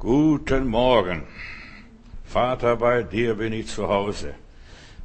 Guten 0.00 0.66
Morgen. 0.68 1.24
Vater, 2.24 2.76
bei 2.76 3.02
dir 3.02 3.34
bin 3.34 3.52
ich 3.52 3.66
zu 3.66 3.86
Hause. 3.86 4.32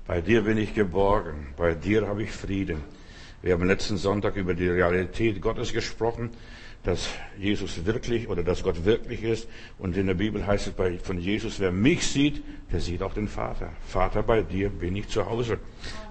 Bei 0.07 0.21
dir 0.21 0.43
bin 0.43 0.57
ich 0.57 0.73
geborgen. 0.73 1.47
Bei 1.57 1.73
dir 1.73 2.07
habe 2.07 2.23
ich 2.23 2.31
Frieden. 2.31 2.81
Wir 3.41 3.51
haben 3.51 3.67
letzten 3.67 3.97
Sonntag 3.97 4.37
über 4.37 4.53
die 4.53 4.69
Realität 4.69 5.41
Gottes 5.41 5.73
gesprochen, 5.73 6.29
dass 6.83 7.09
Jesus 7.37 7.85
wirklich 7.85 8.29
oder 8.29 8.41
dass 8.41 8.63
Gott 8.63 8.85
wirklich 8.85 9.23
ist. 9.23 9.49
Und 9.79 9.97
in 9.97 10.07
der 10.07 10.13
Bibel 10.13 10.47
heißt 10.47 10.67
es 10.67 11.01
von 11.03 11.19
Jesus, 11.19 11.59
wer 11.59 11.73
mich 11.73 12.07
sieht, 12.07 12.41
der 12.71 12.79
sieht 12.79 13.03
auch 13.03 13.13
den 13.13 13.27
Vater. 13.27 13.73
Vater, 13.85 14.23
bei 14.23 14.43
dir 14.43 14.69
bin 14.69 14.95
ich 14.95 15.09
zu 15.09 15.25
Hause. 15.25 15.57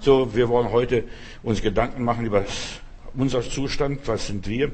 So, 0.00 0.34
wir 0.34 0.50
wollen 0.50 0.70
heute 0.70 1.04
uns 1.42 1.62
Gedanken 1.62 2.04
machen 2.04 2.26
über 2.26 2.44
unser 3.14 3.40
Zustand. 3.40 4.06
Was 4.06 4.26
sind 4.26 4.46
wir? 4.46 4.72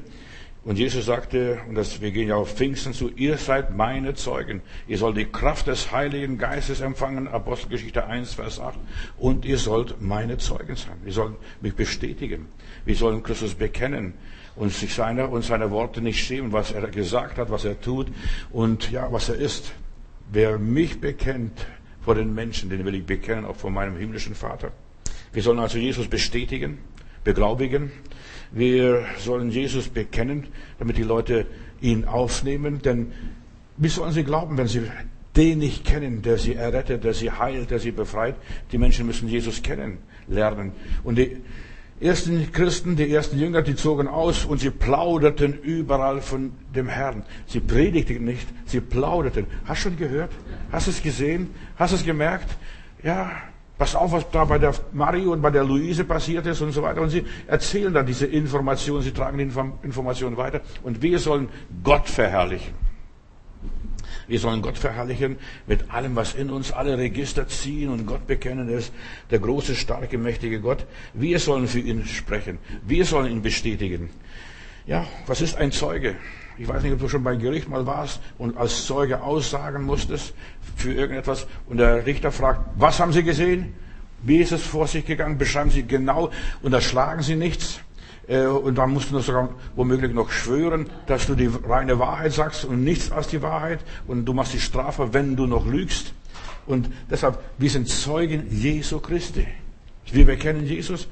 Und 0.63 0.77
Jesus 0.77 1.05
sagte, 1.05 1.59
und 1.67 1.73
das, 1.73 2.01
wir 2.01 2.11
gehen 2.11 2.27
ja 2.27 2.35
auf 2.35 2.53
Pfingsten 2.53 2.93
zu, 2.93 3.09
ihr 3.09 3.37
seid 3.37 3.75
meine 3.75 4.13
Zeugen. 4.13 4.61
Ihr 4.87 4.99
sollt 4.99 5.17
die 5.17 5.25
Kraft 5.25 5.65
des 5.65 5.91
Heiligen 5.91 6.37
Geistes 6.37 6.81
empfangen, 6.81 7.27
Apostelgeschichte 7.27 8.05
1, 8.05 8.35
Vers 8.35 8.59
8. 8.59 8.77
Und 9.17 9.43
ihr 9.43 9.57
sollt 9.57 10.01
meine 10.01 10.37
Zeugen 10.37 10.75
sein. 10.75 10.97
Wir 11.03 11.13
sollen 11.13 11.35
mich 11.61 11.75
bestätigen. 11.75 12.47
Wir 12.85 12.95
sollen 12.95 13.23
Christus 13.23 13.55
bekennen 13.55 14.13
und 14.55 14.71
sich 14.71 14.93
seiner 14.93 15.31
und 15.31 15.43
seiner 15.43 15.71
Worte 15.71 15.99
nicht 15.99 16.23
schämen, 16.23 16.51
was 16.51 16.71
er 16.71 16.87
gesagt 16.89 17.39
hat, 17.39 17.49
was 17.49 17.65
er 17.65 17.81
tut 17.81 18.07
und 18.51 18.91
ja, 18.91 19.11
was 19.11 19.29
er 19.29 19.35
ist. 19.35 19.73
Wer 20.31 20.59
mich 20.59 21.01
bekennt 21.01 21.65
vor 22.01 22.13
den 22.13 22.35
Menschen, 22.35 22.69
den 22.69 22.85
will 22.85 22.95
ich 22.95 23.05
bekennen, 23.05 23.45
auch 23.45 23.55
vor 23.55 23.71
meinem 23.71 23.97
himmlischen 23.97 24.35
Vater. 24.35 24.71
Wir 25.33 25.41
sollen 25.41 25.59
also 25.59 25.79
Jesus 25.79 26.07
bestätigen, 26.07 26.77
beglaubigen 27.23 27.91
wir 28.51 29.05
sollen 29.17 29.49
Jesus 29.49 29.87
bekennen, 29.87 30.47
damit 30.79 30.97
die 30.97 31.03
Leute 31.03 31.45
ihn 31.81 32.05
aufnehmen, 32.05 32.81
denn 32.81 33.11
wie 33.77 33.87
sollen 33.87 34.11
sie 34.11 34.23
glauben, 34.23 34.57
wenn 34.57 34.67
sie 34.67 34.83
den 35.35 35.59
nicht 35.59 35.85
kennen, 35.85 36.21
der 36.21 36.37
sie 36.37 36.55
errettet, 36.55 37.03
der 37.03 37.13
sie 37.13 37.31
heilt, 37.31 37.71
der 37.71 37.79
sie 37.79 37.91
befreit? 37.91 38.35
Die 38.71 38.77
Menschen 38.77 39.05
müssen 39.05 39.27
Jesus 39.27 39.61
kennen, 39.61 39.99
lernen. 40.27 40.73
Und 41.03 41.17
die 41.17 41.37
ersten 42.01 42.51
Christen, 42.51 42.95
die 42.95 43.11
ersten 43.11 43.39
Jünger, 43.39 43.61
die 43.61 43.75
zogen 43.75 44.07
aus 44.07 44.43
und 44.45 44.59
sie 44.59 44.71
plauderten 44.71 45.53
überall 45.61 46.21
von 46.21 46.51
dem 46.75 46.89
Herrn. 46.89 47.23
Sie 47.47 47.59
predigten 47.59 48.25
nicht, 48.25 48.47
sie 48.65 48.81
plauderten. 48.81 49.45
Hast 49.65 49.85
du 49.85 49.89
schon 49.89 49.97
gehört? 49.97 50.31
Hast 50.71 50.87
du 50.87 50.91
es 50.91 51.01
gesehen? 51.01 51.49
Hast 51.77 51.93
du 51.93 51.97
es 51.97 52.03
gemerkt? 52.03 52.49
Ja, 53.03 53.31
Pass 53.81 53.95
auf, 53.95 54.11
was 54.11 54.29
da 54.29 54.45
bei 54.45 54.59
der 54.59 54.75
Marie 54.93 55.25
und 55.25 55.41
bei 55.41 55.49
der 55.49 55.63
Luise 55.63 56.03
passiert 56.03 56.45
ist 56.45 56.61
und 56.61 56.71
so 56.71 56.83
weiter. 56.83 57.01
Und 57.01 57.09
sie 57.09 57.25
erzählen 57.47 57.91
dann 57.91 58.05
diese 58.05 58.27
Informationen, 58.27 59.01
sie 59.01 59.09
tragen 59.09 59.39
die 59.39 59.51
Informationen 59.81 60.37
weiter. 60.37 60.61
Und 60.83 61.01
wir 61.01 61.17
sollen 61.17 61.49
Gott 61.83 62.07
verherrlichen. 62.07 62.75
Wir 64.27 64.37
sollen 64.37 64.61
Gott 64.61 64.77
verherrlichen 64.77 65.37
mit 65.65 65.89
allem, 65.89 66.15
was 66.15 66.35
in 66.35 66.51
uns, 66.51 66.71
alle 66.71 66.95
Register 66.95 67.47
ziehen 67.47 67.89
und 67.89 68.05
Gott 68.05 68.27
bekennen 68.27 68.69
ist 68.69 68.93
der 69.31 69.39
große, 69.39 69.73
starke, 69.73 70.19
mächtige 70.19 70.61
Gott. 70.61 70.85
Wir 71.15 71.39
sollen 71.39 71.67
für 71.67 71.79
ihn 71.79 72.05
sprechen. 72.05 72.59
Wir 72.85 73.03
sollen 73.03 73.31
ihn 73.31 73.41
bestätigen. 73.41 74.11
Ja, 74.85 75.07
was 75.25 75.41
ist 75.41 75.55
ein 75.55 75.71
Zeuge? 75.71 76.17
Ich 76.61 76.67
weiß 76.67 76.83
nicht, 76.83 76.93
ob 76.93 76.99
du 76.99 77.09
schon 77.09 77.23
beim 77.23 77.39
Gericht 77.39 77.69
mal 77.69 77.87
warst 77.87 78.21
und 78.37 78.55
als 78.55 78.85
Zeuge 78.85 79.23
aussagen 79.23 79.81
musstest 79.83 80.35
für 80.75 80.93
irgendetwas 80.93 81.47
und 81.65 81.77
der 81.77 82.05
Richter 82.05 82.31
fragt, 82.31 82.61
was 82.75 82.99
haben 82.99 83.11
Sie 83.11 83.23
gesehen? 83.23 83.73
Wie 84.21 84.37
ist 84.37 84.51
es 84.51 84.61
vor 84.61 84.85
sich 84.85 85.03
gegangen? 85.03 85.39
Beschreiben 85.39 85.71
Sie 85.71 85.81
genau, 85.81 86.29
unterschlagen 86.61 87.23
Sie 87.23 87.35
nichts. 87.35 87.79
Äh, 88.27 88.45
und 88.45 88.77
dann 88.77 88.91
musst 88.91 89.11
du 89.11 89.17
sogar 89.21 89.49
womöglich 89.75 90.13
noch 90.13 90.29
schwören, 90.29 90.85
dass 91.07 91.25
du 91.25 91.33
die 91.33 91.49
reine 91.67 91.97
Wahrheit 91.97 92.33
sagst 92.33 92.63
und 92.63 92.83
nichts 92.83 93.11
als 93.11 93.29
die 93.29 93.41
Wahrheit. 93.41 93.79
Und 94.05 94.25
du 94.25 94.33
machst 94.33 94.53
die 94.53 94.59
Strafe, 94.59 95.15
wenn 95.15 95.35
du 95.35 95.47
noch 95.47 95.65
lügst. 95.65 96.13
Und 96.67 96.91
deshalb, 97.09 97.39
wir 97.57 97.71
sind 97.71 97.89
Zeugen 97.89 98.45
Jesu 98.51 98.99
Christi. 98.99 99.47
Wir 100.11 100.27
bekennen 100.27 100.67
Jesus. 100.67 101.07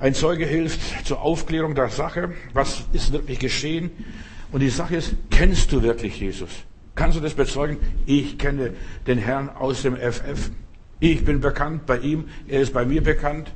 Ein 0.00 0.14
Zeuge 0.14 0.44
hilft 0.44 1.06
zur 1.06 1.22
Aufklärung 1.22 1.76
der 1.76 1.88
Sache. 1.88 2.32
Was 2.52 2.84
ist 2.92 3.12
wirklich 3.12 3.38
geschehen? 3.38 3.90
Und 4.50 4.60
die 4.60 4.70
Sache 4.70 4.96
ist, 4.96 5.14
kennst 5.30 5.72
du 5.72 5.82
wirklich 5.82 6.20
Jesus? 6.20 6.50
Kannst 6.94 7.16
du 7.16 7.20
das 7.20 7.34
bezeugen? 7.34 7.76
Ich 8.06 8.38
kenne 8.38 8.72
den 9.06 9.18
Herrn 9.18 9.50
aus 9.50 9.82
dem 9.82 9.96
FF. 9.96 10.50
Ich 11.00 11.24
bin 11.24 11.40
bekannt 11.40 11.86
bei 11.86 11.98
ihm, 11.98 12.24
er 12.48 12.62
ist 12.62 12.72
bei 12.72 12.84
mir 12.84 13.02
bekannt. 13.02 13.52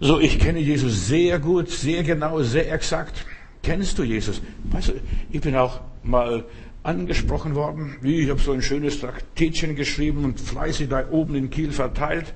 So, 0.00 0.20
ich 0.20 0.38
kenne 0.38 0.60
Jesus 0.60 1.08
sehr 1.08 1.38
gut, 1.38 1.70
sehr 1.70 2.02
genau, 2.02 2.42
sehr 2.42 2.72
exakt. 2.72 3.24
Kennst 3.62 3.98
du 3.98 4.02
Jesus? 4.02 4.42
Weißt 4.64 4.88
du, 4.88 4.92
ich 5.30 5.40
bin 5.40 5.56
auch 5.56 5.80
mal 6.02 6.44
angesprochen 6.82 7.54
worden. 7.54 7.96
Ich 8.02 8.28
habe 8.28 8.40
so 8.40 8.52
ein 8.52 8.62
schönes 8.62 9.00
Traktätchen 9.00 9.74
geschrieben 9.74 10.24
und 10.24 10.38
fleißig 10.38 10.88
da 10.88 11.08
oben 11.10 11.34
in 11.34 11.50
Kiel 11.50 11.72
verteilt. 11.72 12.34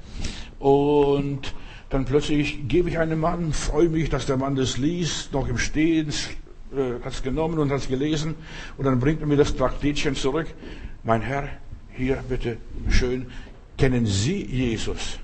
Und 0.59 1.55
dann 1.91 2.07
plötzlich 2.07 2.67
gebe 2.67 2.89
ich 2.89 2.99
einem 2.99 3.21
Mann, 3.21 3.53
freue 3.53 3.89
mich, 3.89 4.09
dass 4.09 4.27
der 4.27 4.37
Mann 4.37 4.57
das 4.57 4.79
liest, 4.79 5.33
noch 5.33 5.49
im 5.49 5.59
Stehen, 5.59 6.13
äh, 6.73 7.05
hat 7.05 7.13
es 7.13 7.23
genommen 7.23 7.59
und 7.59 7.71
hat 7.71 7.79
es 7.79 7.89
gelesen 7.89 8.35
und 8.77 8.85
dann 8.85 9.01
bringt 9.01 9.21
er 9.21 9.27
mir 9.27 9.37
das 9.37 9.55
Traktätchen 9.57 10.15
zurück. 10.15 10.47
Mein 11.05 11.23
Herr, 11.23 11.49
hier 11.91 12.23
bitte 12.29 12.59
schön, 12.91 13.27
kennen 13.77 14.07
Sie 14.07 14.45
Jesus? 14.45 15.19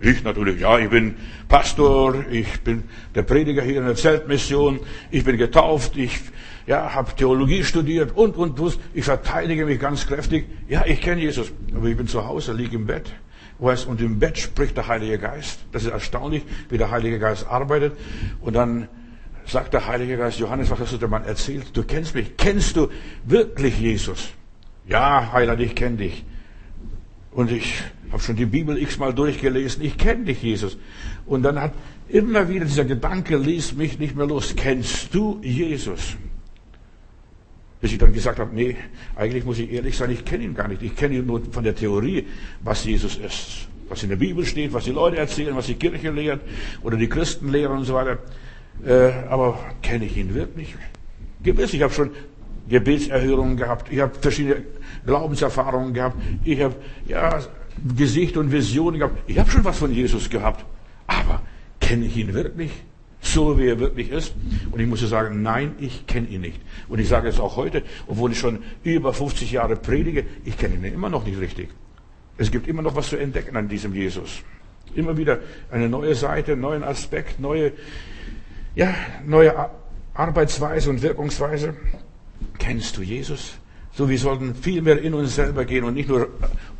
Ich 0.00 0.24
natürlich, 0.24 0.60
ja, 0.60 0.78
ich 0.78 0.90
bin 0.90 1.14
Pastor, 1.48 2.24
ich 2.30 2.60
bin 2.62 2.84
der 3.14 3.22
Prediger 3.22 3.62
hier 3.62 3.78
in 3.78 3.86
der 3.86 3.94
Zeltmission, 3.94 4.80
ich 5.10 5.24
bin 5.24 5.36
getauft, 5.36 5.96
ich 5.96 6.20
ja, 6.66 6.94
habe 6.94 7.14
Theologie 7.14 7.62
studiert 7.62 8.16
und, 8.16 8.36
und, 8.36 8.58
und. 8.58 8.78
Ich 8.94 9.04
verteidige 9.04 9.66
mich 9.66 9.78
ganz 9.78 10.06
kräftig. 10.06 10.46
Ja, 10.68 10.84
ich 10.86 11.00
kenne 11.00 11.20
Jesus, 11.20 11.52
aber 11.74 11.86
ich 11.86 11.96
bin 11.96 12.08
zu 12.08 12.26
Hause, 12.26 12.52
liege 12.52 12.76
im 12.76 12.86
Bett. 12.86 13.12
Und 13.58 14.00
im 14.00 14.18
Bett 14.18 14.38
spricht 14.38 14.76
der 14.76 14.88
Heilige 14.88 15.18
Geist. 15.18 15.60
Das 15.72 15.84
ist 15.84 15.90
erstaunlich, 15.90 16.42
wie 16.70 16.78
der 16.78 16.90
Heilige 16.90 17.18
Geist 17.18 17.46
arbeitet. 17.46 17.92
Und 18.40 18.54
dann 18.54 18.88
sagt 19.46 19.74
der 19.74 19.86
Heilige 19.86 20.16
Geist, 20.16 20.38
Johannes, 20.38 20.70
was 20.70 20.78
hast 20.80 20.92
du 20.92 20.98
dem 20.98 21.10
Mann 21.10 21.24
erzählt? 21.24 21.76
Du 21.76 21.82
kennst 21.82 22.14
mich. 22.14 22.36
Kennst 22.36 22.76
du 22.76 22.88
wirklich 23.24 23.78
Jesus? 23.78 24.30
Ja, 24.88 25.32
Heiland, 25.32 25.60
ich 25.60 25.74
kenne 25.74 25.96
dich. 25.96 26.24
Und 27.30 27.50
ich 27.50 27.82
habe 28.12 28.22
schon 28.22 28.36
die 28.36 28.46
Bibel 28.46 28.80
x-mal 28.80 29.12
durchgelesen. 29.12 29.82
Ich 29.82 29.98
kenne 29.98 30.24
dich, 30.24 30.42
Jesus. 30.42 30.78
Und 31.26 31.42
dann 31.42 31.60
hat 31.60 31.72
immer 32.08 32.48
wieder 32.48 32.64
dieser 32.64 32.84
Gedanke, 32.84 33.36
ließ 33.36 33.74
mich 33.74 33.98
nicht 33.98 34.14
mehr 34.14 34.26
los. 34.26 34.54
Kennst 34.56 35.14
du 35.14 35.40
Jesus? 35.42 36.16
Bis 37.80 37.92
ich 37.92 37.98
dann 37.98 38.12
gesagt 38.12 38.38
habe, 38.38 38.54
nee, 38.54 38.76
eigentlich 39.16 39.44
muss 39.44 39.58
ich 39.58 39.70
ehrlich 39.70 39.96
sein, 39.96 40.10
ich 40.10 40.24
kenne 40.24 40.44
ihn 40.44 40.54
gar 40.54 40.68
nicht. 40.68 40.82
Ich 40.82 40.94
kenne 40.94 41.16
ihn 41.16 41.26
nur 41.26 41.42
von 41.50 41.64
der 41.64 41.74
Theorie, 41.74 42.26
was 42.62 42.84
Jesus 42.84 43.16
ist. 43.16 43.68
Was 43.88 44.02
in 44.02 44.08
der 44.08 44.16
Bibel 44.16 44.46
steht, 44.46 44.72
was 44.72 44.84
die 44.84 44.92
Leute 44.92 45.16
erzählen, 45.16 45.54
was 45.54 45.66
die 45.66 45.74
Kirche 45.74 46.10
lehrt 46.10 46.40
oder 46.82 46.96
die 46.96 47.08
Christen 47.08 47.50
lehren 47.50 47.78
und 47.78 47.84
so 47.84 47.94
weiter. 47.94 48.18
Äh, 48.84 49.10
aber 49.28 49.58
kenne 49.82 50.06
ich 50.06 50.16
ihn 50.16 50.34
wirklich? 50.34 50.74
Gewiss, 51.42 51.74
ich 51.74 51.82
habe 51.82 51.92
schon 51.92 52.10
Gebetserhörungen 52.68 53.56
gehabt, 53.56 53.92
ich 53.92 54.00
habe 54.00 54.12
verschiedene 54.18 54.62
Glaubenserfahrungen 55.06 55.92
gehabt, 55.92 56.16
ich 56.44 56.60
habe 56.60 56.74
ja, 57.06 57.40
Gesicht 57.96 58.36
und 58.36 58.52
Visionen 58.52 59.00
gehabt, 59.00 59.18
ich 59.26 59.38
habe 59.38 59.50
schon 59.50 59.64
was 59.64 59.78
von 59.78 59.92
Jesus 59.92 60.30
gehabt, 60.30 60.64
aber 61.06 61.42
kenne 61.80 62.06
ich 62.06 62.16
ihn 62.16 62.32
wirklich? 62.32 62.70
So 63.20 63.58
wie 63.58 63.68
er 63.68 63.78
wirklich 63.80 64.10
ist. 64.10 64.34
Und 64.70 64.80
ich 64.80 64.86
muss 64.86 65.00
sagen, 65.00 65.40
nein, 65.40 65.72
ich 65.78 66.06
kenne 66.06 66.28
ihn 66.28 66.42
nicht. 66.42 66.60
Und 66.88 66.98
ich 66.98 67.08
sage 67.08 67.28
es 67.28 67.40
auch 67.40 67.56
heute, 67.56 67.82
obwohl 68.06 68.32
ich 68.32 68.38
schon 68.38 68.58
über 68.82 69.14
50 69.14 69.50
Jahre 69.50 69.76
predige, 69.76 70.24
ich 70.44 70.58
kenne 70.58 70.74
ihn 70.74 70.84
immer 70.84 71.08
noch 71.08 71.24
nicht 71.24 71.40
richtig. 71.40 71.70
Es 72.36 72.50
gibt 72.50 72.68
immer 72.68 72.82
noch 72.82 72.96
was 72.96 73.08
zu 73.08 73.16
entdecken 73.16 73.56
an 73.56 73.68
diesem 73.68 73.94
Jesus. 73.94 74.42
Immer 74.94 75.16
wieder 75.16 75.38
eine 75.70 75.88
neue 75.88 76.14
Seite, 76.14 76.54
neuen 76.54 76.84
Aspekt, 76.84 77.40
neue 77.40 77.72
ja, 78.74 78.94
neue 79.24 79.70
Arbeitsweise 80.14 80.90
und 80.90 81.02
Wirkungsweise. 81.02 81.74
Kennst 82.58 82.96
du 82.96 83.02
Jesus? 83.02 83.54
So, 83.96 84.08
wir 84.08 84.18
sollten 84.18 84.56
viel 84.56 84.82
mehr 84.82 85.00
in 85.00 85.14
uns 85.14 85.36
selber 85.36 85.64
gehen 85.64 85.84
und 85.84 85.94
nicht 85.94 86.08
nur 86.08 86.28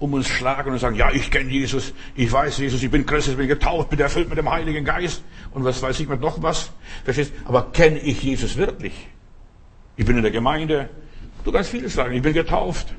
um 0.00 0.14
uns 0.14 0.26
schlagen 0.26 0.72
und 0.72 0.80
sagen, 0.80 0.96
ja, 0.96 1.12
ich 1.12 1.30
kenne 1.30 1.48
Jesus, 1.48 1.94
ich 2.16 2.30
weiß 2.30 2.58
Jesus, 2.58 2.82
ich 2.82 2.90
bin 2.90 3.06
Christus, 3.06 3.34
ich 3.34 3.38
bin 3.38 3.46
getauft, 3.46 3.90
bin 3.90 4.00
erfüllt 4.00 4.28
mit 4.28 4.36
dem 4.36 4.50
Heiligen 4.50 4.84
Geist 4.84 5.22
und 5.52 5.64
was 5.64 5.80
weiß 5.80 6.00
ich 6.00 6.08
mit 6.08 6.20
noch 6.20 6.42
was. 6.42 6.72
Verstehst? 7.04 7.32
Aber 7.44 7.70
kenne 7.70 8.00
ich 8.00 8.20
Jesus 8.20 8.56
wirklich? 8.56 9.08
Ich 9.96 10.04
bin 10.04 10.16
in 10.16 10.22
der 10.22 10.32
Gemeinde, 10.32 10.88
du 11.44 11.52
kannst 11.52 11.70
vieles 11.70 11.94
sagen, 11.94 12.14
ich 12.14 12.22
bin 12.22 12.32
getauft, 12.32 12.92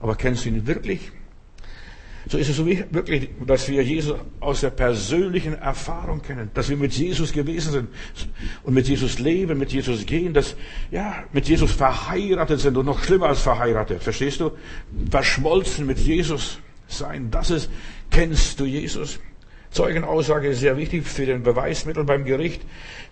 aber 0.00 0.16
kennst 0.16 0.44
du 0.44 0.50
ihn 0.50 0.66
wirklich? 0.66 1.10
So 2.28 2.38
ist 2.38 2.48
es 2.48 2.64
wirklich, 2.64 3.30
dass 3.46 3.68
wir 3.68 3.82
Jesus 3.84 4.18
aus 4.40 4.60
der 4.60 4.70
persönlichen 4.70 5.54
Erfahrung 5.54 6.22
kennen, 6.22 6.50
dass 6.54 6.68
wir 6.68 6.76
mit 6.76 6.92
Jesus 6.92 7.32
gewesen 7.32 7.72
sind 7.72 7.88
und 8.64 8.74
mit 8.74 8.88
Jesus 8.88 9.20
leben, 9.20 9.58
mit 9.58 9.72
Jesus 9.72 10.04
gehen, 10.04 10.34
dass, 10.34 10.56
ja, 10.90 11.24
mit 11.32 11.48
Jesus 11.48 11.70
verheiratet 11.70 12.60
sind 12.60 12.76
und 12.76 12.86
noch 12.86 13.02
schlimmer 13.04 13.26
als 13.26 13.42
verheiratet. 13.42 14.02
Verstehst 14.02 14.40
du? 14.40 14.50
Verschmolzen 15.08 15.86
mit 15.86 15.98
Jesus 15.98 16.58
sein. 16.88 17.30
Das 17.30 17.50
ist, 17.50 17.70
kennst 18.10 18.58
du 18.58 18.64
Jesus? 18.64 19.20
Zeugenaussage 19.70 20.48
ist 20.48 20.60
sehr 20.60 20.76
wichtig 20.76 21.06
für 21.06 21.26
den 21.26 21.42
Beweismittel 21.42 22.04
beim 22.04 22.24
Gericht. 22.24 22.62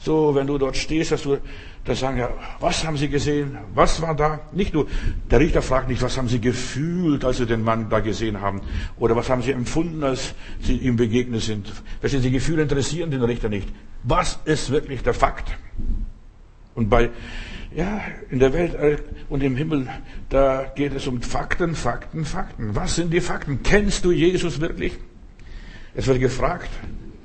So, 0.05 0.35
wenn 0.35 0.47
du 0.47 0.59
dort 0.59 0.77
stehst, 0.77 1.12
dass 1.12 1.23
du 1.23 1.39
da 1.83 1.95
sagen, 1.95 2.19
ja, 2.19 2.29
was 2.61 2.85
haben 2.85 2.99
sie 2.99 3.09
gesehen? 3.09 3.56
Was 3.75 4.03
war 4.03 4.15
da? 4.15 4.41
Nicht 4.53 4.75
nur, 4.75 4.87
der 5.31 5.41
Richter 5.41 5.62
fragt 5.62 5.89
nicht, 5.89 6.03
was 6.03 6.19
haben 6.19 6.29
sie 6.29 6.43
gefühlt, 6.43 7.25
als 7.25 7.39
sie 7.39 7.47
den 7.47 7.62
Mann 7.62 7.89
da 7.89 8.01
gesehen 8.01 8.43
haben? 8.43 8.61
Oder 8.99 9.17
was 9.17 9.31
haben 9.31 9.41
sie 9.41 9.53
empfunden, 9.53 10.05
als 10.05 10.35
sie 10.61 10.77
ihm 10.77 10.97
begegnet 10.97 11.41
sind? 11.41 11.73
Verstehen 12.01 12.21
Sie, 12.21 12.31
Gefühle 12.31 12.61
interessieren 12.61 13.11
den 13.11 13.23
Richter 13.23 13.49
nicht. 13.49 13.67
Was 14.03 14.39
ist 14.45 14.71
wirklich 14.71 15.03
der 15.03 15.15
Fakt? 15.15 15.56
Und 16.75 16.91
bei, 16.91 17.09
ja, 17.75 18.03
in 18.29 18.41
der 18.41 18.53
Welt 18.53 18.75
äh, 18.75 18.99
und 19.31 19.43
im 19.43 19.57
Himmel, 19.57 19.89
da 20.29 20.71
geht 20.77 20.95
es 20.95 21.07
um 21.07 21.23
Fakten, 21.23 21.75
Fakten, 21.75 22.27
Fakten. 22.27 22.77
Was 22.77 22.97
sind 22.97 23.11
die 23.11 23.23
Fakten? 23.23 23.62
Kennst 23.62 24.05
du 24.05 24.12
Jesus 24.12 24.61
wirklich? 24.61 24.99
Es 25.95 26.07
wird 26.07 26.21
gefragt, 26.21 26.69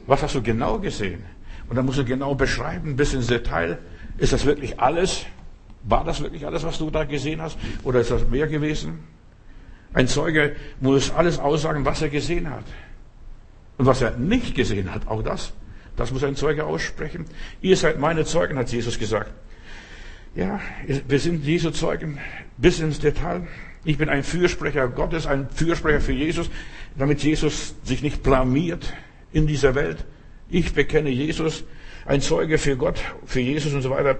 was 0.08 0.24
hast 0.24 0.36
du 0.36 0.42
genau 0.42 0.80
gesehen? 0.80 1.24
Und 1.70 1.76
dann 1.76 1.86
musst 1.86 2.00
du 2.00 2.06
genau 2.06 2.36
beschreiben, 2.36 2.96
bis 2.96 3.14
ins 3.14 3.28
Detail. 3.28 3.78
Ist 4.18 4.34
das 4.34 4.46
wirklich 4.46 4.80
alles? 4.80 5.26
War 5.84 6.04
das 6.04 6.22
wirklich 6.22 6.46
alles, 6.46 6.64
was 6.64 6.78
du 6.78 6.90
da 6.90 7.04
gesehen 7.04 7.42
hast? 7.42 7.58
Oder 7.84 8.02
ist 8.02 8.12
das 8.12 8.28
mehr 8.28 8.48
gewesen? 8.48 9.00
Ein 9.94 10.08
Zeuge 10.08 10.56
muss 10.82 11.12
alles 11.12 11.40
aussagen, 11.40 11.86
was 11.86 12.02
er 12.02 12.10
gesehen 12.10 12.50
hat. 12.50 12.66
Und 13.78 13.86
was 13.86 14.02
er 14.02 14.18
nicht 14.18 14.56
gesehen 14.56 14.94
hat, 14.94 15.08
auch 15.08 15.24
das, 15.24 15.54
das 15.96 16.12
muss 16.12 16.24
ein 16.24 16.36
Zeuge 16.36 16.66
aussprechen. 16.66 17.26
Ihr 17.62 17.78
seid 17.78 18.00
meine 18.00 18.26
Zeugen, 18.26 18.58
hat 18.58 18.70
Jesus 18.72 19.00
gesagt. 19.00 19.32
Ja, 20.36 20.60
wir 21.08 21.20
sind 21.20 21.44
Jesu 21.44 21.72
Zeugen 21.72 22.20
bis 22.58 22.80
ins 22.80 23.00
Detail. 23.00 23.48
Ich 23.86 23.98
bin 23.98 24.10
ein 24.10 24.24
Fürsprecher 24.24 24.88
Gottes, 24.90 25.26
ein 25.26 25.50
Fürsprecher 25.50 26.02
für 26.02 26.12
Jesus, 26.12 26.50
damit 26.98 27.24
Jesus 27.24 27.76
sich 27.84 28.02
nicht 28.02 28.22
blamiert 28.22 28.94
in 29.32 29.48
dieser 29.48 29.76
Welt. 29.76 30.06
Ich 30.50 30.74
bekenne 30.74 31.10
Jesus, 31.10 31.64
ein 32.06 32.22
Zeuge 32.22 32.58
für 32.58 32.76
Gott, 32.76 33.00
für 33.26 33.40
Jesus 33.40 33.74
und 33.74 33.84
so 33.84 33.92
weiter. 33.92 34.18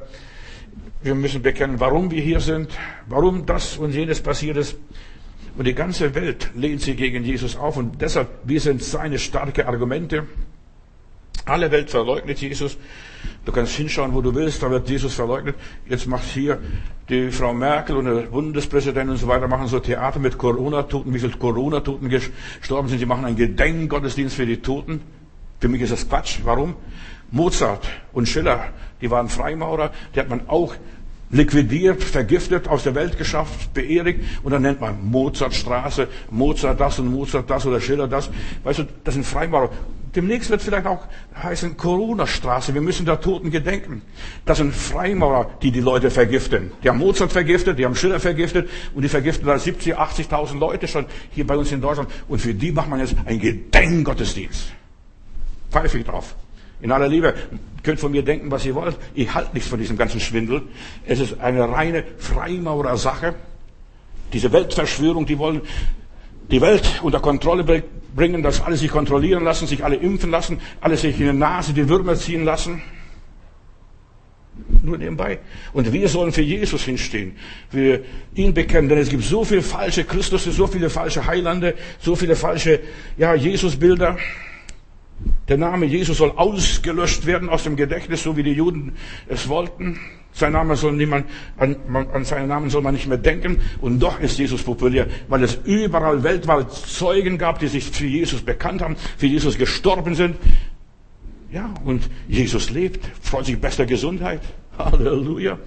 Wir 1.02 1.16
müssen 1.16 1.42
bekennen, 1.42 1.80
warum 1.80 2.12
wir 2.12 2.22
hier 2.22 2.40
sind, 2.40 2.70
warum 3.08 3.46
das 3.46 3.78
und 3.78 3.94
jenes 3.94 4.22
passiert 4.22 4.58
ist. 4.58 4.78
Und 5.58 5.66
die 5.66 5.74
ganze 5.74 6.14
Welt 6.14 6.52
lehnt 6.56 6.82
sich 6.82 6.96
gegen 6.96 7.24
Jesus 7.24 7.56
auf 7.56 7.78
und 7.78 8.02
deshalb, 8.02 8.30
wir 8.44 8.62
sind 8.62 8.84
seine 8.84 9.18
starke 9.18 9.68
Argumente. 9.68 10.28
Alle 11.46 11.72
Welt 11.72 11.90
verleugnet 11.90 12.40
Jesus. 12.40 12.78
Du 13.44 13.52
kannst 13.52 13.76
hinschauen, 13.76 14.14
wo 14.14 14.22
du 14.22 14.36
willst, 14.36 14.62
da 14.62 14.70
wird 14.70 14.88
Jesus 14.88 15.16
verleugnet. 15.16 15.56
Jetzt 15.88 16.06
macht 16.06 16.26
hier 16.26 16.60
die 17.10 17.32
Frau 17.32 17.54
Merkel 17.54 17.98
und 17.98 18.06
der 18.06 18.22
Bundespräsident 18.28 19.10
und 19.10 19.18
so 19.18 19.28
weiter 19.28 19.48
machen 19.48 19.68
so 19.68 19.80
Theater 19.80 20.20
mit 20.20 20.38
Corona-Toten, 20.38 21.12
wie 21.14 21.20
viele 21.20 21.32
Corona-Toten 21.32 22.08
gestorben 22.08 22.88
sind. 22.88 23.00
Sie 23.00 23.06
machen 23.08 23.26
einen 23.26 23.36
Gedenkgottesdienst 23.36 24.36
für 24.36 24.46
die 24.46 24.62
Toten. 24.62 25.02
Für 25.60 25.68
mich 25.68 25.82
ist 25.82 25.92
das 25.92 26.08
Quatsch. 26.08 26.40
Warum? 26.44 26.76
Mozart 27.32 27.88
und 28.14 28.28
Schiller, 28.28 28.68
die 29.02 29.12
waren 29.12 29.30
Freimaurer, 29.30 29.92
die 30.16 30.20
hat 30.20 30.30
man 30.30 30.48
auch 30.48 30.74
liquidiert, 31.32 32.04
vergiftet, 32.04 32.68
aus 32.68 32.84
der 32.84 32.96
Welt 32.96 33.18
geschafft, 33.18 33.74
beerdigt 33.74 34.22
und 34.44 34.52
dann 34.52 34.64
nennt 34.64 34.82
man 34.82 35.06
Mozartstraße, 35.10 36.08
Mozart 36.32 36.80
das 36.80 36.98
und 37.00 37.08
Mozart 37.12 37.50
das 37.50 37.66
oder 37.66 37.80
Schiller 37.80 38.08
das. 38.08 38.30
Weißt 38.64 38.80
du, 38.80 38.84
das 39.04 39.14
sind 39.14 39.26
Freimaurer. 39.26 39.70
Demnächst 40.16 40.50
wird 40.50 40.64
vielleicht 40.64 40.88
auch 40.88 41.06
heißen 41.36 41.78
Corona-Straße. 41.78 42.74
Wir 42.74 42.82
müssen 42.82 43.06
der 43.06 43.22
Toten 43.22 43.52
gedenken. 43.52 44.02
Das 44.44 44.58
sind 44.58 44.74
Freimaurer, 44.74 45.52
die 45.62 45.70
die 45.70 45.82
Leute 45.82 46.10
vergiften. 46.10 46.72
Die 46.84 46.90
haben 46.90 46.98
Mozart 46.98 47.32
vergiftet, 47.32 47.78
die 47.78 47.86
haben 47.86 47.94
Schiller 47.94 48.20
vergiftet 48.20 48.68
und 48.96 49.04
die 49.04 49.10
vergiften 49.10 49.46
da 49.46 49.60
70, 49.60 50.00
80.000 50.00 50.58
Leute 50.58 50.88
schon 50.88 51.06
hier 51.30 51.46
bei 51.46 51.56
uns 51.56 51.72
in 51.72 51.80
Deutschland. 51.80 52.10
Und 52.28 52.42
für 52.42 52.56
die 52.56 52.72
macht 52.72 52.90
man 52.90 53.02
jetzt 53.02 53.16
einen 53.28 53.40
Gedenkgottesdienst. 53.40 54.74
Pfeife 55.70 55.98
ich 55.98 56.06
drauf. 56.06 56.36
In 56.82 56.92
aller 56.92 57.08
Liebe, 57.08 57.34
könnt 57.84 58.00
von 58.00 58.12
mir 58.12 58.24
denken, 58.24 58.52
was 58.52 58.66
ihr 58.66 58.76
wollt. 58.76 58.98
Ich 59.14 59.34
halte 59.34 59.54
nichts 59.54 59.70
von 59.70 59.80
diesem 59.80 59.98
ganzen 59.98 60.20
Schwindel. 60.20 60.64
Es 61.06 61.20
ist 61.20 61.40
eine 61.40 61.70
reine 61.70 62.04
Freimaurer-Sache. 62.18 63.36
Diese 64.32 64.52
Weltverschwörung, 64.52 65.26
die 65.26 65.38
wollen 65.38 65.62
die 66.52 66.62
Welt 66.62 67.02
unter 67.04 67.20
Kontrolle 67.20 67.84
bringen, 68.16 68.44
dass 68.44 68.62
alle 68.62 68.78
sich 68.78 68.90
kontrollieren 68.90 69.44
lassen, 69.44 69.68
sich 69.68 69.84
alle 69.84 69.96
impfen 69.96 70.32
lassen, 70.32 70.62
alle 70.82 70.98
sich 70.98 71.20
in 71.20 71.28
die 71.28 71.34
Nase 71.34 71.74
die 71.74 71.88
Würmer 71.88 72.16
ziehen 72.16 72.44
lassen. 72.44 72.82
Nur 74.82 74.98
nebenbei. 74.98 75.40
Und 75.74 75.92
wir 75.92 76.10
sollen 76.10 76.32
für 76.32 76.42
Jesus 76.42 76.84
hinstehen, 76.84 77.36
wir 77.72 78.04
ihn 78.36 78.54
bekennen, 78.54 78.90
denn 78.90 78.98
es 78.98 79.10
gibt 79.10 79.24
so 79.24 79.44
viele 79.44 79.62
falsche 79.62 80.04
Christus, 80.04 80.44
so 80.44 80.68
viele 80.68 80.90
falsche 80.90 81.26
Heilande, 81.26 81.76
so 82.00 82.16
viele 82.16 82.36
falsche, 82.36 82.80
ja, 83.18 83.36
Jesus-Bilder. 83.36 84.18
Der 85.48 85.58
Name 85.58 85.86
Jesus 85.86 86.18
soll 86.18 86.32
ausgelöscht 86.32 87.26
werden 87.26 87.50
aus 87.50 87.64
dem 87.64 87.76
Gedächtnis, 87.76 88.24
so 88.24 88.38
wie 88.38 88.44
die 88.44 88.54
Juden 88.54 88.94
es 89.28 89.50
wollten. 89.50 90.00
Sein 90.32 90.54
Name 90.54 90.76
soll 90.76 90.94
niemand, 90.94 91.26
an, 91.58 91.76
an 92.14 92.24
seinen 92.24 92.48
Namen 92.48 92.70
soll 92.70 92.84
man 92.84 92.94
nicht 92.94 93.08
mehr 93.08 93.18
denken. 93.18 93.60
Und 93.82 94.00
doch 94.00 94.20
ist 94.20 94.38
Jesus 94.38 94.62
populär, 94.62 95.08
weil 95.28 95.44
es 95.44 95.60
überall 95.66 96.24
weltweit 96.24 96.72
Zeugen 96.72 97.38
gab, 97.38 97.60
die 97.60 97.68
sich 97.68 97.86
für 97.86 98.06
Jesus 98.06 98.42
bekannt 98.42 98.82
haben, 98.82 98.96
für 99.18 99.26
Jesus 99.26 99.58
gestorben 99.58 100.16
sind. 100.16 100.36
Ja, 101.52 101.74
und 101.84 102.08
Jesus 102.28 102.70
lebt, 102.70 103.04
freut 103.22 103.48
sich 103.48 103.60
bester 103.60 103.88
Gesundheit. 103.88 104.42
Halleluja. 104.78 105.58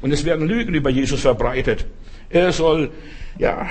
Und 0.00 0.12
es 0.12 0.24
werden 0.24 0.46
Lügen 0.46 0.74
über 0.74 0.90
Jesus 0.90 1.20
verbreitet. 1.20 1.86
Er 2.30 2.52
soll, 2.52 2.90
ja, 3.38 3.68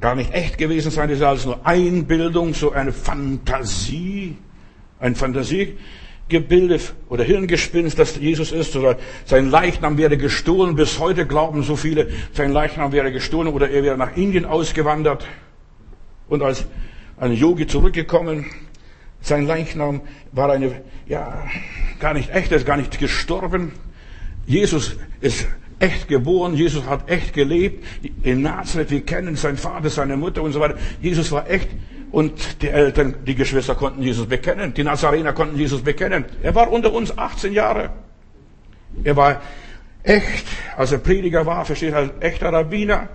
gar 0.00 0.14
nicht 0.14 0.32
echt 0.32 0.58
gewesen 0.58 0.90
sein, 0.90 1.08
das 1.08 1.18
ist 1.18 1.24
alles 1.24 1.44
nur 1.44 1.66
Einbildung, 1.66 2.54
so 2.54 2.72
eine 2.72 2.92
Fantasie, 2.92 4.36
ein 4.98 5.14
Fantasiegebilde 5.14 6.80
oder 7.08 7.24
Hirngespinst, 7.24 7.98
dass 7.98 8.16
Jesus 8.16 8.52
ist, 8.52 8.74
oder 8.76 8.96
sein 9.26 9.50
Leichnam 9.50 9.98
wäre 9.98 10.16
gestohlen. 10.16 10.74
Bis 10.74 10.98
heute 10.98 11.26
glauben 11.26 11.62
so 11.62 11.76
viele, 11.76 12.08
sein 12.32 12.52
Leichnam 12.52 12.92
wäre 12.92 13.12
gestohlen 13.12 13.48
oder 13.48 13.70
er 13.70 13.82
wäre 13.82 13.98
nach 13.98 14.16
Indien 14.16 14.46
ausgewandert 14.46 15.26
und 16.28 16.42
als 16.42 16.64
ein 17.18 17.32
Yogi 17.32 17.66
zurückgekommen. 17.66 18.46
Sein 19.20 19.46
Leichnam 19.46 20.00
war 20.32 20.50
eine, 20.50 20.80
ja, 21.06 21.44
gar 21.98 22.14
nicht 22.14 22.30
echt, 22.30 22.50
er 22.52 22.56
ist 22.56 22.66
gar 22.66 22.78
nicht 22.78 22.98
gestorben. 22.98 23.72
Jesus 24.46 24.96
ist 25.20 25.46
echt 25.80 26.08
geboren, 26.08 26.54
Jesus 26.54 26.86
hat 26.86 27.10
echt 27.10 27.32
gelebt. 27.32 27.84
In 28.22 28.42
Nazareth, 28.42 28.90
wir 28.90 29.00
kennen 29.00 29.34
seinen 29.34 29.56
Vater, 29.56 29.90
seine 29.90 30.16
Mutter 30.16 30.42
und 30.42 30.52
so 30.52 30.60
weiter. 30.60 30.76
Jesus 31.00 31.32
war 31.32 31.50
echt 31.50 31.68
und 32.12 32.62
die 32.62 32.68
Eltern, 32.68 33.14
die 33.26 33.34
Geschwister 33.34 33.74
konnten 33.74 34.02
Jesus 34.02 34.26
bekennen. 34.26 34.74
Die 34.74 34.84
Nazarener 34.84 35.32
konnten 35.32 35.56
Jesus 35.56 35.82
bekennen. 35.82 36.24
Er 36.42 36.54
war 36.54 36.70
unter 36.70 36.92
uns 36.92 37.16
18 37.16 37.52
Jahre. 37.52 37.90
Er 39.04 39.16
war 39.16 39.40
echt, 40.02 40.46
als 40.76 40.92
er 40.92 40.98
Prediger 40.98 41.46
war, 41.46 41.64
versteht 41.64 41.94
als 41.94 42.10
echter 42.20 42.52
Rabbiner 42.52 43.08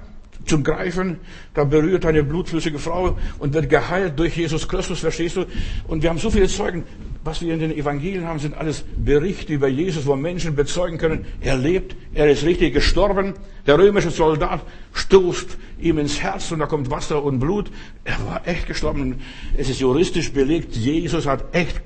zum 0.45 0.63
Greifen. 0.63 1.19
Da 1.53 1.65
berührt 1.65 2.05
eine 2.05 2.23
blutflüssige 2.23 2.79
Frau 2.79 3.17
und 3.39 3.53
wird 3.53 3.69
geheilt 3.69 4.17
durch 4.17 4.37
Jesus 4.37 4.67
Christus, 4.67 4.99
verstehst 5.01 5.35
du? 5.35 5.45
Und 5.87 6.01
wir 6.01 6.09
haben 6.09 6.19
so 6.19 6.29
viele 6.29 6.47
Zeugen. 6.47 6.83
Was 7.25 7.41
wir 7.41 7.55
in 7.55 7.59
den 7.59 7.75
Evangelien 7.75 8.27
haben, 8.27 8.37
sind 8.37 8.55
alles 8.55 8.85
Berichte 8.97 9.51
über 9.51 9.67
Jesus, 9.67 10.05
wo 10.05 10.15
Menschen 10.15 10.55
bezeugen 10.55 10.99
können, 10.99 11.25
er 11.41 11.57
lebt, 11.57 11.95
er 12.13 12.29
ist 12.29 12.43
richtig 12.43 12.75
gestorben. 12.75 13.33
Der 13.65 13.79
römische 13.79 14.11
Soldat 14.11 14.61
stoßt 14.93 15.57
ihm 15.79 15.97
ins 15.97 16.21
Herz 16.21 16.51
und 16.51 16.59
da 16.59 16.67
kommt 16.67 16.91
Wasser 16.91 17.23
und 17.23 17.39
Blut. 17.39 17.71
Er 18.03 18.23
war 18.27 18.47
echt 18.47 18.67
gestorben. 18.67 19.21
Es 19.57 19.71
ist 19.71 19.79
juristisch 19.79 20.33
belegt, 20.33 20.75
Jesus 20.75 21.25
hat 21.25 21.55
echt 21.55 21.81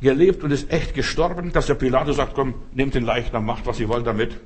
gelebt 0.00 0.42
und 0.42 0.50
ist 0.50 0.72
echt 0.72 0.92
gestorben, 0.94 1.52
dass 1.52 1.66
der 1.66 1.74
Pilatus 1.74 2.16
sagt, 2.16 2.34
komm, 2.34 2.54
nehmt 2.74 2.96
den 2.96 3.04
Leichnam, 3.04 3.46
macht, 3.46 3.66
was 3.66 3.78
ihr 3.78 3.88
wollt 3.88 4.08
damit. 4.08 4.40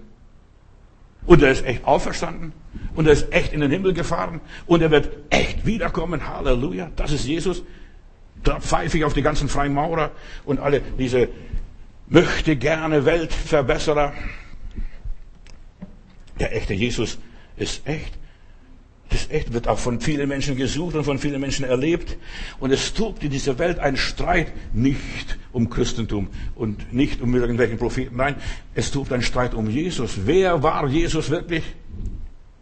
Und 1.25 1.43
er 1.43 1.53
ist 1.53 1.65
echt 1.65 1.87
auferstanden. 1.87 2.53
Und 2.95 3.07
er 3.07 3.15
ist 3.15 3.33
echt 3.33 3.55
in 3.55 3.61
den 3.61 3.71
Himmel 3.71 3.95
gefahren. 3.95 4.43
Und 4.67 4.83
er 4.83 4.91
wird 4.91 5.09
echt 5.31 5.65
wiederkommen. 5.65 6.29
Halleluja. 6.29 6.91
Das 6.97 7.13
ist 7.13 7.25
Jesus. 7.25 7.63
Da 8.45 8.61
pfeife 8.61 8.99
ich 8.99 9.05
auf 9.05 9.15
die 9.15 9.23
ganzen 9.23 9.49
Freimaurer 9.49 10.13
und 10.45 10.61
alle 10.61 10.81
diese 10.99 11.29
möchte 12.07 12.57
gerne 12.57 13.05
Weltverbesserer. 13.05 14.13
Der 16.39 16.55
echte 16.55 16.75
Jesus 16.75 17.19
ist 17.57 17.87
echt. 17.87 18.13
Das 19.11 19.31
echt 19.31 19.53
wird 19.53 19.69
auch 19.69 19.79
von 19.79 20.01
vielen 20.01 20.29
Menschen 20.29 20.57
gesucht 20.57 20.97
und 20.97 21.05
von 21.05 21.19
vielen 21.19 21.41
Menschen 21.41 21.65
erlebt. 21.65 22.17
Und 22.59 22.73
es 22.73 22.95
tobt 22.95 23.23
in 23.23 23.31
dieser 23.31 23.59
Welt 23.59 23.79
ein 23.79 23.97
Streit 23.97 24.53
nicht 24.73 25.39
um 25.53 25.71
Christentum 25.71 26.29
und 26.55 26.93
nicht 26.93 27.21
um 27.21 27.35
irgendwelchen 27.35 27.79
Propheten. 27.79 28.17
Nein, 28.17 28.35
es 28.75 28.91
tobt 28.91 29.13
ein 29.13 29.23
Streit 29.23 29.55
um 29.55 29.71
Jesus. 29.71 30.27
Wer 30.27 30.63
war 30.63 30.89
Jesus 30.89 31.31
wirklich? 31.31 31.63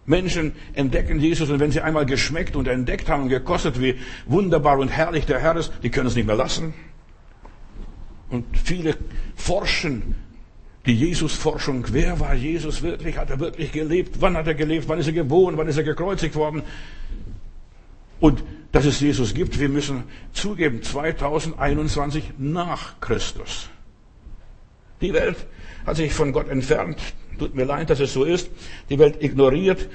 Menschen 0.05 0.53
entdecken 0.75 1.21
Jesus 1.21 1.51
und 1.51 1.61
wenn 1.61 1.71
sie 1.71 1.81
einmal 1.81 2.07
geschmeckt 2.07 2.57
und 2.57 2.67
entdeckt 2.67 3.09
haben 3.09 3.25
und 3.25 3.29
gekostet, 3.29 3.81
wie 3.81 3.97
wunderbar 4.27 4.79
und 4.79 4.89
herrlich 4.89 5.27
der 5.27 5.39
Herr 5.39 5.57
ist, 5.57 5.73
die 5.83 5.91
können 5.91 6.09
es 6.09 6.17
nicht 6.17 6.27
mehr 6.27 6.37
lassen. 6.37 6.75
Und 8.29 8.45
viele 8.57 8.97
forschen 9.37 10.17
die 10.87 10.95
Jesus-Forschung. 10.95 11.87
Wer 11.93 12.19
war 12.19 12.35
Jesus 12.35 12.83
wirklich? 12.83 13.17
Hat 13.17 13.31
er 13.31 13.39
wirklich 13.39 13.71
gelebt? 13.71 14.21
Wann 14.21 14.37
hat 14.37 14.49
er 14.49 14.55
gelebt? 14.55 14.89
Wann 14.89 14.99
ist 14.99 15.07
er 15.07 15.13
geboren? 15.13 15.57
Wann 15.57 15.69
ist 15.69 15.77
er 15.77 15.85
gekreuzigt 15.85 16.35
worden? 16.35 16.63
Und 18.19 18.43
dass 18.73 18.87
es 18.87 18.99
Jesus 19.01 19.35
gibt. 19.35 19.61
Wir 19.61 19.69
müssen 19.69 20.05
zugeben, 20.33 20.83
2021 20.83 22.33
nach 22.39 23.01
Christus. 23.01 23.69
Die 25.01 25.13
Welt 25.13 25.47
hat 25.87 25.97
sich 25.97 26.13
von 26.13 26.33
Gott 26.33 26.49
entfernt. 26.49 26.99
Tut 27.43 27.57
mir 27.57 27.65
leid, 27.65 27.91
dass 27.91 27.99
es 27.99 28.13
so 28.13 28.23
ist. 28.23 28.53
Die 28.89 29.01
Welt 29.01 29.21
ignoriert 29.21 29.89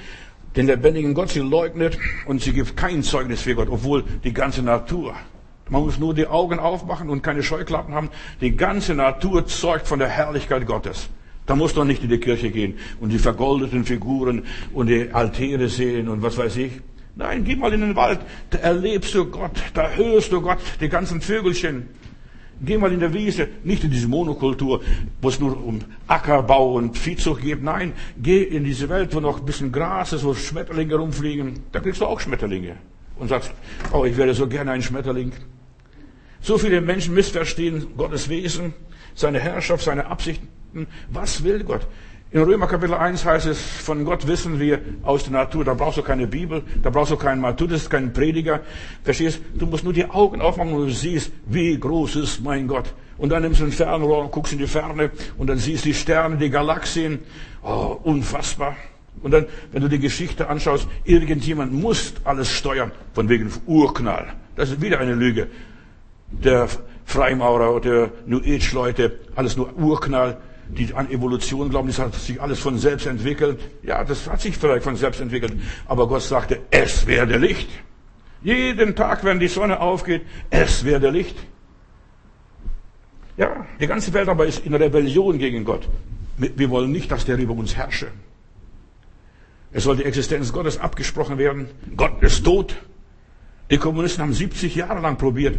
den 0.54 0.66
lebendigen 0.66 1.14
Gott, 1.14 1.30
sie 1.30 1.40
leugnet 1.40 1.96
und 2.26 2.42
sie 2.42 2.52
gibt 2.52 2.76
kein 2.76 3.02
Zeugnis 3.02 3.40
für 3.40 3.54
Gott, 3.54 3.68
obwohl 3.70 4.04
die 4.22 4.34
ganze 4.34 4.62
Natur. 4.62 5.14
Man 5.70 5.80
muss 5.80 5.98
nur 5.98 6.12
die 6.12 6.26
Augen 6.26 6.58
aufmachen 6.58 7.08
und 7.08 7.22
keine 7.22 7.42
Scheuklappen 7.42 7.94
haben. 7.94 8.10
Die 8.42 8.54
ganze 8.54 8.94
Natur 8.94 9.46
zeugt 9.46 9.86
von 9.86 9.98
der 9.98 10.08
Herrlichkeit 10.08 10.66
Gottes. 10.66 11.08
Da 11.46 11.56
musst 11.56 11.78
du 11.78 11.84
nicht 11.84 12.02
in 12.02 12.10
die 12.10 12.18
Kirche 12.18 12.50
gehen 12.50 12.74
und 13.00 13.14
die 13.14 13.18
vergoldeten 13.18 13.86
Figuren 13.86 14.44
und 14.74 14.88
die 14.88 15.10
Altäre 15.10 15.70
sehen 15.70 16.10
und 16.10 16.20
was 16.20 16.36
weiß 16.36 16.54
ich. 16.58 16.72
Nein, 17.16 17.44
geh 17.44 17.56
mal 17.56 17.72
in 17.72 17.80
den 17.80 17.96
Wald, 17.96 18.20
da 18.50 18.58
erlebst 18.58 19.14
du 19.14 19.24
Gott, 19.24 19.52
da 19.72 19.88
hörst 19.88 20.32
du 20.32 20.42
Gott, 20.42 20.58
die 20.82 20.90
ganzen 20.90 21.22
Vögelchen. 21.22 21.88
Geh 22.60 22.76
mal 22.76 22.92
in 22.92 22.98
der 22.98 23.14
Wiese, 23.14 23.48
nicht 23.62 23.84
in 23.84 23.90
diese 23.90 24.08
Monokultur, 24.08 24.82
wo 25.22 25.28
es 25.28 25.38
nur 25.38 25.62
um 25.64 25.80
Ackerbau 26.08 26.74
und 26.74 26.98
Viehzucht 26.98 27.42
geht. 27.42 27.62
Nein, 27.62 27.92
geh 28.20 28.42
in 28.42 28.64
diese 28.64 28.88
Welt, 28.88 29.14
wo 29.14 29.20
noch 29.20 29.38
ein 29.38 29.46
bisschen 29.46 29.70
Gras 29.70 30.12
ist, 30.12 30.24
wo 30.24 30.34
Schmetterlinge 30.34 30.96
rumfliegen. 30.96 31.60
Da 31.70 31.78
kriegst 31.78 32.00
du 32.00 32.06
auch 32.06 32.18
Schmetterlinge. 32.18 32.76
Und 33.16 33.28
sagst, 33.28 33.52
oh, 33.92 34.04
ich 34.04 34.16
wäre 34.16 34.34
so 34.34 34.48
gerne 34.48 34.72
ein 34.72 34.82
Schmetterling. 34.82 35.32
So 36.40 36.58
viele 36.58 36.80
Menschen 36.80 37.14
missverstehen 37.14 37.96
Gottes 37.96 38.28
Wesen, 38.28 38.74
seine 39.14 39.38
Herrschaft, 39.38 39.84
seine 39.84 40.06
Absichten. 40.06 40.48
Was 41.10 41.42
will 41.44 41.64
Gott? 41.64 41.86
In 42.30 42.42
Römer 42.42 42.66
Kapitel 42.66 42.92
1 42.92 43.24
heißt 43.24 43.46
es, 43.46 43.58
von 43.58 44.04
Gott 44.04 44.26
wissen 44.26 44.60
wir 44.60 44.80
aus 45.02 45.24
der 45.24 45.32
Natur. 45.32 45.64
Da 45.64 45.72
brauchst 45.72 45.96
du 45.96 46.02
keine 46.02 46.26
Bibel, 46.26 46.62
da 46.82 46.90
brauchst 46.90 47.10
du 47.10 47.16
keinen 47.16 47.40
Matthäus, 47.40 47.88
keinen 47.88 48.12
Prediger. 48.12 48.60
Verstehst? 49.02 49.40
Du 49.54 49.64
musst 49.64 49.82
nur 49.82 49.94
die 49.94 50.04
Augen 50.04 50.42
aufmachen 50.42 50.74
und 50.74 50.88
du 50.88 50.92
siehst, 50.92 51.32
wie 51.46 51.78
groß 51.80 52.16
ist 52.16 52.42
mein 52.42 52.68
Gott. 52.68 52.92
Und 53.16 53.30
dann 53.30 53.40
nimmst 53.40 53.60
du 53.60 53.64
ein 53.64 53.72
Fernrohr 53.72 54.20
und 54.24 54.30
guckst 54.30 54.52
in 54.52 54.58
die 54.58 54.66
Ferne 54.66 55.10
und 55.38 55.46
dann 55.46 55.56
siehst 55.56 55.86
du 55.86 55.88
die 55.88 55.94
Sterne, 55.94 56.36
die 56.36 56.50
Galaxien. 56.50 57.20
Oh, 57.62 57.96
unfassbar. 58.02 58.76
Und 59.22 59.30
dann, 59.30 59.46
wenn 59.72 59.80
du 59.80 59.88
die 59.88 59.98
Geschichte 59.98 60.50
anschaust, 60.50 60.86
irgendjemand 61.04 61.72
muss 61.72 62.12
alles 62.24 62.50
steuern, 62.50 62.92
von 63.14 63.30
wegen 63.30 63.50
Urknall. 63.64 64.34
Das 64.54 64.68
ist 64.68 64.82
wieder 64.82 65.00
eine 65.00 65.14
Lüge. 65.14 65.46
Der 66.30 66.68
Freimaurer 67.06 67.74
oder 67.74 68.10
New 68.26 68.40
Age 68.40 68.70
Leute, 68.74 69.18
alles 69.34 69.56
nur 69.56 69.74
Urknall 69.78 70.36
die 70.68 70.94
an 70.94 71.10
Evolution 71.10 71.70
glauben, 71.70 71.88
das 71.88 71.98
hat 71.98 72.14
sich 72.14 72.40
alles 72.40 72.58
von 72.58 72.78
selbst 72.78 73.06
entwickelt. 73.06 73.60
Ja, 73.82 74.04
das 74.04 74.28
hat 74.28 74.40
sich 74.40 74.56
vielleicht 74.56 74.84
von 74.84 74.96
selbst 74.96 75.20
entwickelt. 75.20 75.52
Aber 75.86 76.08
Gott 76.08 76.22
sagte, 76.22 76.60
es 76.70 77.06
werde 77.06 77.38
Licht. 77.38 77.68
Jeden 78.42 78.94
Tag, 78.94 79.24
wenn 79.24 79.40
die 79.40 79.48
Sonne 79.48 79.80
aufgeht, 79.80 80.22
es 80.50 80.84
werde 80.84 81.10
Licht. 81.10 81.36
Ja, 83.36 83.66
die 83.80 83.86
ganze 83.86 84.12
Welt 84.12 84.28
aber 84.28 84.46
ist 84.46 84.64
in 84.64 84.74
Rebellion 84.74 85.38
gegen 85.38 85.64
Gott. 85.64 85.88
Wir 86.36 86.70
wollen 86.70 86.92
nicht, 86.92 87.10
dass 87.10 87.24
der 87.24 87.38
über 87.38 87.54
uns 87.54 87.76
herrsche. 87.76 88.08
Es 89.72 89.84
soll 89.84 89.96
die 89.96 90.04
Existenz 90.04 90.52
Gottes 90.52 90.78
abgesprochen 90.78 91.38
werden. 91.38 91.68
Gott 91.96 92.22
ist 92.22 92.44
tot. 92.44 92.76
Die 93.70 93.76
Kommunisten 93.76 94.22
haben 94.22 94.32
70 94.32 94.74
Jahre 94.74 95.00
lang 95.00 95.18
probiert, 95.18 95.56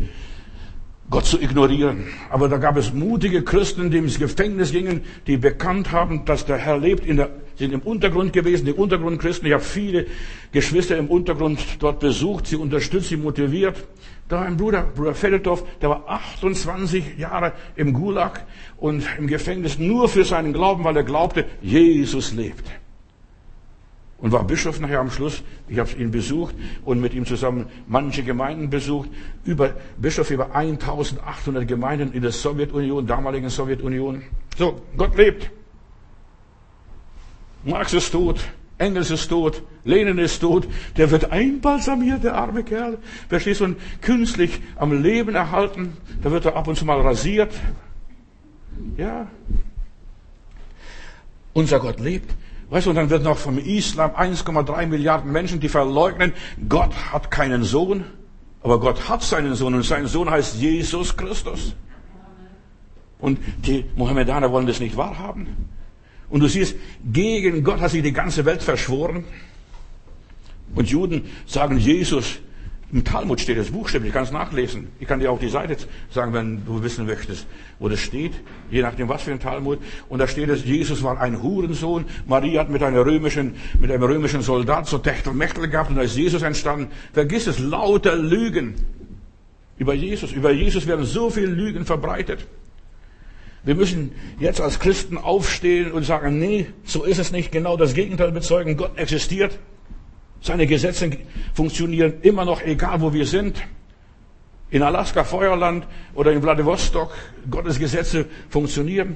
Gott 1.10 1.26
zu 1.26 1.42
ignorieren. 1.42 2.06
Aber 2.30 2.48
da 2.50 2.58
gab 2.58 2.78
es 2.78 2.94
mutige 2.94 3.44
Christen, 3.44 3.90
die 3.90 3.98
ins 3.98 4.20
Gefängnis 4.20 4.72
gingen, 4.72 5.02
die 5.26 5.38
bekannt 5.38 5.92
haben, 5.92 6.26
dass 6.26 6.46
der 6.46 6.58
Herr 6.58 6.78
lebt, 6.78 7.08
der, 7.08 7.30
sind 7.56 7.74
im 7.74 7.82
Untergrund 7.82 8.32
gewesen, 8.32 8.66
die 8.66 8.74
Untergrundchristen. 8.74 9.48
Ich 9.48 9.54
habe 9.54 9.64
viele 9.64 10.06
Geschwister 10.52 10.98
im 10.98 11.08
Untergrund 11.08 11.60
dort 11.80 12.00
besucht, 12.00 12.48
sie 12.48 12.56
unterstützt, 12.56 13.10
sie 13.10 13.18
motiviert. 13.18 13.88
Da 14.28 14.42
ein 14.42 14.58
Bruder, 14.58 14.84
Bruder 14.84 15.16
Feldorf, 15.16 15.64
der 15.82 15.90
war 15.90 16.04
28 16.08 17.18
Jahre 17.18 17.54
im 17.76 17.94
Gulag 17.94 18.46
und 18.78 19.04
im 19.18 19.26
Gefängnis 19.26 19.80
nur 19.80 20.08
für 20.08 20.24
seinen 20.24 20.54
Glauben, 20.54 20.84
weil 20.84 20.96
er 20.96 21.04
glaubte, 21.04 21.46
Jesus 21.62 22.34
lebt 22.34 22.66
und 24.22 24.32
war 24.32 24.44
Bischof 24.44 24.80
nachher 24.80 25.00
am 25.00 25.12
Schluss. 25.12 25.44
Ich 25.68 25.80
habe 25.80 25.90
ihn 25.98 26.12
besucht 26.12 26.56
und 26.84 27.00
mit 27.00 27.14
ihm 27.14 27.26
zusammen 27.26 27.68
manche 27.88 28.24
Gemeinden 28.24 28.70
besucht. 28.70 29.10
Über 29.46 29.74
Bischof 29.98 30.30
über 30.32 30.56
1800 30.56 31.68
Gemeinden 31.68 32.14
in 32.14 32.22
der 32.22 32.32
Sowjetunion, 32.32 33.08
damaligen 33.08 33.50
Sowjetunion. 33.50 34.24
So, 34.58 34.82
Gott 34.98 35.16
lebt. 35.16 35.50
Marx 37.64 37.94
ist 37.94 38.12
tot, 38.12 38.40
Engels 38.78 39.12
ist 39.12 39.28
tot, 39.28 39.62
Lenin 39.84 40.18
ist 40.18 40.40
tot. 40.40 40.68
Der 40.98 41.12
wird 41.12 41.32
einbalsamiert, 41.32 42.24
der 42.24 42.36
arme 42.36 42.64
Kerl. 42.64 42.98
Verstehst 43.28 43.60
du? 43.60 43.66
Und 43.66 43.78
künstlich 44.02 44.62
am 44.78 45.02
Leben 45.04 45.36
erhalten. 45.36 45.98
Da 46.22 46.32
wird 46.32 46.46
er 46.46 46.56
ab 46.56 46.68
und 46.68 46.78
zu 46.78 46.86
mal 46.86 47.02
rasiert. 47.02 47.54
Ja. 48.98 49.28
Unser 51.54 51.80
Gott 51.80 52.00
lebt. 52.00 52.34
Weißt 52.70 52.86
du, 52.86 52.92
und 52.92 52.96
dann 52.96 53.10
wird 53.10 53.24
noch 53.24 53.38
vom 53.38 53.58
Islam 53.58 54.12
1,3 54.12 54.86
Milliarden 54.86 55.32
Menschen, 55.32 55.60
die 55.60 55.70
verleugnen, 55.70 56.34
Gott 56.68 56.94
hat 57.12 57.32
keinen 57.32 57.64
Sohn, 57.64 58.04
aber 58.62 58.80
Gott 58.80 59.10
hat 59.10 59.24
seinen 59.24 59.56
Sohn 59.56 59.74
und 59.74 59.84
sein 59.84 60.06
Sohn 60.08 60.30
heißt 60.30 60.56
Jesus 60.56 61.18
Christus. 61.18 61.74
Und 63.18 63.40
die 63.66 63.86
Mohammedaner 63.96 64.52
wollen 64.52 64.68
das 64.68 64.80
nicht 64.80 64.96
wahrhaben. 64.96 65.48
Und 66.30 66.42
du 66.42 66.48
siehst, 66.48 66.76
gegen 67.12 67.64
Gott 67.64 67.82
hat 67.82 67.92
sich 67.92 68.04
die 68.04 68.14
ganze 68.14 68.46
Welt 68.46 68.62
verschworen. 68.62 69.26
Und 70.76 70.90
Juden 70.90 71.26
sagen, 71.48 71.80
Jesus 71.80 72.40
im 72.92 73.04
Talmud 73.04 73.40
steht 73.40 73.58
das 73.58 73.70
buchstäblich, 73.70 74.10
ich 74.10 74.14
kann 74.14 74.24
es 74.24 74.32
nachlesen. 74.32 74.88
Ich 75.00 75.08
kann 75.08 75.20
dir 75.20 75.32
auch 75.32 75.40
die 75.40 75.50
Seite 75.50 75.78
sagen, 76.10 76.34
wenn 76.34 76.66
du 76.66 76.82
wissen 76.82 77.06
möchtest, 77.06 77.46
wo 77.78 77.88
das 77.88 78.00
steht, 78.00 78.34
je 78.72 78.82
nachdem 78.82 79.08
was 79.10 79.22
für 79.22 79.32
ein 79.32 79.40
Talmud. 79.40 79.80
Und 80.10 80.18
da 80.18 80.28
steht 80.28 80.50
es, 80.50 80.66
Jesus 80.66 81.04
war 81.04 81.22
ein 81.22 81.44
Hurensohn, 81.44 82.06
Maria 82.26 82.62
hat 82.62 82.70
mit 82.70 82.82
einem 82.82 83.04
römischen, 83.04 83.56
mit 83.80 83.92
einem 83.92 84.04
römischen 84.04 84.42
Soldat 84.42 84.88
so 84.88 84.98
Techtelmechtel 84.98 85.68
gehabt 85.68 85.92
und 85.92 85.98
da 85.98 86.02
ist 86.02 86.18
Jesus 86.18 86.42
entstanden. 86.42 86.88
Vergiss 87.14 87.46
es, 87.46 87.60
lauter 87.60 88.16
Lügen 88.16 88.74
über 89.78 89.94
Jesus. 89.94 90.32
Über 90.32 90.52
Jesus 90.52 90.88
werden 90.88 91.06
so 91.06 91.30
viele 91.30 91.48
Lügen 91.48 91.86
verbreitet. 91.86 92.48
Wir 93.64 93.76
müssen 93.76 94.14
jetzt 94.40 94.62
als 94.62 94.80
Christen 94.80 95.18
aufstehen 95.18 95.92
und 95.92 96.04
sagen, 96.04 96.40
nee, 96.40 96.68
so 96.86 97.04
ist 97.04 97.20
es 97.20 97.32
nicht, 97.32 97.52
genau 97.52 97.78
das 97.78 97.94
Gegenteil 97.94 98.32
bezeugen, 98.32 98.78
Gott 98.78 98.98
existiert. 98.98 99.60
Seine 100.42 100.68
Gesetze 100.68 101.12
funktionieren 101.54 102.22
immer 102.22 102.46
noch, 102.46 102.62
egal 102.62 103.02
wo 103.02 103.14
wir 103.14 103.26
sind. 103.26 103.62
In 104.72 104.84
Alaska, 104.84 105.24
Feuerland 105.24 105.88
oder 106.14 106.32
in 106.32 106.42
Vladivostok, 106.42 107.12
Gottes 107.50 107.80
Gesetze 107.80 108.26
funktionieren. 108.50 109.16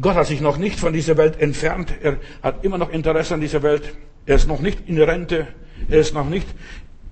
Gott 0.00 0.14
hat 0.14 0.26
sich 0.26 0.40
noch 0.40 0.58
nicht 0.58 0.78
von 0.78 0.92
dieser 0.92 1.16
Welt 1.16 1.40
entfernt. 1.40 1.92
Er 2.02 2.18
hat 2.42 2.64
immer 2.64 2.78
noch 2.78 2.90
Interesse 2.90 3.34
an 3.34 3.40
dieser 3.40 3.62
Welt. 3.62 3.96
Er 4.26 4.36
ist 4.36 4.46
noch 4.46 4.60
nicht 4.60 4.88
in 4.88 5.00
Rente. 5.00 5.48
Er 5.88 6.00
ist 6.00 6.14
noch 6.14 6.28
nicht 6.28 6.46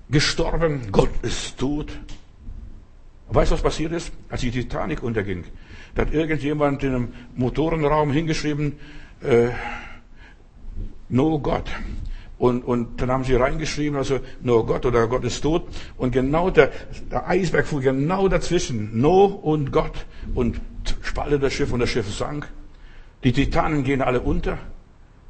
gestorben. 0.09 0.91
Gott 0.91 1.09
ist 1.21 1.57
tot. 1.57 1.91
Weißt 3.29 3.51
du, 3.51 3.55
was 3.55 3.61
passiert 3.61 3.91
ist? 3.91 4.11
Als 4.29 4.41
die 4.41 4.51
Titanic 4.51 5.01
unterging, 5.01 5.45
da 5.95 6.03
hat 6.03 6.13
irgendjemand 6.13 6.83
in 6.83 6.95
einem 6.95 7.13
Motorenraum 7.35 8.11
hingeschrieben, 8.11 8.73
äh, 9.23 9.49
No 11.09 11.39
Gott. 11.39 11.69
Und, 12.45 12.63
und 12.63 13.01
dann 13.01 13.09
haben 13.09 13.23
sie 13.23 13.33
reingeschrieben, 13.33 13.97
also 13.97 14.19
nur 14.43 14.67
Gott 14.67 14.85
oder 14.85 15.07
Gott 15.07 15.23
ist 15.23 15.41
tot. 15.41 15.63
Und 15.97 16.11
genau 16.11 16.51
der, 16.51 16.69
der 17.09 17.27
Eisberg 17.27 17.65
fuhr 17.65 17.81
genau 17.81 18.27
dazwischen, 18.27 19.01
No 19.01 19.25
und 19.25 19.71
Gott. 19.71 20.05
Und 20.35 20.61
spaltete 21.01 21.39
das 21.39 21.53
Schiff 21.53 21.73
und 21.73 21.79
das 21.79 21.89
Schiff 21.89 22.07
sank. 22.07 22.47
Die 23.23 23.31
Titanen 23.31 23.83
gehen 23.83 24.03
alle 24.03 24.21
unter. 24.21 24.59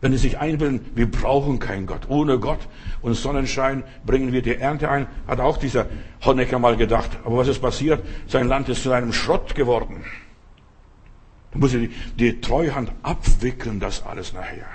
Wenn 0.01 0.11
sie 0.11 0.17
sich 0.17 0.39
einbilden, 0.39 0.81
wir 0.93 1.09
brauchen 1.09 1.59
keinen 1.59 1.85
Gott. 1.85 2.09
Ohne 2.09 2.37
Gott 2.37 2.59
und 3.01 3.13
Sonnenschein 3.13 3.85
bringen 4.05 4.33
wir 4.33 4.41
die 4.41 4.55
Ernte 4.55 4.89
ein, 4.89 5.07
hat 5.25 5.39
auch 5.39 5.55
dieser 5.55 5.85
Honecker 6.25 6.59
mal 6.59 6.75
gedacht. 6.75 7.11
Aber 7.23 7.37
was 7.37 7.47
ist 7.47 7.61
passiert? 7.61 8.03
Sein 8.27 8.49
Land 8.49 8.67
ist 8.67 8.83
zu 8.83 8.91
einem 8.91 9.13
Schrott 9.13 9.55
geworden. 9.55 10.03
Da 11.53 11.59
muss 11.59 11.73
er 11.73 11.79
die, 11.79 11.91
die 12.19 12.41
Treuhand 12.41 12.91
abwickeln, 13.03 13.79
das 13.79 14.05
alles 14.05 14.33
nachher. 14.33 14.67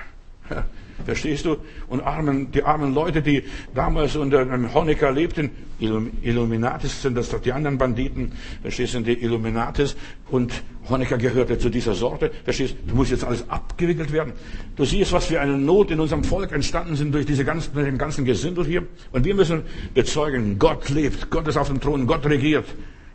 Verstehst 1.04 1.44
du? 1.44 1.56
Und 1.88 2.00
armen, 2.00 2.50
die 2.52 2.62
armen 2.62 2.94
Leute, 2.94 3.22
die 3.22 3.44
damals 3.74 4.16
unter 4.16 4.40
einem 4.40 4.72
Honecker 4.74 5.12
lebten, 5.12 5.50
Illuminatis 5.80 7.02
sind 7.02 7.16
das 7.16 7.30
doch 7.30 7.40
die 7.40 7.52
anderen 7.52 7.78
Banditen, 7.78 8.32
verstehst 8.62 8.94
du, 8.94 9.00
die 9.00 9.22
Illuminatis 9.22 9.96
und 10.30 10.62
Honecker 10.88 11.16
gehörte 11.18 11.58
zu 11.58 11.70
dieser 11.70 11.94
Sorte, 11.94 12.30
verstehst 12.44 12.76
du, 12.86 12.94
muss 12.94 13.10
jetzt 13.10 13.24
alles 13.24 13.48
abgewickelt 13.48 14.12
werden. 14.12 14.32
Du 14.76 14.84
siehst, 14.84 15.12
was 15.12 15.26
für 15.26 15.40
eine 15.40 15.56
Not 15.56 15.90
in 15.90 16.00
unserem 16.00 16.24
Volk 16.24 16.52
entstanden 16.52 16.96
sind 16.96 17.14
durch 17.14 17.26
diese 17.26 17.44
ganzen, 17.44 17.74
den 17.74 17.98
ganzen 17.98 18.24
Gesindel 18.24 18.64
hier. 18.64 18.86
Und 19.12 19.24
wir 19.24 19.34
müssen 19.34 19.62
bezeugen, 19.94 20.58
Gott 20.58 20.88
lebt, 20.90 21.30
Gott 21.30 21.48
ist 21.48 21.56
auf 21.56 21.68
dem 21.68 21.80
Thron, 21.80 22.06
Gott 22.06 22.26
regiert. 22.26 22.66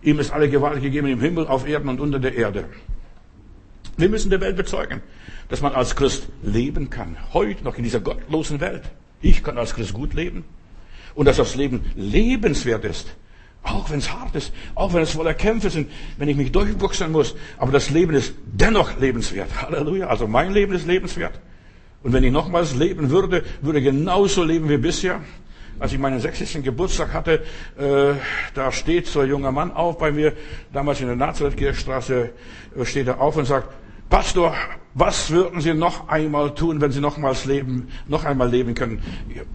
Ihm 0.01 0.19
ist 0.19 0.31
alle 0.31 0.49
Gewalt 0.49 0.81
gegeben 0.81 1.07
im 1.07 1.19
Himmel, 1.19 1.47
auf 1.47 1.67
Erden 1.67 1.89
und 1.89 1.99
unter 1.99 2.19
der 2.19 2.35
Erde. 2.35 2.65
Wir 3.97 4.09
müssen 4.09 4.29
der 4.29 4.41
Welt 4.41 4.57
bezeugen 4.57 5.01
dass 5.49 5.61
man 5.61 5.73
als 5.73 5.95
Christ 5.95 6.27
leben 6.41 6.89
kann. 6.89 7.17
Heute 7.33 7.63
noch 7.63 7.77
in 7.77 7.83
dieser 7.83 7.99
gottlosen 7.99 8.59
Welt. 8.61 8.83
Ich 9.21 9.43
kann 9.43 9.57
als 9.57 9.75
Christ 9.75 9.93
gut 9.93 10.13
leben. 10.13 10.43
Und 11.13 11.25
dass 11.25 11.37
das 11.37 11.55
Leben 11.55 11.85
lebenswert 11.95 12.83
ist. 12.83 13.15
Auch 13.63 13.89
wenn 13.89 13.99
es 13.99 14.11
hart 14.11 14.35
ist, 14.35 14.53
auch 14.75 14.93
wenn 14.93 15.01
es 15.01 15.11
voller 15.11 15.33
Kämpfe 15.33 15.69
sind, 15.71 15.89
wenn 16.17 16.29
ich 16.29 16.37
mich 16.37 16.51
durchbuchsen 16.51 17.11
muss. 17.11 17.35
Aber 17.57 17.71
das 17.71 17.89
Leben 17.89 18.13
ist 18.13 18.33
dennoch 18.45 18.99
lebenswert. 18.99 19.49
Halleluja. 19.61 20.07
Also 20.07 20.27
mein 20.27 20.51
Leben 20.53 20.73
ist 20.73 20.85
lebenswert. 20.85 21.39
Und 22.03 22.13
wenn 22.13 22.23
ich 22.23 22.31
nochmals 22.31 22.75
leben 22.75 23.09
würde, 23.09 23.43
würde 23.61 23.79
ich 23.79 23.85
genauso 23.85 24.43
leben 24.43 24.69
wie 24.69 24.77
bisher. 24.77 25.21
Als 25.79 25.91
ich 25.91 25.99
meinen 25.99 26.19
60. 26.19 26.63
Geburtstag 26.63 27.13
hatte, 27.13 27.43
äh, 27.77 28.13
da 28.53 28.71
steht 28.71 29.07
so 29.07 29.21
ein 29.21 29.29
junger 29.29 29.51
Mann 29.51 29.71
auf 29.71 29.97
bei 29.97 30.11
mir, 30.11 30.33
damals 30.71 31.01
in 31.01 31.07
der 31.07 31.15
Nazareth-Kirchstraße, 31.15 32.29
äh, 32.77 32.85
steht 32.85 33.07
er 33.07 33.19
auf 33.19 33.35
und 33.35 33.45
sagt, 33.45 33.73
Pastor, 34.09 34.53
was 34.93 35.29
würden 35.31 35.61
Sie 35.61 35.73
noch 35.73 36.07
einmal 36.07 36.53
tun, 36.55 36.79
wenn 36.79 36.91
Sie 36.91 37.01
nochmals 37.01 37.45
leben, 37.45 37.89
noch 38.07 38.23
einmal 38.23 38.49
leben 38.49 38.73
können? 38.75 39.01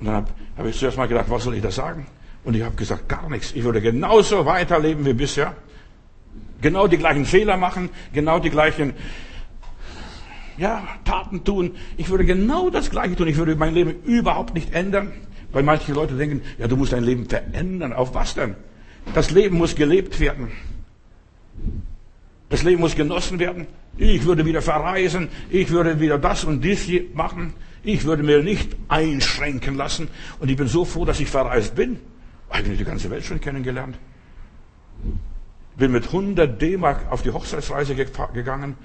Und 0.01 0.07
dann 0.07 0.15
habe 0.15 0.31
hab 0.57 0.67
ich 0.67 0.79
zuerst 0.79 0.97
mal 0.97 1.07
gedacht, 1.09 1.27
was 1.29 1.45
soll 1.45 1.55
ich 1.55 1.63
da 1.63 1.71
sagen? 1.71 2.07
Und 2.45 2.55
ich 2.55 2.63
habe 2.63 2.75
gesagt, 2.75 3.09
gar 3.09 3.29
nichts. 3.31 3.53
Ich 3.53 3.65
würde 3.65 3.81
genauso 3.81 4.47
weiterleben 4.47 5.05
wie 5.07 5.13
bisher. 5.13 5.55
Genau 6.61 6.87
die 6.87 6.99
gleichen 6.99 7.25
Fehler 7.25 7.57
machen, 7.57 7.89
genau 8.13 8.39
die 8.39 8.51
gleichen 8.51 8.95
ja, 10.59 10.87
Taten 11.05 11.43
tun. 11.43 11.77
Ich 11.97 12.11
würde 12.11 12.25
genau 12.25 12.69
das 12.69 12.91
Gleiche 12.91 13.17
tun. 13.17 13.29
Ich 13.29 13.37
würde 13.37 13.57
mein 13.57 13.73
Leben 13.73 14.03
überhaupt 14.05 14.55
nicht 14.55 14.75
ändern. 14.75 15.13
Weil 15.53 15.63
manche 15.63 15.93
Leute 15.93 16.17
denken, 16.17 16.43
ja, 16.59 16.69
du 16.69 16.77
musst 16.77 16.93
dein 16.93 17.03
Leben 17.03 17.29
verändern. 17.29 17.93
Auf 17.93 18.15
was 18.15 18.35
denn? 18.35 18.55
Das 19.15 19.31
Leben 19.31 19.57
muss 19.57 19.75
gelebt 19.75 20.21
werden. 20.21 20.53
Das 22.51 22.65
Leben 22.65 22.81
muss 22.81 22.97
genossen 22.97 23.39
werden. 23.39 23.67
Ich 23.97 24.25
würde 24.25 24.45
wieder 24.45 24.61
verreisen. 24.61 25.29
Ich 25.51 25.71
würde 25.71 26.01
wieder 26.01 26.19
das 26.19 26.45
und 26.45 26.63
dies 26.63 26.87
machen. 27.15 27.55
Ich 27.83 28.05
würde 28.05 28.23
mir 28.23 28.43
nicht 28.43 28.77
einschränken 28.89 29.77
lassen. 29.77 30.09
Und 30.41 30.51
ich 30.51 30.57
bin 30.57 30.67
so 30.67 30.85
froh, 30.85 31.05
dass 31.05 31.21
ich 31.21 31.29
verreist 31.29 31.75
bin. 31.77 31.99
Eigentlich 32.51 32.79
die 32.79 32.85
ganze 32.85 33.09
Welt 33.09 33.25
schon 33.25 33.41
kennengelernt. 33.41 33.97
Bin 35.77 35.93
mit 35.93 36.07
100 36.07 36.61
D-Mark 36.61 37.11
auf 37.11 37.23
die 37.23 37.31
Hochzeitsreise 37.31 37.95
gegangen 37.95 38.77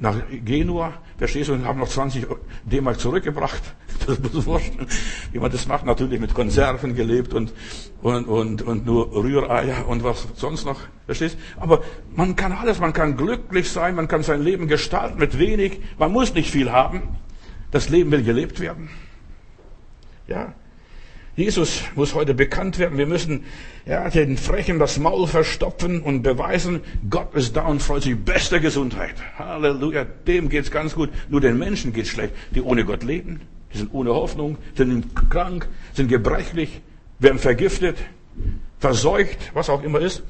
nach 0.00 0.16
Genua, 0.44 0.94
verstehst 1.18 1.50
du, 1.50 1.52
und 1.52 1.66
haben 1.66 1.78
noch 1.78 1.88
20 1.88 2.26
D-Mark 2.64 2.98
zurückgebracht. 2.98 3.62
Das 4.06 4.18
muss 4.18 4.32
man 4.32 4.42
vorstellen, 4.42 4.86
wie 5.30 5.38
man 5.38 5.52
das 5.52 5.68
macht. 5.68 5.84
Natürlich 5.84 6.18
mit 6.18 6.32
Konserven 6.32 6.94
gelebt 6.94 7.34
und, 7.34 7.52
und, 8.00 8.24
und, 8.24 8.62
und 8.62 8.86
nur 8.86 9.12
Rühreier 9.12 9.86
und 9.86 10.02
was 10.02 10.26
sonst 10.36 10.64
noch, 10.64 10.80
verstehst 11.04 11.36
Aber 11.58 11.82
man 12.16 12.34
kann 12.34 12.52
alles, 12.52 12.80
man 12.80 12.94
kann 12.94 13.18
glücklich 13.18 13.70
sein, 13.70 13.94
man 13.94 14.08
kann 14.08 14.22
sein 14.22 14.42
Leben 14.42 14.68
gestalten 14.68 15.18
mit 15.18 15.38
wenig, 15.38 15.80
man 15.98 16.12
muss 16.12 16.32
nicht 16.32 16.50
viel 16.50 16.72
haben. 16.72 17.02
Das 17.70 17.90
Leben 17.90 18.10
will 18.10 18.22
gelebt 18.22 18.58
werden. 18.58 18.88
Ja, 20.26 20.54
Jesus 21.40 21.84
muss 21.94 22.14
heute 22.14 22.34
bekannt 22.34 22.78
werden. 22.78 22.98
Wir 22.98 23.06
müssen 23.06 23.44
ja, 23.86 24.10
den 24.10 24.36
Frechen 24.36 24.78
das 24.78 24.98
Maul 24.98 25.26
verstopfen 25.26 26.02
und 26.02 26.20
beweisen, 26.20 26.80
Gott 27.08 27.34
ist 27.34 27.56
da 27.56 27.64
und 27.64 27.80
freut 27.80 28.02
sich. 28.02 28.14
Beste 28.14 28.60
Gesundheit. 28.60 29.14
Halleluja. 29.38 30.04
Dem 30.04 30.50
geht's 30.50 30.70
ganz 30.70 30.94
gut. 30.94 31.08
Nur 31.30 31.40
den 31.40 31.58
Menschen 31.58 31.94
geht's 31.94 32.10
schlecht, 32.10 32.34
die 32.54 32.60
ohne 32.60 32.84
Gott 32.84 33.04
leben. 33.04 33.40
Die 33.72 33.78
sind 33.78 33.94
ohne 33.94 34.10
Hoffnung, 34.10 34.58
sind 34.74 35.16
krank, 35.30 35.66
sind 35.94 36.08
gebrechlich, 36.08 36.82
werden 37.20 37.38
vergiftet, 37.38 37.96
verseucht, 38.78 39.38
was 39.54 39.70
auch 39.70 39.82
immer 39.82 40.00
ist. 40.00 40.22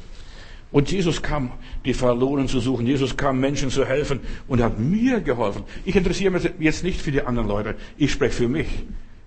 Und 0.71 0.93
Jesus 0.93 1.23
kam, 1.23 1.51
die 1.85 1.95
Verlorenen 1.95 2.47
zu 2.47 2.61
suchen. 2.61 2.87
Jesus 2.87 3.17
kam, 3.17 3.41
Menschen 3.41 3.71
zu 3.71 3.85
helfen 3.85 4.21
und 4.47 4.63
hat 4.63 4.79
mir 4.79 5.21
geholfen. 5.21 5.65
Ich 5.85 5.97
interessiere 5.97 6.31
mich 6.31 6.49
jetzt 6.61 6.85
nicht 6.85 7.01
für 7.01 7.11
die 7.11 7.23
anderen 7.23 7.49
Leute. 7.49 7.75
Ich 7.97 8.13
spreche 8.13 8.35
für 8.35 8.49
mich. 8.49 8.69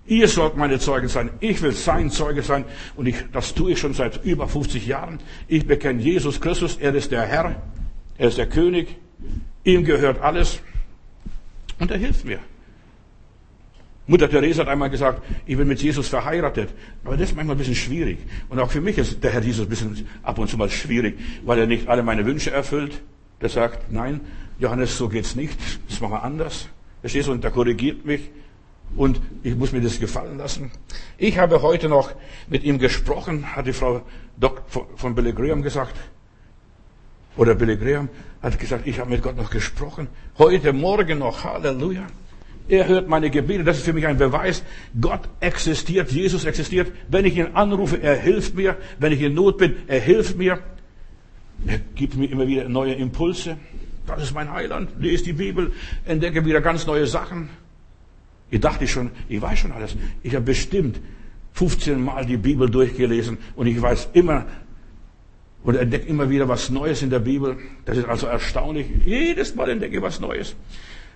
Ihr 0.06 0.28
sollt 0.28 0.56
meine 0.56 0.78
Zeugen 0.78 1.08
sein. 1.08 1.30
Ich 1.40 1.62
will 1.62 1.72
sein 1.72 2.10
Zeuge 2.10 2.42
sein. 2.42 2.64
Und 2.94 3.06
ich, 3.06 3.16
das 3.32 3.54
tue 3.54 3.72
ich 3.72 3.78
schon 3.78 3.94
seit 3.94 4.22
über 4.24 4.48
50 4.48 4.86
Jahren. 4.86 5.18
Ich 5.48 5.66
bekenne 5.66 6.02
Jesus 6.02 6.40
Christus. 6.40 6.76
Er 6.76 6.94
ist 6.94 7.10
der 7.10 7.22
Herr. 7.22 7.62
Er 8.18 8.28
ist 8.28 8.36
der 8.36 8.46
König. 8.46 8.96
Ihm 9.64 9.84
gehört 9.84 10.20
alles. 10.20 10.60
Und 11.78 11.90
er 11.90 11.96
hilft 11.96 12.24
mir. 12.24 12.38
Mutter 14.06 14.28
Therese 14.28 14.60
hat 14.60 14.68
einmal 14.68 14.90
gesagt, 14.90 15.22
ich 15.46 15.56
bin 15.56 15.66
mit 15.66 15.80
Jesus 15.82 16.08
verheiratet. 16.08 16.68
Aber 17.04 17.16
das 17.16 17.30
ist 17.30 17.36
manchmal 17.36 17.56
ein 17.56 17.58
bisschen 17.58 17.74
schwierig. 17.74 18.18
Und 18.50 18.58
auch 18.60 18.70
für 18.70 18.82
mich 18.82 18.98
ist 18.98 19.24
der 19.24 19.30
Herr 19.30 19.42
Jesus 19.42 19.64
ein 19.64 19.70
bisschen 19.70 20.06
ab 20.22 20.38
und 20.38 20.50
zu 20.50 20.58
mal 20.58 20.68
schwierig, 20.68 21.18
weil 21.44 21.58
er 21.58 21.66
nicht 21.66 21.88
alle 21.88 22.02
meine 22.02 22.26
Wünsche 22.26 22.50
erfüllt. 22.50 23.00
Der 23.40 23.48
sagt, 23.48 23.90
nein, 23.90 24.20
Johannes, 24.58 24.98
so 24.98 25.08
geht's 25.08 25.34
nicht. 25.34 25.58
Das 25.88 26.00
machen 26.02 26.12
wir 26.12 26.22
anders. 26.22 26.68
Verstehst 27.00 27.28
du? 27.28 27.32
Und 27.32 27.42
der 27.42 27.50
korrigiert 27.50 28.04
mich. 28.04 28.30
Und 28.96 29.20
ich 29.42 29.56
muss 29.56 29.72
mir 29.72 29.80
das 29.80 29.98
gefallen 29.98 30.38
lassen. 30.38 30.70
Ich 31.18 31.38
habe 31.38 31.62
heute 31.62 31.88
noch 31.88 32.12
mit 32.48 32.64
ihm 32.64 32.78
gesprochen, 32.78 33.56
hat 33.56 33.66
die 33.66 33.72
Frau 33.72 34.02
Doc 34.38 34.62
von 34.96 35.14
Billy 35.14 35.32
Graham 35.32 35.62
gesagt. 35.62 35.96
Oder 37.36 37.54
Billy 37.54 37.76
Graham 37.76 38.08
hat 38.42 38.58
gesagt, 38.58 38.86
ich 38.86 39.00
habe 39.00 39.10
mit 39.10 39.22
Gott 39.22 39.36
noch 39.36 39.50
gesprochen. 39.50 40.08
Heute 40.38 40.72
Morgen 40.72 41.18
noch. 41.18 41.44
Halleluja. 41.44 42.06
Er 42.68 42.88
hört 42.88 43.08
meine 43.08 43.30
Gebete. 43.30 43.64
Das 43.64 43.78
ist 43.78 43.84
für 43.84 43.92
mich 43.92 44.06
ein 44.06 44.16
Beweis. 44.16 44.62
Gott 45.00 45.28
existiert. 45.40 46.10
Jesus 46.12 46.44
existiert. 46.44 46.92
Wenn 47.08 47.24
ich 47.24 47.36
ihn 47.36 47.48
anrufe, 47.54 48.00
er 48.00 48.16
hilft 48.16 48.54
mir. 48.54 48.76
Wenn 48.98 49.12
ich 49.12 49.20
in 49.20 49.34
Not 49.34 49.58
bin, 49.58 49.76
er 49.88 50.00
hilft 50.00 50.38
mir. 50.38 50.60
Er 51.66 51.78
gibt 51.94 52.16
mir 52.16 52.30
immer 52.30 52.46
wieder 52.46 52.68
neue 52.68 52.94
Impulse. 52.94 53.56
Das 54.06 54.22
ist 54.22 54.34
mein 54.34 54.52
Heiland. 54.52 54.90
Lese 54.98 55.24
die 55.24 55.32
Bibel, 55.32 55.72
entdecke 56.04 56.44
wieder 56.44 56.60
ganz 56.60 56.86
neue 56.86 57.06
Sachen. 57.06 57.48
Ich 58.50 58.60
dachte 58.60 58.86
schon, 58.86 59.10
ich 59.28 59.40
weiß 59.40 59.58
schon 59.58 59.72
alles. 59.72 59.96
Ich 60.22 60.34
habe 60.34 60.44
bestimmt 60.44 61.00
15 61.52 62.02
Mal 62.02 62.26
die 62.26 62.36
Bibel 62.36 62.68
durchgelesen 62.68 63.38
und 63.56 63.66
ich 63.66 63.80
weiß 63.80 64.10
immer 64.12 64.46
und 65.62 65.76
entdecke 65.76 66.06
immer 66.06 66.28
wieder 66.28 66.48
was 66.48 66.70
Neues 66.70 67.02
in 67.02 67.10
der 67.10 67.20
Bibel. 67.20 67.56
Das 67.86 67.96
ist 67.96 68.06
also 68.06 68.26
erstaunlich. 68.26 68.86
Jedes 69.04 69.54
Mal 69.54 69.70
entdecke 69.70 69.96
ich 69.96 70.02
was 70.02 70.20
Neues. 70.20 70.54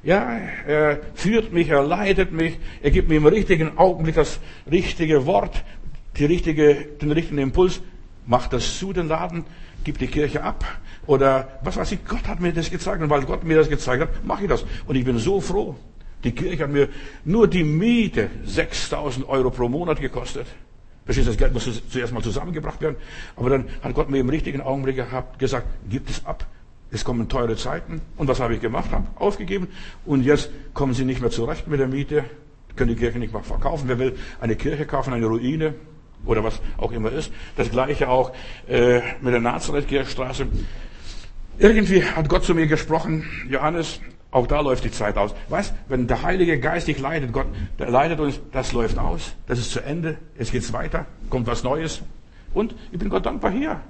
Ja, 0.03 0.39
er 0.67 1.01
führt 1.15 1.53
mich, 1.53 1.69
er 1.69 1.83
leitet 1.83 2.33
mich, 2.33 2.59
er 2.83 2.91
gibt 2.91 3.09
mir 3.09 3.17
im 3.17 3.27
richtigen 3.27 3.77
Augenblick 3.77 4.15
das 4.15 4.39
richtige 4.71 5.27
Wort, 5.27 5.65
die 6.17 6.25
richtige, 6.25 6.75
den 7.01 7.11
richtigen 7.13 7.39
Impuls. 7.39 7.83
Macht 8.27 8.53
das 8.53 8.79
zu, 8.79 8.93
den 8.93 9.09
Laden, 9.09 9.45
gibt 9.85 10.01
die 10.01 10.07
Kirche 10.07 10.43
ab. 10.43 10.65
Oder 11.07 11.59
was 11.63 11.77
weiß 11.77 11.93
ich, 11.93 12.05
Gott 12.07 12.29
hat 12.29 12.41
mir 12.41 12.53
das 12.53 12.71
gezeigt 12.71 13.03
und 13.03 13.11
weil 13.11 13.23
Gott 13.23 13.43
mir 13.43 13.57
das 13.57 13.69
gezeigt 13.69 14.03
hat, 14.03 14.25
mache 14.25 14.45
ich 14.45 14.49
das. 14.49 14.65
Und 14.87 14.97
ich 14.97 15.05
bin 15.05 15.19
so 15.19 15.41
froh. 15.41 15.75
Die 16.25 16.33
Kirche 16.33 16.65
hat 16.65 16.71
mir 16.71 16.89
nur 17.25 17.49
die 17.49 17.65
Miete 17.65 18.31
6000 18.45 19.29
Euro 19.29 19.51
pro 19.51 19.69
Monat 19.69 20.01
gekostet. 20.01 20.47
Verstehst 21.05 21.29
du, 21.29 21.31
das 21.31 21.39
Geld 21.39 21.55
muss 21.55 21.83
zuerst 21.89 22.13
mal 22.13 22.23
zusammengebracht 22.23 22.81
werden. 22.83 22.97
Aber 23.37 23.51
dann 23.51 23.65
hat 23.83 23.95
Gott 23.95 24.11
mir 24.11 24.19
im 24.19 24.29
richtigen 24.29 24.61
Augenblick 24.61 24.97
gehabt, 24.97 25.39
gesagt, 25.39 25.67
gib 25.89 26.09
es 26.11 26.25
ab. 26.27 26.47
Es 26.91 27.05
kommen 27.05 27.29
teure 27.29 27.57
Zeiten. 27.57 28.01
Und 28.17 28.29
was 28.29 28.41
habe 28.41 28.55
ich 28.55 28.61
gemacht? 28.61 28.91
Habe 28.93 29.07
aufgegeben. 29.15 29.69
Und 30.05 30.23
jetzt 30.23 30.51
kommen 30.75 30.95
sie 30.95 31.05
nicht 31.05 31.21
mehr 31.21 31.31
zurecht 31.31 31.69
mit 31.69 31.81
der 31.81 31.89
Miete. 31.89 32.25
Können 32.77 32.91
die 32.91 32.97
Kirche 32.97 33.19
nicht 33.19 33.33
mehr 33.33 33.43
verkaufen. 33.43 33.89
Wer 33.89 33.99
will 33.99 34.17
eine 34.41 34.57
Kirche 34.57 34.87
kaufen, 34.87 35.13
eine 35.13 35.27
Ruine 35.27 35.75
oder 36.25 36.45
was 36.45 36.61
auch 36.77 36.93
immer 36.93 37.13
ist. 37.13 37.33
Das 37.57 37.71
gleiche 37.71 38.09
auch 38.09 38.33
äh, 38.67 39.01
mit 39.21 39.33
der 39.33 39.41
Nazareth-Kirchstraße. 39.41 40.47
Irgendwie 41.59 42.05
hat 42.05 42.29
Gott 42.29 42.45
zu 42.45 42.55
mir 42.55 42.67
gesprochen, 42.67 43.25
Johannes, 43.49 44.01
auch 44.31 44.47
da 44.47 44.61
läuft 44.61 44.85
die 44.85 44.91
Zeit 44.91 45.17
aus. 45.17 45.35
Weißt, 45.49 45.75
wenn 45.89 46.07
der 46.07 46.23
Heilige 46.23 46.61
Geist 46.61 46.87
dich 46.87 46.99
leitet, 46.99 47.33
Gott, 47.33 47.47
der 47.79 47.91
leitet 47.91 48.21
uns, 48.21 48.41
das 48.53 48.73
läuft 48.73 48.99
aus, 48.99 49.35
das 49.47 49.59
ist 49.59 49.71
zu 49.71 49.81
Ende, 49.81 50.19
es 50.37 50.53
geht 50.53 50.71
weiter, 50.73 51.07
kommt 51.31 51.47
was 51.47 51.65
Neues. 51.65 52.03
Und 52.53 52.75
ich 52.93 52.99
bin 52.99 53.09
Gott 53.09 53.25
dankbar 53.25 53.51
hier. 53.51 53.81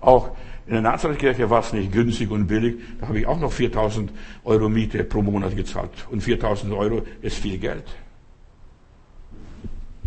Auch 0.00 0.30
in 0.66 0.72
der 0.72 0.82
Nazarethkirche 0.82 1.48
war 1.48 1.60
es 1.60 1.72
nicht 1.72 1.92
günstig 1.92 2.30
und 2.30 2.46
billig. 2.46 2.76
Da 3.00 3.08
habe 3.08 3.20
ich 3.20 3.26
auch 3.26 3.38
noch 3.38 3.52
4000 3.52 4.12
Euro 4.44 4.68
Miete 4.68 5.02
pro 5.04 5.22
Monat 5.22 5.56
gezahlt. 5.56 5.90
Und 6.10 6.22
4000 6.22 6.72
Euro 6.72 7.02
ist 7.22 7.38
viel 7.38 7.58
Geld. 7.58 7.84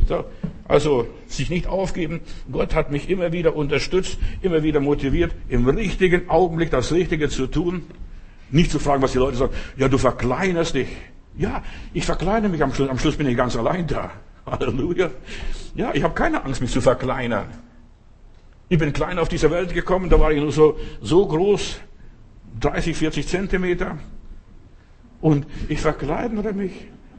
So, 0.08 0.26
also 0.68 1.08
sich 1.28 1.50
nicht 1.50 1.68
aufgeben. 1.68 2.22
Gott 2.52 2.76
hat 2.76 2.92
mich 2.92 3.10
immer 3.10 3.32
wieder 3.32 3.56
unterstützt, 3.56 4.18
immer 4.42 4.64
wieder 4.64 4.80
motiviert, 4.80 5.34
im 5.48 5.68
richtigen 5.68 6.30
Augenblick 6.30 6.72
das 6.72 6.92
Richtige 6.92 7.30
zu 7.30 7.48
tun. 7.48 7.84
Nicht 8.52 8.72
zu 8.72 8.80
fragen, 8.80 9.02
was 9.02 9.12
die 9.12 9.18
Leute 9.18 9.38
sagen. 9.38 9.54
Ja, 9.78 9.88
du 9.88 9.98
verkleinerst 9.98 10.76
dich. 10.76 10.88
Ja, 11.38 11.64
ich 11.94 12.06
verkleine 12.06 12.50
mich 12.50 12.62
am 12.64 12.74
Schluss. 12.74 12.90
Am 12.90 13.00
Schluss 13.00 13.16
bin 13.16 13.28
ich 13.28 13.38
ganz 13.38 13.56
allein 13.56 13.88
da. 13.88 14.12
Halleluja. 14.46 15.12
Ja, 15.76 15.92
ich 15.94 16.04
habe 16.04 16.14
keine 16.14 16.44
Angst, 16.44 16.62
mich 16.62 16.72
zu 16.72 16.82
verkleinern. 16.82 17.46
Ich 18.68 18.78
bin 18.78 18.94
klein 18.94 19.18
auf 19.18 19.30
diese 19.30 19.50
Welt 19.50 19.74
gekommen, 19.74 20.10
da 20.10 20.20
war 20.20 20.32
ich 20.32 20.40
nur 20.40 20.52
so, 20.52 20.78
so 21.02 21.26
groß, 21.26 21.80
30, 22.60 22.96
40 22.96 23.28
Zentimeter. 23.28 23.98
Und 25.22 25.48
ich 25.68 25.80
verkleinere 25.80 26.54
mich. 26.54 26.74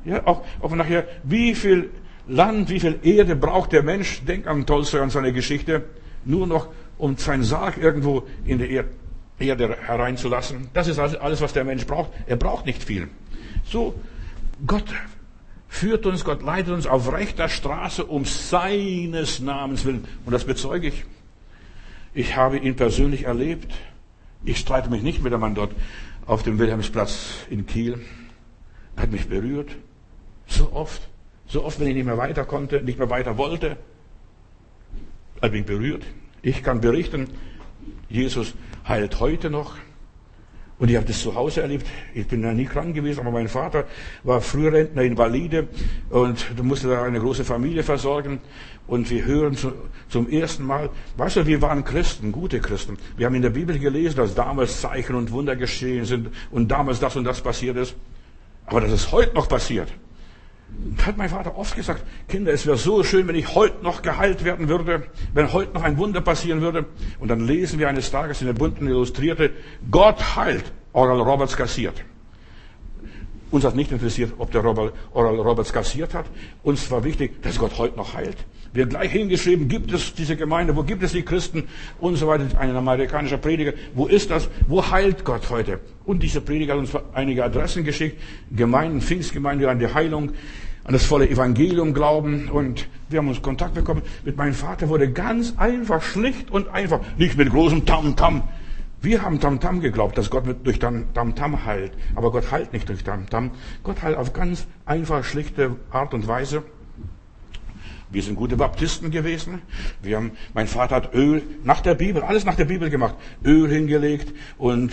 Ja, 0.04 0.26
auch, 0.26 0.44
auch 0.60 0.74
nachher, 0.74 1.06
wie 1.24 1.54
viel 1.54 1.90
Land, 2.28 2.70
wie 2.70 2.80
viel 2.80 3.00
Erde 3.02 3.36
braucht 3.36 3.72
der 3.72 3.82
Mensch? 3.82 4.22
Denk 4.24 4.46
an 4.46 4.64
Tolstoi 4.64 5.00
und 5.00 5.10
seine 5.10 5.32
Geschichte. 5.32 5.84
Nur 6.24 6.46
noch, 6.46 6.68
um 6.98 7.16
seinen 7.16 7.42
Sarg 7.42 7.78
irgendwo 7.78 8.26
in 8.44 8.58
der 8.58 8.70
Erde 8.70 8.90
Erde 9.40 9.76
hereinzulassen. 9.80 10.68
Das 10.72 10.88
ist 10.88 10.98
alles, 10.98 11.40
was 11.40 11.52
der 11.52 11.64
Mensch 11.64 11.86
braucht. 11.86 12.10
Er 12.26 12.36
braucht 12.36 12.66
nicht 12.66 12.82
viel. 12.82 13.08
So, 13.64 13.94
Gott 14.66 14.86
Führt 15.70 16.04
uns, 16.04 16.24
Gott 16.24 16.42
leitet 16.42 16.74
uns 16.74 16.88
auf 16.88 17.12
rechter 17.12 17.48
Straße 17.48 18.04
um 18.04 18.24
seines 18.24 19.38
Namens 19.38 19.84
willen. 19.84 20.04
Und 20.26 20.32
das 20.32 20.44
bezeuge 20.44 20.88
ich. 20.88 21.04
Ich 22.12 22.34
habe 22.34 22.58
ihn 22.58 22.74
persönlich 22.74 23.22
erlebt. 23.22 23.72
Ich 24.44 24.58
streite 24.58 24.90
mich 24.90 25.02
nicht 25.02 25.22
mit 25.22 25.32
dem 25.32 25.40
Mann 25.40 25.54
dort 25.54 25.72
auf 26.26 26.42
dem 26.42 26.58
Wilhelmsplatz 26.58 27.46
in 27.50 27.66
Kiel. 27.66 28.00
Er 28.96 29.04
hat 29.04 29.12
mich 29.12 29.28
berührt. 29.28 29.70
So 30.48 30.72
oft. 30.72 31.08
So 31.46 31.64
oft, 31.64 31.78
wenn 31.78 31.86
ich 31.86 31.94
nicht 31.94 32.04
mehr 32.04 32.18
weiter 32.18 32.44
konnte, 32.44 32.82
nicht 32.82 32.98
mehr 32.98 33.08
weiter 33.08 33.38
wollte. 33.38 33.76
Er 35.36 35.42
hat 35.42 35.52
mich 35.52 35.64
berührt. 35.64 36.02
Ich 36.42 36.64
kann 36.64 36.80
berichten, 36.80 37.28
Jesus 38.08 38.54
heilt 38.90 39.20
heute 39.20 39.48
noch. 39.48 39.76
Und 40.78 40.90
ich 40.90 40.96
habe 40.96 41.06
das 41.06 41.20
zu 41.20 41.34
Hause 41.34 41.60
erlebt. 41.60 41.86
Ich 42.14 42.26
bin 42.26 42.42
ja 42.42 42.52
nie 42.52 42.64
krank 42.64 42.94
gewesen, 42.94 43.20
aber 43.20 43.30
mein 43.30 43.48
Vater 43.48 43.84
war 44.24 44.40
Frührentner, 44.40 45.02
Invalide 45.02 45.68
und 46.08 46.46
du 46.56 46.64
musste 46.64 46.88
da 46.88 47.02
eine 47.02 47.20
große 47.20 47.44
Familie 47.44 47.82
versorgen. 47.82 48.40
Und 48.86 49.08
wir 49.10 49.24
hören 49.24 49.54
zu, 49.54 49.72
zum 50.08 50.28
ersten 50.28 50.64
Mal, 50.64 50.88
weißt 51.18 51.36
du, 51.36 51.46
wir 51.46 51.62
waren 51.62 51.84
Christen, 51.84 52.32
gute 52.32 52.60
Christen. 52.60 52.98
Wir 53.16 53.26
haben 53.26 53.34
in 53.34 53.42
der 53.42 53.50
Bibel 53.50 53.78
gelesen, 53.78 54.16
dass 54.16 54.34
damals 54.34 54.80
Zeichen 54.80 55.14
und 55.14 55.30
Wunder 55.30 55.54
geschehen 55.54 56.06
sind 56.06 56.30
und 56.50 56.68
damals 56.68 56.98
das 56.98 57.14
und 57.14 57.24
das 57.24 57.42
passiert 57.42 57.76
ist. 57.76 57.94
Aber 58.64 58.80
das 58.80 58.90
ist 58.90 59.12
heute 59.12 59.34
noch 59.34 59.48
passiert. 59.48 59.92
Hat 61.04 61.16
mein 61.16 61.28
Vater 61.28 61.56
oft 61.56 61.76
gesagt, 61.76 62.04
Kinder, 62.28 62.52
es 62.52 62.66
wäre 62.66 62.76
so 62.76 63.02
schön, 63.04 63.28
wenn 63.28 63.34
ich 63.34 63.54
heute 63.54 63.82
noch 63.82 64.02
geheilt 64.02 64.44
werden 64.44 64.68
würde, 64.68 65.04
wenn 65.34 65.52
heute 65.52 65.72
noch 65.74 65.82
ein 65.82 65.98
Wunder 65.98 66.20
passieren 66.20 66.60
würde. 66.60 66.86
Und 67.18 67.28
dann 67.28 67.40
lesen 67.40 67.78
wir 67.78 67.88
eines 67.88 68.10
Tages 68.10 68.40
in 68.40 68.46
der 68.46 68.54
bunten 68.54 68.86
Illustrierte, 68.86 69.50
Gott 69.90 70.36
heilt, 70.36 70.72
Oral 70.92 71.20
Roberts 71.20 71.56
kassiert. 71.56 72.04
Uns 73.50 73.64
hat 73.64 73.74
nicht 73.74 73.90
interessiert, 73.90 74.32
ob 74.38 74.52
der 74.52 74.64
Oral 74.64 74.92
Roberts 75.14 75.72
kassiert 75.72 76.14
hat. 76.14 76.26
Uns 76.62 76.90
war 76.90 77.02
wichtig, 77.04 77.42
dass 77.42 77.58
Gott 77.58 77.78
heute 77.78 77.96
noch 77.96 78.14
heilt. 78.14 78.36
Wir 78.72 78.84
haben 78.84 78.90
gleich 78.90 79.10
hingeschrieben, 79.10 79.66
gibt 79.66 79.92
es 79.92 80.14
diese 80.14 80.36
Gemeinde, 80.36 80.76
wo 80.76 80.84
gibt 80.84 81.02
es 81.02 81.10
die 81.10 81.22
Christen 81.22 81.64
und 81.98 82.14
so 82.14 82.28
weiter. 82.28 82.46
Ein 82.56 82.76
amerikanischer 82.76 83.38
Prediger, 83.38 83.72
wo 83.94 84.06
ist 84.06 84.30
das? 84.30 84.48
Wo 84.68 84.88
heilt 84.88 85.24
Gott 85.24 85.50
heute? 85.50 85.80
Und 86.04 86.22
dieser 86.22 86.40
Prediger 86.40 86.74
hat 86.74 86.80
uns 86.80 86.92
einige 87.12 87.42
Adressen 87.42 87.82
geschickt, 87.82 88.22
Gemeinden, 88.54 89.00
Pfingstgemeinde 89.00 89.68
an 89.68 89.80
die 89.80 89.92
Heilung, 89.92 90.30
an 90.84 90.92
das 90.92 91.04
volle 91.04 91.28
Evangelium 91.28 91.92
glauben 91.94 92.48
und 92.48 92.86
wir 93.08 93.18
haben 93.18 93.28
uns 93.28 93.42
Kontakt 93.42 93.74
bekommen. 93.74 94.02
Mit 94.24 94.36
meinem 94.36 94.54
Vater 94.54 94.88
wurde 94.88 95.10
ganz 95.10 95.54
einfach, 95.56 96.00
schlicht 96.00 96.52
und 96.52 96.68
einfach, 96.68 97.00
nicht 97.18 97.36
mit 97.36 97.50
großem 97.50 97.86
Tam-Tam. 97.86 98.44
Wir 99.02 99.22
haben 99.22 99.40
Tam-Tam 99.40 99.80
geglaubt, 99.80 100.18
dass 100.18 100.28
Gott 100.28 100.44
durch 100.62 100.78
Tam-Tam 100.78 101.64
heilt. 101.64 101.92
Aber 102.14 102.30
Gott 102.30 102.50
heilt 102.50 102.72
nicht 102.72 102.88
durch 102.88 103.02
Tam-Tam. 103.02 103.52
Gott 103.82 104.02
heilt 104.02 104.16
auf 104.16 104.32
ganz 104.34 104.66
einfach, 104.84 105.24
schlichte 105.24 105.76
Art 105.90 106.12
und 106.12 106.28
Weise. 106.28 106.62
Wir 108.10 108.22
sind 108.22 108.34
gute 108.34 108.56
Baptisten 108.56 109.10
gewesen. 109.10 109.62
Wir 110.02 110.16
haben, 110.16 110.32
mein 110.52 110.66
Vater 110.66 110.96
hat 110.96 111.14
Öl 111.14 111.42
nach 111.62 111.80
der 111.80 111.94
Bibel, 111.94 112.22
alles 112.22 112.44
nach 112.44 112.56
der 112.56 112.64
Bibel 112.66 112.90
gemacht. 112.90 113.14
Öl 113.44 113.70
hingelegt 113.70 114.34
und 114.58 114.92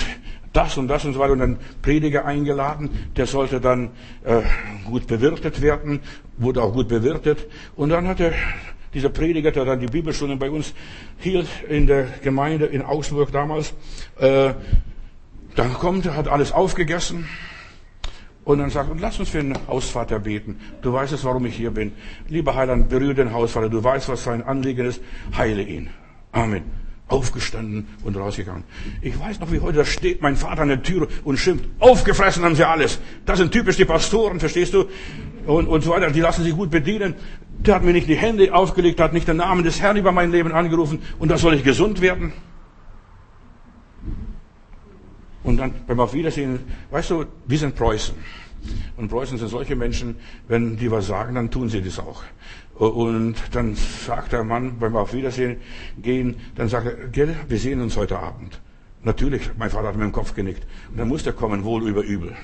das 0.53 0.77
und 0.77 0.87
das 0.87 1.03
und 1.03 1.13
so 1.13 1.19
weiter 1.19 1.33
und 1.33 1.39
dann 1.39 1.57
Prediger 1.81 2.25
eingeladen. 2.25 2.89
Der 3.17 3.25
sollte 3.25 3.59
dann 3.59 3.89
äh, 4.23 4.41
gut 4.85 5.07
bewirtet 5.07 5.61
werden, 5.61 5.99
wurde 6.37 6.61
auch 6.61 6.73
gut 6.73 6.87
bewirtet. 6.87 7.47
Und 7.75 7.89
dann 7.89 8.07
hat 8.07 8.19
er 8.19 8.33
dieser 8.97 9.09
Prediger, 9.09 9.51
der 9.51 9.63
dann 9.63 9.79
die 9.79 9.85
Bibelstunde 9.85 10.35
bei 10.37 10.49
uns 10.49 10.73
hielt 11.19 11.47
in 11.69 11.85
der 11.85 12.07
Gemeinde 12.23 12.65
in 12.65 12.81
Augsburg 12.81 13.31
damals, 13.31 13.75
äh, 14.19 14.53
dann 15.55 15.73
kommt, 15.73 16.05
hat 16.05 16.27
alles 16.27 16.51
aufgegessen 16.51 17.27
und 18.43 18.57
dann 18.57 18.71
sagt, 18.71 18.89
lass 18.99 19.19
uns 19.19 19.29
für 19.29 19.37
den 19.37 19.55
Hausvater 19.67 20.19
beten. 20.19 20.59
Du 20.81 20.93
weißt 20.93 21.13
es, 21.13 21.23
warum 21.23 21.45
ich 21.45 21.55
hier 21.55 21.69
bin. 21.71 21.91
Lieber 22.27 22.55
Heiland, 22.55 22.89
berühre 22.89 23.13
den 23.13 23.33
Hausvater. 23.33 23.69
Du 23.69 23.83
weißt, 23.83 24.09
was 24.09 24.23
sein 24.23 24.41
Anliegen 24.41 24.87
ist. 24.87 24.99
Heile 25.37 25.61
ihn. 25.61 25.91
Amen. 26.31 26.63
Aufgestanden 27.07 27.87
und 28.03 28.17
rausgegangen. 28.17 28.63
Ich 29.01 29.17
weiß 29.19 29.39
noch, 29.39 29.51
wie 29.51 29.59
heute, 29.59 29.77
da 29.77 29.85
steht 29.85 30.21
mein 30.21 30.35
Vater 30.35 30.63
an 30.63 30.69
der 30.69 30.81
Tür 30.81 31.07
und 31.23 31.37
schimpft. 31.37 31.65
Aufgefressen 31.79 32.43
haben 32.43 32.55
sie 32.55 32.67
alles. 32.67 32.99
Das 33.25 33.37
sind 33.37 33.51
typisch 33.51 33.77
die 33.77 33.85
Pastoren, 33.85 34.39
verstehst 34.39 34.73
du? 34.73 34.85
Und, 35.45 35.67
und 35.67 35.83
so 35.83 35.91
weiter. 35.91 36.09
Die 36.11 36.19
lassen 36.19 36.43
sich 36.43 36.55
gut 36.55 36.71
bedienen. 36.71 37.13
Der 37.59 37.75
hat 37.75 37.83
mir 37.83 37.93
nicht 37.93 38.07
die 38.07 38.15
Hände 38.15 38.53
aufgelegt, 38.53 38.99
hat 38.99 39.13
nicht 39.13 39.27
den 39.27 39.37
Namen 39.37 39.63
des 39.63 39.81
Herrn 39.81 39.97
über 39.97 40.11
mein 40.11 40.31
Leben 40.31 40.51
angerufen. 40.51 41.01
Und 41.19 41.29
da 41.29 41.37
soll 41.37 41.55
ich 41.55 41.63
gesund 41.63 42.01
werden. 42.01 42.33
Und 45.43 45.57
dann 45.57 45.73
beim 45.87 45.99
Auf 45.99 46.13
Wiedersehen, 46.13 46.59
weißt 46.91 47.09
du, 47.11 47.25
wir 47.45 47.57
sind 47.57 47.75
Preußen. 47.75 48.15
Und 48.97 49.09
Preußen 49.09 49.37
sind 49.37 49.47
solche 49.47 49.75
Menschen, 49.75 50.17
wenn 50.47 50.77
die 50.77 50.91
was 50.91 51.07
sagen, 51.07 51.35
dann 51.35 51.49
tun 51.49 51.69
sie 51.69 51.81
das 51.81 51.99
auch. 51.99 52.23
Und 52.75 53.35
dann 53.53 53.75
sagt 53.75 54.33
der 54.33 54.43
Mann 54.43 54.77
beim 54.79 54.95
Auf 54.95 55.13
Wiedersehen 55.13 55.57
gehen, 56.01 56.35
dann 56.55 56.67
sagt 56.67 56.87
er, 56.87 57.07
gell, 57.07 57.35
wir 57.47 57.57
sehen 57.57 57.81
uns 57.81 57.95
heute 57.97 58.19
Abend. 58.19 58.59
Natürlich, 59.03 59.51
mein 59.57 59.69
Vater 59.69 59.87
hat 59.87 59.95
mir 59.95 60.03
im 60.03 60.11
Kopf 60.11 60.35
genickt. 60.35 60.67
Und 60.91 60.97
dann 60.97 61.07
muss 61.07 61.25
er 61.25 61.33
kommen, 61.33 61.63
wohl 61.63 61.87
über 61.87 62.01
übel. 62.01 62.35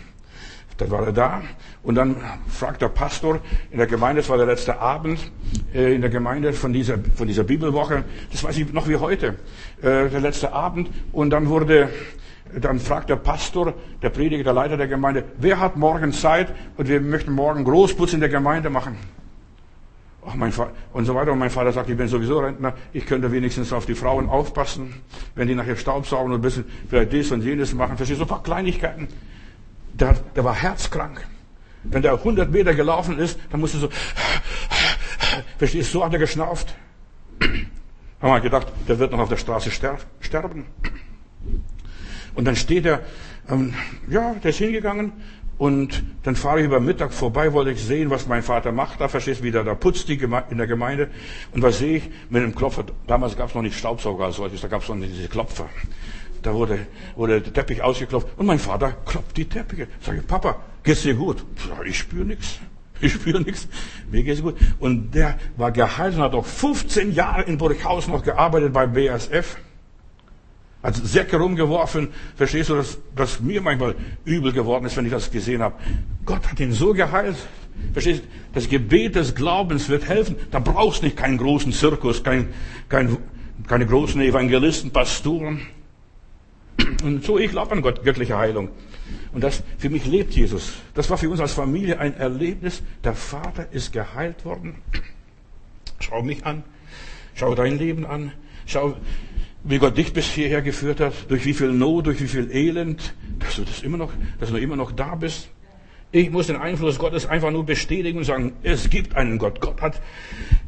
Dann 0.78 0.90
war 0.92 1.06
er 1.06 1.14
da 1.14 1.42
und 1.84 1.96
dann 1.96 2.16
fragt 2.48 2.82
der 2.82 2.90
Pastor 2.90 3.40
in 3.72 3.78
der 3.78 3.88
Gemeinde, 3.88 4.22
das 4.22 4.30
war 4.30 4.38
der 4.38 4.48
letzte 4.48 4.80
Abend 4.80 5.32
äh, 5.74 5.94
in 5.94 6.02
der 6.02 6.10
Gemeinde 6.10 6.54
von 6.54 6.74
dieser, 6.74 6.98
von 7.16 7.28
dieser 7.28 7.44
Bibelwoche, 7.44 8.04
das 8.32 8.44
weiß 8.44 8.58
ich 8.58 8.74
noch 8.74 8.88
wie 8.88 8.96
heute, 8.96 9.36
äh, 9.82 10.10
der 10.10 10.20
letzte 10.20 10.54
Abend 10.54 10.90
und 11.12 11.30
dann 11.30 11.50
wurde 11.50 11.90
dann 12.60 12.80
fragt 12.80 13.10
der 13.10 13.16
Pastor, 13.16 13.74
der 14.02 14.10
Prediger, 14.10 14.44
der 14.44 14.54
Leiter 14.54 14.78
der 14.78 14.88
Gemeinde, 14.88 15.24
wer 15.38 15.60
hat 15.60 15.76
morgen 15.76 16.12
Zeit 16.12 16.54
und 16.78 16.88
wir 16.88 17.02
möchten 17.02 17.32
morgen 17.32 17.64
Großputz 17.64 18.14
in 18.14 18.20
der 18.20 18.30
Gemeinde 18.30 18.70
machen. 18.70 18.98
Ach, 20.26 20.36
mein 20.36 20.52
Vater, 20.52 20.72
und 20.94 21.06
so 21.06 21.16
weiter. 21.16 21.34
Und 21.34 21.40
mein 21.40 21.50
Vater 21.50 21.74
sagt, 21.74 21.90
ich 21.90 21.98
bin 21.98 22.08
sowieso 22.08 22.40
Rentner, 22.40 22.74
ich 22.94 23.06
könnte 23.06 23.32
wenigstens 23.32 23.74
auf 23.74 23.86
die 23.86 23.96
Frauen 23.96 24.30
aufpassen, 24.30 24.94
wenn 25.36 25.48
die 25.48 25.56
nachher 25.56 25.76
Staubsaugen 25.76 26.32
und 26.32 26.40
ein 26.40 26.42
bisschen 26.42 26.66
vielleicht 26.90 27.12
dies 27.12 27.32
und 27.32 27.44
jenes 27.44 27.74
machen. 27.74 27.98
Verstehst 27.98 28.22
du, 28.22 28.26
so 28.26 28.30
ein 28.30 28.36
paar 28.36 28.44
Kleinigkeiten. 28.44 29.08
Der, 29.93 30.13
der 30.36 30.43
war 30.43 30.56
herzkrank. 30.56 31.25
Wenn 31.84 32.01
der 32.01 32.13
100 32.13 32.49
Meter 32.49 32.73
gelaufen 32.73 33.19
ist, 33.19 33.39
dann 33.51 33.60
musste 33.60 33.77
so, 33.77 33.89
verstehst 35.58 35.93
du, 35.93 35.99
so 35.99 36.06
hat 36.06 36.13
er 36.13 36.19
geschnauft. 36.19 36.73
Haben 38.21 38.34
wir 38.34 38.39
gedacht, 38.39 38.67
der 38.88 38.99
wird 38.99 39.12
noch 39.12 39.19
auf 39.19 39.29
der 39.29 39.38
Straße 39.38 39.69
sterben. 39.69 40.65
Und 42.36 42.45
dann 42.45 42.56
steht 42.56 42.86
er, 42.86 43.01
ähm, 43.49 43.73
ja, 44.10 44.34
der 44.36 44.51
ist 44.51 44.58
hingegangen 44.58 45.12
und 45.58 46.03
dann 46.23 46.36
fahre 46.36 46.60
ich 46.60 46.65
über 46.65 46.79
Mittag 46.79 47.13
vorbei, 47.13 47.53
wollte 47.53 47.71
ich 47.71 47.84
sehen, 47.84 48.10
was 48.10 48.27
mein 48.27 48.41
Vater 48.41 48.71
macht. 48.71 48.99
Da 49.01 49.08
verstehst 49.08 49.41
du, 49.41 49.43
wie 49.43 49.51
der 49.51 49.63
da 49.63 49.75
putzt 49.75 50.08
die 50.08 50.15
in 50.15 50.58
der 50.58 50.67
Gemeinde. 50.67 51.10
Und 51.51 51.62
was 51.62 51.77
sehe 51.77 51.97
ich? 51.97 52.10
Mit 52.29 52.41
einem 52.41 52.56
Klopfer. 52.56 52.86
Damals 53.08 53.38
gab 53.38 53.49
es 53.49 53.56
noch 53.56 53.62
nicht 53.62 53.77
Staubsauger 53.77 54.25
als 54.25 54.38
solches, 54.38 54.62
da 54.62 54.67
gab 54.67 54.82
es 54.82 54.89
noch 54.89 54.95
diese 54.95 55.27
Klopfer. 55.27 55.69
Da 56.43 56.53
wurde, 56.53 56.86
wurde 57.15 57.41
der 57.41 57.53
Teppich 57.53 57.82
ausgeklopft 57.82 58.27
und 58.38 58.45
mein 58.45 58.60
Vater 58.60 58.91
klopft 59.06 59.36
die 59.38 59.45
Teppiche. 59.45 59.88
Sag 60.01 60.17
ich, 60.17 60.27
Papa, 60.27 60.58
geht's 60.84 61.01
dir 61.01 61.15
gut? 61.15 61.43
Ja, 61.67 61.84
ich 61.84 61.97
spüre 61.97 62.25
nichts. 62.25 62.60
Ich 63.01 63.13
spüre 63.13 63.41
nichts. 63.41 63.67
Mir 64.10 64.23
geht's 64.23 64.41
gut. 64.41 64.56
Und 64.79 65.13
der 65.13 65.38
war 65.58 65.73
geheilt 65.73 66.15
und 66.15 66.21
hat 66.21 66.34
auch 66.36 66.45
15 66.45 67.12
Jahre 67.12 67.41
in 67.41 67.58
Burghausen 67.58 68.13
noch 68.13 68.23
gearbeitet 68.23 68.71
bei 68.71 68.86
BASF 68.86 69.58
hat 70.84 70.95
Säcke 70.95 71.38
rumgeworfen. 71.38 72.10
Verstehst 72.36 72.69
du, 72.69 72.75
dass, 72.75 72.99
dass 73.15 73.39
mir 73.39 73.62
manchmal 73.62 73.95
übel 74.25 74.51
geworden 74.51 74.86
ist, 74.86 74.97
wenn 74.97 75.06
ich 75.06 75.12
das 75.12 75.32
gesehen 75.32 75.62
habe. 75.62 75.75
Gott 76.25 76.45
hat 76.51 76.60
ihn 76.60 76.73
so 76.73 76.93
geheilt. 76.93 77.38
Verstehst 77.93 78.23
du, 78.23 78.27
das 78.53 78.69
Gebet 78.69 79.15
des 79.15 79.34
Glaubens 79.34 79.89
wird 79.89 80.08
helfen. 80.08 80.36
Da 80.51 80.60
brauchst 80.60 81.01
du 81.01 81.06
nicht 81.06 81.17
keinen 81.17 81.38
großen 81.38 81.71
Zirkus, 81.71 82.23
kein, 82.23 82.49
kein, 82.89 83.17
keine 83.67 83.86
großen 83.88 84.21
Evangelisten, 84.21 84.91
Pastoren. 84.91 85.62
Und 87.04 87.24
so, 87.24 87.38
ich 87.38 87.52
glaube 87.52 87.72
an 87.72 87.82
Gott, 87.82 88.04
göttliche 88.04 88.38
Heilung. 88.38 88.70
Und 89.32 89.44
das, 89.44 89.64
für 89.78 89.90
mich 89.90 90.06
lebt 90.06 90.34
Jesus. 90.34 90.74
Das 90.94 91.10
war 91.10 91.18
für 91.18 91.30
uns 91.30 91.40
als 91.40 91.54
Familie 91.54 92.00
ein 92.00 92.16
Erlebnis. 92.16 92.82
Der 93.04 93.14
Vater 93.14 93.68
ist 93.72 93.92
geheilt 93.92 94.46
worden. 94.46 94.76
Schau 96.00 96.22
mich 96.22 96.46
an. 96.46 96.64
Schau 97.36 97.56
dein 97.56 97.78
Leben 97.78 98.06
an. 98.06 98.32
Schau, 98.66 98.96
wie 99.64 99.78
Gott 99.78 99.98
dich 99.98 100.14
bis 100.14 100.26
hierher 100.26 100.62
geführt 100.62 101.00
hat, 101.00 101.14
durch 101.30 101.46
wie 101.46 101.54
viel 101.54 101.72
Not, 101.72 102.08
durch 102.08 102.22
wie 102.22 102.28
viel 102.28 102.52
Elend, 102.52 103.14
dass 103.40 103.56
du 103.56 103.64
das 103.64 103.82
immer 103.82 103.98
noch, 103.98 104.12
dass 104.40 104.50
du 104.50 104.58
immer 104.58 104.76
noch 104.76 104.92
da 104.92 105.16
bist. 105.16 105.50
Ich 106.12 106.30
muss 106.30 106.48
den 106.48 106.58
Einfluss 106.58 107.00
Gottes 107.00 107.26
einfach 107.26 107.50
nur 107.50 107.66
bestätigen 107.66 108.20
und 108.20 108.24
sagen, 108.24 108.54
es 108.62 108.90
gibt 108.90 109.16
einen 109.16 109.40
Gott. 109.40 109.62
Gott 109.62 109.82
hat, 109.82 110.02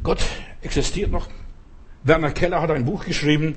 Gott 0.01 0.25
existiert 0.61 1.11
noch. 1.11 1.29
Werner 2.03 2.31
Keller 2.31 2.61
hat 2.61 2.71
ein 2.71 2.85
Buch 2.85 3.05
geschrieben 3.05 3.55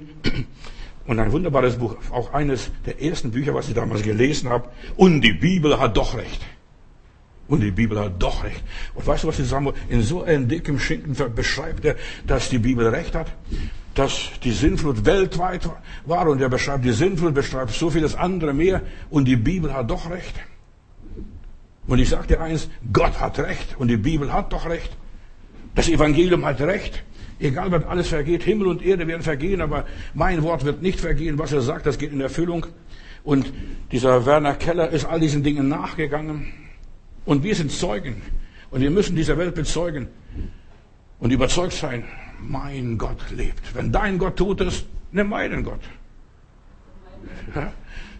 und 1.08 1.18
ein 1.18 1.32
wunderbares 1.32 1.76
Buch, 1.76 1.96
auch 2.12 2.32
eines 2.32 2.70
der 2.86 3.02
ersten 3.02 3.32
Bücher, 3.32 3.54
was 3.54 3.68
ich 3.68 3.74
damals 3.74 4.02
gelesen 4.02 4.50
habe. 4.50 4.68
Und 4.96 5.22
die 5.22 5.32
Bibel 5.32 5.80
hat 5.80 5.96
doch 5.96 6.16
recht. 6.16 6.40
Und 7.48 7.60
die 7.60 7.70
Bibel 7.70 7.98
hat 7.98 8.22
doch 8.22 8.44
recht. 8.44 8.62
Und 8.94 9.06
weißt 9.06 9.24
du, 9.24 9.28
was 9.28 9.38
die 9.38 9.44
Samuel 9.44 9.74
in 9.88 10.02
so 10.02 10.22
einem 10.22 10.46
dicken 10.46 10.78
Schinken 10.78 11.16
beschreibt, 11.34 11.84
er, 11.86 11.96
dass 12.26 12.50
die 12.50 12.58
Bibel 12.58 12.86
recht 12.86 13.14
hat? 13.16 13.32
dass 13.94 14.30
die 14.44 14.52
Sinnflut 14.52 15.04
weltweit 15.06 15.68
war 16.06 16.28
und 16.28 16.40
er 16.40 16.48
beschreibt 16.48 16.84
die 16.84 16.92
Sinnflut, 16.92 17.34
beschreibt 17.34 17.72
so 17.72 17.90
vieles 17.90 18.14
andere 18.14 18.54
mehr 18.54 18.82
und 19.10 19.24
die 19.24 19.34
Bibel 19.34 19.74
hat 19.74 19.90
doch 19.90 20.08
recht. 20.08 20.34
Und 21.88 21.98
ich 21.98 22.08
sagte 22.08 22.40
eins, 22.40 22.68
Gott 22.92 23.18
hat 23.18 23.40
recht 23.40 23.74
und 23.76 23.88
die 23.88 23.96
Bibel 23.96 24.32
hat 24.32 24.52
doch 24.52 24.68
recht. 24.68 24.96
Das 25.74 25.88
Evangelium 25.88 26.44
hat 26.44 26.60
recht. 26.60 27.02
Egal, 27.40 27.70
was 27.70 27.84
alles 27.84 28.08
vergeht, 28.08 28.42
Himmel 28.42 28.66
und 28.66 28.82
Erde 28.82 29.06
werden 29.06 29.22
vergehen, 29.22 29.60
aber 29.60 29.86
mein 30.14 30.42
Wort 30.42 30.64
wird 30.64 30.82
nicht 30.82 30.98
vergehen. 30.98 31.38
Was 31.38 31.52
er 31.52 31.60
sagt, 31.60 31.86
das 31.86 31.98
geht 31.98 32.12
in 32.12 32.20
Erfüllung. 32.20 32.66
Und 33.22 33.52
dieser 33.92 34.26
Werner 34.26 34.54
Keller 34.54 34.90
ist 34.90 35.04
all 35.04 35.20
diesen 35.20 35.42
Dingen 35.42 35.68
nachgegangen. 35.68 36.52
Und 37.24 37.44
wir 37.44 37.54
sind 37.54 37.70
Zeugen. 37.70 38.22
Und 38.70 38.80
wir 38.80 38.90
müssen 38.90 39.14
dieser 39.14 39.38
Welt 39.38 39.54
bezeugen 39.54 40.08
und 41.20 41.30
überzeugt 41.30 41.72
sein, 41.72 42.04
mein 42.40 42.98
Gott 42.98 43.30
lebt. 43.30 43.74
Wenn 43.74 43.92
dein 43.92 44.18
Gott 44.18 44.36
tot 44.36 44.60
ist, 44.60 44.86
nimm 45.12 45.28
meinen 45.28 45.62
Gott. 45.64 45.80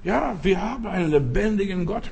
Ja, 0.04 0.36
wir 0.42 0.60
haben 0.60 0.86
einen 0.86 1.10
lebendigen 1.10 1.86
Gott. 1.86 2.10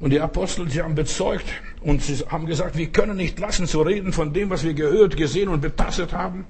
Und 0.00 0.10
die 0.10 0.20
Apostel, 0.20 0.68
sie 0.68 0.82
haben 0.82 0.94
bezeugt 0.94 1.46
und 1.80 2.02
sie 2.02 2.16
haben 2.28 2.46
gesagt, 2.46 2.76
wir 2.76 2.88
können 2.88 3.16
nicht 3.16 3.38
lassen 3.38 3.66
zu 3.66 3.82
reden 3.82 4.12
von 4.12 4.32
dem, 4.32 4.50
was 4.50 4.64
wir 4.64 4.74
gehört, 4.74 5.16
gesehen 5.16 5.48
und 5.48 5.60
betastet 5.60 6.12
haben. 6.12 6.46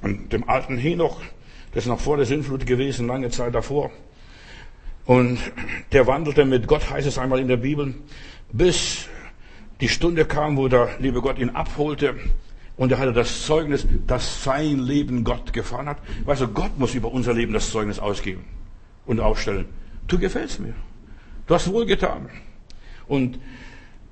Und 0.00 0.32
dem 0.32 0.48
alten 0.48 0.78
Henoch, 0.78 1.20
das 1.72 1.84
ist 1.84 1.88
noch 1.88 2.00
vor 2.00 2.16
der 2.16 2.26
Sintflut 2.26 2.66
gewesen, 2.66 3.06
lange 3.06 3.30
Zeit 3.30 3.54
davor. 3.54 3.90
Und 5.04 5.38
der 5.92 6.06
wandelte 6.06 6.44
mit 6.44 6.66
Gott, 6.66 6.90
heißt 6.90 7.06
es 7.06 7.18
einmal 7.18 7.40
in 7.40 7.48
der 7.48 7.56
Bibel, 7.56 7.94
bis 8.52 9.06
die 9.80 9.88
Stunde 9.88 10.24
kam, 10.24 10.56
wo 10.56 10.68
der 10.68 10.90
liebe 10.98 11.20
Gott 11.20 11.38
ihn 11.38 11.50
abholte. 11.50 12.14
Und 12.76 12.92
er 12.92 12.98
hatte 12.98 13.12
das 13.12 13.44
Zeugnis, 13.44 13.86
dass 14.06 14.44
sein 14.44 14.78
Leben 14.78 15.24
Gott 15.24 15.52
gefallen 15.52 15.88
hat. 15.88 15.98
Weißt 16.24 16.42
du, 16.42 16.48
Gott 16.48 16.78
muss 16.78 16.94
über 16.94 17.12
unser 17.12 17.34
Leben 17.34 17.52
das 17.52 17.70
Zeugnis 17.70 17.98
ausgeben 17.98 18.44
und 19.06 19.20
aufstellen. 19.20 19.66
Du 20.06 20.18
gefällst 20.18 20.60
mir. 20.60 20.74
Du 21.48 21.54
hast 21.54 21.72
wohlgetan. 21.72 22.28
Und 23.08 23.40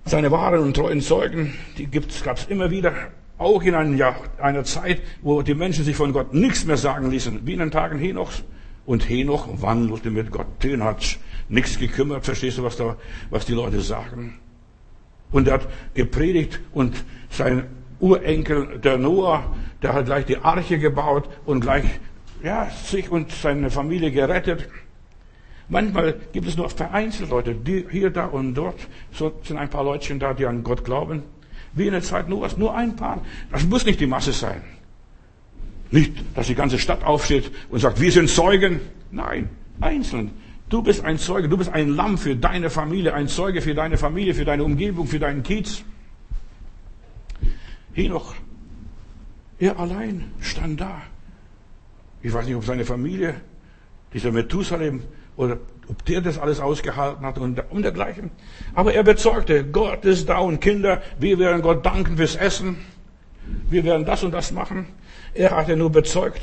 seine 0.07 0.31
wahren 0.31 0.61
und 0.61 0.75
treuen 0.75 1.03
Zeugen, 1.03 1.55
die 1.77 1.87
gab 1.87 2.39
es 2.39 2.47
immer 2.47 2.71
wieder, 2.71 2.95
auch 3.39 3.63
in 3.63 3.75
einer, 3.75 4.17
einer 4.39 4.65
Zeit, 4.65 5.03
wo 5.21 5.43
die 5.43 5.55
Menschen 5.55 5.85
sich 5.85 5.97
von 5.97 6.15
Gott 6.15 6.33
nichts 6.33 6.65
mehr 6.65 6.79
sagen 6.79 7.11
ließen, 7.11 7.47
wie 7.47 7.53
in 7.53 7.59
den 7.59 7.71
Tagen 7.71 7.99
Henochs. 7.99 8.43
Und 8.87 9.09
Henoch 9.09 9.49
wandelte 9.61 10.11
mit 10.11 10.31
Gott. 10.31 10.47
Den 10.63 10.83
hat 10.83 11.19
nichts 11.49 11.79
gekümmert. 11.79 12.25
Verstehst 12.25 12.57
du, 12.57 12.63
was 12.63 12.77
da, 12.77 12.97
was 13.31 13.45
die 13.45 13.53
Leute 13.53 13.81
sagen? 13.81 14.39
Und 15.31 15.49
er 15.49 15.55
hat 15.55 15.69
gepredigt 15.93 16.61
und 16.73 17.05
sein 17.29 17.65
Urenkel, 18.01 18.79
der 18.79 18.97
Noah, 18.97 19.55
der 19.83 19.93
hat 19.93 20.07
gleich 20.07 20.25
die 20.25 20.39
Arche 20.39 20.79
gebaut 20.79 21.29
und 21.45 21.61
gleich, 21.61 21.85
ja, 22.43 22.71
sich 22.71 23.11
und 23.11 23.31
seine 23.33 23.71
Familie 23.71 24.11
gerettet. 24.11 24.69
Manchmal 25.69 26.15
gibt 26.33 26.47
es 26.47 26.57
nur 26.57 26.71
vereinzelt 26.71 27.31
Leute, 27.31 27.55
die 27.55 27.87
hier, 27.91 28.11
da 28.11 28.27
und 28.27 28.55
dort, 28.55 28.79
so 29.13 29.33
sind 29.43 29.57
ein 29.57 29.69
paar 29.69 29.83
Leutchen 29.83 30.21
da, 30.21 30.33
die 30.33 30.47
an 30.47 30.63
Gott 30.63 30.85
glauben. 30.85 31.23
Wie 31.73 31.87
in 31.87 31.93
der 31.93 32.03
Zeit 32.03 32.29
Noahs, 32.29 32.57
nur 32.57 32.75
ein 32.75 32.97
paar. 32.97 33.23
Das 33.51 33.65
muss 33.65 33.85
nicht 33.85 34.01
die 34.01 34.07
Masse 34.07 34.33
sein. 34.33 34.63
Nicht, 35.91 36.13
dass 36.35 36.47
die 36.47 36.55
ganze 36.55 36.79
Stadt 36.79 37.05
aufsteht 37.05 37.51
und 37.69 37.81
sagt, 37.81 38.01
wir 38.01 38.13
sind 38.13 38.31
Zeugen. 38.31 38.81
Nein, 39.11 39.51
einzeln. 39.81 40.31
Du 40.69 40.83
bist 40.83 41.05
ein 41.05 41.19
Zeuge, 41.19 41.49
du 41.49 41.57
bist 41.57 41.73
ein 41.73 41.91
Lamm 41.91 42.19
für 42.19 42.35
deine 42.35 42.71
Familie, 42.71 43.15
ein 43.15 43.29
Zeuge 43.29 43.61
für 43.61 43.75
deine 43.75 43.97
Familie, 43.97 44.35
für 44.35 44.45
deine 44.45 44.65
Umgebung, 44.65 45.07
für 45.07 45.21
deinen 45.21 45.43
Kiez. 45.43 45.85
Henoch, 47.93 48.35
er 49.59 49.79
allein 49.79 50.25
stand 50.41 50.81
da. 50.81 51.03
Ich 52.23 52.33
weiß 52.33 52.47
nicht, 52.47 52.57
ob 52.57 52.65
seine 52.65 52.85
Familie, 52.85 53.35
dieser 54.13 54.33
Methusalem, 54.33 55.03
oder 55.37 55.59
ob 55.89 56.05
der 56.05 56.21
das 56.21 56.39
alles 56.39 56.61
ausgehalten 56.61 57.25
hat 57.25 57.39
und, 57.39 57.63
dergleichen. 57.85 58.31
Aber 58.75 58.93
er 58.93 59.03
bezeugte, 59.03 59.65
Gott 59.65 60.05
ist 60.05 60.29
da 60.29 60.39
und 60.39 60.61
Kinder, 60.61 61.03
wir 61.19 61.39
werden 61.39 61.63
Gott 61.63 61.87
danken 61.87 62.17
fürs 62.17 62.35
Essen. 62.37 62.79
Wir 63.71 63.85
werden 63.85 64.05
das 64.05 64.25
und 64.25 64.33
das 64.33 64.51
machen. 64.51 64.87
Er 65.35 65.53
hat 65.53 65.69
ja 65.69 65.77
nur 65.77 65.91
bezeugt. 65.91 66.41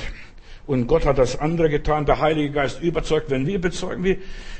Und 0.65 0.88
Gott 0.88 1.06
hat 1.06 1.17
das 1.17 1.38
andere 1.39 1.69
getan, 1.69 2.06
der 2.06 2.19
Heilige 2.19 2.51
Geist 2.51 2.82
überzeugt, 2.82 3.29
wenn 3.29 3.45
wir 3.45 3.60
bezeugen, 3.60 4.03
wir, 4.03 4.17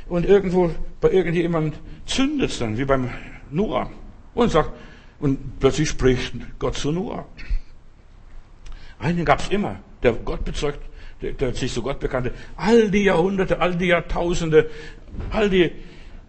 und 0.10 0.26
irgendwo 0.26 0.72
bei 1.00 1.12
irgendjemand 1.12 1.80
zündet 2.06 2.50
es 2.50 2.60
dann, 2.60 2.78
wie 2.78 2.84
beim 2.84 3.10
Noah, 3.52 3.89
und 4.34 4.52
sagt, 4.52 4.72
und 5.22 5.60
plötzlich 5.62 5.88
spricht 5.88 6.34
Gott 6.60 6.76
zu 6.76 6.91
Noah. 6.91 7.26
Einen 9.00 9.24
gab 9.24 9.39
es 9.39 9.48
immer, 9.48 9.78
der 10.02 10.12
Gott 10.12 10.43
bezeugt, 10.43 10.80
sich 11.53 11.73
zu 11.73 11.81
Gott 11.81 11.99
bekannte. 11.99 12.31
All 12.57 12.89
die 12.89 13.03
Jahrhunderte, 13.03 13.59
all 13.59 13.75
die 13.75 13.88
Jahrtausende, 13.88 14.69
all 15.31 15.49
die 15.49 15.71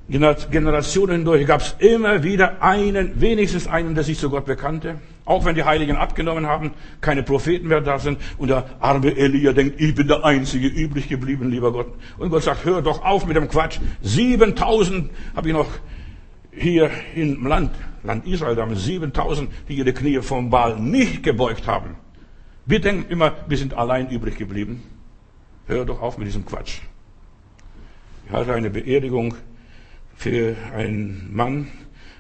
Generationen 0.09 1.17
hindurch 1.17 1.47
gab 1.47 1.63
es 1.63 1.77
immer 1.79 2.23
wieder 2.23 2.63
einen, 2.63 3.21
wenigstens 3.21 3.67
einen, 3.67 3.95
der 3.95 4.05
sich 4.05 4.19
zu 4.19 4.29
Gott 4.29 4.45
bekannte. 4.45 4.97
Auch 5.25 5.47
wenn 5.47 5.55
die 5.55 5.65
Heiligen 5.65 5.97
abgenommen 5.97 6.47
haben, 6.47 6.73
keine 7.01 7.23
Propheten 7.23 7.69
mehr 7.69 7.81
da 7.81 7.99
sind 7.99 8.19
und 8.37 8.49
der 8.49 8.67
arme 8.81 9.17
Elia 9.17 9.55
denkt, 9.55 9.81
ich 9.81 9.95
bin 9.95 10.07
der 10.07 10.23
Einzige 10.23 10.67
übrig 10.67 11.09
geblieben, 11.09 11.51
lieber 11.51 11.73
Gott. 11.73 11.95
Und 12.19 12.29
Gott 12.29 12.43
sagt, 12.43 12.67
hör 12.67 12.83
doch 12.83 13.03
auf 13.03 13.25
mit 13.27 13.37
dem 13.37 13.49
Quatsch. 13.49 13.79
7000 14.03 15.11
habe 15.35 15.49
ich 15.49 15.55
noch 15.55 15.69
hier 16.51 16.91
im 17.15 17.47
Land, 17.47 17.71
Land 18.03 18.27
Israel, 18.27 18.55
da 18.55 18.63
haben 18.63 18.77
7000, 18.77 19.49
die 19.69 19.77
ihre 19.77 19.95
Knie 19.95 20.21
vom 20.21 20.51
Baal 20.51 20.79
nicht 20.79 21.23
gebeugt 21.23 21.67
haben. 21.67 21.97
Wir 22.67 22.81
denken 22.81 23.11
immer, 23.11 23.35
wir 23.47 23.59
sind 23.59 23.75
allein 23.75 24.09
übrig 24.09 24.39
geblieben. 24.39 24.83
Hör 25.67 25.85
doch 25.85 26.01
auf 26.01 26.17
mit 26.17 26.27
diesem 26.27 26.47
Quatsch. 26.47 26.81
Ich 28.27 28.33
hatte 28.33 28.55
eine 28.55 28.71
Beerdigung 28.71 29.35
für 30.17 30.57
einen 30.75 31.35
Mann 31.35 31.69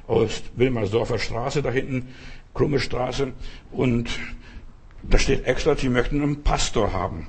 aus 0.06 0.42
Wilmersdorfer 0.54 1.18
Straße 1.18 1.62
da 1.62 1.70
hinten, 1.70 2.08
krumme 2.52 2.78
Straße, 2.78 3.32
und 3.72 4.10
da 5.02 5.18
steht 5.18 5.46
extra, 5.46 5.76
sie 5.76 5.88
möchten 5.88 6.22
einen 6.22 6.42
Pastor 6.42 6.92
haben. 6.92 7.28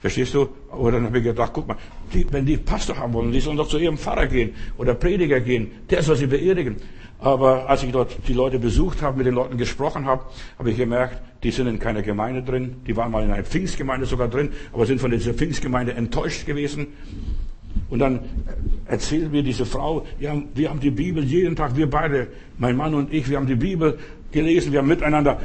Verstehst 0.00 0.34
du? 0.34 0.48
Aber 0.70 0.90
dann 0.90 1.04
habe 1.04 1.18
ich 1.18 1.24
gedacht, 1.24 1.52
guck 1.54 1.68
mal, 1.68 1.76
die, 2.12 2.26
wenn 2.32 2.46
die 2.46 2.56
Pastor 2.56 2.96
haben 2.96 3.12
wollen, 3.12 3.30
die 3.30 3.40
sollen 3.40 3.56
doch 3.56 3.68
zu 3.68 3.78
ihrem 3.78 3.96
Pfarrer 3.96 4.26
gehen 4.26 4.54
oder 4.76 4.94
Prediger 4.94 5.40
gehen, 5.40 5.70
der 5.88 6.02
soll 6.02 6.16
sie 6.16 6.26
beerdigen. 6.26 6.76
Aber 7.18 7.68
als 7.68 7.82
ich 7.82 7.92
dort 7.92 8.16
die 8.28 8.34
Leute 8.34 8.58
besucht 8.58 9.02
habe, 9.02 9.16
mit 9.18 9.26
den 9.26 9.34
Leuten 9.34 9.56
gesprochen 9.56 10.04
habe, 10.06 10.24
habe 10.58 10.70
ich 10.70 10.76
gemerkt, 10.76 11.22
die 11.42 11.50
sind 11.50 11.66
in 11.66 11.78
keiner 11.78 12.02
Gemeinde 12.02 12.42
drin. 12.42 12.76
Die 12.86 12.96
waren 12.96 13.10
mal 13.10 13.24
in 13.24 13.30
einer 13.30 13.44
Pfingstgemeinde 13.44 14.06
sogar 14.06 14.28
drin, 14.28 14.50
aber 14.72 14.84
sind 14.84 15.00
von 15.00 15.10
dieser 15.10 15.32
Pfingstgemeinde 15.32 15.94
enttäuscht 15.94 16.46
gewesen. 16.46 16.88
Und 17.88 18.00
dann 18.00 18.20
erzählt 18.86 19.32
mir 19.32 19.42
diese 19.42 19.64
Frau, 19.64 20.06
ja, 20.18 20.34
wir 20.54 20.70
haben 20.70 20.80
die 20.80 20.90
Bibel 20.90 21.22
jeden 21.24 21.56
Tag, 21.56 21.76
wir 21.76 21.88
beide, 21.88 22.28
mein 22.58 22.76
Mann 22.76 22.94
und 22.94 23.12
ich, 23.12 23.28
wir 23.28 23.36
haben 23.36 23.46
die 23.46 23.54
Bibel 23.54 23.98
gelesen, 24.32 24.72
wir 24.72 24.80
haben 24.80 24.88
miteinander 24.88 25.40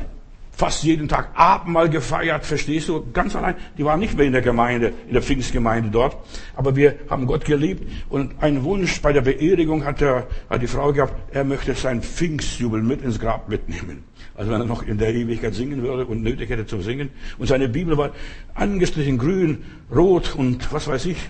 fast 0.62 0.84
jeden 0.84 1.08
Tag 1.08 1.30
Abendmahl 1.34 1.90
gefeiert, 1.90 2.46
verstehst 2.46 2.88
du? 2.88 3.04
Ganz 3.14 3.36
allein. 3.36 3.56
Die 3.80 3.84
waren 3.84 4.00
nicht 4.00 4.16
mehr 4.16 4.28
in 4.28 4.32
der 4.32 4.44
Gemeinde, 4.44 4.94
in 5.08 5.14
der 5.14 5.24
Pfingstgemeinde 5.24 5.90
dort. 5.90 6.16
Aber 6.56 6.76
wir 6.76 7.00
haben 7.10 7.26
Gott 7.26 7.46
geliebt. 7.46 7.82
Und 8.10 8.36
ein 8.42 8.64
Wunsch 8.64 9.02
bei 9.02 9.12
der 9.12 9.22
Beerdigung 9.22 9.86
hat, 9.86 10.02
der, 10.02 10.28
hat 10.52 10.62
die 10.62 10.68
Frau 10.68 10.94
gehabt, 10.94 11.16
er 11.34 11.46
möchte 11.46 11.74
sein 11.74 12.04
Pfingstjubel 12.04 12.84
mit 12.84 13.02
ins 13.02 13.20
Grab 13.20 13.50
mitnehmen. 13.50 14.04
Also 14.36 14.52
wenn 14.52 14.62
er 14.62 14.68
noch 14.68 14.84
in 14.84 15.00
der 15.00 15.12
Ewigkeit 15.16 15.56
singen 15.56 15.82
würde 15.82 16.06
und 16.06 16.22
nötig 16.22 16.52
hätte 16.52 16.68
zu 16.68 16.80
singen. 16.82 17.10
Und 17.40 17.48
seine 17.48 17.68
Bibel 17.68 17.98
war 17.98 18.12
angestrichen 18.54 19.18
grün, 19.18 19.64
rot 19.92 20.36
und 20.36 20.72
was 20.72 20.88
weiß 20.88 21.08
ich. 21.08 21.28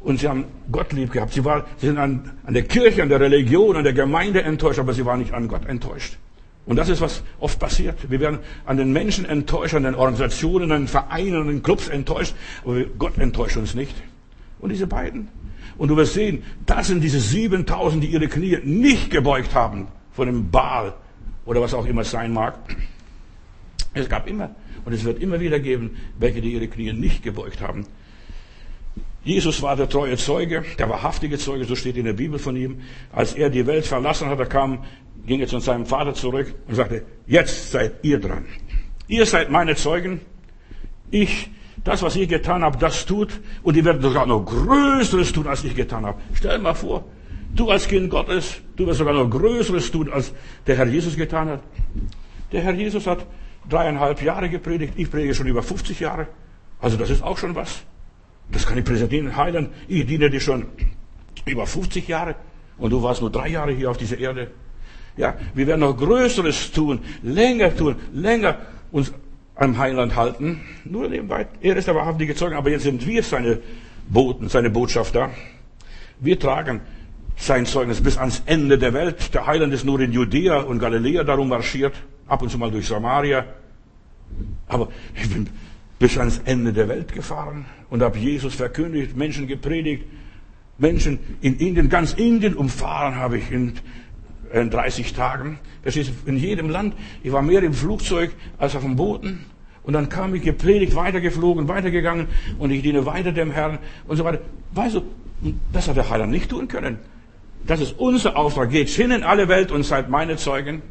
Und 0.00 0.20
sie 0.20 0.28
haben 0.28 0.46
Gott 0.72 0.94
lieb 0.94 1.12
gehabt. 1.12 1.34
Sie, 1.34 1.44
war, 1.44 1.66
sie 1.76 1.88
sind 1.88 1.98
an, 1.98 2.30
an 2.44 2.54
der 2.54 2.62
Kirche, 2.62 3.02
an 3.02 3.10
der 3.10 3.20
Religion, 3.20 3.76
an 3.76 3.84
der 3.84 3.92
Gemeinde 3.92 4.42
enttäuscht, 4.42 4.78
aber 4.78 4.94
sie 4.94 5.04
waren 5.04 5.18
nicht 5.18 5.34
an 5.34 5.48
Gott 5.48 5.66
enttäuscht. 5.66 6.16
Und 6.68 6.76
das 6.76 6.90
ist, 6.90 7.00
was 7.00 7.22
oft 7.40 7.58
passiert. 7.58 8.10
Wir 8.10 8.20
werden 8.20 8.40
an 8.66 8.76
den 8.76 8.92
Menschen 8.92 9.24
enttäuscht, 9.24 9.74
an 9.74 9.84
den 9.84 9.94
Organisationen, 9.94 10.70
an 10.70 10.82
den 10.82 10.88
Vereinen, 10.88 11.40
an 11.40 11.48
den 11.48 11.62
Clubs 11.62 11.88
enttäuscht, 11.88 12.34
aber 12.62 12.82
Gott 12.98 13.16
enttäuscht 13.16 13.56
uns 13.56 13.74
nicht. 13.74 13.94
Und 14.60 14.68
diese 14.68 14.86
beiden. 14.86 15.28
Und 15.78 15.88
du 15.88 15.96
wirst 15.96 16.12
sehen, 16.12 16.42
das 16.66 16.88
sind 16.88 17.00
diese 17.00 17.20
7000, 17.20 18.04
die 18.04 18.08
ihre 18.08 18.28
Knie 18.28 18.58
nicht 18.64 19.08
gebeugt 19.10 19.54
haben 19.54 19.88
vor 20.12 20.26
dem 20.26 20.50
Baal 20.50 20.92
oder 21.46 21.62
was 21.62 21.72
auch 21.72 21.86
immer 21.86 22.02
es 22.02 22.10
sein 22.10 22.34
mag. 22.34 22.58
Es 23.94 24.06
gab 24.10 24.28
immer 24.28 24.54
und 24.84 24.92
es 24.92 25.04
wird 25.04 25.22
immer 25.22 25.40
wieder 25.40 25.60
geben, 25.60 25.96
welche 26.18 26.42
die 26.42 26.52
ihre 26.52 26.68
Knie 26.68 26.92
nicht 26.92 27.22
gebeugt 27.22 27.62
haben. 27.62 27.86
Jesus 29.28 29.60
war 29.60 29.76
der 29.76 29.90
treue 29.90 30.16
Zeuge, 30.16 30.64
der 30.78 30.88
wahrhaftige 30.88 31.36
Zeuge, 31.36 31.66
so 31.66 31.74
steht 31.74 31.98
in 31.98 32.06
der 32.06 32.14
Bibel 32.14 32.38
von 32.38 32.56
ihm. 32.56 32.80
Als 33.12 33.34
er 33.34 33.50
die 33.50 33.66
Welt 33.66 33.84
verlassen 33.84 34.26
hat, 34.28 34.38
er 34.38 34.46
kam 34.46 34.84
ging 35.26 35.40
er 35.40 35.46
zu 35.46 35.58
seinem 35.58 35.84
Vater 35.84 36.14
zurück 36.14 36.54
und 36.66 36.74
sagte, 36.74 37.04
jetzt 37.26 37.70
seid 37.70 37.96
ihr 38.02 38.18
dran. 38.18 38.46
Ihr 39.06 39.26
seid 39.26 39.50
meine 39.50 39.76
Zeugen. 39.76 40.22
Ich, 41.10 41.50
das, 41.84 42.00
was 42.02 42.16
ich 42.16 42.26
getan 42.28 42.62
habe, 42.62 42.78
das 42.78 43.04
tut. 43.04 43.40
Und 43.62 43.76
ihr 43.76 43.84
werdet 43.84 44.00
sogar 44.00 44.24
noch 44.24 44.46
Größeres 44.46 45.30
tun, 45.32 45.46
als 45.46 45.62
ich 45.62 45.74
getan 45.74 46.06
habe. 46.06 46.18
Stell 46.32 46.58
mal 46.58 46.72
vor, 46.72 47.04
du 47.54 47.70
als 47.70 47.86
Kind 47.86 48.08
Gottes, 48.08 48.62
du 48.76 48.86
wirst 48.86 48.98
sogar 48.98 49.12
noch 49.12 49.28
Größeres 49.28 49.90
tun, 49.90 50.10
als 50.10 50.32
der 50.66 50.76
Herr 50.76 50.86
Jesus 50.86 51.16
getan 51.16 51.50
hat. 51.50 51.62
Der 52.50 52.62
Herr 52.62 52.72
Jesus 52.72 53.06
hat 53.06 53.26
dreieinhalb 53.68 54.22
Jahre 54.22 54.48
gepredigt. 54.48 54.94
Ich 54.96 55.10
predige 55.10 55.34
schon 55.34 55.46
über 55.46 55.62
50 55.62 56.00
Jahre. 56.00 56.28
Also 56.80 56.96
das 56.96 57.10
ist 57.10 57.22
auch 57.22 57.36
schon 57.36 57.54
was. 57.54 57.84
Das 58.52 58.66
kann 58.66 58.78
ich 58.78 58.84
präsentieren, 58.84 59.36
heilen. 59.36 59.68
Ich 59.88 60.06
diene 60.06 60.30
dir 60.30 60.40
schon 60.40 60.66
Über 61.44 61.66
50 61.66 62.08
Jahre. 62.08 62.34
Und 62.78 62.90
du 62.90 63.02
warst 63.02 63.20
nur 63.20 63.30
drei 63.30 63.48
Jahre 63.48 63.72
hier 63.72 63.90
auf 63.90 63.96
dieser 63.96 64.18
Erde. 64.18 64.50
Ja, 65.16 65.34
wir 65.54 65.66
werden 65.66 65.80
noch 65.80 65.96
Größeres 65.96 66.70
tun, 66.70 67.00
länger 67.22 67.76
tun, 67.76 67.96
länger 68.12 68.58
uns 68.92 69.12
am 69.56 69.76
Heiland 69.76 70.14
halten. 70.14 70.60
Nur 70.84 71.08
nebenbei, 71.08 71.48
er 71.60 71.76
ist 71.76 71.88
der 71.88 71.96
wahrhaftige 71.96 72.36
Zeuge, 72.36 72.56
aber 72.56 72.70
jetzt 72.70 72.84
sind 72.84 73.04
wir 73.04 73.22
seine 73.24 73.58
Boten, 74.08 74.48
seine 74.48 74.70
Botschafter. 74.70 75.30
Wir 76.20 76.38
tragen 76.38 76.80
sein 77.36 77.66
Zeugnis 77.66 78.00
bis 78.00 78.16
ans 78.16 78.42
Ende 78.46 78.78
der 78.78 78.92
Welt. 78.92 79.34
Der 79.34 79.46
Heiland 79.46 79.74
ist 79.74 79.84
nur 79.84 79.98
in 80.00 80.12
Judäa 80.12 80.60
und 80.60 80.78
Galiläa 80.78 81.24
darum 81.24 81.48
marschiert, 81.48 81.94
ab 82.28 82.42
und 82.42 82.50
zu 82.50 82.58
mal 82.58 82.70
durch 82.70 82.86
Samaria. 82.86 83.44
Aber 84.68 84.88
ich 85.16 85.28
bin 85.28 85.48
bis 85.98 86.16
ans 86.16 86.40
Ende 86.44 86.72
der 86.72 86.88
Welt 86.88 87.12
gefahren 87.12 87.66
und 87.90 88.02
habe 88.02 88.18
Jesus 88.18 88.54
verkündigt, 88.54 89.16
Menschen 89.16 89.46
gepredigt, 89.46 90.04
Menschen 90.78 91.18
in 91.40 91.56
Indien, 91.56 91.88
ganz 91.88 92.12
Indien 92.12 92.54
umfahren 92.54 93.16
habe 93.16 93.38
ich 93.38 93.50
in, 93.50 93.74
in 94.52 94.70
30 94.70 95.12
Tagen. 95.12 95.58
Verstehst 95.82 96.12
du, 96.24 96.30
in 96.30 96.36
jedem 96.36 96.70
Land. 96.70 96.94
Ich 97.22 97.32
war 97.32 97.42
mehr 97.42 97.62
im 97.62 97.74
Flugzeug 97.74 98.30
als 98.58 98.76
auf 98.76 98.82
dem 98.82 98.96
Boden. 98.96 99.44
Und 99.82 99.94
dann 99.94 100.08
kam 100.08 100.34
ich 100.34 100.42
gepredigt, 100.42 100.94
weitergeflogen, 100.94 101.66
weitergegangen 101.66 102.28
und 102.58 102.70
ich 102.70 102.82
diene 102.82 103.06
weiter 103.06 103.32
dem 103.32 103.50
Herrn 103.50 103.78
und 104.06 104.16
so 104.16 104.24
weiter. 104.24 104.40
Weißt 104.72 104.96
du, 104.96 105.02
das 105.72 105.88
hat 105.88 105.96
der 105.96 106.10
Heiland 106.10 106.30
nicht 106.30 106.50
tun 106.50 106.68
können. 106.68 106.98
Das 107.66 107.80
ist 107.80 107.98
unser 107.98 108.36
Auftrag. 108.36 108.70
Geht 108.70 108.88
hin 108.88 109.10
in 109.10 109.22
alle 109.22 109.48
Welt 109.48 109.72
und 109.72 109.82
seid 109.82 110.08
meine 110.08 110.36
Zeugen. 110.36 110.82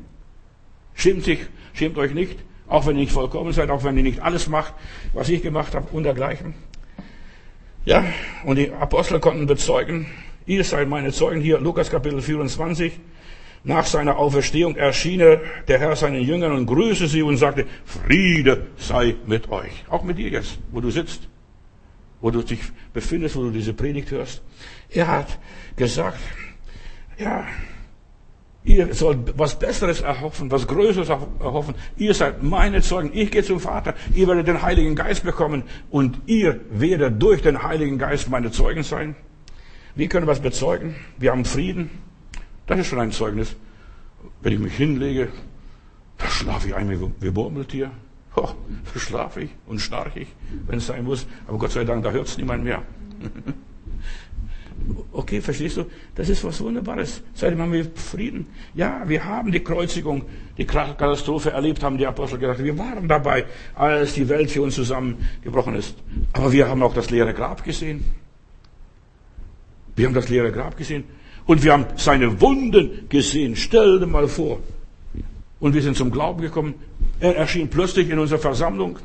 Schämt 0.96 1.24
sich, 1.24 1.40
schämt 1.74 1.98
euch 1.98 2.14
nicht. 2.14 2.40
Auch 2.68 2.86
wenn 2.86 2.96
ihr 2.98 3.04
nicht 3.04 3.14
vollkommen 3.14 3.54
seid, 3.54 3.70
auch 3.70 3.84
wenn 3.84 3.96
ihr 3.96 4.04
nicht 4.04 4.20
alles 4.20 4.50
macht, 4.50 4.74
was 5.14 5.30
ich 5.30 5.42
gemacht 5.42 5.74
habe 5.76 5.88
und 5.92 6.04
dergleichen. 6.04 6.54
Ja, 7.88 8.04
und 8.44 8.58
die 8.58 8.70
Apostel 8.70 9.22
konnten 9.22 9.46
bezeugen, 9.46 10.08
ihr 10.46 10.62
seid 10.66 10.90
meine 10.90 11.14
Zeugen 11.14 11.40
hier, 11.40 11.58
Lukas 11.58 11.90
Kapitel 11.90 12.22
24. 12.22 12.92
Nach 13.64 13.86
seiner 13.86 14.18
Auferstehung 14.18 14.76
erschien 14.76 15.20
der 15.20 15.80
Herr 15.80 15.96
seinen 15.96 16.22
Jüngern 16.22 16.52
und 16.52 16.66
grüßte 16.66 17.08
sie 17.08 17.22
und 17.22 17.38
sagte, 17.38 17.66
Friede 17.86 18.68
sei 18.76 19.16
mit 19.26 19.50
euch. 19.50 19.86
Auch 19.88 20.04
mit 20.04 20.18
dir 20.18 20.28
jetzt, 20.28 20.60
wo 20.70 20.82
du 20.82 20.92
sitzt, 20.92 21.30
wo 22.20 22.30
du 22.30 22.42
dich 22.42 22.60
befindest, 22.92 23.38
wo 23.38 23.44
du 23.44 23.52
diese 23.52 23.74
Predigt 23.74 24.12
hörst. 24.12 24.42
Er 24.90 25.08
hat 25.08 25.40
gesagt, 25.78 26.20
ja, 27.18 27.48
ihr 28.68 28.94
sollt 28.94 29.38
was 29.38 29.58
Besseres 29.58 30.02
erhoffen, 30.02 30.52
was 30.52 30.68
Größeres 30.68 31.10
erhoffen. 31.10 31.74
Ihr 31.96 32.14
seid 32.14 32.44
meine 32.44 32.82
Zeugen. 32.82 33.12
Ich 33.14 33.32
gehe 33.32 33.44
zum 33.44 33.60
Vater. 33.60 33.96
Ihr 34.14 34.28
werdet 34.28 34.48
den 34.48 34.62
Heiligen 34.62 34.96
Geist 34.96 35.24
bekommen 35.24 35.64
und 35.90 36.20
ihr 36.26 36.60
werdet 36.70 37.22
durch 37.22 37.42
den 37.42 37.64
Heiligen 37.64 37.98
Geist 37.98 38.30
meine 38.30 38.52
Zeugen 38.52 38.84
sein. 38.84 39.16
Wir 39.96 40.10
können 40.10 40.28
was 40.28 40.42
bezeugen. 40.42 40.96
Wir 41.18 41.32
haben 41.32 41.46
Frieden. 41.46 41.90
Das 42.68 42.78
ist 42.80 42.88
schon 42.88 43.00
ein 43.00 43.12
Zeugnis. 43.12 43.56
Wenn 44.42 44.54
ich 44.54 44.60
mich 44.60 44.76
hinlege, 44.76 45.30
da 46.18 46.28
schlafe 46.28 46.68
ich 46.68 46.76
ein 46.76 47.12
wie 47.20 47.32
Murmeltier. 47.32 47.92
Oh, 48.36 48.50
da 48.94 49.00
schlafe 49.00 49.42
ich 49.42 49.50
und 49.66 49.80
schnarche 49.80 50.20
ich, 50.20 50.28
wenn 50.68 50.78
es 50.78 50.88
sein 50.88 51.06
muss. 51.06 51.26
Aber 51.48 51.58
Gott 51.58 51.72
sei 51.72 51.86
Dank, 51.86 52.04
da 52.04 52.12
hört 52.12 52.28
es 52.28 52.38
niemand 52.38 52.64
mehr. 52.64 52.84
Okay, 55.12 55.42
verstehst 55.42 55.78
du? 55.78 55.86
Das 56.16 56.30
ist 56.30 56.44
was 56.44 56.62
Wunderbares. 56.62 57.22
Seitdem 57.34 57.62
haben 57.62 57.74
wir 57.74 57.86
Frieden. 57.96 58.48
Ja, 58.76 59.04
wir 59.06 59.26
haben 59.26 59.52
die 59.52 59.60
Kreuzigung, 59.60 60.24
die 60.58 60.66
Katastrophe 60.66 61.52
erlebt, 61.52 61.84
haben 61.84 61.98
die 61.98 62.06
Apostel 62.06 62.40
gesagt. 62.40 62.64
Wir 62.64 62.78
waren 62.78 63.08
dabei, 63.08 63.46
als 63.76 64.14
die 64.14 64.30
Welt 64.30 64.52
für 64.52 64.62
uns 64.62 64.76
zusammengebrochen 64.76 65.76
ist. 65.76 65.96
Aber 66.34 66.52
wir 66.52 66.68
haben 66.68 66.84
auch 66.84 66.94
das 66.94 67.10
leere 67.10 67.34
Grab 67.34 67.64
gesehen. 67.64 68.06
Wir 69.96 70.06
haben 70.06 70.14
das 70.14 70.30
leere 70.30 70.52
Grab 70.52 70.78
gesehen. 70.78 71.04
Und 71.46 71.64
wir 71.64 71.74
haben 71.74 71.86
seine 71.96 72.40
Wunden 72.40 73.10
gesehen. 73.10 73.56
Stell 73.56 74.00
dir 74.00 74.08
mal 74.08 74.28
vor. 74.28 74.60
Und 75.60 75.74
wir 75.74 75.82
sind 75.82 75.98
zum 75.98 76.12
Glauben 76.12 76.42
gekommen. 76.42 76.76
Er 77.20 77.36
erschien 77.36 77.70
plötzlich 77.70 78.10
in 78.10 78.20
unserer 78.20 78.40
Versammlung. 78.40 79.00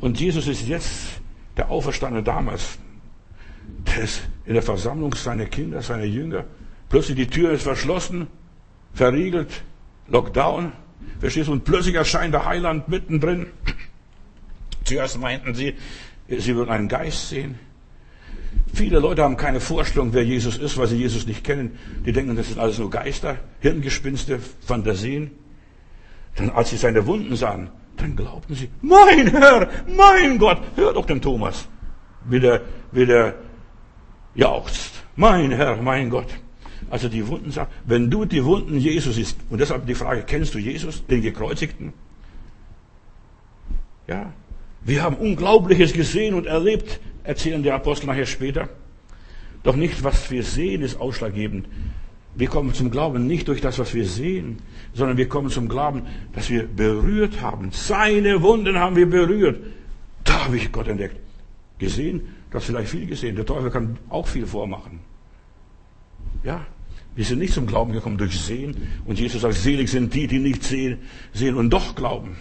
Und 0.00 0.18
Jesus 0.18 0.48
ist 0.48 0.66
jetzt 0.66 1.20
der 1.56 1.70
Auferstandene 1.70 2.24
damals. 2.24 2.78
Der 3.86 4.04
ist 4.04 4.22
in 4.46 4.54
der 4.54 4.62
Versammlung 4.62 5.14
seiner 5.14 5.46
Kinder, 5.46 5.82
seiner 5.82 6.04
Jünger. 6.04 6.44
Plötzlich 6.88 7.16
die 7.16 7.26
Tür 7.26 7.52
ist 7.52 7.62
verschlossen, 7.62 8.28
verriegelt, 8.94 9.62
Lockdown. 10.08 10.72
Verstehst 11.20 11.48
du? 11.48 11.52
Und 11.52 11.64
plötzlich 11.64 11.94
erscheint 11.94 12.34
der 12.34 12.46
Heiland 12.46 12.88
mittendrin. 12.88 13.46
Zuerst 14.84 15.18
meinten 15.18 15.54
sie, 15.54 15.74
sie 16.28 16.56
würden 16.56 16.70
einen 16.70 16.88
Geist 16.88 17.28
sehen. 17.28 17.58
Viele 18.72 19.00
Leute 19.00 19.22
haben 19.22 19.36
keine 19.36 19.60
Vorstellung, 19.60 20.12
wer 20.12 20.24
Jesus 20.24 20.56
ist, 20.56 20.78
weil 20.78 20.86
sie 20.86 20.96
Jesus 20.96 21.26
nicht 21.26 21.44
kennen. 21.44 21.78
Die 22.06 22.12
denken, 22.12 22.36
das 22.36 22.48
sind 22.48 22.58
alles 22.58 22.78
nur 22.78 22.90
Geister, 22.90 23.36
Hirngespinste, 23.60 24.38
Fantasien. 24.64 25.30
Dann, 26.36 26.50
als 26.50 26.70
sie 26.70 26.76
seine 26.76 27.06
Wunden 27.06 27.36
sahen, 27.36 27.70
dann 27.96 28.14
glaubten 28.14 28.54
sie, 28.54 28.70
mein 28.80 29.26
Herr, 29.26 29.68
mein 29.94 30.38
Gott, 30.38 30.58
hör 30.76 30.92
doch 30.92 31.06
den 31.06 31.20
Thomas, 31.20 31.66
wie 32.24 32.40
der, 32.40 32.62
wie 32.92 33.06
der 33.06 33.34
jauchzt. 34.38 34.92
Mein 35.16 35.50
Herr, 35.50 35.76
mein 35.82 36.08
Gott. 36.08 36.28
Also 36.90 37.08
die 37.08 37.26
Wunden 37.26 37.50
sagen, 37.50 37.70
wenn 37.84 38.08
du 38.08 38.24
die 38.24 38.42
Wunden 38.44 38.78
Jesus 38.78 39.18
ist, 39.18 39.36
und 39.50 39.60
deshalb 39.60 39.86
die 39.86 39.94
Frage, 39.94 40.22
kennst 40.22 40.54
du 40.54 40.58
Jesus, 40.58 41.04
den 41.06 41.20
Gekreuzigten? 41.20 41.92
Ja. 44.06 44.32
Wir 44.82 45.02
haben 45.02 45.16
Unglaubliches 45.16 45.92
gesehen 45.92 46.34
und 46.34 46.46
erlebt, 46.46 47.00
erzählen 47.24 47.62
die 47.62 47.72
Apostel 47.72 48.06
nachher 48.06 48.26
später. 48.26 48.68
Doch 49.64 49.76
nicht, 49.76 50.02
was 50.04 50.30
wir 50.30 50.44
sehen, 50.44 50.82
ist 50.82 50.98
ausschlaggebend. 50.98 51.68
Wir 52.36 52.48
kommen 52.48 52.72
zum 52.72 52.90
Glauben 52.92 53.26
nicht 53.26 53.48
durch 53.48 53.60
das, 53.60 53.78
was 53.80 53.92
wir 53.92 54.06
sehen, 54.06 54.58
sondern 54.94 55.16
wir 55.16 55.28
kommen 55.28 55.50
zum 55.50 55.68
Glauben, 55.68 56.02
dass 56.32 56.48
wir 56.48 56.68
berührt 56.68 57.42
haben. 57.42 57.70
Seine 57.72 58.40
Wunden 58.40 58.78
haben 58.78 58.94
wir 58.94 59.10
berührt. 59.10 59.60
Da 60.22 60.44
habe 60.44 60.56
ich 60.56 60.70
Gott 60.70 60.86
entdeckt. 60.86 61.16
Gesehen, 61.78 62.22
das 62.50 62.64
vielleicht 62.64 62.90
viel 62.90 63.06
gesehen. 63.06 63.36
Der 63.36 63.46
Teufel 63.46 63.70
kann 63.70 63.98
auch 64.08 64.26
viel 64.26 64.46
vormachen. 64.46 65.00
Ja, 66.44 66.66
wir 67.14 67.24
sind 67.24 67.40
nicht 67.40 67.52
zum 67.52 67.66
Glauben 67.66 67.92
gekommen 67.92 68.16
durch 68.16 68.40
Sehen. 68.40 68.76
Und 69.04 69.18
Jesus 69.18 69.42
sagt, 69.42 69.54
selig 69.54 69.90
sind 69.90 70.14
die, 70.14 70.26
die 70.26 70.38
nicht 70.38 70.62
sehen, 70.62 70.98
sehen 71.32 71.56
und 71.56 71.70
doch 71.70 71.94
glauben. 71.94 72.36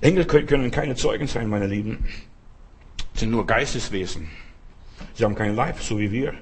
Engel 0.00 0.24
können 0.24 0.70
keine 0.70 0.94
Zeugen 0.94 1.26
sein, 1.26 1.48
meine 1.48 1.66
Lieben. 1.66 1.98
Sie 3.14 3.20
sind 3.20 3.30
nur 3.30 3.46
Geisteswesen. 3.46 4.28
Sie 5.14 5.24
haben 5.24 5.34
keinen 5.34 5.56
Leib, 5.56 5.80
so 5.80 5.98
wie 5.98 6.10
wir. 6.10 6.34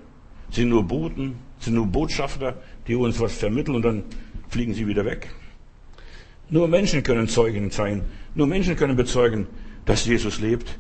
Sie 0.51 0.61
sind 0.61 0.69
nur 0.69 0.85
Boten, 0.85 1.37
sind 1.59 1.75
nur 1.75 1.87
Botschafter, 1.87 2.61
die 2.87 2.95
uns 2.95 3.19
was 3.19 3.37
vermitteln 3.37 3.77
und 3.77 3.83
dann 3.83 4.05
fliegen 4.49 4.75
sie 4.75 4.87
wieder 4.87 5.05
weg. 5.05 5.31
Nur 6.49 6.69
Menschen 6.69 7.03
können 7.03 7.29
Zeugen 7.29 7.71
sein. 7.71 8.05
Nur 8.35 8.47
Menschen 8.47 8.77
können 8.77 8.97
bezeugen, 8.97 9.47
dass 9.85 10.05
Jesus 10.05 10.41
lebt. 10.41 10.79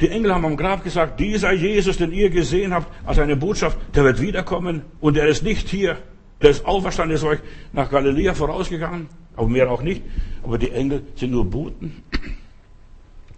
Die 0.00 0.08
Engel 0.08 0.34
haben 0.34 0.44
am 0.44 0.56
Grab 0.56 0.82
gesagt, 0.82 1.20
dieser 1.20 1.52
Jesus, 1.52 1.98
den 1.98 2.12
ihr 2.12 2.30
gesehen 2.30 2.74
habt, 2.74 2.92
als 3.06 3.18
eine 3.18 3.36
Botschaft, 3.36 3.78
der 3.94 4.04
wird 4.04 4.20
wiederkommen 4.20 4.82
und 5.00 5.16
er 5.16 5.28
ist 5.28 5.42
nicht 5.42 5.68
hier. 5.68 5.98
Der 6.42 6.50
ist 6.50 6.66
auferstanden, 6.66 7.16
ist 7.16 7.24
euch 7.24 7.38
nach 7.72 7.90
Galiläa 7.90 8.34
vorausgegangen, 8.34 9.06
aber 9.36 9.48
mehr 9.48 9.70
auch 9.70 9.82
nicht. 9.82 10.02
Aber 10.42 10.58
die 10.58 10.70
Engel 10.70 11.02
sind 11.14 11.30
nur 11.30 11.44
Boten. 11.44 12.02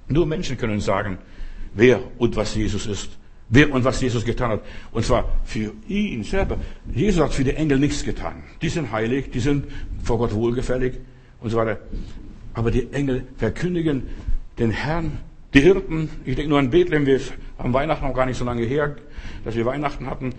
Nur 0.09 0.27
Menschen 0.27 0.57
können 0.57 0.81
sagen, 0.81 1.19
wer 1.75 2.01
und 2.19 2.37
was 2.37 2.55
Jesus 2.55 2.87
ist. 2.87 3.11
Wer 3.49 3.71
und 3.73 3.85
was 3.85 4.01
Jesus 4.01 4.25
getan 4.25 4.51
hat. 4.51 4.62
Und 4.90 5.05
zwar 5.05 5.29
für 5.45 5.73
ihn 5.87 6.25
selber. 6.25 6.57
Jesus 6.92 7.23
hat 7.23 7.33
für 7.33 7.45
die 7.45 7.55
Engel 7.55 7.79
nichts 7.79 8.03
getan. 8.03 8.42
Die 8.61 8.69
sind 8.69 8.90
heilig, 8.90 9.31
die 9.31 9.38
sind 9.38 9.66
vor 10.03 10.19
Gott 10.19 10.35
wohlgefällig 10.35 10.95
und 11.40 11.51
so 11.51 11.59
weiter. 11.59 11.79
Aber 12.55 12.73
die 12.73 12.92
Engel 12.92 13.25
verkündigen 13.37 14.05
den 14.59 14.71
Herrn 14.71 15.19
die 15.57 15.62
Hirten, 15.62 16.11
ich 16.27 16.37
denke 16.37 16.51
nur 16.51 16.59
an 16.59 16.69
Bethlehem, 16.69 17.07
wir 17.07 17.19
haben 17.59 17.73
Weihnachten 17.73 18.07
noch 18.07 18.14
gar 18.14 18.27
nicht 18.27 18.37
so 18.37 18.45
lange 18.45 18.64
her, 18.64 18.97
dass 19.42 19.57
wir 19.57 19.64
Weihnachten 19.64 20.07
hatten. 20.07 20.35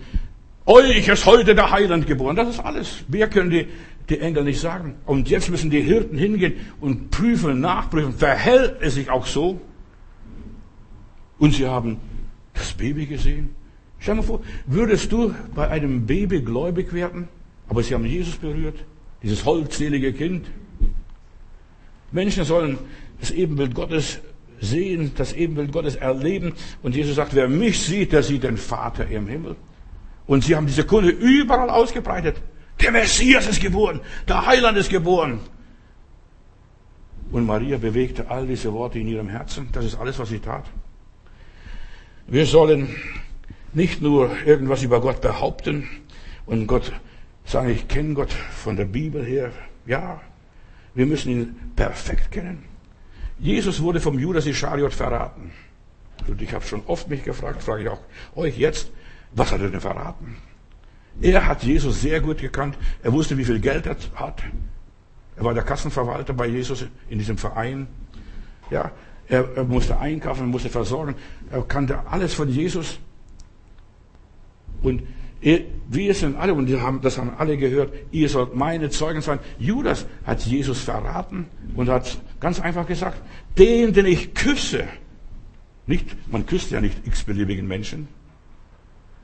Euch 0.64 1.08
ist 1.08 1.26
heute 1.26 1.56
der 1.56 1.72
Heiland 1.72 2.06
geboren. 2.06 2.36
Das 2.36 2.48
ist 2.48 2.60
alles. 2.60 3.04
Wir 3.08 3.26
können 3.26 3.50
die, 3.50 3.66
die 4.08 4.20
Engel 4.20 4.44
nicht 4.44 4.60
sagen. 4.60 4.94
Und 5.06 5.28
jetzt 5.28 5.50
müssen 5.50 5.70
die 5.70 5.80
Hirten 5.80 6.16
hingehen 6.16 6.54
und 6.80 7.10
prüfen, 7.10 7.58
nachprüfen. 7.58 8.12
Verhält 8.12 8.76
es 8.80 8.94
sich 8.94 9.10
auch 9.10 9.26
so? 9.26 9.60
Und 11.40 11.52
sie 11.52 11.66
haben 11.66 11.96
das 12.54 12.72
Baby 12.74 13.06
gesehen. 13.06 13.56
Stell 13.98 14.14
dir 14.14 14.20
mal 14.20 14.26
vor, 14.26 14.42
würdest 14.66 15.10
du 15.10 15.34
bei 15.52 15.68
einem 15.68 16.06
Baby 16.06 16.42
gläubig 16.42 16.92
werden? 16.92 17.26
Aber 17.68 17.82
sie 17.82 17.94
haben 17.94 18.04
Jesus 18.04 18.36
berührt. 18.36 18.76
Dieses 19.24 19.44
holdselige 19.44 20.12
Kind. 20.12 20.46
Menschen 22.12 22.44
sollen 22.44 22.78
das 23.18 23.32
Ebenbild 23.32 23.74
Gottes 23.74 24.20
sehen, 24.60 25.12
das 25.16 25.32
Ebenbild 25.32 25.72
Gottes 25.72 25.96
erleben. 25.96 26.54
Und 26.82 26.96
Jesus 26.96 27.16
sagt, 27.16 27.34
wer 27.34 27.48
mich 27.48 27.80
sieht, 27.80 28.12
der 28.12 28.22
sieht 28.22 28.42
den 28.42 28.56
Vater 28.56 29.06
im 29.06 29.26
Himmel. 29.26 29.56
Und 30.26 30.44
sie 30.44 30.56
haben 30.56 30.66
diese 30.66 30.84
Kunde 30.84 31.10
überall 31.10 31.70
ausgebreitet. 31.70 32.36
Der 32.80 32.92
Messias 32.92 33.48
ist 33.48 33.60
geboren, 33.60 34.00
der 34.28 34.46
Heiland 34.46 34.78
ist 34.78 34.90
geboren. 34.90 35.40
Und 37.30 37.46
Maria 37.46 37.76
bewegte 37.78 38.30
all 38.30 38.46
diese 38.46 38.72
Worte 38.72 38.98
in 38.98 39.08
ihrem 39.08 39.28
Herzen. 39.28 39.68
Das 39.72 39.84
ist 39.84 39.96
alles, 39.96 40.18
was 40.18 40.28
sie 40.28 40.38
tat. 40.38 40.64
Wir 42.26 42.46
sollen 42.46 42.94
nicht 43.72 44.00
nur 44.00 44.30
irgendwas 44.46 44.82
über 44.82 45.00
Gott 45.00 45.20
behaupten 45.20 45.88
und 46.46 46.66
Gott 46.66 46.92
sagen, 47.44 47.70
ich 47.70 47.88
kenne 47.88 48.14
Gott 48.14 48.32
von 48.32 48.76
der 48.76 48.84
Bibel 48.84 49.24
her. 49.24 49.52
Ja, 49.86 50.20
wir 50.94 51.06
müssen 51.06 51.30
ihn 51.30 51.56
perfekt 51.76 52.30
kennen. 52.30 52.67
Jesus 53.38 53.80
wurde 53.80 54.00
vom 54.00 54.18
Judas 54.18 54.46
Ischariot 54.46 54.92
verraten. 54.92 55.52
Und 56.26 56.42
ich 56.42 56.52
habe 56.52 56.64
schon 56.64 56.82
oft 56.86 57.08
mich 57.08 57.24
gefragt, 57.24 57.62
frage 57.62 57.82
ich 57.84 57.88
auch 57.88 58.00
euch 58.34 58.58
jetzt, 58.58 58.90
was 59.32 59.52
hat 59.52 59.60
er 59.60 59.68
denn 59.68 59.80
verraten? 59.80 60.36
Er 61.20 61.46
hat 61.46 61.62
Jesus 61.62 62.00
sehr 62.00 62.20
gut 62.20 62.38
gekannt. 62.38 62.78
Er 63.02 63.12
wusste, 63.12 63.36
wie 63.38 63.44
viel 63.44 63.60
Geld 63.60 63.86
er 63.86 63.96
hat. 64.14 64.42
Er 65.36 65.44
war 65.44 65.54
der 65.54 65.62
Kassenverwalter 65.62 66.32
bei 66.32 66.46
Jesus 66.46 66.84
in 67.08 67.18
diesem 67.18 67.38
Verein. 67.38 67.86
Ja, 68.70 68.92
er, 69.28 69.48
er 69.56 69.64
musste 69.64 69.98
einkaufen, 69.98 70.42
er 70.42 70.46
musste 70.46 70.68
versorgen. 70.68 71.14
Er 71.50 71.62
kannte 71.62 72.06
alles 72.06 72.34
von 72.34 72.48
Jesus. 72.48 72.98
Und 74.82 75.02
wir 75.40 76.14
sind 76.14 76.36
alle, 76.36 76.52
und 76.54 76.68
das 77.02 77.18
haben 77.18 77.30
alle 77.38 77.56
gehört, 77.56 77.92
ihr 78.10 78.28
sollt 78.28 78.54
meine 78.54 78.90
Zeugen 78.90 79.20
sein. 79.20 79.38
Judas 79.58 80.06
hat 80.24 80.40
Jesus 80.42 80.80
verraten 80.80 81.46
und 81.76 81.88
hat 81.88 82.18
ganz 82.40 82.60
einfach 82.60 82.86
gesagt, 82.86 83.22
den, 83.56 83.92
den 83.92 84.06
ich 84.06 84.34
küsse, 84.34 84.84
nicht, 85.86 86.04
man 86.30 86.44
küsst 86.44 86.70
ja 86.70 86.80
nicht 86.80 87.06
x-beliebigen 87.06 87.66
Menschen, 87.66 88.08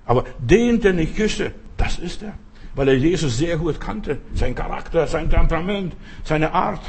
aber 0.07 0.25
den, 0.39 0.81
den 0.81 0.99
ich 0.99 1.15
küsse, 1.15 1.53
das 1.77 1.99
ist 1.99 2.23
er. 2.23 2.35
Weil 2.75 2.89
er 2.89 2.95
Jesus 2.95 3.39
sehr 3.39 3.57
gut 3.57 3.81
kannte. 3.81 4.19
Sein 4.35 4.55
Charakter, 4.55 5.07
sein 5.07 5.31
Temperament, 5.31 5.95
seine 6.25 6.53
Art, 6.53 6.83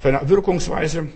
seine 0.00 0.28
Wirkungsweise. 0.28 1.08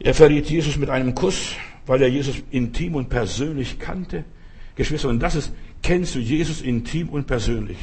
Er 0.00 0.14
verriet 0.14 0.50
Jesus 0.50 0.76
mit 0.76 0.90
einem 0.90 1.14
Kuss, 1.14 1.54
weil 1.86 2.02
er 2.02 2.08
Jesus 2.08 2.42
intim 2.50 2.96
und 2.96 3.08
persönlich 3.08 3.78
kannte. 3.78 4.24
Geschwister, 4.80 5.10
und 5.10 5.20
das 5.20 5.34
ist, 5.34 5.52
kennst 5.82 6.14
du 6.14 6.20
Jesus 6.20 6.62
intim 6.62 7.10
und 7.10 7.26
persönlich? 7.26 7.76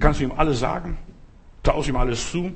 Kannst 0.00 0.18
du 0.18 0.24
ihm 0.24 0.32
alles 0.32 0.58
sagen? 0.58 0.98
Traust 1.62 1.88
ihm 1.88 1.94
alles 1.94 2.32
zu? 2.32 2.52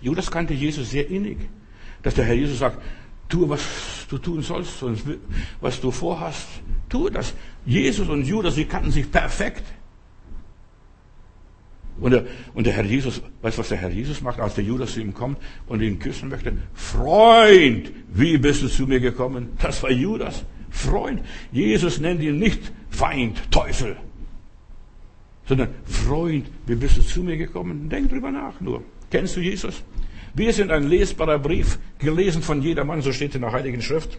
Judas 0.00 0.30
kannte 0.30 0.54
Jesus 0.54 0.90
sehr 0.90 1.10
innig, 1.10 1.38
dass 2.04 2.14
der 2.14 2.24
Herr 2.24 2.34
Jesus 2.34 2.60
sagt, 2.60 2.80
tu, 3.28 3.48
was 3.48 4.06
du 4.08 4.18
tun 4.18 4.42
sollst 4.42 4.80
und 4.84 5.02
was 5.60 5.80
du 5.80 5.90
vorhast, 5.90 6.46
tu 6.88 7.10
das. 7.10 7.34
Jesus 7.66 8.08
und 8.08 8.24
Judas, 8.24 8.54
sie 8.54 8.66
kannten 8.66 8.92
sich 8.92 9.10
perfekt. 9.10 9.64
Und 11.98 12.12
der, 12.12 12.26
und 12.54 12.64
der 12.64 12.74
Herr 12.74 12.84
Jesus, 12.84 13.22
weißt 13.42 13.58
du, 13.58 13.60
was 13.60 13.68
der 13.70 13.78
Herr 13.78 13.90
Jesus 13.90 14.20
macht, 14.20 14.38
als 14.38 14.54
der 14.54 14.62
Judas 14.62 14.92
zu 14.92 15.00
ihm 15.00 15.14
kommt 15.14 15.38
und 15.66 15.82
ihn 15.82 15.98
küssen 15.98 16.28
möchte? 16.28 16.52
Freund, 16.74 17.90
wie 18.12 18.38
bist 18.38 18.62
du 18.62 18.68
zu 18.68 18.86
mir 18.86 19.00
gekommen? 19.00 19.48
Das 19.60 19.82
war 19.82 19.90
Judas. 19.90 20.44
Freund. 20.74 21.20
Jesus 21.52 22.00
nennt 22.00 22.20
ihn 22.20 22.38
nicht 22.38 22.72
Feind, 22.90 23.50
Teufel, 23.50 23.96
sondern 25.46 25.68
Freund, 25.84 26.50
wie 26.66 26.74
bist 26.74 26.96
du 26.96 27.02
zu 27.02 27.22
mir 27.22 27.36
gekommen? 27.36 27.88
Denk 27.88 28.10
drüber 28.10 28.30
nach 28.30 28.60
nur. 28.60 28.82
Kennst 29.10 29.36
du 29.36 29.40
Jesus? 29.40 29.82
Wir 30.34 30.52
sind 30.52 30.72
ein 30.72 30.88
lesbarer 30.88 31.38
Brief, 31.38 31.78
gelesen 31.98 32.42
von 32.42 32.60
jedermann, 32.60 33.02
so 33.02 33.12
steht 33.12 33.36
in 33.36 33.42
der 33.42 33.52
Heiligen 33.52 33.80
Schrift. 33.80 34.18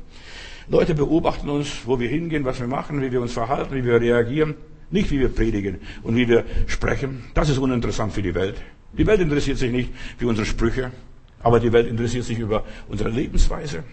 Leute 0.69 0.95
beobachten 0.95 1.49
uns, 1.49 1.81
wo 1.85 1.99
wir 1.99 2.07
hingehen, 2.07 2.45
was 2.45 2.59
wir 2.59 2.67
machen, 2.67 3.01
wie 3.01 3.11
wir 3.11 3.21
uns 3.21 3.33
verhalten, 3.33 3.75
wie 3.75 3.83
wir 3.83 3.99
reagieren. 3.99 4.55
Nicht 4.91 5.11
wie 5.11 5.19
wir 5.19 5.29
predigen 5.29 5.79
und 6.03 6.15
wie 6.15 6.27
wir 6.27 6.45
sprechen. 6.67 7.25
Das 7.33 7.49
ist 7.49 7.57
uninteressant 7.57 8.13
für 8.13 8.21
die 8.21 8.33
Welt. 8.33 8.55
Die 8.97 9.05
Welt 9.05 9.19
interessiert 9.19 9.57
sich 9.57 9.71
nicht 9.71 9.89
für 10.17 10.27
unsere 10.27 10.45
Sprüche, 10.45 10.91
aber 11.41 11.59
die 11.59 11.73
Welt 11.73 11.87
interessiert 11.87 12.23
sich 12.23 12.39
über 12.39 12.63
unsere 12.87 13.09
Lebensweise. 13.09 13.83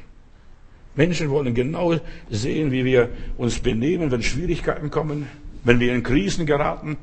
Menschen 0.95 1.30
wollen 1.30 1.55
genau 1.55 1.95
sehen, 2.30 2.70
wie 2.70 2.84
wir 2.84 3.09
uns 3.38 3.59
benehmen, 3.61 4.11
wenn 4.11 4.22
Schwierigkeiten 4.22 4.90
kommen, 4.90 5.26
wenn 5.64 5.80
wir 5.80 5.95
in 5.95 6.03
Krisen 6.03 6.45
geraten, 6.45 6.97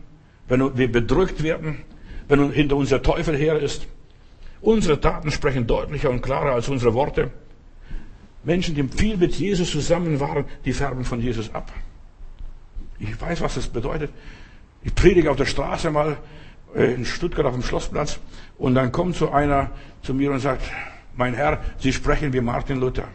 wenn 0.48 0.78
wir 0.78 0.92
bedrückt 0.92 1.42
werden, 1.44 1.78
wenn 2.28 2.52
hinter 2.52 2.76
uns 2.76 2.90
der 2.90 3.02
Teufel 3.02 3.36
her 3.36 3.60
ist. 3.60 3.88
Unsere 4.62 5.00
Taten 5.00 5.32
sprechen 5.32 5.66
deutlicher 5.66 6.10
und 6.10 6.22
klarer 6.22 6.54
als 6.54 6.70
unsere 6.70 6.94
Worte. 6.94 7.32
Menschen, 8.44 8.76
die 8.76 8.84
viel 8.84 9.18
mit 9.18 9.36
Jesus 9.36 9.72
zusammen 9.72 10.20
waren, 10.20 10.46
die 10.66 10.74
färben 10.74 11.04
von 11.04 11.22
Jesus 11.22 11.54
ab. 11.54 11.72
Ich 13.00 13.20
weiß, 13.20 13.42
was 13.42 13.56
das 13.56 13.68
bedeutet. 13.68 14.12
Ich 14.84 14.94
predige 14.94 15.32
auf 15.32 15.38
der 15.38 15.46
Straße 15.46 15.90
mal 15.92 16.18
äh, 16.76 16.94
in 16.94 17.06
Stuttgart 17.06 17.46
auf 17.46 17.54
dem 17.54 17.64
Schlossplatz 17.64 18.20
und 18.58 18.76
dann 18.76 18.92
kommt 18.92 19.16
so 19.16 19.30
einer 19.32 19.72
zu 20.04 20.14
mir 20.14 20.32
und 20.32 20.40
sagt, 20.40 20.64
mein 21.16 21.34
Herr, 21.34 21.62
Sie 21.80 21.92
sprechen 21.92 22.32
wie 22.34 22.42
Martin 22.42 22.80
Luther. 22.80 23.08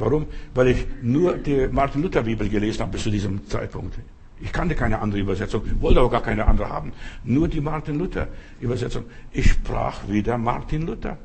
Warum? 0.00 0.26
Weil 0.54 0.68
ich 0.68 0.86
nur 1.02 1.36
die 1.36 1.68
Martin 1.70 2.02
Luther 2.02 2.22
Bibel 2.22 2.48
gelesen 2.48 2.80
habe 2.80 2.92
bis 2.92 3.02
zu 3.02 3.10
diesem 3.10 3.46
Zeitpunkt. 3.46 3.98
Ich 4.40 4.52
kannte 4.52 4.74
keine 4.74 5.00
andere 5.00 5.20
Übersetzung, 5.20 5.62
wollte 5.80 6.00
auch 6.00 6.10
gar 6.10 6.22
keine 6.22 6.46
andere 6.46 6.70
haben. 6.70 6.92
Nur 7.24 7.46
die 7.46 7.60
Martin 7.60 7.98
Luther 7.98 8.28
Übersetzung. 8.60 9.04
Ich 9.32 9.50
sprach 9.50 10.00
wie 10.08 10.22
der 10.22 10.38
Martin 10.38 10.86
Luther. 10.86 11.18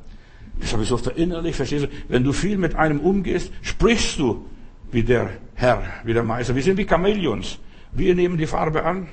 Das 0.60 0.72
habe 0.72 0.82
ich 0.82 0.88
so 0.88 0.98
verinnerlicht, 0.98 1.56
verstehst 1.56 1.86
du? 1.86 1.88
Wenn 2.08 2.24
du 2.24 2.32
viel 2.32 2.58
mit 2.58 2.74
einem 2.74 3.00
umgehst, 3.00 3.50
sprichst 3.62 4.18
du 4.18 4.46
wie 4.92 5.02
der 5.02 5.30
Herr, 5.54 5.82
wie 6.04 6.12
der 6.12 6.22
Meister. 6.22 6.54
Wir 6.54 6.62
sind 6.62 6.76
wie 6.76 6.86
Chamäleons. 6.86 7.58
Wir 7.92 8.14
nehmen 8.14 8.36
die 8.36 8.46
Farbe 8.46 8.84
an, 8.84 9.08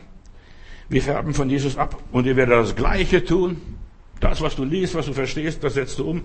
wir 0.89 1.01
färben 1.01 1.34
von 1.34 1.49
Jesus 1.49 1.78
ab 1.78 1.97
und 2.11 2.26
ihr 2.26 2.36
werdet 2.36 2.55
das 2.55 2.76
Gleiche 2.76 3.24
tun. 3.24 3.57
Das, 4.20 4.41
was 4.41 4.55
du 4.55 4.64
liest, 4.64 4.95
was 4.95 5.05
du 5.05 5.14
verstehst, 5.14 5.64
das 5.64 5.74
setzt 5.74 5.99
du 5.99 6.09
um. 6.09 6.22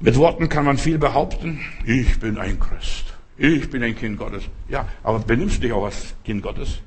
Mit 0.00 0.16
Worten 0.16 0.48
kann 0.48 0.64
man 0.64 0.78
viel 0.78 0.98
behaupten. 0.98 1.60
Ich 1.86 2.18
bin 2.18 2.38
ein 2.38 2.58
Christ. 2.58 3.14
Ich 3.36 3.70
bin 3.70 3.82
ein 3.82 3.96
Kind 3.96 4.18
Gottes. 4.18 4.44
Ja, 4.68 4.88
aber 5.02 5.20
benimmst 5.20 5.56
du 5.56 5.60
dich 5.62 5.72
auch 5.72 5.84
als 5.84 6.14
Kind 6.24 6.42
Gottes? 6.42 6.80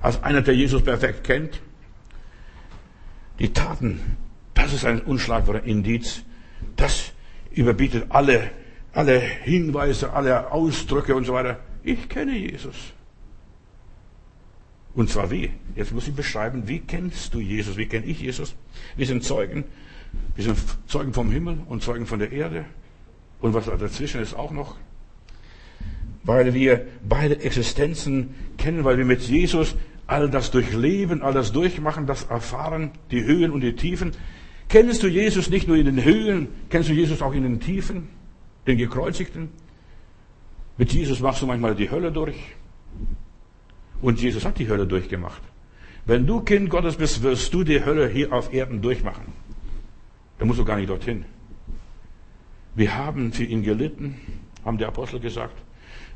Als 0.00 0.22
einer, 0.22 0.42
der 0.42 0.54
Jesus 0.54 0.82
perfekt 0.82 1.24
kennt? 1.24 1.60
Die 3.38 3.52
Taten, 3.52 4.16
das 4.54 4.72
ist 4.72 4.84
ein 4.84 5.00
unschlagbarer 5.00 5.64
Indiz. 5.64 6.22
Das 6.76 7.12
überbietet 7.50 8.06
alle, 8.10 8.50
alle 8.92 9.18
Hinweise, 9.18 10.12
alle 10.12 10.50
Ausdrücke 10.52 11.14
und 11.14 11.24
so 11.24 11.34
weiter. 11.34 11.58
Ich 11.82 12.08
kenne 12.08 12.36
Jesus. 12.36 12.92
Und 14.94 15.10
zwar 15.10 15.30
wie? 15.30 15.50
Jetzt 15.74 15.92
muss 15.92 16.06
ich 16.06 16.14
beschreiben, 16.14 16.68
wie 16.68 16.78
kennst 16.78 17.34
du 17.34 17.40
Jesus? 17.40 17.76
Wie 17.76 17.86
kenne 17.86 18.06
ich 18.06 18.20
Jesus? 18.20 18.54
Wir 18.96 19.06
sind 19.06 19.24
Zeugen. 19.24 19.64
Wir 20.36 20.44
sind 20.44 20.58
Zeugen 20.86 21.12
vom 21.12 21.30
Himmel 21.32 21.58
und 21.68 21.82
Zeugen 21.82 22.06
von 22.06 22.20
der 22.20 22.30
Erde. 22.30 22.64
Und 23.40 23.54
was 23.54 23.66
dazwischen 23.66 24.20
ist 24.20 24.34
auch 24.34 24.52
noch. 24.52 24.76
Weil 26.22 26.54
wir 26.54 26.86
beide 27.06 27.40
Existenzen 27.40 28.34
kennen, 28.56 28.84
weil 28.84 28.96
wir 28.96 29.04
mit 29.04 29.22
Jesus 29.22 29.74
all 30.06 30.30
das 30.30 30.50
durchleben, 30.50 31.22
all 31.22 31.32
das 31.32 31.52
durchmachen, 31.52 32.06
das 32.06 32.24
erfahren, 32.24 32.92
die 33.10 33.24
Höhen 33.24 33.50
und 33.50 33.62
die 33.62 33.74
Tiefen. 33.74 34.12
Kennst 34.68 35.02
du 35.02 35.08
Jesus 35.08 35.50
nicht 35.50 35.66
nur 35.66 35.76
in 35.76 35.86
den 35.86 36.04
Höhen, 36.04 36.48
kennst 36.70 36.88
du 36.88 36.92
Jesus 36.92 37.20
auch 37.20 37.32
in 37.32 37.42
den 37.42 37.60
Tiefen, 37.60 38.08
den 38.66 38.78
Gekreuzigten? 38.78 39.48
Mit 40.76 40.92
Jesus 40.92 41.20
machst 41.20 41.42
du 41.42 41.46
manchmal 41.46 41.74
die 41.74 41.90
Hölle 41.90 42.12
durch. 42.12 42.36
Und 44.00 44.20
Jesus 44.20 44.44
hat 44.44 44.58
die 44.58 44.68
Hölle 44.68 44.86
durchgemacht. 44.86 45.42
Wenn 46.06 46.26
du 46.26 46.40
Kind 46.40 46.68
Gottes 46.68 46.96
bist, 46.96 47.22
wirst 47.22 47.52
du 47.54 47.64
die 47.64 47.84
Hölle 47.84 48.08
hier 48.08 48.32
auf 48.32 48.52
Erden 48.52 48.82
durchmachen. 48.82 49.32
Da 50.38 50.44
musst 50.44 50.58
du 50.58 50.64
gar 50.64 50.76
nicht 50.76 50.90
dorthin. 50.90 51.24
Wir 52.74 52.96
haben 52.96 53.32
für 53.32 53.44
ihn 53.44 53.62
gelitten, 53.62 54.16
haben 54.64 54.78
die 54.78 54.84
Apostel 54.84 55.20
gesagt. 55.20 55.56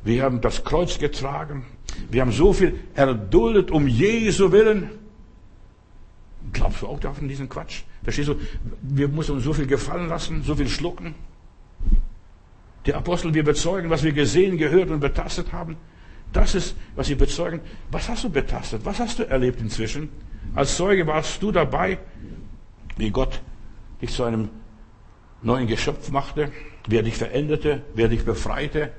Wir 0.03 0.23
haben 0.23 0.41
das 0.41 0.63
Kreuz 0.63 0.99
getragen. 0.99 1.65
Wir 2.09 2.21
haben 2.21 2.31
so 2.31 2.53
viel 2.53 2.79
erduldet 2.95 3.71
um 3.71 3.87
Jesu 3.87 4.51
willen. 4.51 4.91
Glaubst 6.53 6.81
du 6.81 6.87
auch 6.87 6.99
davon 6.99 7.27
diesen 7.27 7.49
Quatsch? 7.49 7.83
Verstehst 8.03 8.29
du? 8.29 8.35
Wir 8.81 9.07
müssen 9.07 9.35
uns 9.35 9.43
so 9.43 9.53
viel 9.53 9.67
gefallen 9.67 10.07
lassen, 10.07 10.43
so 10.43 10.55
viel 10.55 10.69
schlucken. 10.69 11.15
Die 12.85 12.93
Apostel, 12.93 13.33
wir 13.33 13.43
bezeugen, 13.43 13.89
was 13.89 14.03
wir 14.03 14.13
gesehen, 14.13 14.57
gehört 14.57 14.89
und 14.89 14.99
betastet 14.99 15.51
haben. 15.51 15.77
Das 16.33 16.55
ist, 16.55 16.75
was 16.95 17.07
sie 17.07 17.15
bezeugen. 17.15 17.61
Was 17.91 18.07
hast 18.09 18.23
du 18.23 18.29
betastet? 18.29 18.81
Was 18.85 18.99
hast 18.99 19.19
du 19.19 19.23
erlebt 19.23 19.61
inzwischen? 19.61 20.09
Als 20.55 20.77
Zeuge 20.77 21.05
warst 21.07 21.41
du 21.41 21.51
dabei, 21.51 21.97
wie 22.97 23.09
Gott 23.09 23.41
dich 24.01 24.11
zu 24.11 24.23
einem 24.23 24.49
neuen 25.41 25.67
Geschöpf 25.67 26.11
machte, 26.11 26.51
wer 26.87 27.03
dich 27.03 27.15
veränderte, 27.15 27.81
wer 27.95 28.07
dich 28.07 28.25
befreite, 28.25 28.91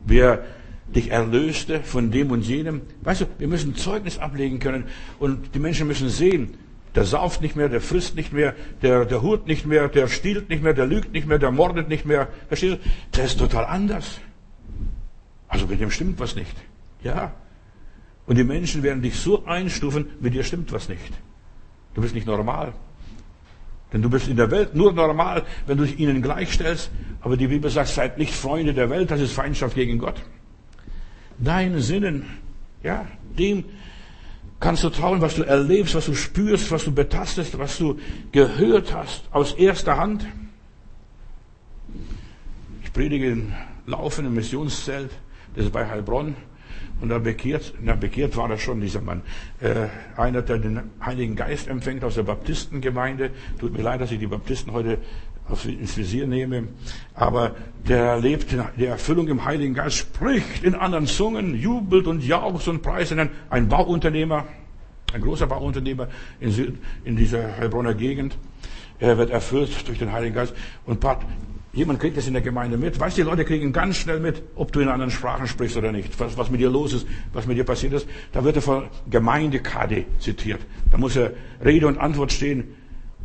wer 0.00 0.44
dich 0.86 1.10
erlöste 1.10 1.80
von 1.80 2.10
dem 2.10 2.30
und 2.30 2.42
jenem. 2.46 2.82
Weißt 3.02 3.22
du, 3.22 3.26
wir 3.38 3.48
müssen 3.48 3.74
Zeugnis 3.74 4.18
ablegen 4.18 4.58
können 4.58 4.84
und 5.18 5.54
die 5.54 5.58
Menschen 5.58 5.86
müssen 5.86 6.08
sehen, 6.08 6.56
der 6.94 7.04
sauft 7.04 7.40
nicht 7.40 7.56
mehr, 7.56 7.68
der 7.68 7.80
frisst 7.80 8.14
nicht 8.14 8.32
mehr, 8.32 8.54
der, 8.82 9.04
der 9.04 9.22
hurt 9.22 9.46
nicht 9.46 9.66
mehr, 9.66 9.88
der 9.88 10.06
stiehlt 10.06 10.48
nicht 10.48 10.62
mehr, 10.62 10.74
der 10.74 10.86
lügt 10.86 11.12
nicht 11.12 11.26
mehr, 11.26 11.38
der 11.38 11.50
mordet 11.50 11.88
nicht 11.88 12.06
mehr. 12.06 12.28
Verstehst 12.48 12.74
du? 12.74 12.90
Der 13.16 13.24
ist 13.24 13.38
total 13.38 13.64
anders. 13.64 14.20
Also 15.54 15.66
mit 15.68 15.80
dem 15.80 15.90
stimmt 15.90 16.18
was 16.18 16.34
nicht. 16.34 16.56
Ja. 17.02 17.32
Und 18.26 18.36
die 18.36 18.44
Menschen 18.44 18.82
werden 18.82 19.02
dich 19.02 19.14
so 19.14 19.44
einstufen, 19.46 20.06
mit 20.20 20.34
dir 20.34 20.42
stimmt 20.42 20.72
was 20.72 20.88
nicht. 20.88 21.12
Du 21.94 22.00
bist 22.02 22.14
nicht 22.14 22.26
normal. 22.26 22.72
Denn 23.92 24.02
du 24.02 24.10
bist 24.10 24.26
in 24.26 24.36
der 24.36 24.50
Welt 24.50 24.74
nur 24.74 24.92
normal, 24.92 25.44
wenn 25.66 25.78
du 25.78 25.84
dich 25.84 26.00
ihnen 26.00 26.22
gleichstellst. 26.22 26.90
Aber 27.20 27.36
die 27.36 27.46
Bibel 27.46 27.70
sagt, 27.70 27.90
seid 27.90 28.18
nicht 28.18 28.34
Freunde 28.34 28.74
der 28.74 28.90
Welt, 28.90 29.12
das 29.12 29.20
ist 29.20 29.32
Feindschaft 29.32 29.76
gegen 29.76 29.98
Gott. 29.98 30.20
deinen 31.38 31.80
Sinnen, 31.80 32.26
ja, 32.82 33.06
dem 33.38 33.64
kannst 34.60 34.82
du 34.82 34.90
trauen, 34.90 35.20
was 35.20 35.36
du 35.36 35.42
erlebst, 35.42 35.94
was 35.94 36.06
du 36.06 36.14
spürst, 36.14 36.70
was 36.70 36.84
du 36.84 36.92
betastest, 36.92 37.58
was 37.58 37.78
du 37.78 37.98
gehört 38.32 38.92
hast 38.92 39.24
aus 39.30 39.52
erster 39.52 39.96
Hand. 39.96 40.26
Ich 42.82 42.92
predige 42.92 43.30
in 43.30 43.52
laufenden 43.86 44.34
Missionszelt, 44.34 45.10
das 45.54 45.66
ist 45.66 45.72
bei 45.72 45.88
Heilbronn. 45.88 46.36
Und 47.00 47.08
da 47.08 47.18
bekehrt, 47.18 47.74
na, 47.82 47.94
bekehrt 47.94 48.36
war 48.36 48.50
er 48.50 48.58
schon, 48.58 48.80
dieser 48.80 49.00
Mann. 49.00 49.22
Äh, 49.60 49.88
einer, 50.16 50.42
der 50.42 50.58
den 50.58 50.80
Heiligen 51.04 51.36
Geist 51.36 51.68
empfängt 51.68 52.04
aus 52.04 52.14
der 52.14 52.22
Baptistengemeinde. 52.22 53.30
Tut 53.58 53.76
mir 53.76 53.82
leid, 53.82 54.00
dass 54.00 54.10
ich 54.10 54.18
die 54.18 54.26
Baptisten 54.26 54.72
heute 54.72 54.98
ins 55.66 55.96
Visier 55.96 56.26
nehme. 56.26 56.68
Aber 57.14 57.54
der 57.86 58.04
erlebt 58.04 58.56
die 58.78 58.86
Erfüllung 58.86 59.28
im 59.28 59.44
Heiligen 59.44 59.74
Geist, 59.74 59.96
spricht 59.96 60.64
in 60.64 60.74
anderen 60.74 61.06
Zungen, 61.06 61.54
jubelt 61.54 62.06
und 62.06 62.24
jauchzt 62.24 62.68
und 62.68 62.80
preist. 62.80 63.14
Ein 63.50 63.68
Bauunternehmer, 63.68 64.46
ein 65.12 65.20
großer 65.20 65.46
Bauunternehmer 65.46 66.08
in, 66.40 66.50
Süd, 66.50 66.78
in 67.04 67.16
dieser 67.16 67.56
Heilbronner 67.56 67.94
Gegend. 67.94 68.38
Er 68.98 69.18
wird 69.18 69.30
erfüllt 69.30 69.86
durch 69.88 69.98
den 69.98 70.12
Heiligen 70.12 70.34
Geist. 70.34 70.54
Und 70.86 71.00
Jemand 71.74 71.98
kriegt 71.98 72.16
das 72.16 72.28
in 72.28 72.34
der 72.34 72.42
Gemeinde 72.42 72.76
mit. 72.76 73.00
Weißt 73.00 73.18
du, 73.18 73.22
die 73.22 73.28
Leute 73.28 73.44
kriegen 73.44 73.72
ganz 73.72 73.96
schnell 73.96 74.20
mit, 74.20 74.42
ob 74.54 74.70
du 74.70 74.80
in 74.80 74.88
anderen 74.88 75.10
Sprachen 75.10 75.48
sprichst 75.48 75.76
oder 75.76 75.90
nicht. 75.90 76.18
Was, 76.20 76.38
was 76.38 76.48
mit 76.48 76.60
dir 76.60 76.70
los 76.70 76.92
ist, 76.92 77.06
was 77.32 77.46
mit 77.46 77.58
dir 77.58 77.64
passiert 77.64 77.92
ist. 77.94 78.06
Da 78.32 78.44
wird 78.44 78.56
er 78.56 78.62
von 78.62 78.84
Gemeindekade 79.10 80.04
zitiert. 80.20 80.60
Da 80.92 80.98
muss 80.98 81.16
er 81.16 81.32
Rede 81.64 81.88
und 81.88 81.98
Antwort 81.98 82.32
stehen. 82.32 82.76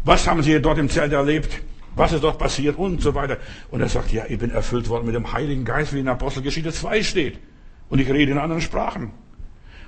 Was 0.03 0.27
haben 0.27 0.41
sie 0.41 0.59
dort 0.59 0.79
im 0.79 0.89
Zelt 0.89 1.13
erlebt? 1.13 1.61
Was 1.95 2.11
ist 2.11 2.23
dort 2.23 2.39
passiert? 2.39 2.77
Und 2.77 3.01
so 3.01 3.13
weiter. 3.13 3.37
Und 3.69 3.81
er 3.81 3.89
sagt, 3.89 4.11
ja, 4.11 4.23
ich 4.27 4.39
bin 4.39 4.49
erfüllt 4.49 4.89
worden 4.89 5.05
mit 5.05 5.13
dem 5.13 5.31
Heiligen 5.31 5.63
Geist, 5.63 5.93
wie 5.93 5.99
in 5.99 6.07
Apostelgeschichte 6.07 6.71
2 6.71 7.03
steht. 7.03 7.39
Und 7.89 7.99
ich 7.99 8.09
rede 8.09 8.31
in 8.31 8.39
anderen 8.39 8.61
Sprachen. 8.61 9.11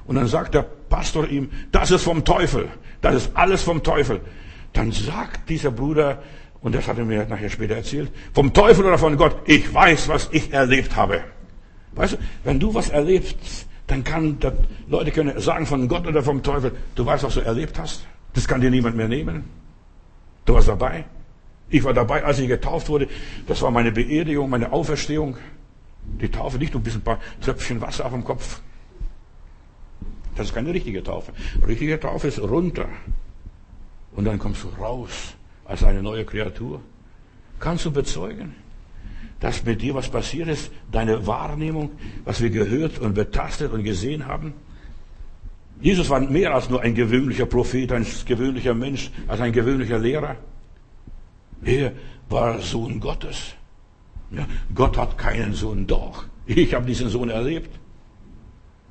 Und 0.05 0.15
dann 0.15 0.27
sagt 0.27 0.53
der 0.53 0.63
Pastor 0.63 1.27
ihm, 1.27 1.49
das 1.71 1.89
ist 1.89 2.03
vom 2.03 2.25
Teufel. 2.25 2.67
Das 3.01 3.15
ist 3.15 3.31
alles 3.35 3.63
vom 3.63 3.81
Teufel. 3.81 4.21
Dann 4.73 4.91
sagt 4.91 5.49
dieser 5.49 5.71
Bruder, 5.71 6.21
und 6.61 6.75
das 6.75 6.87
hat 6.87 6.97
er 6.97 7.05
mir 7.05 7.25
nachher 7.25 7.49
später 7.49 7.75
erzählt. 7.75 8.11
Vom 8.33 8.53
Teufel 8.53 8.85
oder 8.85 8.97
von 8.97 9.17
Gott. 9.17 9.35
Ich 9.45 9.73
weiß, 9.73 10.07
was 10.07 10.29
ich 10.31 10.53
erlebt 10.53 10.95
habe. 10.95 11.21
Weißt 11.93 12.13
du, 12.13 12.17
wenn 12.43 12.59
du 12.59 12.73
was 12.73 12.89
erlebst, 12.89 13.67
dann 13.87 14.03
kann, 14.03 14.39
das, 14.39 14.53
Leute 14.87 15.11
können 15.11 15.39
sagen 15.39 15.65
von 15.65 15.87
Gott 15.87 16.07
oder 16.07 16.21
vom 16.21 16.43
Teufel, 16.43 16.71
du 16.95 17.05
weißt, 17.05 17.23
was 17.23 17.33
du 17.33 17.41
erlebt 17.41 17.79
hast. 17.79 18.05
Das 18.33 18.47
kann 18.47 18.61
dir 18.61 18.69
niemand 18.69 18.95
mehr 18.95 19.07
nehmen. 19.07 19.45
Du 20.45 20.53
warst 20.53 20.67
dabei. 20.67 21.05
Ich 21.69 21.83
war 21.83 21.93
dabei, 21.93 22.23
als 22.23 22.39
ich 22.39 22.47
getauft 22.47 22.89
wurde. 22.89 23.07
Das 23.47 23.61
war 23.61 23.71
meine 23.71 23.91
Beerdigung, 23.91 24.49
meine 24.49 24.71
Auferstehung. 24.71 25.37
Die 26.03 26.29
Taufe 26.29 26.57
nicht 26.57 26.75
ein 26.75 26.83
bisschen 26.83 27.01
ein 27.01 27.05
paar 27.05 27.19
Tröpfchen 27.41 27.81
Wasser 27.81 28.05
auf 28.05 28.11
dem 28.11 28.23
Kopf. 28.23 28.61
Das 30.35 30.47
ist 30.47 30.55
keine 30.55 30.73
richtige 30.73 31.03
Taufe. 31.03 31.33
Richtige 31.67 31.99
Taufe 31.99 32.27
ist 32.27 32.39
runter. 32.39 32.87
Und 34.15 34.25
dann 34.25 34.37
kommst 34.37 34.63
du 34.63 34.67
raus 34.81 35.35
als 35.65 35.83
eine 35.83 36.01
neue 36.01 36.25
Kreatur? 36.25 36.81
Kannst 37.59 37.85
du 37.85 37.91
bezeugen, 37.91 38.55
dass 39.39 39.63
mit 39.63 39.81
dir 39.81 39.93
was 39.95 40.09
passiert 40.09 40.47
ist, 40.47 40.71
deine 40.91 41.25
Wahrnehmung, 41.27 41.91
was 42.25 42.41
wir 42.41 42.49
gehört 42.49 42.99
und 42.99 43.13
betastet 43.13 43.71
und 43.71 43.83
gesehen 43.83 44.25
haben? 44.25 44.53
Jesus 45.81 46.09
war 46.09 46.19
mehr 46.19 46.53
als 46.53 46.69
nur 46.69 46.81
ein 46.81 46.93
gewöhnlicher 46.93 47.47
Prophet, 47.47 47.91
ein 47.91 48.05
gewöhnlicher 48.25 48.73
Mensch, 48.73 49.09
als 49.27 49.41
ein 49.41 49.51
gewöhnlicher 49.51 49.97
Lehrer. 49.97 50.35
Er 51.63 51.93
war 52.29 52.59
Sohn 52.59 52.99
Gottes. 52.99 53.55
Ja, 54.31 54.45
Gott 54.73 54.97
hat 54.97 55.17
keinen 55.17 55.53
Sohn, 55.53 55.87
doch. 55.87 56.25
Ich 56.45 56.73
habe 56.73 56.85
diesen 56.85 57.09
Sohn 57.09 57.29
erlebt. 57.29 57.79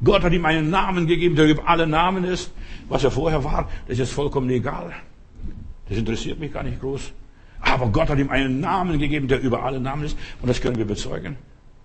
Gott 0.02 0.22
hat 0.22 0.32
ihm 0.32 0.44
einen 0.44 0.70
Namen 0.70 1.06
gegeben, 1.06 1.36
der 1.36 1.46
über 1.46 1.68
alle 1.68 1.86
Namen 1.86 2.24
ist. 2.24 2.52
Was 2.88 3.04
er 3.04 3.10
vorher 3.10 3.44
war, 3.44 3.68
das 3.86 3.98
ist 3.98 4.12
vollkommen 4.12 4.50
egal. 4.50 4.92
Das 5.90 5.98
interessiert 5.98 6.38
mich 6.38 6.52
gar 6.52 6.62
nicht 6.62 6.80
groß. 6.80 7.12
Aber 7.60 7.88
Gott 7.88 8.08
hat 8.08 8.18
ihm 8.18 8.30
einen 8.30 8.60
Namen 8.60 8.98
gegeben, 8.98 9.28
der 9.28 9.40
über 9.40 9.64
alle 9.64 9.80
Namen 9.80 10.04
ist. 10.04 10.16
Und 10.40 10.48
das 10.48 10.60
können 10.60 10.78
wir 10.78 10.86
bezeugen. 10.86 11.36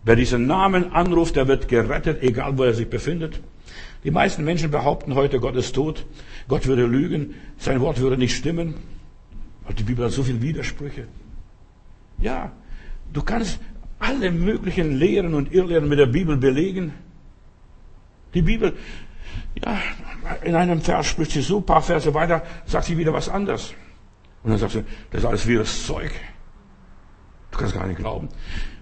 Wer 0.03 0.15
diesen 0.15 0.45
Namen 0.45 0.93
anruft, 0.93 1.35
der 1.35 1.47
wird 1.47 1.67
gerettet, 1.67 2.21
egal 2.21 2.57
wo 2.57 2.63
er 2.63 2.75
sich 2.75 2.87
befindet. 2.87 3.41
Die 4.03 4.11
meisten 4.11 4.45
Menschen 4.45 4.69
behaupten 4.69 5.15
heute, 5.15 5.39
Gott 5.39 5.55
ist 5.55 5.73
tot. 5.73 6.05
Gott 6.47 6.67
würde 6.67 6.85
lügen. 6.85 7.33
Sein 7.57 7.81
Wort 7.81 7.99
würde 7.99 8.15
nicht 8.15 8.35
stimmen. 8.35 8.75
Und 9.67 9.79
die 9.79 9.83
Bibel 9.83 10.05
hat 10.05 10.11
so 10.11 10.21
viele 10.21 10.41
Widersprüche. 10.41 11.07
Ja, 12.19 12.51
du 13.11 13.23
kannst 13.23 13.59
alle 13.97 14.31
möglichen 14.31 14.99
Lehren 14.99 15.33
und 15.33 15.51
Irrlehren 15.51 15.89
mit 15.89 15.97
der 15.97 16.05
Bibel 16.05 16.37
belegen. 16.37 16.93
Die 18.35 18.43
Bibel, 18.43 18.73
ja, 19.63 19.79
in 20.43 20.53
einem 20.53 20.81
Vers 20.81 21.07
spricht 21.07 21.31
sie 21.31 21.41
so, 21.41 21.57
ein 21.57 21.65
paar 21.65 21.81
Verse 21.81 22.13
weiter, 22.13 22.43
sagt 22.67 22.85
sie 22.85 22.97
wieder 22.99 23.13
was 23.13 23.27
anderes. 23.27 23.73
Und 24.45 24.51
dann 24.51 24.59
sagst 24.59 24.75
du, 24.75 24.85
das 25.09 25.21
ist 25.21 25.25
alles 25.25 25.47
wirres 25.47 25.87
Zeug. 25.87 26.11
Du 27.49 27.57
kannst 27.57 27.73
gar 27.73 27.87
nicht 27.87 27.97
glauben. 27.97 28.29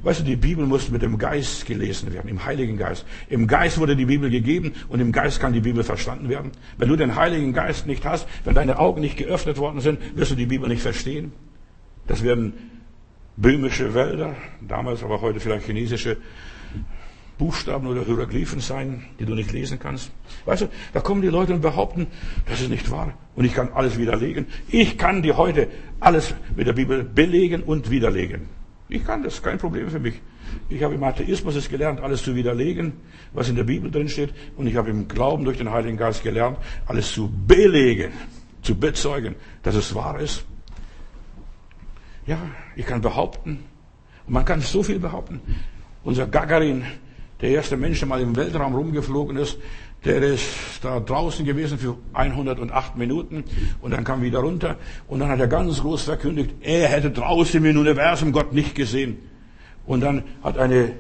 Weißt 0.01 0.19
du, 0.19 0.23
die 0.25 0.35
Bibel 0.35 0.65
muss 0.65 0.89
mit 0.89 1.01
dem 1.01 1.17
Geist 1.17 1.65
gelesen 1.65 2.11
werden, 2.11 2.27
im 2.27 2.43
Heiligen 2.43 2.75
Geist. 2.75 3.05
Im 3.29 3.47
Geist 3.47 3.77
wurde 3.77 3.95
die 3.95 4.05
Bibel 4.05 4.29
gegeben 4.29 4.73
und 4.89 4.99
im 4.99 5.13
Geist 5.13 5.39
kann 5.39 5.53
die 5.53 5.61
Bibel 5.61 5.85
verstanden 5.85 6.27
werden. 6.27 6.51
Wenn 6.77 6.89
du 6.89 6.97
den 6.97 7.15
Heiligen 7.15 7.53
Geist 7.53 7.87
nicht 7.87 8.03
hast, 8.03 8.27
wenn 8.43 8.55
deine 8.55 8.77
Augen 8.77 8.99
nicht 8.99 9.15
geöffnet 9.15 9.57
worden 9.57 9.79
sind, 9.79 9.99
wirst 10.17 10.31
du 10.31 10.35
die 10.35 10.47
Bibel 10.47 10.67
nicht 10.67 10.81
verstehen. 10.81 11.31
Das 12.07 12.23
werden 12.23 12.53
böhmische 13.37 13.93
Wälder, 13.93 14.35
damals 14.67 15.01
aber 15.01 15.21
heute 15.21 15.39
vielleicht 15.39 15.65
chinesische 15.65 16.17
Buchstaben 17.37 17.87
oder 17.87 18.03
Hieroglyphen 18.05 18.59
sein, 18.59 19.05
die 19.19 19.25
du 19.25 19.35
nicht 19.35 19.51
lesen 19.51 19.79
kannst. 19.79 20.11
Weißt 20.45 20.63
du, 20.63 20.69
da 20.93 20.99
kommen 20.99 21.21
die 21.21 21.29
Leute 21.29 21.53
und 21.53 21.61
behaupten, 21.61 22.07
das 22.45 22.61
ist 22.61 22.69
nicht 22.69 22.89
wahr. 22.91 23.13
Und 23.35 23.45
ich 23.45 23.53
kann 23.53 23.71
alles 23.73 23.97
widerlegen. 23.97 24.47
Ich 24.69 24.97
kann 24.97 25.21
dir 25.21 25.37
heute 25.37 25.67
alles 25.99 26.33
mit 26.55 26.67
der 26.67 26.73
Bibel 26.73 27.03
belegen 27.03 27.63
und 27.63 27.89
widerlegen. 27.89 28.47
Ich 28.89 29.05
kann 29.05 29.23
das, 29.23 29.41
kein 29.41 29.57
Problem 29.57 29.89
für 29.89 29.99
mich. 29.99 30.21
Ich 30.69 30.83
habe 30.83 30.93
im 30.93 31.03
Atheismus 31.03 31.55
es 31.55 31.69
gelernt, 31.69 31.99
alles 32.01 32.23
zu 32.23 32.35
widerlegen, 32.35 32.93
was 33.33 33.49
in 33.49 33.55
der 33.55 33.63
Bibel 33.63 33.89
drin 33.89 34.09
steht. 34.09 34.33
Und 34.55 34.67
ich 34.67 34.75
habe 34.75 34.89
im 34.89 35.07
Glauben 35.07 35.45
durch 35.45 35.57
den 35.57 35.71
Heiligen 35.71 35.97
Geist 35.97 36.23
gelernt, 36.23 36.57
alles 36.85 37.11
zu 37.11 37.31
belegen, 37.47 38.11
zu 38.61 38.75
bezeugen, 38.75 39.35
dass 39.63 39.75
es 39.75 39.95
wahr 39.95 40.19
ist. 40.19 40.45
Ja, 42.27 42.37
ich 42.75 42.85
kann 42.85 43.01
behaupten, 43.01 43.59
und 44.27 44.33
man 44.33 44.45
kann 44.45 44.61
so 44.61 44.83
viel 44.83 44.99
behaupten. 44.99 45.41
Unser 46.03 46.27
Gagarin, 46.27 46.83
der 47.41 47.49
erste 47.49 47.77
Mensch, 47.77 47.99
der 47.99 48.07
mal 48.07 48.21
im 48.21 48.35
Weltraum 48.35 48.75
rumgeflogen 48.75 49.37
ist, 49.37 49.57
der 50.05 50.21
ist 50.21 50.43
da 50.81 50.99
draußen 50.99 51.45
gewesen 51.45 51.77
für 51.77 51.95
108 52.13 52.97
Minuten 52.97 53.43
und 53.81 53.91
dann 53.91 54.03
kam 54.03 54.21
wieder 54.21 54.39
runter 54.39 54.77
und 55.07 55.19
dann 55.19 55.29
hat 55.29 55.39
er 55.39 55.47
ganz 55.47 55.81
groß 55.81 56.03
verkündigt, 56.03 56.51
er 56.61 56.87
hätte 56.87 57.11
draußen 57.11 57.63
im 57.63 57.77
Universum 57.77 58.31
Gott 58.31 58.53
nicht 58.53 58.75
gesehen. 58.75 59.17
Und 59.85 60.01
dann 60.01 60.23
hat 60.41 60.57
eine 60.57 60.93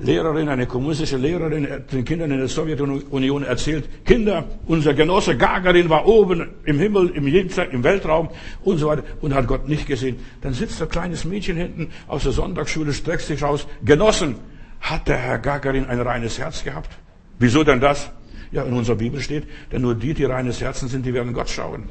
Lehrerin, 0.00 0.48
eine 0.48 0.66
kommunistische 0.66 1.16
Lehrerin 1.16 1.66
den 1.90 2.04
Kindern 2.04 2.30
in 2.30 2.38
der 2.38 2.48
Sowjetunion 2.48 3.42
erzählt, 3.42 4.04
Kinder, 4.04 4.44
unser 4.66 4.94
Genosse 4.94 5.36
Gagarin 5.36 5.88
war 5.88 6.06
oben 6.06 6.48
im 6.64 6.78
Himmel, 6.78 7.10
im, 7.10 7.26
Jenseits, 7.26 7.72
im 7.72 7.82
Weltraum 7.82 8.28
und 8.62 8.78
so 8.78 8.88
weiter 8.88 9.02
und 9.20 9.34
hat 9.34 9.48
Gott 9.48 9.68
nicht 9.68 9.86
gesehen. 9.86 10.20
Dann 10.40 10.52
sitzt 10.52 10.80
ein 10.80 10.88
kleines 10.88 11.24
Mädchen 11.24 11.56
hinten 11.56 11.90
aus 12.06 12.22
der 12.22 12.32
Sonntagsschule, 12.32 12.92
streckt 12.92 13.22
sich 13.22 13.42
raus, 13.42 13.66
Genossen, 13.84 14.36
hat 14.80 15.08
der 15.08 15.16
Herr 15.16 15.38
Gagarin 15.38 15.86
ein 15.86 16.00
reines 16.00 16.38
Herz 16.38 16.64
gehabt? 16.64 16.90
Wieso 17.38 17.64
denn 17.64 17.80
das? 17.80 18.10
Ja, 18.50 18.62
in 18.62 18.72
unserer 18.72 18.96
Bibel 18.96 19.20
steht, 19.20 19.46
denn 19.72 19.82
nur 19.82 19.94
die, 19.94 20.14
die 20.14 20.24
reines 20.24 20.60
Herzen 20.60 20.88
sind, 20.88 21.04
die 21.04 21.12
werden 21.12 21.32
Gott 21.32 21.50
schauen. 21.50 21.88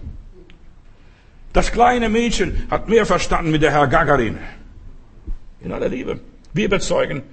Das 1.54 1.72
kleine 1.72 2.10
Mädchen 2.10 2.68
hat 2.70 2.90
mehr 2.90 3.06
verstanden 3.06 3.52
mit 3.52 3.62
der 3.62 3.72
Herr 3.72 3.88
Gagarin. 3.88 4.38
In 5.62 5.72
aller 5.72 5.90
Liebe. 5.90 6.20
Wir 6.54 6.70
bezeugen. 6.70 7.24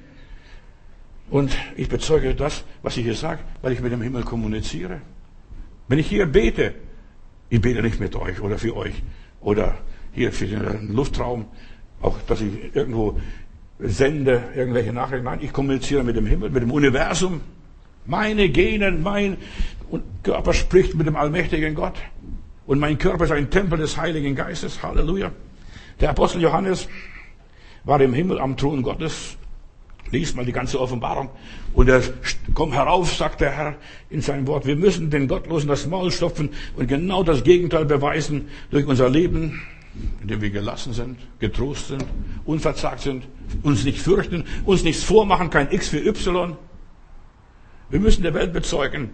Und 1.30 1.56
ich 1.76 1.88
bezeuge 1.88 2.34
das, 2.34 2.64
was 2.82 2.96
ich 2.96 3.04
hier 3.04 3.14
sage, 3.14 3.40
weil 3.62 3.72
ich 3.72 3.80
mit 3.80 3.92
dem 3.92 4.02
Himmel 4.02 4.24
kommuniziere. 4.24 5.00
Wenn 5.88 5.98
ich 5.98 6.06
hier 6.06 6.26
bete, 6.26 6.74
ich 7.48 7.60
bete 7.60 7.82
nicht 7.82 8.00
mit 8.00 8.14
euch 8.16 8.40
oder 8.40 8.58
für 8.58 8.76
euch 8.76 9.02
oder 9.40 9.74
hier 10.12 10.32
für 10.32 10.46
den 10.46 10.94
Luftraum, 10.94 11.46
auch 12.00 12.20
dass 12.26 12.40
ich 12.40 12.74
irgendwo 12.74 13.20
sende 13.78 14.42
irgendwelche 14.54 14.92
Nachrichten. 14.92 15.24
Nein, 15.24 15.40
ich 15.42 15.52
kommuniziere 15.52 16.04
mit 16.04 16.16
dem 16.16 16.26
Himmel, 16.26 16.50
mit 16.50 16.62
dem 16.62 16.70
Universum. 16.70 17.40
Meine 18.06 18.48
Genen, 18.48 19.02
mein 19.02 19.38
Körper 20.22 20.52
spricht 20.52 20.94
mit 20.94 21.06
dem 21.06 21.16
allmächtigen 21.16 21.74
Gott. 21.74 21.94
Und 22.66 22.78
mein 22.78 22.98
Körper 22.98 23.24
ist 23.24 23.30
ein 23.30 23.50
Tempel 23.50 23.78
des 23.78 23.96
Heiligen 23.96 24.34
Geistes. 24.34 24.82
Halleluja. 24.82 25.30
Der 26.00 26.10
Apostel 26.10 26.40
Johannes 26.40 26.88
war 27.84 28.00
im 28.00 28.14
Himmel 28.14 28.40
am 28.40 28.56
Thron 28.56 28.82
Gottes. 28.82 29.36
Lies 30.10 30.34
mal 30.34 30.44
die 30.44 30.52
ganze 30.52 30.80
Offenbarung. 30.80 31.30
Und 31.72 31.88
er 31.88 32.02
kommt 32.52 32.74
herauf, 32.74 33.12
sagt 33.12 33.40
der 33.40 33.50
Herr 33.50 33.76
in 34.10 34.20
seinem 34.20 34.46
Wort. 34.46 34.66
Wir 34.66 34.76
müssen 34.76 35.10
den 35.10 35.28
Gottlosen 35.28 35.68
das 35.68 35.86
Maul 35.86 36.10
stopfen 36.10 36.50
und 36.76 36.88
genau 36.88 37.22
das 37.22 37.42
Gegenteil 37.42 37.84
beweisen 37.84 38.48
durch 38.70 38.86
unser 38.86 39.08
Leben, 39.08 39.62
indem 40.20 40.40
wir 40.40 40.50
gelassen 40.50 40.92
sind, 40.92 41.18
getrost 41.38 41.88
sind, 41.88 42.04
unverzagt 42.44 43.00
sind, 43.00 43.24
uns 43.62 43.84
nicht 43.84 44.00
fürchten, 44.00 44.44
uns 44.64 44.82
nichts 44.82 45.04
vormachen, 45.04 45.50
kein 45.50 45.70
X 45.70 45.88
für 45.88 46.04
Y. 46.04 46.56
Wir 47.90 48.00
müssen 48.00 48.22
der 48.22 48.34
Welt 48.34 48.52
bezeugen. 48.52 49.10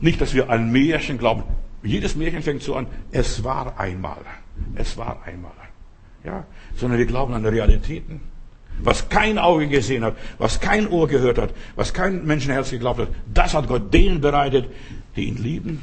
Nicht, 0.00 0.20
dass 0.20 0.34
wir 0.34 0.50
an 0.50 0.72
Märchen 0.72 1.18
glauben. 1.18 1.44
Jedes 1.82 2.16
Märchen 2.16 2.42
fängt 2.42 2.62
so 2.62 2.74
an, 2.74 2.86
es 3.10 3.44
war 3.44 3.78
einmal. 3.78 4.20
Es 4.74 4.96
war 4.96 5.22
einmal. 5.24 5.52
Ja, 6.24 6.44
sondern 6.76 6.98
wir 6.98 7.06
glauben 7.06 7.34
an 7.34 7.44
Realitäten. 7.44 8.20
Was 8.80 9.08
kein 9.08 9.38
Auge 9.38 9.68
gesehen 9.68 10.02
hat, 10.04 10.16
was 10.38 10.60
kein 10.60 10.88
Ohr 10.88 11.06
gehört 11.06 11.38
hat, 11.38 11.54
was 11.76 11.92
kein 11.92 12.24
Menschenherz 12.24 12.70
geglaubt 12.70 13.00
hat, 13.00 13.08
das 13.32 13.54
hat 13.54 13.68
Gott 13.68 13.92
denen 13.92 14.20
bereitet, 14.20 14.66
die 15.14 15.24
ihn 15.24 15.36
lieben. 15.36 15.82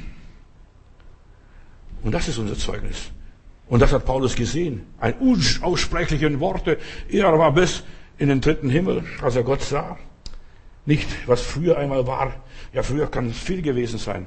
Und 2.01 2.13
das 2.13 2.27
ist 2.27 2.37
unser 2.37 2.57
Zeugnis. 2.57 3.11
Und 3.69 3.81
das 3.81 3.93
hat 3.93 4.05
Paulus 4.05 4.35
gesehen. 4.35 4.87
Ein 4.99 5.13
unaussprechliche 5.19 6.39
Worte. 6.39 6.79
Er 7.07 7.37
war 7.37 7.53
bis 7.53 7.83
in 8.17 8.29
den 8.29 8.41
dritten 8.41 8.69
Himmel, 8.69 9.03
als 9.21 9.35
er 9.35 9.43
Gott 9.43 9.61
sah. 9.61 9.97
Nicht, 10.85 11.07
was 11.27 11.41
früher 11.41 11.77
einmal 11.77 12.07
war. 12.07 12.33
Ja, 12.73 12.81
früher 12.81 13.07
kann 13.07 13.29
es 13.29 13.37
viel 13.37 13.61
gewesen 13.61 13.99
sein. 13.99 14.25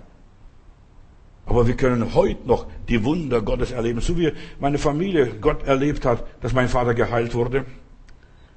Aber 1.44 1.66
wir 1.66 1.74
können 1.74 2.14
heute 2.14 2.46
noch 2.46 2.66
die 2.88 3.02
Wunder 3.04 3.42
Gottes 3.42 3.72
erleben, 3.72 4.00
so 4.00 4.16
wie 4.16 4.32
meine 4.60 4.78
Familie 4.78 5.26
Gott 5.40 5.64
erlebt 5.64 6.04
hat, 6.04 6.24
dass 6.40 6.52
mein 6.52 6.68
Vater 6.68 6.94
geheilt 6.94 7.34
wurde. 7.34 7.64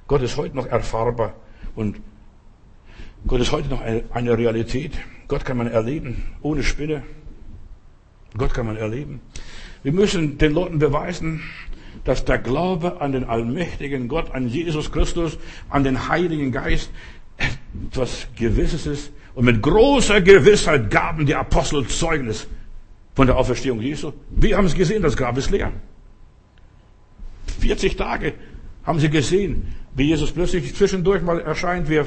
Gott 0.06 0.22
ist 0.22 0.36
heute 0.36 0.54
noch 0.54 0.66
erfahrbar 0.66 1.34
und 1.74 2.00
Gott 3.26 3.40
ist 3.40 3.50
heute 3.50 3.68
noch 3.68 3.80
eine 3.80 4.38
Realität. 4.38 4.92
Gott 5.26 5.44
kann 5.44 5.56
man 5.56 5.66
erleben, 5.66 6.22
ohne 6.42 6.62
Spinne. 6.62 7.02
Gott 8.36 8.54
kann 8.54 8.66
man 8.66 8.76
erleben. 8.76 9.20
Wir 9.86 9.92
müssen 9.92 10.36
den 10.36 10.52
Leuten 10.52 10.80
beweisen, 10.80 11.44
dass 12.02 12.24
der 12.24 12.38
Glaube 12.38 13.00
an 13.00 13.12
den 13.12 13.22
allmächtigen 13.22 14.08
Gott, 14.08 14.32
an 14.32 14.48
Jesus 14.48 14.90
Christus, 14.90 15.38
an 15.68 15.84
den 15.84 16.08
Heiligen 16.08 16.50
Geist 16.50 16.90
etwas 17.36 18.26
Gewisses 18.34 18.88
ist. 18.88 19.12
Und 19.36 19.44
mit 19.44 19.62
großer 19.62 20.22
Gewissheit 20.22 20.90
gaben 20.90 21.24
die 21.24 21.36
Apostel 21.36 21.86
Zeugnis 21.86 22.48
von 23.14 23.28
der 23.28 23.36
Auferstehung 23.36 23.80
Jesu. 23.80 24.12
Wir 24.30 24.56
haben 24.56 24.66
es 24.66 24.74
gesehen, 24.74 25.04
das 25.04 25.16
Grab 25.16 25.38
ist 25.38 25.52
leer. 25.52 25.72
40 27.60 27.94
Tage 27.94 28.34
haben 28.82 28.98
sie 28.98 29.08
gesehen, 29.08 29.72
wie 29.94 30.08
Jesus 30.08 30.32
plötzlich 30.32 30.74
zwischendurch 30.74 31.22
mal 31.22 31.38
erscheint, 31.38 31.88
wer 31.88 32.06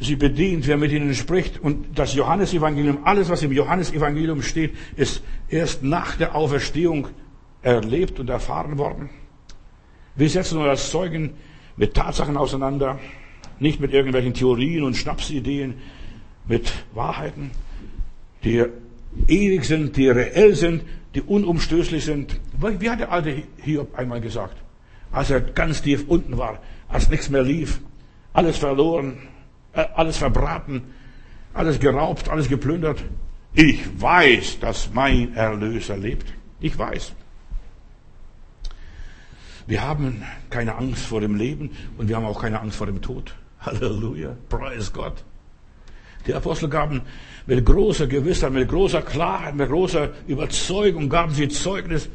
sie 0.00 0.16
bedient, 0.16 0.66
wer 0.66 0.76
mit 0.76 0.92
ihnen 0.92 1.14
spricht. 1.14 1.60
Und 1.60 1.98
das 1.98 2.14
Johannesevangelium, 2.14 2.98
alles, 3.04 3.28
was 3.28 3.42
im 3.42 3.52
Johannesevangelium 3.52 4.42
steht, 4.42 4.74
ist 4.96 5.22
erst 5.48 5.82
nach 5.82 6.16
der 6.16 6.34
Auferstehung 6.34 7.08
erlebt 7.62 8.20
und 8.20 8.28
erfahren 8.28 8.78
worden. 8.78 9.10
Wir 10.16 10.28
setzen 10.28 10.58
uns 10.58 10.68
als 10.68 10.90
Zeugen 10.90 11.34
mit 11.76 11.94
Tatsachen 11.94 12.36
auseinander, 12.36 12.98
nicht 13.58 13.80
mit 13.80 13.92
irgendwelchen 13.92 14.34
Theorien 14.34 14.84
und 14.84 14.96
Schnapsideen, 14.96 15.74
mit 16.46 16.72
Wahrheiten, 16.92 17.50
die 18.44 18.64
ewig 19.26 19.64
sind, 19.64 19.96
die 19.96 20.08
reell 20.08 20.54
sind, 20.54 20.84
die 21.14 21.22
unumstößlich 21.22 22.04
sind. 22.04 22.40
Wie 22.58 22.90
hat 22.90 23.00
der 23.00 23.12
alte 23.12 23.42
Hiob 23.62 23.94
einmal 23.96 24.20
gesagt, 24.20 24.56
als 25.10 25.30
er 25.30 25.40
ganz 25.40 25.82
tief 25.82 26.04
unten 26.08 26.36
war, 26.36 26.60
als 26.88 27.08
nichts 27.08 27.30
mehr 27.30 27.42
lief, 27.42 27.80
alles 28.32 28.58
verloren, 28.58 29.18
alles 29.74 30.16
verbraten, 30.16 30.82
alles 31.52 31.78
geraubt, 31.78 32.28
alles 32.28 32.48
geplündert. 32.48 33.02
Ich 33.52 34.00
weiß, 34.00 34.60
dass 34.60 34.90
mein 34.92 35.34
Erlöser 35.34 35.96
lebt. 35.96 36.32
Ich 36.60 36.76
weiß. 36.76 37.12
Wir 39.66 39.82
haben 39.82 40.22
keine 40.50 40.74
Angst 40.76 41.06
vor 41.06 41.20
dem 41.20 41.36
Leben 41.36 41.70
und 41.96 42.08
wir 42.08 42.16
haben 42.16 42.26
auch 42.26 42.40
keine 42.40 42.60
Angst 42.60 42.76
vor 42.76 42.86
dem 42.86 43.00
Tod. 43.00 43.34
Halleluja. 43.60 44.36
Preis 44.48 44.92
Gott. 44.92 45.24
Die 46.26 46.34
Apostel 46.34 46.68
gaben 46.68 47.02
mit 47.46 47.64
großer 47.64 48.06
Gewissheit, 48.06 48.52
mit 48.52 48.68
großer 48.68 49.02
Klarheit, 49.02 49.54
mit 49.54 49.68
großer 49.68 50.10
Überzeugung 50.26 51.08
gaben 51.08 51.32
sie 51.32 51.48
Zeugnis 51.48 52.08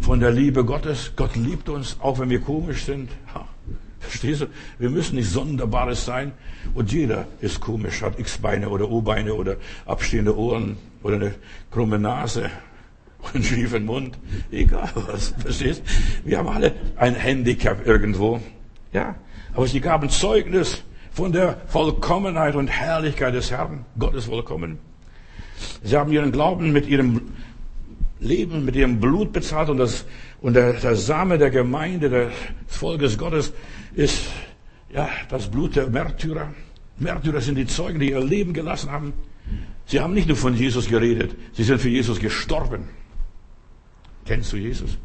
von 0.00 0.20
der 0.20 0.30
Liebe 0.30 0.64
Gottes. 0.64 1.12
Gott 1.14 1.36
liebt 1.36 1.68
uns, 1.68 1.96
auch 2.00 2.18
wenn 2.18 2.30
wir 2.30 2.40
komisch 2.40 2.84
sind. 2.84 3.10
Verstehst 4.08 4.42
du? 4.42 4.46
Wir 4.78 4.90
müssen 4.90 5.16
nicht 5.16 5.30
Sonderbares 5.30 6.04
sein. 6.04 6.32
Und 6.74 6.92
jeder 6.92 7.26
ist 7.40 7.60
komisch, 7.60 8.02
hat 8.02 8.18
X-Beine 8.18 8.68
oder 8.68 8.90
U-Beine 8.90 9.34
oder 9.34 9.56
abstehende 9.86 10.36
Ohren 10.36 10.76
oder 11.02 11.16
eine 11.16 11.34
krumme 11.70 11.98
Nase 11.98 12.50
und 13.20 13.34
einen 13.34 13.44
schiefen 13.44 13.84
Mund. 13.84 14.18
Egal 14.50 14.90
was, 14.94 15.34
verstehst? 15.38 15.82
Wir 16.24 16.38
haben 16.38 16.48
alle 16.48 16.72
ein 16.96 17.14
Handicap 17.14 17.86
irgendwo. 17.86 18.40
Ja. 18.92 19.16
Aber 19.54 19.66
sie 19.66 19.80
gaben 19.80 20.08
Zeugnis 20.08 20.82
von 21.12 21.32
der 21.32 21.58
Vollkommenheit 21.68 22.56
und 22.56 22.68
Herrlichkeit 22.68 23.34
des 23.34 23.50
Herrn. 23.50 23.84
Gott 23.98 24.14
ist 24.14 24.26
vollkommen. 24.26 24.78
Sie 25.82 25.96
haben 25.96 26.12
ihren 26.12 26.32
Glauben 26.32 26.72
mit 26.72 26.88
ihrem 26.88 27.20
Leben, 28.20 28.64
mit 28.64 28.74
ihrem 28.74 29.00
Blut 29.00 29.32
bezahlt 29.32 29.68
und, 29.68 29.78
das, 29.78 30.04
und 30.40 30.54
der, 30.54 30.72
der 30.74 30.96
Same 30.96 31.38
der 31.38 31.50
Gemeinde, 31.50 32.08
des 32.08 32.32
Volkes 32.66 33.18
Gottes 33.18 33.52
ist 33.94 34.26
ja, 34.92 35.08
das 35.28 35.50
Blut 35.50 35.76
der 35.76 35.88
Märtyrer. 35.88 36.54
Märtyrer 36.98 37.40
sind 37.40 37.56
die 37.56 37.66
Zeugen, 37.66 37.98
die 37.98 38.10
ihr 38.10 38.20
Leben 38.20 38.52
gelassen 38.52 38.90
haben. 38.90 39.12
Sie 39.86 40.00
haben 40.00 40.14
nicht 40.14 40.28
nur 40.28 40.36
von 40.36 40.54
Jesus 40.54 40.88
geredet, 40.88 41.34
sie 41.52 41.64
sind 41.64 41.80
für 41.80 41.88
Jesus 41.88 42.18
gestorben. 42.18 42.88
Kennst 44.24 44.52
du 44.52 44.56
Jesus? 44.56 44.96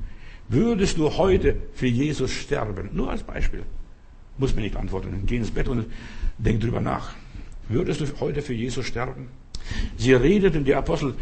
Würdest 0.48 0.98
du 0.98 1.18
heute 1.18 1.56
für 1.74 1.88
Jesus 1.88 2.32
sterben? 2.32 2.90
Nur 2.94 3.12
als 3.12 3.24
Beispiel. 3.24 3.64
Muss 4.38 4.56
mir 4.56 4.62
nicht 4.62 4.78
antworten. 4.78 5.24
Geh 5.26 5.38
ins 5.38 5.52
Bett 5.52 5.68
und 5.68 5.88
denk 6.38 6.62
drüber 6.62 6.80
nach. 6.80 7.14
Würdest 7.68 8.02
du 8.02 8.06
heute 8.20 8.42
für 8.42 8.54
Jesus 8.54 8.86
sterben? 8.86 9.28
Sie 9.98 10.14
redeten, 10.14 10.64
die 10.64 10.74
Apostel, 10.74 11.16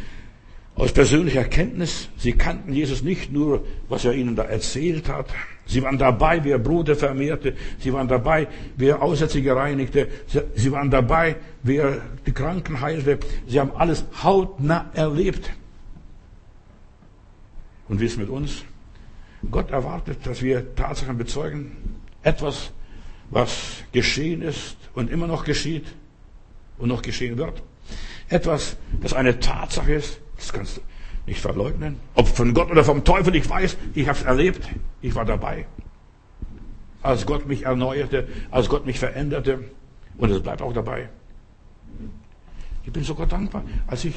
aus 0.76 0.94
persönlicher 0.94 1.44
Kenntnis. 1.46 2.10
Sie 2.18 2.34
kannten 2.34 2.72
Jesus 2.72 3.02
nicht 3.02 3.32
nur, 3.32 3.66
was 3.90 4.06
er 4.06 4.14
ihnen 4.14 4.36
da 4.36 4.44
erzählt 4.44 5.10
hat. 5.10 5.28
Sie 5.68 5.84
waren 5.84 5.98
dabei, 5.98 6.44
wie 6.44 6.52
er 6.52 6.60
Brote 6.60 6.96
vermehrte. 6.96 7.56
Sie 7.80 7.92
waren 7.94 8.08
dabei, 8.08 8.48
wie 8.78 8.88
er 8.88 9.02
Aussätzige 9.02 9.56
reinigte. 9.56 10.08
Sie 10.56 10.72
waren 10.72 10.90
dabei, 10.90 11.36
wie 11.64 11.78
er 11.78 12.02
die 12.26 12.32
Kranken 12.32 12.80
heilte. 12.82 13.20
Sie 13.48 13.60
haben 13.60 13.72
alles 13.76 14.06
hautnah 14.24 14.90
erlebt. 14.94 15.52
Und 17.90 18.00
wie 18.00 18.06
ist 18.06 18.18
mit 18.18 18.30
uns? 18.30 18.64
Gott 19.52 19.72
erwartet, 19.72 20.26
dass 20.26 20.42
wir 20.42 20.74
Tatsachen 20.76 21.18
bezeugen. 21.18 21.72
Etwas, 22.24 22.72
was 23.30 23.84
geschehen 23.92 24.42
ist 24.42 24.78
und 24.94 25.12
immer 25.12 25.28
noch 25.28 25.44
geschieht 25.44 25.86
und 26.78 26.88
noch 26.90 27.02
geschehen 27.02 27.38
wird. 27.38 27.62
Etwas, 28.30 28.78
das 29.02 29.14
eine 29.14 29.40
Tatsache 29.40 29.94
ist, 29.94 30.20
das 30.38 30.52
kannst 30.52 30.78
du 30.78 30.82
nicht 31.28 31.40
verleugnen. 31.40 31.98
Ob 32.16 32.28
von 32.28 32.54
Gott 32.54 32.72
oder 32.72 32.84
vom 32.84 33.04
Teufel, 33.04 33.36
ich 33.36 33.48
weiß, 33.50 33.78
ich 33.94 34.08
habe 34.08 34.18
es 34.18 34.26
erlebt, 34.26 34.68
ich 35.02 35.14
war 35.14 35.26
dabei. 35.26 35.66
Als 37.04 37.26
Gott 37.26 37.48
mich 37.48 37.64
erneuerte, 37.64 38.28
als 38.50 38.70
Gott 38.70 38.86
mich 38.86 39.00
veränderte 39.00 39.66
und 40.18 40.32
es 40.32 40.42
bleibt 40.42 40.62
auch 40.62 40.74
dabei. 40.74 41.10
Ich 42.86 42.92
bin 42.92 43.04
sogar 43.04 43.28
dankbar, 43.28 43.64
als 43.86 44.06
ich 44.06 44.16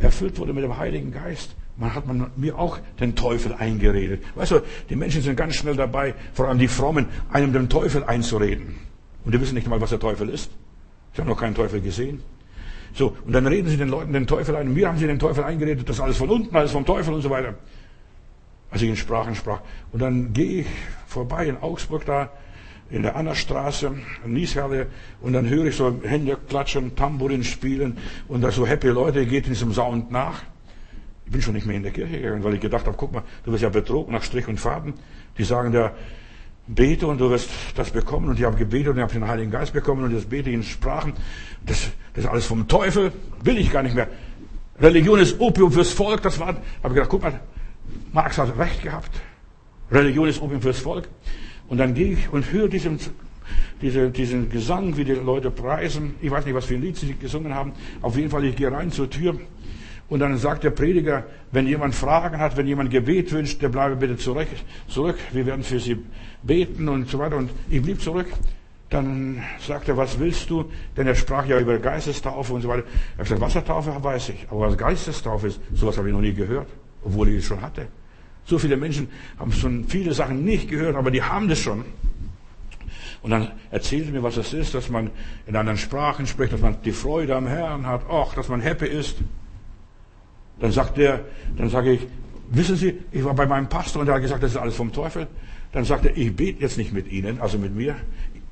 erfüllt 0.00 0.38
wurde 0.38 0.52
mit 0.52 0.64
dem 0.64 0.76
Heiligen 0.76 1.12
Geist 1.12 1.54
man 1.76 1.94
hat 1.94 2.06
man 2.06 2.30
mir 2.36 2.58
auch 2.58 2.78
den 3.00 3.16
Teufel 3.16 3.52
eingeredet. 3.54 4.22
Weißt 4.34 4.52
du, 4.52 4.60
die 4.88 4.96
Menschen 4.96 5.22
sind 5.22 5.36
ganz 5.36 5.56
schnell 5.56 5.76
dabei, 5.76 6.14
vor 6.32 6.48
allem 6.48 6.58
die 6.58 6.68
Frommen, 6.68 7.06
einem 7.30 7.52
den 7.52 7.68
Teufel 7.68 8.04
einzureden. 8.04 8.76
Und 9.24 9.34
die 9.34 9.40
wissen 9.40 9.54
nicht 9.54 9.66
mal, 9.66 9.80
was 9.80 9.90
der 9.90 9.98
Teufel 9.98 10.28
ist. 10.28 10.50
Sie 11.14 11.20
haben 11.20 11.28
noch 11.28 11.40
keinen 11.40 11.54
Teufel 11.54 11.80
gesehen. 11.80 12.22
So, 12.94 13.16
und 13.26 13.32
dann 13.32 13.46
reden 13.46 13.68
sie 13.68 13.76
den 13.76 13.88
Leuten 13.88 14.12
den 14.12 14.26
Teufel 14.26 14.54
ein. 14.54 14.68
Und 14.68 14.74
mir 14.74 14.88
haben 14.88 14.98
sie 14.98 15.06
den 15.06 15.18
Teufel 15.18 15.42
eingeredet, 15.42 15.88
das 15.88 15.96
ist 15.96 16.02
alles 16.02 16.16
von 16.16 16.30
unten, 16.30 16.54
alles 16.56 16.70
vom 16.70 16.86
Teufel 16.86 17.12
und 17.12 17.22
so 17.22 17.28
weiter. 17.28 17.54
Als 18.70 18.82
ich 18.82 18.88
in 18.88 18.96
Sprachen 18.96 19.34
sprach. 19.34 19.60
Und 19.92 20.00
dann 20.00 20.32
gehe 20.32 20.60
ich 20.60 20.66
vorbei 21.06 21.46
in 21.46 21.56
Augsburg 21.56 22.04
da, 22.06 22.30
in 22.90 23.02
der 23.02 23.16
Annastraße, 23.16 23.92
in 24.24 24.32
Niesherle, 24.32 24.86
und 25.20 25.32
dann 25.32 25.48
höre 25.48 25.66
ich 25.66 25.76
so 25.76 26.00
Hände 26.04 26.38
klatschen, 26.48 26.94
Tambourin 26.94 27.42
spielen, 27.42 27.98
und 28.28 28.42
da 28.42 28.52
so 28.52 28.66
happy 28.66 28.88
Leute 28.88 29.26
geht 29.26 29.46
in 29.46 29.52
diesem 29.52 29.72
Sound 29.72 30.12
nach. 30.12 30.42
Ich 31.26 31.32
bin 31.32 31.42
schon 31.42 31.54
nicht 31.54 31.66
mehr 31.66 31.76
in 31.76 31.82
der 31.82 31.92
Kirche 31.92 32.20
gegangen, 32.20 32.44
weil 32.44 32.54
ich 32.54 32.60
gedacht 32.60 32.86
habe, 32.86 32.96
guck 32.96 33.12
mal, 33.12 33.22
du 33.44 33.50
wirst 33.50 33.62
ja 33.62 33.70
betrogen 33.70 34.12
nach 34.12 34.22
Strich 34.22 34.46
und 34.46 34.60
Faden. 34.60 34.92
Die 35.38 35.44
sagen 35.44 35.72
ja, 35.72 35.92
bete 36.66 37.06
und 37.06 37.20
du 37.20 37.30
wirst 37.30 37.50
das 37.74 37.90
bekommen. 37.90 38.28
Und 38.28 38.38
ich 38.38 38.44
habe 38.44 38.56
gebetet 38.56 38.88
und 38.88 38.96
ich 38.98 39.02
habe 39.02 39.12
den 39.12 39.26
Heiligen 39.26 39.50
Geist 39.50 39.72
bekommen 39.72 40.04
und 40.04 40.12
jetzt 40.12 40.28
bete 40.28 40.50
ich 40.50 40.54
in 40.54 40.62
Sprachen. 40.62 41.14
Das, 41.64 41.90
das 42.14 42.24
ist 42.24 42.30
alles 42.30 42.46
vom 42.46 42.66
Teufel, 42.66 43.12
will 43.42 43.58
ich 43.58 43.70
gar 43.70 43.82
nicht 43.82 43.94
mehr. 43.94 44.08
Religion 44.80 45.20
ist 45.20 45.38
Opium 45.40 45.70
fürs 45.70 45.90
Volk, 45.92 46.22
das 46.22 46.38
war, 46.40 46.48
habe 46.48 46.62
ich 46.84 46.94
gedacht, 46.94 47.10
guck 47.10 47.22
mal, 47.22 47.40
Marx 48.12 48.38
hat 48.38 48.56
recht 48.58 48.82
gehabt. 48.82 49.10
Religion 49.90 50.28
ist 50.28 50.40
Opium 50.40 50.62
fürs 50.62 50.78
Volk. 50.78 51.08
Und 51.68 51.78
dann 51.78 51.94
gehe 51.94 52.12
ich 52.12 52.32
und 52.32 52.50
höre 52.52 52.68
diesen, 52.68 52.98
diese, 53.80 54.10
diesen 54.10 54.50
Gesang, 54.50 54.96
wie 54.96 55.04
die 55.04 55.12
Leute 55.12 55.50
preisen. 55.50 56.14
Ich 56.20 56.30
weiß 56.30 56.44
nicht, 56.44 56.54
was 56.54 56.66
für 56.66 56.74
ein 56.74 56.82
Lied 56.82 56.96
sie 56.96 57.14
gesungen 57.14 57.54
haben. 57.54 57.72
Auf 58.02 58.16
jeden 58.16 58.30
Fall, 58.30 58.44
ich 58.44 58.56
gehe 58.56 58.70
rein 58.70 58.90
zur 58.90 59.08
Tür 59.08 59.38
und 60.08 60.20
dann 60.20 60.36
sagt 60.36 60.64
der 60.64 60.70
Prediger, 60.70 61.24
wenn 61.50 61.66
jemand 61.66 61.94
Fragen 61.94 62.38
hat, 62.38 62.56
wenn 62.56 62.66
jemand 62.66 62.90
Gebet 62.90 63.32
wünscht, 63.32 63.62
der 63.62 63.68
bleibe 63.68 63.96
bitte 63.96 64.16
zurück, 64.16 64.48
zurück. 64.88 65.16
Wir 65.32 65.46
werden 65.46 65.64
für 65.64 65.80
Sie 65.80 65.96
beten 66.42 66.88
und 66.88 67.08
so 67.08 67.18
weiter. 67.18 67.36
Und 67.36 67.50
ich 67.70 67.82
blieb 67.82 68.00
zurück. 68.00 68.26
Dann 68.94 69.42
sagt 69.58 69.88
er, 69.88 69.96
was 69.96 70.18
willst 70.18 70.48
du? 70.50 70.70
Denn 70.96 71.06
er 71.06 71.14
sprach 71.14 71.46
ja 71.46 71.58
über 71.58 71.78
Geistestaufe 71.78 72.52
und 72.52 72.62
so 72.62 72.68
weiter. 72.68 72.84
Er 73.16 73.24
gesagt, 73.24 73.40
Wassertaufe 73.40 73.92
weiß 74.02 74.28
ich, 74.28 74.46
aber 74.50 74.68
was 74.68 74.78
Geistestaufe 74.78 75.48
ist, 75.48 75.60
sowas 75.74 75.98
habe 75.98 76.08
ich 76.08 76.14
noch 76.14 76.20
nie 76.20 76.32
gehört, 76.32 76.68
obwohl 77.02 77.28
ich 77.28 77.38
es 77.38 77.44
schon 77.44 77.60
hatte. 77.60 77.88
So 78.44 78.58
viele 78.58 78.76
Menschen 78.76 79.08
haben 79.38 79.50
schon 79.52 79.84
viele 79.88 80.12
Sachen 80.14 80.44
nicht 80.44 80.68
gehört, 80.68 80.94
aber 80.96 81.10
die 81.10 81.22
haben 81.22 81.48
das 81.48 81.58
schon. 81.58 81.84
Und 83.22 83.30
dann 83.30 83.48
erzählt 83.70 84.06
er 84.06 84.12
mir, 84.12 84.22
was 84.22 84.36
das 84.36 84.52
ist, 84.52 84.74
dass 84.74 84.90
man 84.90 85.10
in 85.46 85.56
anderen 85.56 85.78
Sprachen 85.78 86.26
spricht, 86.26 86.52
dass 86.52 86.60
man 86.60 86.76
die 86.84 86.92
Freude 86.92 87.34
am 87.34 87.46
Herrn 87.46 87.86
hat, 87.86 88.02
ach, 88.08 88.34
dass 88.34 88.48
man 88.48 88.60
happy 88.60 88.86
ist. 88.86 89.16
Dann 90.60 90.70
sagt 90.70 90.98
er, 90.98 91.24
dann 91.56 91.68
sage 91.68 91.92
ich, 91.92 92.06
wissen 92.50 92.76
Sie, 92.76 93.00
ich 93.10 93.24
war 93.24 93.34
bei 93.34 93.46
meinem 93.46 93.68
Pastor 93.68 94.02
und 94.02 94.08
er 94.08 94.14
hat 94.14 94.22
gesagt, 94.22 94.42
das 94.42 94.52
ist 94.52 94.56
alles 94.56 94.76
vom 94.76 94.92
Teufel. 94.92 95.26
Dann 95.72 95.84
sagt 95.84 96.04
er, 96.04 96.16
ich 96.16 96.36
bete 96.36 96.60
jetzt 96.60 96.78
nicht 96.78 96.92
mit 96.92 97.10
Ihnen, 97.10 97.40
also 97.40 97.58
mit 97.58 97.74
mir. 97.74 97.96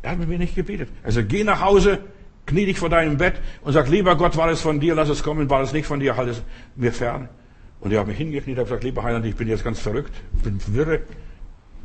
Er 0.02 0.12
hat 0.12 0.18
mit 0.18 0.28
mir 0.28 0.38
nicht 0.38 0.54
gebetet. 0.54 0.88
Also 1.02 1.22
geh 1.24 1.44
nach 1.44 1.60
Hause, 1.60 2.00
knie 2.46 2.66
dich 2.66 2.78
vor 2.78 2.88
deinem 2.88 3.16
Bett 3.16 3.40
und 3.62 3.72
sag, 3.72 3.88
lieber 3.88 4.16
Gott, 4.16 4.36
war 4.36 4.50
es 4.50 4.60
von 4.60 4.80
dir, 4.80 4.94
lass 4.94 5.08
es 5.08 5.22
kommen, 5.22 5.48
war 5.48 5.62
es 5.62 5.72
nicht 5.72 5.86
von 5.86 6.00
dir, 6.00 6.16
halt 6.16 6.28
es 6.28 6.42
mir 6.74 6.92
fern. 6.92 7.28
Und 7.80 7.92
er 7.92 8.00
hat 8.00 8.06
mich 8.06 8.18
hingekniet 8.18 8.58
und 8.58 8.64
gesagt, 8.64 8.84
lieber 8.84 9.02
Heiland, 9.02 9.24
ich 9.26 9.36
bin 9.36 9.48
jetzt 9.48 9.64
ganz 9.64 9.80
verrückt, 9.80 10.12
bin 10.42 10.60
wirre, 10.68 11.00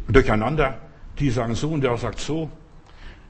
durcheinander. 0.08 0.80
Die 1.20 1.30
sagen 1.30 1.56
so 1.56 1.70
und 1.70 1.82
der 1.82 1.98
sagt 1.98 2.20
so. 2.20 2.50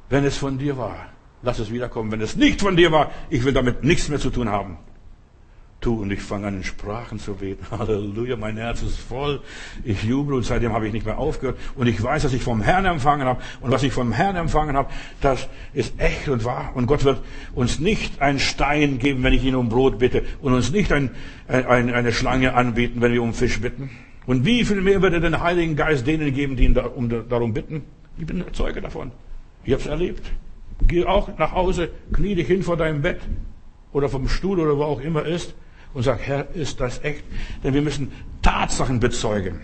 Wenn 0.09 0.25
es 0.25 0.37
von 0.37 0.57
dir 0.57 0.77
war, 0.77 1.07
lass 1.41 1.59
es 1.59 1.71
wiederkommen. 1.71 2.11
Wenn 2.11 2.21
es 2.21 2.35
nicht 2.35 2.61
von 2.61 2.75
dir 2.75 2.91
war, 2.91 3.11
ich 3.29 3.43
will 3.43 3.53
damit 3.53 3.83
nichts 3.83 4.09
mehr 4.09 4.19
zu 4.19 4.29
tun 4.29 4.49
haben. 4.49 4.77
Tu, 5.79 6.01
und 6.01 6.11
ich 6.11 6.21
fange 6.21 6.47
an, 6.47 6.55
in 6.55 6.63
Sprachen 6.63 7.19
zu 7.19 7.35
beten. 7.35 7.63
Halleluja, 7.77 8.35
mein 8.35 8.57
Herz 8.57 8.81
ist 8.81 8.97
voll. 8.97 9.41
Ich 9.83 10.03
jubel 10.03 10.33
und 10.33 10.43
seitdem 10.43 10.73
habe 10.73 10.87
ich 10.87 10.93
nicht 10.93 11.05
mehr 11.05 11.19
aufgehört. 11.19 11.59
Und 11.75 11.85
ich 11.85 12.01
weiß, 12.01 12.23
dass 12.23 12.33
ich 12.33 12.41
vom 12.41 12.61
Herrn 12.61 12.85
empfangen 12.85 13.27
habe. 13.27 13.41
Und 13.61 13.69
was 13.69 13.83
ich 13.83 13.93
vom 13.93 14.11
Herrn 14.11 14.35
empfangen 14.35 14.75
habe, 14.75 14.89
das 15.21 15.47
ist 15.73 15.93
echt 15.99 16.29
und 16.29 16.43
wahr. 16.45 16.71
Und 16.73 16.87
Gott 16.87 17.03
wird 17.03 17.21
uns 17.53 17.79
nicht 17.79 18.21
einen 18.21 18.39
Stein 18.39 18.97
geben, 18.97 19.21
wenn 19.21 19.33
ich 19.33 19.43
ihn 19.43 19.53
um 19.53 19.69
Brot 19.69 19.99
bitte. 19.99 20.23
Und 20.41 20.53
uns 20.53 20.71
nicht 20.71 20.91
ein, 20.91 21.11
ein, 21.47 21.93
eine 21.93 22.11
Schlange 22.11 22.55
anbieten, 22.55 23.01
wenn 23.01 23.13
wir 23.13 23.21
um 23.21 23.35
Fisch 23.35 23.61
bitten. 23.61 23.91
Und 24.25 24.45
wie 24.45 24.65
viel 24.65 24.81
mehr 24.81 25.03
wird 25.03 25.13
er 25.13 25.19
den 25.19 25.41
Heiligen 25.41 25.75
Geist 25.75 26.07
denen 26.07 26.33
geben, 26.33 26.55
die 26.55 26.65
ihn 26.65 26.73
da, 26.73 26.87
um, 26.87 27.07
darum 27.29 27.53
bitten? 27.53 27.83
Ich 28.17 28.25
bin 28.25 28.43
Zeuge 28.51 28.81
davon. 28.81 29.11
Ich 29.63 29.73
habe 29.73 29.81
es 29.81 29.87
erlebt. 29.87 30.23
Geh 30.87 31.05
auch 31.05 31.37
nach 31.37 31.51
Hause, 31.51 31.89
knie 32.13 32.33
dich 32.33 32.47
hin 32.47 32.63
vor 32.63 32.77
deinem 32.77 33.03
Bett 33.03 33.19
oder 33.93 34.09
vom 34.09 34.27
Stuhl 34.27 34.59
oder 34.59 34.75
wo 34.75 34.83
auch 34.83 35.01
immer 35.01 35.23
ist 35.23 35.53
und 35.97 36.03
sag, 36.03 36.19
Herr, 36.19 36.53
ist 36.53 36.79
das 36.79 37.03
echt? 37.03 37.23
Denn 37.63 37.73
wir 37.73 37.81
müssen 37.81 38.11
Tatsachen 38.43 38.99
bezeugen, 38.99 39.61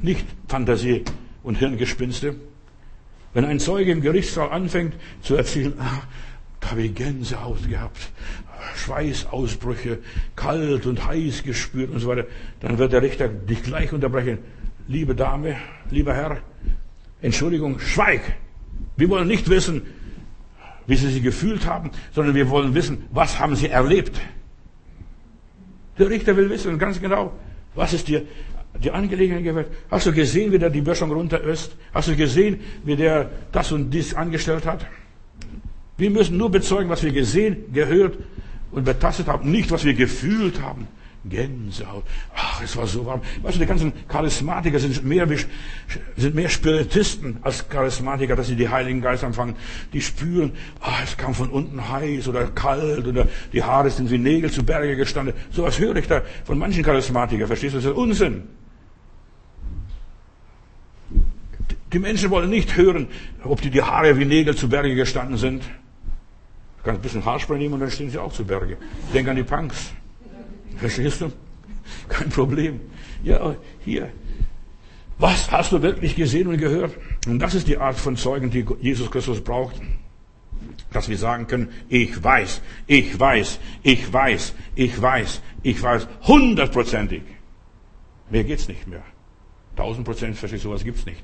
nicht 0.00 0.24
Fantasie 0.48 1.04
und 1.42 1.56
Hirngespinste. 1.56 2.36
Wenn 3.34 3.44
ein 3.44 3.60
Zeuge 3.60 3.92
im 3.92 4.00
Gerichtssaal 4.00 4.48
anfängt 4.48 4.94
zu 5.20 5.36
erzählen, 5.36 5.74
ah, 5.78 6.00
da 6.60 6.70
habe 6.70 6.84
ich 6.84 6.94
Gänsehaut 6.94 7.68
gehabt, 7.68 7.98
Schweißausbrüche, 8.76 9.98
kalt 10.36 10.86
und 10.86 11.06
heiß 11.06 11.42
gespürt 11.42 11.90
und 11.90 11.98
so 11.98 12.08
weiter, 12.08 12.24
dann 12.60 12.78
wird 12.78 12.94
der 12.94 13.02
Richter 13.02 13.28
dich 13.28 13.62
gleich 13.62 13.92
unterbrechen. 13.92 14.38
Liebe 14.86 15.14
Dame, 15.14 15.56
lieber 15.90 16.14
Herr, 16.14 16.38
Entschuldigung, 17.20 17.78
schweig! 17.78 18.22
Wir 18.96 19.10
wollen 19.10 19.28
nicht 19.28 19.50
wissen, 19.50 19.82
wie 20.86 20.96
Sie 20.96 21.10
sich 21.10 21.22
gefühlt 21.22 21.66
haben, 21.66 21.90
sondern 22.14 22.34
wir 22.34 22.48
wollen 22.48 22.74
wissen, 22.74 23.04
was 23.10 23.38
haben 23.38 23.54
Sie 23.54 23.68
erlebt. 23.68 24.18
Der 25.98 26.08
Richter 26.08 26.36
will 26.36 26.48
wissen 26.50 26.78
ganz 26.78 27.00
genau, 27.00 27.32
was 27.74 27.92
ist 27.92 28.08
dir 28.08 28.22
die 28.82 28.90
Angelegenheit 28.90 29.44
gewesen. 29.44 29.70
Hast 29.90 30.06
du 30.06 30.12
gesehen, 30.12 30.52
wie 30.52 30.58
der 30.58 30.70
die 30.70 30.80
Böschung 30.80 31.10
runter 31.10 31.40
ist? 31.42 31.76
Hast 31.92 32.08
du 32.08 32.16
gesehen, 32.16 32.60
wie 32.84 32.96
der 32.96 33.30
das 33.52 33.72
und 33.72 33.90
dies 33.90 34.14
angestellt 34.14 34.66
hat? 34.66 34.86
Wir 35.96 36.10
müssen 36.10 36.36
nur 36.36 36.50
bezeugen, 36.50 36.88
was 36.88 37.02
wir 37.02 37.12
gesehen, 37.12 37.72
gehört 37.72 38.16
und 38.70 38.84
betastet 38.84 39.26
haben, 39.26 39.50
nicht 39.50 39.70
was 39.70 39.84
wir 39.84 39.94
gefühlt 39.94 40.60
haben. 40.62 40.86
Gänsehaut. 41.28 42.04
Ach, 42.34 42.62
es 42.62 42.76
war 42.76 42.86
so 42.86 43.06
warm. 43.06 43.22
Weißt 43.42 43.56
du, 43.56 43.60
die 43.60 43.66
ganzen 43.66 43.92
Charismatiker 44.08 44.78
sind 44.78 45.04
mehr, 45.04 45.26
sind 46.16 46.34
mehr 46.34 46.48
Spiritisten 46.48 47.38
als 47.42 47.68
Charismatiker, 47.68 48.36
dass 48.36 48.48
sie 48.48 48.56
die 48.56 48.68
Heiligen 48.68 49.00
Geist 49.00 49.22
empfangen. 49.22 49.56
Die 49.92 50.00
spüren, 50.00 50.52
ach, 50.80 51.02
es 51.04 51.16
kam 51.16 51.34
von 51.34 51.50
unten 51.50 51.88
heiß 51.88 52.28
oder 52.28 52.46
kalt 52.46 53.06
oder 53.06 53.26
die 53.52 53.62
Haare 53.62 53.90
sind 53.90 54.10
wie 54.10 54.18
Nägel 54.18 54.50
zu 54.50 54.64
Berge 54.64 54.96
gestanden. 54.96 55.34
So 55.50 55.62
was 55.62 55.78
höre 55.78 55.96
ich 55.96 56.06
da 56.06 56.22
von 56.44 56.58
manchen 56.58 56.82
Charismatikern. 56.82 57.46
Verstehst 57.46 57.74
du? 57.74 57.78
Das 57.78 57.86
ist 57.86 57.92
Unsinn. 57.92 58.44
Die 61.92 61.98
Menschen 61.98 62.30
wollen 62.30 62.50
nicht 62.50 62.76
hören, 62.76 63.08
ob 63.42 63.62
die, 63.62 63.70
die 63.70 63.82
Haare 63.82 64.18
wie 64.18 64.24
Nägel 64.24 64.54
zu 64.54 64.68
Berge 64.68 64.94
gestanden 64.94 65.38
sind. 65.38 65.62
Du 65.62 66.84
kannst 66.84 67.00
ein 67.00 67.02
bisschen 67.02 67.24
Haarspray 67.24 67.58
nehmen 67.58 67.74
und 67.74 67.80
dann 67.80 67.90
stehen 67.90 68.10
sie 68.10 68.18
auch 68.18 68.32
zu 68.32 68.44
Berge. 68.44 68.76
Denk 69.14 69.28
an 69.28 69.36
die 69.36 69.42
Punks. 69.42 69.92
Verstehst 70.78 71.20
du? 71.20 71.32
Kein 72.08 72.28
Problem. 72.30 72.80
Ja, 73.22 73.56
hier. 73.84 74.10
Was 75.18 75.50
hast 75.50 75.72
du 75.72 75.82
wirklich 75.82 76.14
gesehen 76.14 76.46
und 76.46 76.58
gehört? 76.58 76.96
Und 77.26 77.40
das 77.40 77.54
ist 77.54 77.66
die 77.66 77.76
Art 77.76 77.96
von 77.96 78.16
Zeugen, 78.16 78.50
die 78.50 78.64
Jesus 78.80 79.10
Christus 79.10 79.40
braucht. 79.40 79.74
Dass 80.92 81.08
wir 81.08 81.18
sagen 81.18 81.46
können, 81.46 81.68
ich 81.88 82.22
weiß, 82.22 82.62
ich 82.86 83.18
weiß, 83.18 83.58
ich 83.82 84.12
weiß, 84.12 84.54
ich 84.74 85.02
weiß, 85.02 85.42
ich 85.62 85.82
weiß, 85.82 86.08
hundertprozentig. 86.22 87.22
Mehr 88.30 88.44
geht's 88.44 88.68
nicht 88.68 88.86
mehr. 88.86 89.02
Tausend 89.76 90.04
Prozent, 90.04 90.36
verstehst 90.36 90.64
du, 90.64 90.68
sowas 90.68 90.84
gibt's 90.84 91.04
nicht. 91.04 91.22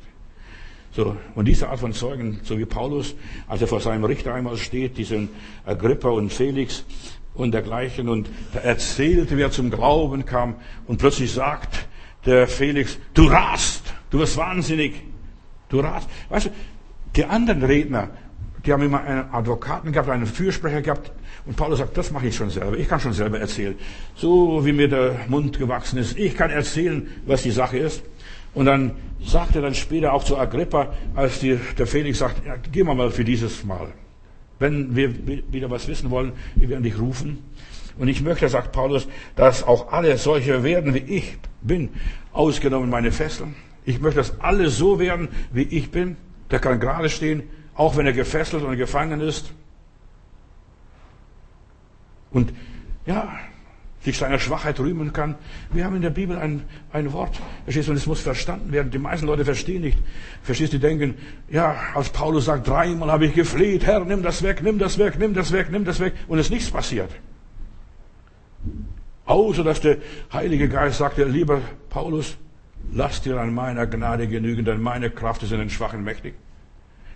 So, 0.93 1.17
und 1.35 1.47
diese 1.47 1.69
Art 1.69 1.81
von 1.81 1.93
Zeugen, 1.93 2.41
so 2.45 2.59
wie 2.59 2.65
Paulus, 2.65 3.15
als 3.49 3.61
er 3.63 3.67
vor 3.67 3.81
seinem 3.81 4.05
Richter 4.05 4.35
einmal 4.35 4.57
steht, 4.57 4.97
diesen 4.97 5.29
Agrippa 5.65 6.09
und 6.11 6.33
Felix, 6.33 6.85
und 7.35 7.53
dergleichen. 7.53 8.09
Und 8.09 8.29
da 8.53 8.61
erzählte, 8.61 9.37
wer 9.37 9.51
zum 9.51 9.71
Glauben 9.71 10.25
kam. 10.25 10.57
Und 10.87 10.99
plötzlich 10.99 11.33
sagt 11.33 11.89
der 12.27 12.47
Felix, 12.49 12.99
du 13.13 13.27
rast, 13.27 13.83
du 14.11 14.19
wirst 14.19 14.37
wahnsinnig, 14.37 15.03
du 15.69 15.81
rast. 15.81 16.09
Weißt 16.29 16.47
du, 16.47 16.51
die 17.17 17.25
anderen 17.25 17.63
Redner, 17.63 18.11
die 18.65 18.73
haben 18.73 18.83
immer 18.83 19.03
einen 19.03 19.31
Advokaten 19.31 19.93
gehabt, 19.93 20.09
einen 20.09 20.27
Fürsprecher 20.27 20.81
gehabt. 20.81 21.13
Und 21.47 21.57
Paulus 21.57 21.79
sagt, 21.79 21.97
das 21.97 22.11
mache 22.11 22.29
ich 22.29 22.37
schon 22.37 22.49
selber. 22.49 22.79
Ich 22.79 22.89
kann 22.89 22.99
schon 22.99 23.13
selber 23.13 23.39
erzählen. 23.39 23.77
So 24.15 24.65
wie 24.65 24.73
mir 24.73 24.89
der 24.89 25.27
Mund 25.29 25.59
gewachsen 25.59 25.99
ist. 25.99 26.19
Ich 26.19 26.35
kann 26.35 26.51
erzählen, 26.51 27.07
was 27.27 27.43
die 27.43 27.51
Sache 27.51 27.77
ist. 27.77 28.03
Und 28.55 28.67
dann 28.67 28.93
sagt 29.21 29.57
er 29.57 29.63
dann 29.63 29.75
später 29.75 30.13
auch 30.13 30.25
zu 30.25 30.39
Agrippa, 30.39 30.95
als 31.15 31.41
die, 31.41 31.59
der 31.77 31.87
Felix 31.87 32.19
sagt, 32.19 32.47
ja, 32.47 32.57
gehen 32.57 32.87
mal 32.87 33.11
für 33.11 33.25
dieses 33.25 33.65
Mal. 33.65 33.93
Wenn 34.59 34.95
wir 34.95 35.13
wieder 35.53 35.71
was 35.71 35.89
wissen 35.89 36.11
wollen, 36.11 36.33
wir 36.55 36.69
werden 36.69 36.85
dich 36.85 36.99
rufen. 36.99 37.39
Und 37.99 38.09
ich 38.09 38.23
möchte, 38.23 38.49
sagt 38.49 38.73
Paulus, 38.73 39.07
dass 39.37 39.63
auch 39.63 39.93
alle 39.93 40.17
solche 40.19 40.63
werden, 40.63 40.95
wie 40.95 40.99
ich 40.99 41.37
bin, 41.63 41.91
ausgenommen 42.33 42.91
meine 42.91 43.13
Fesseln. 43.13 43.55
Ich 43.85 44.01
möchte, 44.01 44.19
dass 44.19 44.41
alle 44.41 44.69
so 44.69 44.99
werden, 44.99 45.29
wie 45.53 45.63
ich 45.63 45.91
bin. 45.91 46.17
Der 46.51 46.59
kann 46.59 46.81
gerade 46.81 47.09
stehen, 47.09 47.45
auch 47.75 47.97
wenn 47.97 48.07
er 48.07 48.13
gefesselt 48.13 48.65
und 48.65 48.77
gefangen 48.77 49.21
ist. 49.21 49.53
Und 52.31 52.53
ja, 53.07 53.39
sich 54.05 54.19
seiner 54.19 54.39
Schwachheit 54.39 54.79
rühmen 54.79 55.13
kann. 55.13 55.35
Wir 55.73 55.85
haben 55.85 55.97
in 55.97 56.03
der 56.03 56.11
Bibel 56.11 56.37
ein, 56.37 56.63
ein 56.93 57.13
Wort, 57.13 57.41
verstehst 57.65 57.89
du, 57.89 57.93
und 57.93 57.97
es 57.97 58.07
muss 58.07 58.21
verstanden 58.21 58.71
werden. 58.71 58.91
Die 58.91 58.99
meisten 58.99 59.27
Leute 59.27 59.45
verstehen 59.45 59.83
nicht. 59.83 59.99
Verstehst 60.43 60.75
du, 60.75 60.79
die 60.79 60.87
denken, 60.87 61.15
ja, 61.51 61.75
als 61.95 62.11
Paulus 62.11 62.45
sagt, 62.45 62.69
dreimal 62.69 63.11
habe 63.11 63.27
ich 63.27 63.35
gefleht, 63.35 63.87
Herr, 63.87 64.05
nimm 64.05 64.23
das 64.23 64.43
weg, 64.43 64.63
nimm 64.63 64.79
das 64.79 64.99
weg, 64.99 65.19
nimm 65.19 65.35
das 65.35 65.53
weg, 65.53 65.69
nimm 65.71 65.85
das 65.85 66.01
weg, 66.01 66.13
und 66.29 66.39
es 66.39 66.47
ist 66.47 66.53
nichts 66.53 66.71
passiert. 66.71 67.11
Außer, 69.25 69.65
dass 69.65 69.81
der 69.81 69.99
Heilige 70.33 70.69
Geist 70.69 70.99
sagte, 70.99 71.25
lieber 71.25 71.63
Paulus, 71.89 72.37
lass 72.93 73.23
dir 73.23 73.41
an 73.41 73.55
meiner 73.55 73.87
Gnade 73.87 74.29
genügen, 74.29 74.67
denn 74.67 74.83
meine 74.83 75.11
Kraft 75.11 75.43
ist 75.43 75.53
in 75.53 75.59
den 75.59 75.71
Schwachen 75.71 76.05
mächtig. 76.05 76.35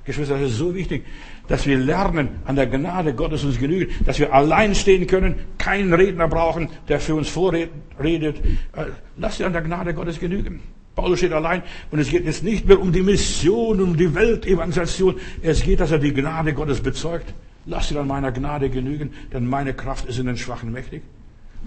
Geschwister, 0.08 0.38
das 0.38 0.52
ist 0.52 0.56
so 0.56 0.74
wichtig, 0.74 1.04
dass 1.48 1.66
wir 1.66 1.76
lernen, 1.76 2.30
an 2.46 2.56
der 2.56 2.66
Gnade 2.66 3.12
Gottes 3.12 3.44
uns 3.44 3.58
genügen, 3.58 3.92
dass 4.06 4.18
wir 4.18 4.32
allein 4.32 4.74
stehen 4.74 5.06
können, 5.06 5.34
keinen 5.58 5.92
Redner 5.92 6.28
brauchen, 6.28 6.70
der 6.88 6.98
für 6.98 7.14
uns 7.14 7.28
vorredet. 7.28 7.70
Äh, 8.02 8.86
lass 9.18 9.36
dir 9.36 9.46
an 9.46 9.52
der 9.52 9.60
Gnade 9.60 9.92
Gottes 9.92 10.18
genügen. 10.18 10.60
Paulus 10.96 11.18
steht 11.18 11.32
allein 11.32 11.62
und 11.90 11.98
es 11.98 12.08
geht 12.08 12.24
jetzt 12.24 12.42
nicht 12.42 12.66
mehr 12.66 12.80
um 12.80 12.90
die 12.90 13.02
Mission, 13.02 13.82
um 13.82 13.98
die 13.98 14.14
Weltevangelisation. 14.14 15.16
Es 15.42 15.62
geht, 15.62 15.80
dass 15.80 15.90
er 15.90 15.98
die 15.98 16.14
Gnade 16.14 16.54
Gottes 16.54 16.80
bezeugt. 16.80 17.34
Lass 17.66 17.88
dir 17.88 18.00
an 18.00 18.06
meiner 18.06 18.32
Gnade 18.32 18.70
genügen, 18.70 19.12
denn 19.30 19.46
meine 19.46 19.74
Kraft 19.74 20.06
ist 20.06 20.18
in 20.18 20.24
den 20.24 20.38
Schwachen 20.38 20.72
mächtig. 20.72 21.02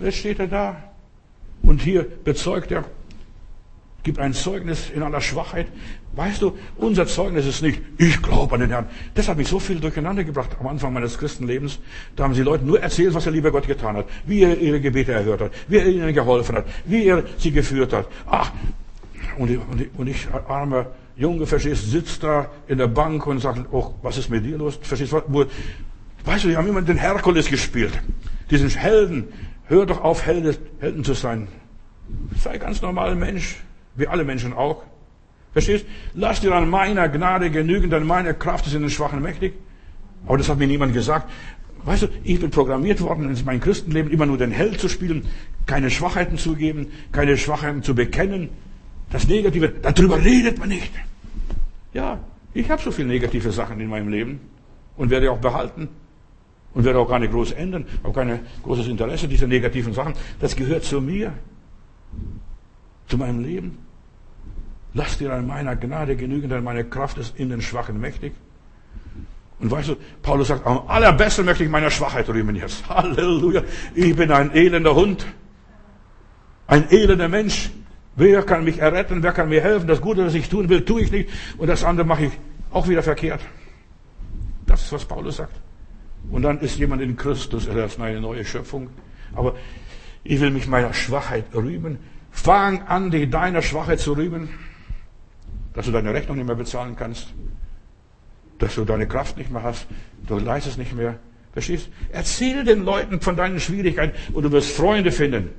Jetzt 0.02 0.18
steht 0.18 0.40
er 0.40 0.48
da 0.48 0.84
und 1.62 1.80
hier 1.82 2.08
bezeugt 2.24 2.72
er, 2.72 2.86
gibt 4.04 4.20
ein 4.20 4.34
Zeugnis 4.34 4.90
in 4.90 5.04
aller 5.04 5.22
Schwachheit. 5.22 5.68
Weißt 6.14 6.42
du, 6.42 6.58
unser 6.78 7.08
Zeugnis 7.08 7.46
ist 7.46 7.62
nicht, 7.62 7.82
ich 7.98 8.22
glaube 8.22 8.56
an 8.56 8.62
den 8.62 8.70
Herrn. 8.70 8.88
Das 9.14 9.28
hat 9.28 9.38
mich 9.38 9.48
so 9.48 9.60
viel 9.60 9.80
durcheinander 9.80 10.24
gebracht 10.24 10.50
am 10.60 10.68
Anfang 10.68 10.94
meines 10.94 11.18
Christenlebens. 11.18 11.80
Da 12.16 12.24
haben 12.26 12.34
sie 12.34 12.42
Leuten 12.42 12.66
nur 12.66 12.82
erzählt, 12.82 13.14
was 13.14 13.24
der 13.24 13.34
liebe 13.34 13.52
Gott 13.52 13.68
getan 13.68 13.96
hat, 13.96 14.06
wie 14.26 14.42
er 14.42 14.58
ihre 14.58 14.82
Gebete 14.82 15.14
erhört 15.14 15.42
hat, 15.42 15.52
wie 15.68 15.78
er 15.78 15.88
ihnen 15.88 16.14
geholfen 16.14 16.58
hat, 16.58 16.66
wie 16.86 17.06
er 17.06 17.24
sie 17.38 17.52
geführt 17.52 17.94
hat. 17.94 18.08
Ach, 18.26 18.52
und 19.38 19.50
ich, 19.50 19.58
und 19.58 19.90
und 19.98 20.08
ich 20.08 20.28
armer 20.48 20.88
Junge, 21.16 21.46
verstehst, 21.46 21.92
sitzt 21.92 22.24
da 22.24 22.50
in 22.68 22.78
der 22.78 22.88
Bank 22.88 23.28
und 23.28 23.40
sagt, 23.40 23.68
oh, 23.72 23.94
was 24.02 24.18
ist 24.18 24.30
mit 24.30 24.44
dir 24.44 24.58
los? 24.58 24.80
Verstehst 24.82 25.12
du, 25.12 25.46
weißt 26.26 26.44
du, 26.44 26.48
die 26.50 26.58
haben 26.58 26.68
immer 26.68 26.82
den 26.82 26.98
Herkules 26.98 27.50
gespielt. 27.50 27.94
Diesen 28.50 28.70
Helden. 28.70 29.28
Hör 29.68 29.86
doch 29.86 30.02
auf, 30.02 30.26
Helden, 30.26 30.56
Helden 30.80 31.04
zu 31.04 31.14
sein. 31.14 31.48
Sei 32.38 32.58
ganz 32.58 32.82
normaler 32.82 33.16
Mensch, 33.16 33.62
wie 33.96 34.08
alle 34.08 34.24
Menschen 34.24 34.54
auch. 34.54 34.84
Verstehst? 35.54 35.86
Lass 36.14 36.40
dir 36.42 36.54
an 36.54 36.70
meiner 36.70 37.10
Gnade 37.10 37.52
genügen, 37.52 37.90
denn 37.90 38.06
meine 38.06 38.34
Kraft 38.34 38.68
ist 38.68 38.74
in 38.74 38.82
den 38.82 38.90
Schwachen 38.90 39.22
mächtig. 39.22 39.54
Aber 40.26 40.38
das 40.38 40.50
hat 40.50 40.58
mir 40.58 40.68
niemand 40.68 40.94
gesagt. 40.94 41.30
Weißt 41.84 42.04
du, 42.04 42.08
ich 42.24 42.40
bin 42.40 42.52
programmiert 42.52 43.02
worden, 43.02 43.36
in 43.36 43.46
meinem 43.46 43.60
Christenleben 43.60 44.12
immer 44.12 44.28
nur 44.28 44.38
den 44.38 44.52
Held 44.52 44.80
zu 44.80 44.88
spielen, 44.88 45.26
keine 45.66 45.90
Schwachheiten 45.90 46.38
zu 46.38 46.56
geben, 46.56 46.88
keine 47.12 47.38
Schwachheiten 47.38 47.82
zu 47.82 47.96
bekennen. 47.96 48.50
Das 49.10 49.28
Negative, 49.28 49.70
darüber 49.82 50.24
redet 50.24 50.60
man 50.60 50.70
nicht. 50.70 50.92
Ja, 51.94 52.20
ich 52.54 52.70
habe 52.70 52.82
so 52.82 52.92
viele 52.92 53.08
negative 53.08 53.52
Sachen 53.52 53.80
in 53.80 53.90
meinem 53.90 54.10
Leben 54.10 54.40
und 54.96 55.10
werde 55.10 55.32
auch 55.32 55.40
behalten 55.40 55.90
und 56.74 56.86
werde 56.86 57.00
auch 57.00 57.10
gar 57.10 57.20
nicht 57.20 57.32
groß 57.34 57.52
ändern, 57.54 57.86
auch 58.04 58.14
kein 58.14 58.40
großes 58.64 58.88
Interesse 58.88 59.28
dieser 59.28 59.48
negativen 59.48 59.94
Sachen. 59.94 60.14
Das 60.40 60.56
gehört 60.56 60.84
zu 60.84 61.02
mir, 61.02 61.34
zu 63.12 63.18
meinem 63.18 63.44
Leben. 63.44 63.78
Lass 64.94 65.18
dir 65.18 65.34
an 65.34 65.46
meiner 65.46 65.76
Gnade 65.76 66.16
genügen, 66.16 66.50
denn 66.50 66.64
meine 66.64 66.86
Kraft 66.86 67.18
ist 67.18 67.38
in 67.38 67.50
den 67.50 67.62
Schwachen 67.62 68.00
mächtig. 68.00 68.34
Und 69.60 69.70
weißt 69.70 69.90
du, 69.90 69.96
Paulus 70.22 70.48
sagt, 70.48 70.66
am 70.66 70.88
allerbesten 70.88 71.46
möchte 71.46 71.64
ich 71.64 71.70
meiner 71.70 71.92
Schwachheit 71.92 72.28
rühmen 72.30 72.56
jetzt. 72.56 72.88
Halleluja. 72.90 73.64
Ich 73.94 74.16
bin 74.16 74.32
ein 74.32 74.52
elender 74.56 74.96
Hund. 74.96 75.26
Ein 76.68 76.90
elender 76.90 77.28
Mensch. 77.28 77.70
Wer 78.16 78.44
kann 78.44 78.64
mich 78.64 78.80
erretten? 78.80 79.22
Wer 79.22 79.34
kann 79.34 79.50
mir 79.50 79.62
helfen? 79.62 79.88
Das 79.88 80.02
Gute, 80.02 80.24
das 80.24 80.34
ich 80.34 80.50
tun 80.50 80.70
will, 80.70 80.84
tue 80.84 81.02
ich 81.02 81.12
nicht. 81.12 81.30
Und 81.58 81.68
das 81.68 81.84
andere 81.84 82.08
mache 82.08 82.26
ich 82.26 82.32
auch 82.72 82.88
wieder 82.88 83.04
verkehrt. 83.04 83.42
Das 84.66 84.84
ist, 84.84 84.92
was 84.94 85.06
Paulus 85.06 85.38
sagt. 85.38 85.60
Und 86.32 86.44
dann 86.44 86.60
ist 86.60 86.78
jemand 86.80 87.02
in 87.02 87.18
Christus, 87.18 87.68
er 87.68 87.86
ist 87.86 88.00
eine 88.00 88.22
neue 88.22 88.46
Schöpfung. 88.46 88.90
Aber 89.36 89.56
ich 90.24 90.40
will 90.40 90.52
mich 90.52 90.68
meiner 90.68 90.94
Schwachheit 90.94 91.46
rühmen. 91.54 92.00
Fang 92.44 92.84
an, 92.84 93.12
dich 93.12 93.30
deiner 93.30 93.62
Schwachheit 93.62 94.00
zu 94.00 94.14
rühmen, 94.14 94.50
dass 95.74 95.86
du 95.86 95.92
deine 95.92 96.14
Rechnung 96.14 96.38
nicht 96.38 96.48
mehr 96.48 96.56
bezahlen 96.56 96.96
kannst 96.96 97.34
dass 98.62 98.76
du 98.76 98.86
deine 98.86 99.08
Kraft 99.08 99.38
nicht 99.38 99.52
mehr 99.52 99.64
hast, 99.64 99.88
du 100.28 100.38
leistest 100.38 100.78
nicht 100.78 100.94
mehr. 100.94 101.20
Verstehst? 101.52 101.90
Erzähl 102.12 102.64
den 102.64 102.86
Leuten 102.86 103.20
von 103.20 103.36
deinen 103.36 103.60
Schwierigkeiten 103.60 104.16
und 104.34 104.44
du 104.44 104.52
wirst 104.52 104.72
Freunde 104.72 105.12
finden. 105.12 105.50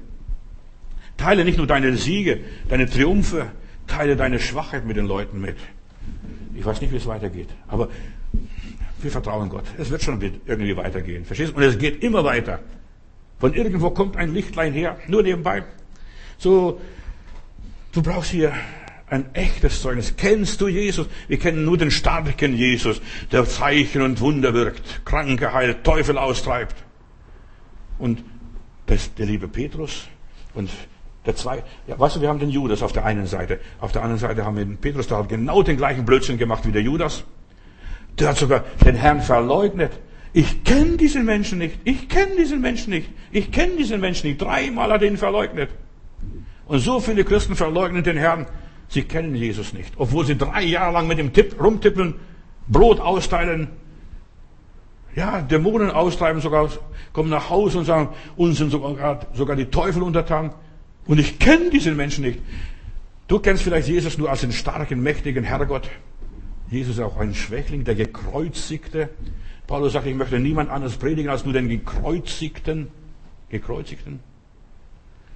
Teile 1.16 1.44
nicht 1.44 1.58
nur 1.58 1.66
deine 1.66 1.96
Siege, 1.96 2.40
deine 2.68 2.88
Triumphe, 2.88 3.46
teile 3.86 4.16
deine 4.16 4.38
Schwachheit 4.38 4.86
mit 4.86 4.96
den 4.96 5.06
Leuten 5.06 5.40
mit. 5.40 5.56
Ich 6.54 6.64
weiß 6.64 6.80
nicht, 6.80 6.92
wie 6.92 6.96
es 6.96 7.06
weitergeht, 7.06 7.48
aber 7.66 7.88
wir 9.00 9.10
vertrauen 9.10 9.48
Gott. 9.48 9.64
Es 9.76 9.90
wird 9.90 10.02
schon 10.02 10.20
irgendwie 10.46 10.76
weitergehen. 10.76 11.24
Verstehst? 11.24 11.54
Und 11.54 11.62
es 11.62 11.76
geht 11.78 12.02
immer 12.02 12.24
weiter. 12.24 12.60
Von 13.40 13.52
irgendwo 13.52 13.90
kommt 13.90 14.16
ein 14.16 14.32
Lichtlein 14.32 14.72
her, 14.72 14.96
nur 15.08 15.22
nebenbei. 15.22 15.64
So, 16.42 16.80
du 17.92 18.02
brauchst 18.02 18.32
hier 18.32 18.52
ein 19.08 19.32
echtes 19.32 19.80
Zeugnis. 19.80 20.16
Kennst 20.16 20.60
du 20.60 20.66
Jesus? 20.66 21.06
Wir 21.28 21.38
kennen 21.38 21.64
nur 21.64 21.78
den 21.78 21.92
starken 21.92 22.56
Jesus, 22.56 23.00
der 23.30 23.44
Zeichen 23.44 24.02
und 24.02 24.20
Wunder 24.20 24.52
wirkt, 24.52 25.04
Kranke 25.04 25.52
heilt, 25.52 25.84
Teufel 25.84 26.18
austreibt. 26.18 26.74
Und 27.96 28.24
das, 28.86 29.14
der 29.14 29.26
liebe 29.26 29.46
Petrus 29.46 30.08
und 30.54 30.68
der 31.26 31.36
zwei, 31.36 31.62
ja, 31.86 31.96
weißt 31.96 32.16
du, 32.16 32.20
wir 32.22 32.28
haben 32.28 32.40
den 32.40 32.50
Judas 32.50 32.82
auf 32.82 32.92
der 32.92 33.04
einen 33.04 33.26
Seite. 33.26 33.60
Auf 33.78 33.92
der 33.92 34.02
anderen 34.02 34.18
Seite 34.18 34.44
haben 34.44 34.56
wir 34.56 34.64
den 34.64 34.78
Petrus, 34.78 35.06
der 35.06 35.18
hat 35.18 35.28
genau 35.28 35.62
den 35.62 35.76
gleichen 35.76 36.04
Blödsinn 36.04 36.38
gemacht 36.38 36.66
wie 36.66 36.72
der 36.72 36.82
Judas. 36.82 37.22
Der 38.18 38.30
hat 38.30 38.38
sogar 38.38 38.64
den 38.84 38.96
Herrn 38.96 39.20
verleugnet. 39.20 39.92
Ich 40.32 40.64
kenne 40.64 40.96
diesen 40.96 41.24
Menschen 41.24 41.58
nicht. 41.58 41.78
Ich 41.84 42.08
kenne 42.08 42.34
diesen 42.36 42.60
Menschen 42.60 42.90
nicht. 42.90 43.08
Ich 43.30 43.52
kenne 43.52 43.76
diesen 43.76 44.00
Menschen 44.00 44.26
nicht. 44.26 44.42
Dreimal 44.42 44.90
hat 44.90 45.02
er 45.02 45.08
ihn 45.08 45.18
verleugnet. 45.18 45.70
Und 46.66 46.78
so 46.78 47.00
viele 47.00 47.24
Christen 47.24 47.56
verleugnen 47.56 48.04
den 48.04 48.16
Herrn. 48.16 48.46
Sie 48.88 49.02
kennen 49.02 49.34
Jesus 49.34 49.72
nicht. 49.72 49.94
Obwohl 49.96 50.26
sie 50.26 50.36
drei 50.36 50.62
Jahre 50.62 50.92
lang 50.92 51.06
mit 51.06 51.18
dem 51.18 51.32
Tipp 51.32 51.56
rumtippeln, 51.62 52.14
Brot 52.68 53.00
austeilen, 53.00 53.68
ja, 55.14 55.42
Dämonen 55.42 55.90
austreiben, 55.90 56.40
sogar 56.40 56.70
kommen 57.12 57.28
nach 57.28 57.50
Hause 57.50 57.78
und 57.78 57.84
sagen, 57.84 58.10
uns 58.36 58.58
sind 58.58 58.70
sogar, 58.70 59.26
sogar 59.34 59.56
die 59.56 59.66
Teufel 59.66 60.02
untertan. 60.02 60.52
Und 61.06 61.18
ich 61.18 61.38
kenne 61.38 61.70
diesen 61.70 61.96
Menschen 61.96 62.24
nicht. 62.24 62.38
Du 63.28 63.38
kennst 63.38 63.62
vielleicht 63.62 63.88
Jesus 63.88 64.18
nur 64.18 64.30
als 64.30 64.40
den 64.40 64.52
starken, 64.52 65.02
mächtigen 65.02 65.44
Herrgott. 65.44 65.90
Jesus 66.70 66.96
ist 66.96 67.02
auch 67.02 67.18
ein 67.18 67.34
Schwächling, 67.34 67.84
der 67.84 67.94
Gekreuzigte. 67.94 69.10
Paulus 69.66 69.92
sagt, 69.92 70.06
ich 70.06 70.14
möchte 70.14 70.38
niemand 70.38 70.70
anderes 70.70 70.96
predigen 70.96 71.30
als 71.30 71.44
nur 71.44 71.52
den 71.52 71.68
Gekreuzigten. 71.68 72.88
Gekreuzigten. 73.50 74.20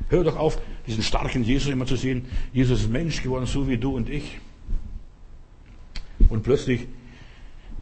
Hör 0.08 0.24
doch 0.24 0.36
auf, 0.36 0.58
diesen 0.86 1.02
starken 1.02 1.42
Jesus 1.42 1.72
immer 1.72 1.86
zu 1.86 1.96
sehen. 1.96 2.26
Jesus 2.52 2.82
ist 2.82 2.90
Mensch 2.90 3.22
geworden, 3.22 3.46
so 3.46 3.68
wie 3.68 3.76
du 3.76 3.96
und 3.96 4.08
ich. 4.08 4.38
Und 6.28 6.42
plötzlich 6.42 6.86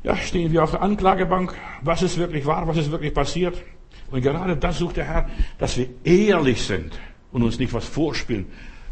ja, 0.02 0.16
stehen 0.16 0.52
wir 0.52 0.62
auf 0.62 0.70
der 0.70 0.82
Anklagebank. 0.82 1.54
Was 1.82 2.02
ist 2.02 2.18
wirklich 2.18 2.46
wahr? 2.46 2.66
Was 2.68 2.76
ist 2.76 2.90
wirklich 2.90 3.14
passiert? 3.14 3.56
Und 4.10 4.22
gerade 4.22 4.56
das 4.56 4.78
sucht 4.78 4.96
der 4.96 5.04
Herr, 5.04 5.30
dass 5.58 5.76
wir 5.76 5.88
ehrlich 6.04 6.62
sind 6.62 6.98
und 7.32 7.42
uns 7.42 7.58
nicht 7.58 7.72
was 7.72 7.86
vorspielen. 7.86 8.46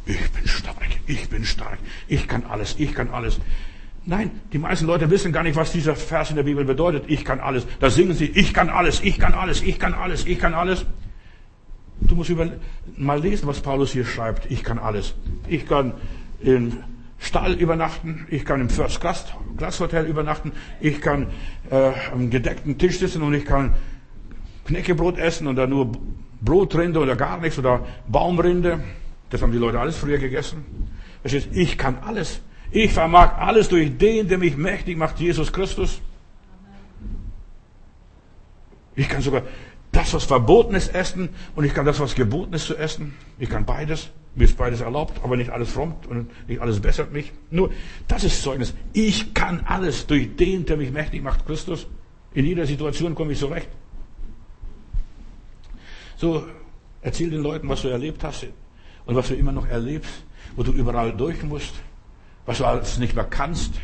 Ich 0.04 0.30
bin 0.32 0.48
stark, 0.48 0.88
ich 1.06 1.28
bin 1.28 1.44
stark, 1.44 1.78
ich 2.08 2.26
kann 2.26 2.44
alles, 2.44 2.74
ich 2.78 2.92
kann 2.92 3.10
alles. 3.10 3.38
Nein, 4.04 4.32
die 4.52 4.58
meisten 4.58 4.86
Leute 4.86 5.08
wissen 5.10 5.32
gar 5.32 5.44
nicht, 5.44 5.54
was 5.54 5.70
dieser 5.70 5.94
Vers 5.94 6.30
in 6.30 6.36
der 6.36 6.42
Bibel 6.42 6.64
bedeutet. 6.64 7.04
Ich 7.06 7.24
kann 7.24 7.38
alles. 7.38 7.66
Da 7.78 7.88
singen 7.88 8.14
sie, 8.14 8.26
ich 8.26 8.52
kann 8.52 8.68
alles, 8.68 9.00
ich 9.04 9.18
kann 9.18 9.32
alles, 9.32 9.62
ich 9.62 9.78
kann 9.78 9.94
alles, 9.94 10.26
ich 10.26 10.40
kann 10.40 10.54
alles. 10.54 10.86
Du 12.08 12.14
musst 12.14 12.30
über, 12.30 12.48
mal 12.96 13.20
lesen, 13.20 13.46
was 13.46 13.60
Paulus 13.60 13.92
hier 13.92 14.04
schreibt. 14.04 14.50
Ich 14.50 14.62
kann 14.62 14.78
alles. 14.78 15.14
Ich 15.48 15.66
kann 15.66 15.94
im 16.40 16.78
Stall 17.18 17.54
übernachten. 17.54 18.26
Ich 18.30 18.44
kann 18.44 18.60
im 18.60 18.68
First 18.68 19.00
Class, 19.00 19.26
Class 19.56 19.80
Hotel 19.80 20.06
übernachten. 20.06 20.52
Ich 20.80 21.00
kann 21.00 21.28
äh, 21.70 21.92
am 22.12 22.30
gedeckten 22.30 22.78
Tisch 22.78 22.98
sitzen 22.98 23.22
und 23.22 23.34
ich 23.34 23.44
kann 23.44 23.74
Knäckebrot 24.66 25.18
essen 25.18 25.46
oder 25.46 25.66
nur 25.66 25.92
Brotrinde 26.40 26.98
oder 26.98 27.16
gar 27.16 27.38
nichts 27.40 27.58
oder 27.58 27.86
Baumrinde. 28.08 28.82
Das 29.30 29.42
haben 29.42 29.52
die 29.52 29.58
Leute 29.58 29.80
alles 29.80 29.96
früher 29.96 30.18
gegessen. 30.18 30.64
Ich 31.52 31.78
kann 31.78 31.98
alles. 32.04 32.40
Ich 32.72 32.92
vermag 32.92 33.38
alles 33.38 33.68
durch 33.68 33.96
den, 33.96 34.28
der 34.28 34.38
mich 34.38 34.56
mächtig 34.56 34.96
macht, 34.96 35.20
Jesus 35.20 35.52
Christus. 35.52 36.00
Ich 38.94 39.08
kann 39.08 39.22
sogar 39.22 39.42
das, 39.92 40.14
was 40.14 40.24
verboten 40.24 40.74
ist, 40.74 40.94
essen 40.94 41.28
und 41.54 41.64
ich 41.64 41.74
kann 41.74 41.86
das, 41.86 42.00
was 42.00 42.14
geboten 42.14 42.54
ist, 42.54 42.66
zu 42.66 42.76
essen. 42.76 43.14
Ich 43.38 43.48
kann 43.48 43.64
beides. 43.64 44.10
Mir 44.34 44.44
ist 44.44 44.56
beides 44.56 44.80
erlaubt, 44.80 45.20
aber 45.22 45.36
nicht 45.36 45.50
alles 45.50 45.70
frommt 45.70 46.06
und 46.06 46.30
nicht 46.48 46.60
alles 46.60 46.80
bessert 46.80 47.12
mich. 47.12 47.32
Nur, 47.50 47.70
das 48.08 48.24
ist 48.24 48.42
Zeugnis. 48.42 48.72
Ich 48.94 49.34
kann 49.34 49.60
alles 49.66 50.06
durch 50.06 50.34
den, 50.36 50.64
der 50.64 50.78
mich 50.78 50.90
mächtig 50.90 51.22
macht, 51.22 51.44
Christus. 51.44 51.86
In 52.32 52.46
jeder 52.46 52.64
Situation 52.64 53.14
komme 53.14 53.32
ich 53.32 53.38
so 53.38 53.48
recht. 53.48 53.68
So, 56.16 56.46
erzähl 57.02 57.28
den 57.28 57.42
Leuten, 57.42 57.68
was 57.68 57.82
du 57.82 57.88
erlebt 57.88 58.24
hast 58.24 58.46
und 59.04 59.14
was 59.14 59.28
du 59.28 59.34
immer 59.34 59.52
noch 59.52 59.66
erlebst, 59.66 60.24
wo 60.56 60.62
du 60.62 60.72
überall 60.72 61.12
durch 61.14 61.42
musst, 61.42 61.74
was 62.46 62.58
du 62.58 62.64
alles 62.64 62.98
nicht 62.98 63.14
mehr 63.14 63.24
kannst. 63.24 63.74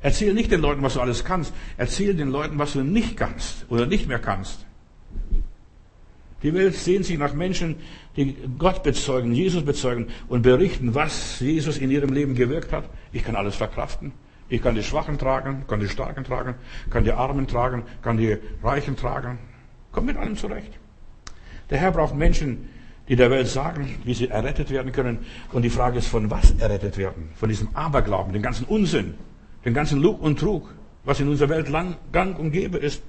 Erzähl 0.00 0.34
nicht 0.34 0.52
den 0.52 0.60
Leuten, 0.60 0.82
was 0.82 0.94
du 0.94 1.00
alles 1.00 1.24
kannst. 1.24 1.52
Erzähl 1.76 2.14
den 2.14 2.28
Leuten, 2.28 2.58
was 2.60 2.74
du 2.74 2.84
nicht 2.84 3.16
kannst 3.16 3.66
oder 3.68 3.86
nicht 3.86 4.06
mehr 4.06 4.20
kannst. 4.20 4.66
Die 6.46 6.54
Welt 6.54 6.76
sehnt 6.76 7.04
sich 7.04 7.18
nach 7.18 7.34
Menschen, 7.34 7.74
die 8.16 8.36
Gott 8.56 8.84
bezeugen, 8.84 9.32
Jesus 9.32 9.64
bezeugen 9.64 10.06
und 10.28 10.42
berichten, 10.42 10.94
was 10.94 11.40
Jesus 11.40 11.76
in 11.76 11.90
ihrem 11.90 12.12
Leben 12.12 12.36
gewirkt 12.36 12.72
hat. 12.72 12.88
Ich 13.12 13.24
kann 13.24 13.34
alles 13.34 13.56
verkraften. 13.56 14.12
Ich 14.48 14.62
kann 14.62 14.76
die 14.76 14.84
Schwachen 14.84 15.18
tragen, 15.18 15.64
kann 15.66 15.80
die 15.80 15.88
Starken 15.88 16.22
tragen, 16.22 16.54
kann 16.88 17.02
die 17.02 17.10
Armen 17.10 17.48
tragen, 17.48 17.82
kann 18.00 18.16
die 18.16 18.36
Reichen 18.62 18.94
tragen. 18.96 19.40
Komm 19.90 20.06
mit 20.06 20.16
allem 20.16 20.36
zurecht. 20.36 20.70
Der 21.68 21.78
Herr 21.78 21.90
braucht 21.90 22.14
Menschen, 22.14 22.68
die 23.08 23.16
der 23.16 23.32
Welt 23.32 23.48
sagen, 23.48 23.96
wie 24.04 24.14
sie 24.14 24.28
errettet 24.28 24.70
werden 24.70 24.92
können. 24.92 25.26
Und 25.50 25.62
die 25.62 25.70
Frage 25.70 25.98
ist, 25.98 26.06
von 26.06 26.30
was 26.30 26.52
errettet 26.60 26.96
werden? 26.96 27.30
Von 27.34 27.48
diesem 27.48 27.74
Aberglauben, 27.74 28.32
den 28.32 28.42
ganzen 28.42 28.66
Unsinn, 28.66 29.14
den 29.64 29.74
ganzen 29.74 30.00
Lug 30.00 30.22
und 30.22 30.38
Trug, 30.38 30.72
was 31.04 31.18
in 31.18 31.28
unserer 31.28 31.48
Welt 31.48 31.68
lang, 31.68 31.96
gang 32.12 32.38
und 32.38 32.52
gäbe 32.52 32.78
ist. 32.78 33.02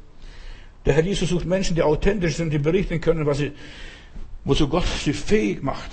Der 0.88 0.96
Herr 0.96 1.04
Jesus 1.04 1.28
sucht 1.28 1.46
Menschen, 1.46 1.76
die 1.76 1.84
authentisch 1.84 2.38
sind, 2.38 2.54
die 2.54 2.60
berichten 2.60 3.02
können, 3.02 3.26
was 3.26 3.40
sie, 3.40 3.52
wozu 4.46 4.70
Gott 4.70 4.86
sie 4.86 5.12
fähig 5.12 5.62
macht. 5.62 5.92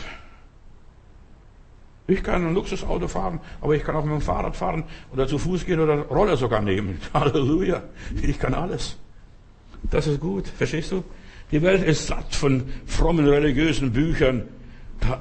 Ich 2.06 2.22
kann 2.22 2.46
ein 2.46 2.54
Luxusauto 2.54 3.08
fahren, 3.08 3.40
aber 3.60 3.74
ich 3.74 3.82
kann 3.82 3.96
auch 3.96 4.04
mit 4.04 4.12
dem 4.12 4.20
Fahrrad 4.20 4.54
fahren 4.54 4.84
oder 5.12 5.26
zu 5.26 5.38
Fuß 5.38 5.66
gehen 5.66 5.80
oder 5.80 6.02
Roller 6.02 6.36
sogar 6.36 6.62
nehmen. 6.62 7.00
Halleluja. 7.12 7.82
Ich 8.22 8.38
kann 8.38 8.54
alles. 8.54 8.96
Das 9.90 10.06
ist 10.06 10.20
gut. 10.20 10.46
Verstehst 10.46 10.92
du? 10.92 11.02
Die 11.50 11.60
Welt 11.60 11.82
ist 11.82 12.06
satt 12.06 12.32
von 12.32 12.62
frommen 12.86 13.26
religiösen 13.26 13.92
Büchern. 13.92 14.44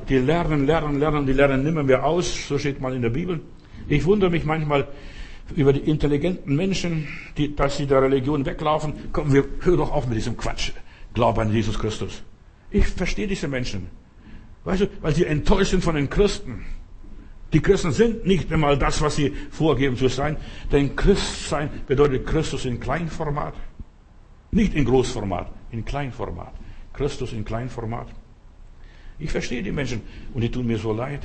Die 0.07 0.19
lernen, 0.19 0.67
lernen, 0.67 0.99
lernen, 0.99 1.25
die 1.25 1.33
lernen 1.33 1.63
nimmer 1.63 1.81
mehr 1.81 2.05
aus. 2.05 2.47
So 2.47 2.59
steht 2.59 2.79
mal 2.79 2.93
in 2.93 3.01
der 3.01 3.09
Bibel. 3.09 3.41
Ich 3.87 4.05
wundere 4.05 4.29
mich 4.29 4.45
manchmal 4.45 4.87
über 5.55 5.73
die 5.73 5.81
intelligenten 5.81 6.55
Menschen, 6.55 7.07
die, 7.37 7.55
dass 7.55 7.77
sie 7.77 7.85
der 7.85 8.01
Religion 8.01 8.45
weglaufen. 8.45 8.93
Komm, 9.11 9.33
wir 9.33 9.45
hör 9.61 9.77
doch 9.77 9.91
auf 9.91 10.07
mit 10.07 10.17
diesem 10.17 10.37
Quatsch. 10.37 10.71
Glaub 11.13 11.37
an 11.37 11.51
Jesus 11.51 11.77
Christus. 11.77 12.23
Ich 12.71 12.87
verstehe 12.87 13.27
diese 13.27 13.47
Menschen. 13.47 13.87
Weißt 14.63 14.81
du, 14.81 14.87
weil 15.01 15.13
sie 15.13 15.25
enttäuscht 15.25 15.71
sind 15.71 15.83
von 15.83 15.95
den 15.95 16.09
Christen. 16.09 16.65
Die 17.51 17.61
Christen 17.61 17.91
sind 17.91 18.25
nicht 18.25 18.51
einmal 18.51 18.77
das, 18.77 19.01
was 19.01 19.15
sie 19.15 19.33
vorgeben 19.51 19.95
zu 19.95 20.07
sein. 20.07 20.37
Denn 20.71 20.95
Christsein 20.95 21.69
bedeutet 21.85 22.25
Christus 22.25 22.65
in 22.65 22.79
Kleinformat. 22.79 23.53
Nicht 24.51 24.73
in 24.73 24.85
Großformat, 24.85 25.51
in 25.71 25.85
Kleinformat. 25.85 26.53
Christus 26.93 27.33
in 27.33 27.45
Kleinformat. 27.45 28.07
Ich 29.19 29.31
verstehe 29.31 29.61
die 29.61 29.71
Menschen 29.71 30.01
und 30.33 30.41
die 30.41 30.49
tun 30.49 30.65
mir 30.65 30.77
so 30.77 30.93
leid. 30.93 31.21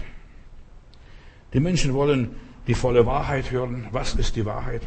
Die 1.55 1.61
Menschen 1.61 1.95
wollen 1.95 2.37
die 2.69 2.75
volle 2.75 3.07
Wahrheit 3.07 3.51
hören. 3.51 3.89
Was 3.91 4.14
ist 4.14 4.37
die 4.37 4.45
Wahrheit? 4.45 4.83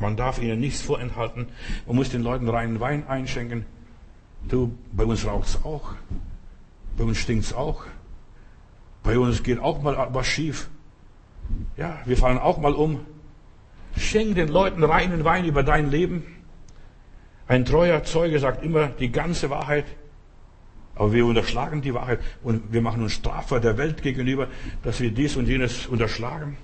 Man 0.00 0.16
darf 0.16 0.40
ihnen 0.40 0.58
nichts 0.58 0.80
vorenthalten. 0.80 1.46
Man 1.86 1.94
muss 1.94 2.08
den 2.08 2.22
Leuten 2.22 2.48
reinen 2.48 2.80
Wein 2.80 3.06
einschenken. 3.06 3.64
Du, 4.48 4.76
bei 4.92 5.04
uns 5.04 5.24
raucht's 5.26 5.60
auch. 5.62 5.92
Bei 6.96 7.04
uns 7.04 7.18
stinkt's 7.18 7.52
auch. 7.52 7.84
Bei 9.02 9.18
uns 9.18 9.42
geht 9.42 9.60
auch 9.60 9.82
mal 9.82 10.08
was 10.12 10.26
schief. 10.26 10.68
Ja, 11.76 11.98
wir 12.06 12.16
fallen 12.16 12.38
auch 12.38 12.58
mal 12.58 12.72
um. 12.72 13.00
Schenk 13.96 14.34
den 14.34 14.48
Leuten 14.48 14.82
reinen 14.82 15.24
Wein 15.24 15.44
über 15.44 15.62
dein 15.62 15.90
Leben. 15.90 16.24
Ein 17.46 17.66
treuer 17.66 18.02
Zeuge 18.04 18.38
sagt 18.40 18.64
immer 18.64 18.88
die 18.88 19.12
ganze 19.12 19.50
Wahrheit. 19.50 19.84
Aber 20.96 21.12
wir 21.12 21.26
unterschlagen 21.26 21.82
die 21.82 21.92
Wahrheit 21.94 22.20
und 22.42 22.72
wir 22.72 22.80
machen 22.80 23.02
uns 23.02 23.12
strafbar 23.12 23.60
der 23.60 23.76
Welt 23.78 24.02
gegenüber, 24.02 24.48
dass 24.82 25.00
wir 25.00 25.10
dies 25.10 25.36
und 25.36 25.46
jenes 25.46 25.86
unterschlagen. 25.86 26.56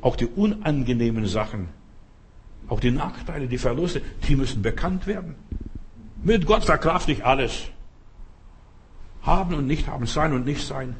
Auch 0.00 0.16
die 0.16 0.26
unangenehmen 0.26 1.26
Sachen, 1.26 1.68
auch 2.68 2.80
die 2.80 2.90
Nachteile, 2.90 3.48
die 3.48 3.58
Verluste, 3.58 4.02
die 4.28 4.36
müssen 4.36 4.62
bekannt 4.62 5.06
werden. 5.06 5.34
Mit 6.22 6.46
Gott 6.46 6.64
verkraft 6.64 7.08
ich 7.08 7.24
alles. 7.24 7.64
Haben 9.22 9.54
und 9.54 9.66
nicht 9.66 9.88
haben, 9.88 10.06
sein 10.06 10.32
und 10.32 10.44
nicht 10.44 10.66
sein. 10.66 10.94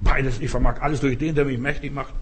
Beides, 0.00 0.40
ich 0.40 0.50
vermag 0.50 0.80
alles 0.82 1.00
durch 1.00 1.18
den, 1.18 1.34
der 1.34 1.46
mich 1.46 1.58
mächtig 1.58 1.92
macht. 1.92 2.14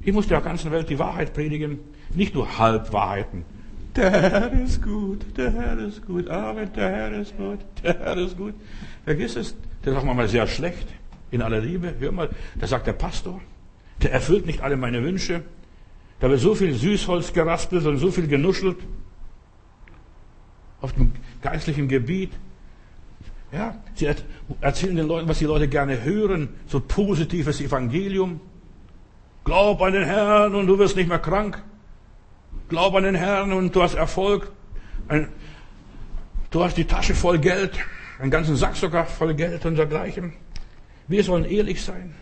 Ich 0.00 0.12
muss 0.12 0.28
der 0.28 0.40
ganzen 0.40 0.70
Welt 0.70 0.88
die 0.88 0.98
Wahrheit 0.98 1.34
predigen, 1.34 1.78
nicht 2.14 2.34
nur 2.34 2.58
Halbwahrheiten. 2.58 3.44
Der 3.96 4.10
Herr 4.10 4.52
ist 4.52 4.82
gut, 4.82 5.36
der 5.36 5.52
Herr 5.52 5.78
ist 5.78 6.06
gut, 6.06 6.28
Amen, 6.28 6.72
der 6.74 6.90
Herr 6.90 7.12
ist 7.12 7.36
gut, 7.36 7.58
der 7.82 7.98
Herr 7.98 8.16
ist 8.16 8.36
gut. 8.36 8.54
Vergiss 9.04 9.36
es, 9.36 9.56
der 9.84 9.94
sagt 9.94 10.04
manchmal 10.04 10.28
sehr 10.28 10.46
schlecht, 10.46 10.86
in 11.30 11.42
aller 11.42 11.60
Liebe. 11.60 11.94
Hör 11.98 12.12
mal, 12.12 12.30
da 12.58 12.66
sagt 12.66 12.86
der 12.86 12.92
Pastor, 12.92 13.40
der 14.02 14.12
erfüllt 14.12 14.46
nicht 14.46 14.60
alle 14.60 14.76
meine 14.76 15.02
Wünsche. 15.02 15.42
Da 16.20 16.30
wird 16.30 16.40
so 16.40 16.54
viel 16.54 16.74
Süßholz 16.74 17.32
geraspelt 17.32 17.84
und 17.86 17.96
so 17.96 18.10
viel 18.10 18.28
genuschelt 18.28 18.76
auf 20.80 20.92
dem 20.92 21.12
geistlichen 21.42 21.88
Gebiet. 21.88 22.32
Ja, 23.52 23.74
sie 23.94 24.08
erzählen 24.60 24.94
den 24.94 25.08
Leuten, 25.08 25.28
was 25.28 25.38
die 25.38 25.46
Leute 25.46 25.66
gerne 25.66 26.04
hören, 26.04 26.50
so 26.66 26.78
positives 26.78 27.60
Evangelium. 27.60 28.40
Glaub 29.44 29.82
an 29.82 29.94
den 29.94 30.04
Herrn 30.04 30.54
und 30.54 30.66
du 30.68 30.78
wirst 30.78 30.94
nicht 30.94 31.08
mehr 31.08 31.18
krank. 31.18 31.60
Glaub 32.70 32.94
an 32.94 33.02
den 33.02 33.16
Herrn 33.16 33.52
und 33.52 33.74
du 33.74 33.82
hast 33.82 33.94
Erfolg. 33.94 34.52
Du 36.52 36.62
hast 36.62 36.76
die 36.76 36.84
Tasche 36.84 37.16
voll 37.16 37.40
Geld, 37.40 37.76
einen 38.20 38.30
ganzen 38.30 38.54
Sack 38.54 38.76
sogar 38.76 39.06
voll 39.06 39.34
Geld 39.34 39.66
und 39.66 39.74
dergleichen. 39.74 40.34
Wir 41.08 41.24
sollen 41.24 41.44
ehrlich 41.44 41.82
sein. 41.82 42.14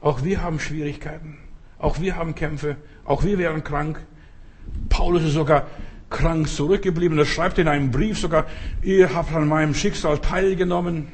Auch 0.00 0.22
wir 0.22 0.40
haben 0.40 0.60
Schwierigkeiten. 0.60 1.38
Auch 1.80 1.98
wir 1.98 2.14
haben 2.14 2.36
Kämpfe. 2.36 2.76
Auch 3.04 3.24
wir 3.24 3.38
wären 3.38 3.64
krank. 3.64 3.98
Paulus 4.88 5.24
ist 5.24 5.32
sogar 5.32 5.66
krank 6.10 6.46
zurückgeblieben. 6.48 7.18
Er 7.18 7.26
schreibt 7.26 7.58
in 7.58 7.66
einem 7.66 7.90
Brief 7.90 8.20
sogar, 8.20 8.46
ihr 8.82 9.12
habt 9.12 9.34
an 9.34 9.48
meinem 9.48 9.74
Schicksal 9.74 10.18
teilgenommen, 10.20 11.08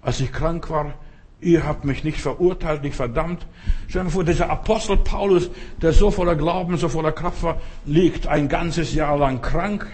als 0.00 0.18
ich 0.20 0.32
krank 0.32 0.70
war. 0.70 0.94
Ihr 1.42 1.66
habt 1.66 1.84
mich 1.84 2.04
nicht 2.04 2.20
verurteilt, 2.20 2.84
nicht 2.84 2.94
verdammt. 2.94 3.44
Stell 3.88 4.04
dir 4.04 4.10
vor, 4.10 4.22
dieser 4.22 4.48
Apostel 4.48 4.96
Paulus, 4.96 5.50
der 5.82 5.92
so 5.92 6.12
voller 6.12 6.36
Glauben, 6.36 6.76
so 6.76 6.88
voller 6.88 7.10
Kraft 7.10 7.42
war, 7.42 7.60
liegt 7.84 8.28
ein 8.28 8.48
ganzes 8.48 8.94
Jahr 8.94 9.18
lang 9.18 9.42
krank. 9.42 9.88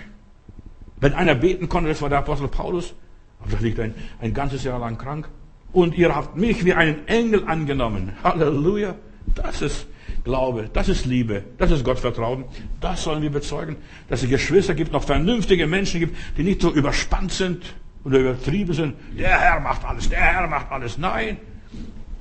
Wenn 1.01 1.15
einer 1.15 1.35
beten 1.35 1.71
konnte, 1.71 1.89
das 1.89 2.03
war 2.03 2.11
der 2.11 2.19
Apostel 2.19 2.49
Paulus. 2.49 2.93
Aber 3.41 3.53
da 3.53 3.59
liegt 3.61 3.81
ein, 3.81 3.95
ein 4.21 4.35
ganzes 4.35 4.63
Jahr 4.63 4.79
lang 4.79 4.99
krank. 4.99 5.31
Und 5.73 5.97
ihr 5.97 6.15
habt 6.15 6.37
mich 6.37 6.67
wie 6.67 6.75
einen 6.75 7.09
Engel 7.09 7.45
angenommen. 7.47 8.13
Halleluja. 8.23 8.95
Das 9.35 9.63
ist 9.63 9.87
Glaube, 10.25 10.69
das 10.73 10.89
ist 10.91 11.07
Liebe, 11.07 11.45
das 11.57 11.71
ist 11.71 11.85
Gottvertrauen. 11.85 12.45
Das 12.81 13.05
sollen 13.05 13.23
wir 13.23 13.31
bezeugen, 13.31 13.77
dass 14.09 14.23
es 14.23 14.29
Geschwister 14.29 14.75
gibt, 14.75 14.93
noch 14.93 15.05
vernünftige 15.05 15.67
Menschen 15.67 16.01
gibt, 16.01 16.17
die 16.37 16.43
nicht 16.43 16.61
so 16.61 16.71
überspannt 16.71 17.33
sind 17.33 17.63
oder 18.09 18.19
übertrieben 18.21 18.73
sind. 18.73 18.95
Der 19.17 19.39
Herr 19.41 19.61
macht 19.61 19.85
alles, 19.85 20.09
der 20.09 20.21
Herr 20.21 20.47
macht 20.47 20.71
alles. 20.71 20.99
Nein, 20.99 21.37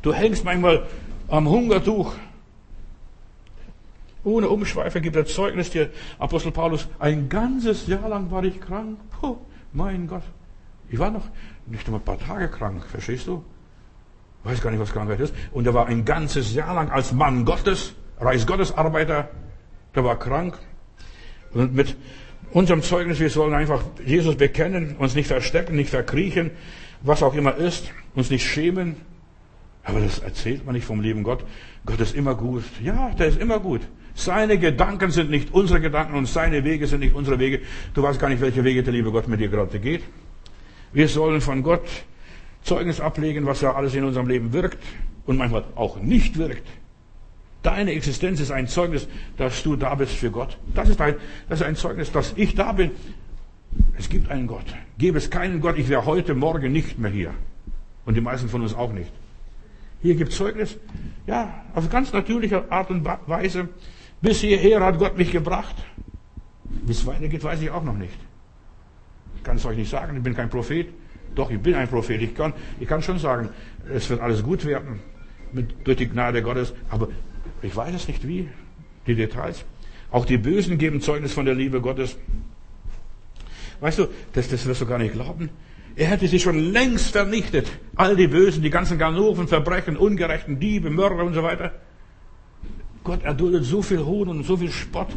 du 0.02 0.14
hängst 0.14 0.44
manchmal 0.44 0.88
am 1.28 1.48
Hungertuch. 1.50 2.14
Ohne 4.24 4.50
Umschweife 4.50 5.00
gibt 5.00 5.16
er 5.16 5.26
Zeugnis 5.26 5.70
dir, 5.70 5.90
Apostel 6.20 6.52
Paulus, 6.52 6.88
ein 7.00 7.30
ganzes 7.30 7.88
Jahr 7.88 8.10
lang 8.10 8.30
war 8.30 8.44
ich 8.44 8.60
krank. 8.60 9.00
Puh, 9.20 9.38
mein 9.72 10.08
Gott. 10.08 10.24
Ich 10.90 11.00
war 11.00 11.12
noch 11.12 11.28
nicht 11.66 11.88
nur 11.88 12.00
ein 12.00 12.04
paar 12.04 12.20
Tage 12.20 12.50
krank, 12.50 12.84
verstehst 12.86 13.28
du? 13.28 13.44
weiß 14.48 14.62
gar 14.62 14.72
nicht, 14.72 14.80
was 14.80 14.94
Krankheit 14.94 15.20
ist. 15.20 15.34
Und 15.52 15.68
er 15.68 15.74
war 15.74 15.88
ein 15.88 16.06
ganzes 16.06 16.54
Jahr 16.54 16.74
lang 16.74 16.90
als 16.90 17.12
Mann 17.12 17.46
Gottes, 17.46 17.94
Reis 18.20 18.48
Gottes 18.48 18.76
Arbeiter, 18.76 19.30
der 19.96 20.04
war 20.04 20.18
krank. 20.18 20.58
Und 21.54 21.74
mit 21.74 21.96
unserem 22.52 22.82
Zeugnis, 22.82 23.20
wir 23.20 23.30
sollen 23.30 23.54
einfach 23.54 23.84
Jesus 24.06 24.36
bekennen, 24.36 24.96
uns 24.98 25.16
nicht 25.16 25.28
verstecken, 25.28 25.76
nicht 25.76 25.90
verkriechen, 25.90 26.52
was 27.02 27.24
auch 27.24 27.36
immer 27.36 27.56
ist, 27.56 27.92
uns 28.16 28.30
nicht 28.30 28.46
schämen. 28.46 28.96
Aber 29.84 30.00
das 30.02 30.20
erzählt 30.20 30.66
man 30.66 30.76
nicht 30.76 30.86
vom 30.86 31.02
lieben 31.02 31.24
Gott. 31.24 31.44
Gott 31.86 32.00
ist 32.02 32.16
immer 32.16 32.36
gut. 32.36 32.64
Ja, 32.84 33.12
der 33.18 33.28
ist 33.28 33.40
immer 33.40 33.60
gut. 33.60 33.82
Seine 34.16 34.58
Gedanken 34.58 35.12
sind 35.12 35.30
nicht 35.30 35.54
unsere 35.54 35.80
Gedanken 35.80 36.16
und 36.18 36.26
seine 36.26 36.64
Wege 36.64 36.88
sind 36.88 37.02
nicht 37.02 37.16
unsere 37.16 37.40
Wege. 37.40 37.62
Du 37.94 38.04
weißt 38.04 38.20
gar 38.20 38.30
nicht, 38.30 38.42
welche 38.42 38.64
Wege 38.64 38.84
der 38.84 38.92
liebe 38.92 39.12
Gott 39.12 39.28
mit 39.28 39.40
dir 39.40 39.48
gerade 39.48 39.80
geht. 39.80 40.04
Wir 40.92 41.08
sollen 41.08 41.40
von 41.40 41.64
Gott 41.64 41.88
Zeugnis 42.64 43.00
ablegen, 43.00 43.46
was 43.46 43.62
ja 43.62 43.74
alles 43.76 43.94
in 43.96 44.04
unserem 44.04 44.28
Leben 44.28 44.52
wirkt 44.52 44.80
und 45.26 45.38
manchmal 45.38 45.64
auch 45.76 46.02
nicht 46.02 46.38
wirkt. 46.38 46.68
Deine 47.68 47.92
Existenz 47.92 48.40
ist 48.40 48.50
ein 48.50 48.70
Zeugnis, 48.70 49.10
dass 49.36 49.62
du 49.62 49.76
da 49.76 49.94
bist 49.94 50.14
für 50.14 50.32
Gott. 50.32 50.58
Das 50.74 50.88
ist 50.88 51.02
ein, 51.02 51.16
das 51.50 51.60
ist 51.60 51.66
ein 51.66 51.76
Zeugnis, 51.76 52.10
dass 52.14 52.32
ich 52.38 52.56
da 52.56 52.72
bin. 52.72 52.92
Es 53.98 54.08
gibt 54.08 54.32
einen 54.32 54.48
Gott. 54.48 54.64
Gäbe 54.98 55.18
es 55.18 55.30
keinen 55.30 55.60
Gott, 55.60 55.78
ich 55.78 55.90
wäre 55.90 56.06
heute 56.06 56.34
Morgen 56.34 56.72
nicht 56.72 56.98
mehr 56.98 57.12
hier. 57.12 57.34
Und 58.06 58.16
die 58.16 58.22
meisten 58.22 58.48
von 58.48 58.62
uns 58.62 58.74
auch 58.74 58.94
nicht. 58.94 59.12
Hier 60.02 60.16
gibt 60.16 60.32
Zeugnis, 60.32 60.78
ja, 61.26 61.66
auf 61.76 61.90
ganz 61.90 62.14
natürliche 62.14 62.72
Art 62.72 62.90
und 62.90 63.06
Weise. 63.26 63.68
Bis 64.22 64.40
hierher 64.40 64.80
hat 64.80 64.98
Gott 64.98 65.18
mich 65.18 65.34
gebracht. 65.34 65.76
Wie 66.64 66.94
es 66.94 67.06
weitergeht, 67.06 67.44
weiß 67.44 67.62
ich 67.62 67.70
auch 67.70 67.84
noch 67.84 67.98
nicht. 67.98 68.18
Ich 69.36 69.44
kann 69.44 69.58
es 69.58 69.66
euch 69.66 69.76
nicht 69.76 69.92
sagen, 69.92 70.16
ich 70.16 70.24
bin 70.24 70.34
kein 70.34 70.50
Prophet. 70.50 70.88
Doch, 71.36 71.52
ich 71.52 71.60
bin 71.60 71.76
ein 71.76 71.90
Prophet. 71.90 72.22
Ich 72.22 72.34
kann, 72.34 72.54
ich 72.80 72.88
kann 72.88 73.02
schon 73.02 73.20
sagen, 73.20 73.50
es 73.94 74.10
wird 74.10 74.22
alles 74.22 74.42
gut 74.42 74.64
werden 74.64 75.02
mit, 75.52 75.86
durch 75.86 75.98
die 75.98 76.08
Gnade 76.08 76.42
Gottes. 76.42 76.74
Aber 76.90 77.10
ich 77.62 77.76
weiß 77.76 77.96
es 77.96 78.08
nicht 78.08 78.28
wie, 78.28 78.50
die 79.06 79.16
Details. 79.16 79.66
Auch 80.12 80.26
die 80.26 80.38
Bösen 80.38 80.78
geben 80.78 81.02
Zeugnis 81.02 81.34
von 81.34 81.46
der 81.46 81.56
Liebe 81.56 81.82
Gottes. 81.82 82.18
Weißt 83.80 84.00
du, 84.00 84.08
das, 84.34 84.48
das 84.48 84.66
wirst 84.66 84.82
du 84.82 84.86
gar 84.86 84.98
nicht 84.98 85.14
glauben. 85.14 85.50
Er 85.96 86.08
hätte 86.08 86.28
sie 86.28 86.40
schon 86.40 86.72
längst 86.72 87.12
vernichtet. 87.12 87.68
All 87.96 88.16
die 88.16 88.28
Bösen, 88.28 88.62
die 88.62 88.70
ganzen 88.70 88.98
Ganoven, 88.98 89.48
Verbrechen, 89.48 89.98
Ungerechten, 89.98 90.60
Diebe, 90.60 90.90
Mörder 90.90 91.24
und 91.24 91.34
so 91.34 91.44
weiter. 91.44 91.72
Gott 93.04 93.24
erduldet 93.24 93.64
so 93.64 93.82
viel 93.82 94.06
Hohn 94.06 94.28
und 94.28 94.44
so 94.44 94.58
viel 94.58 94.72
Spott. 94.72 95.10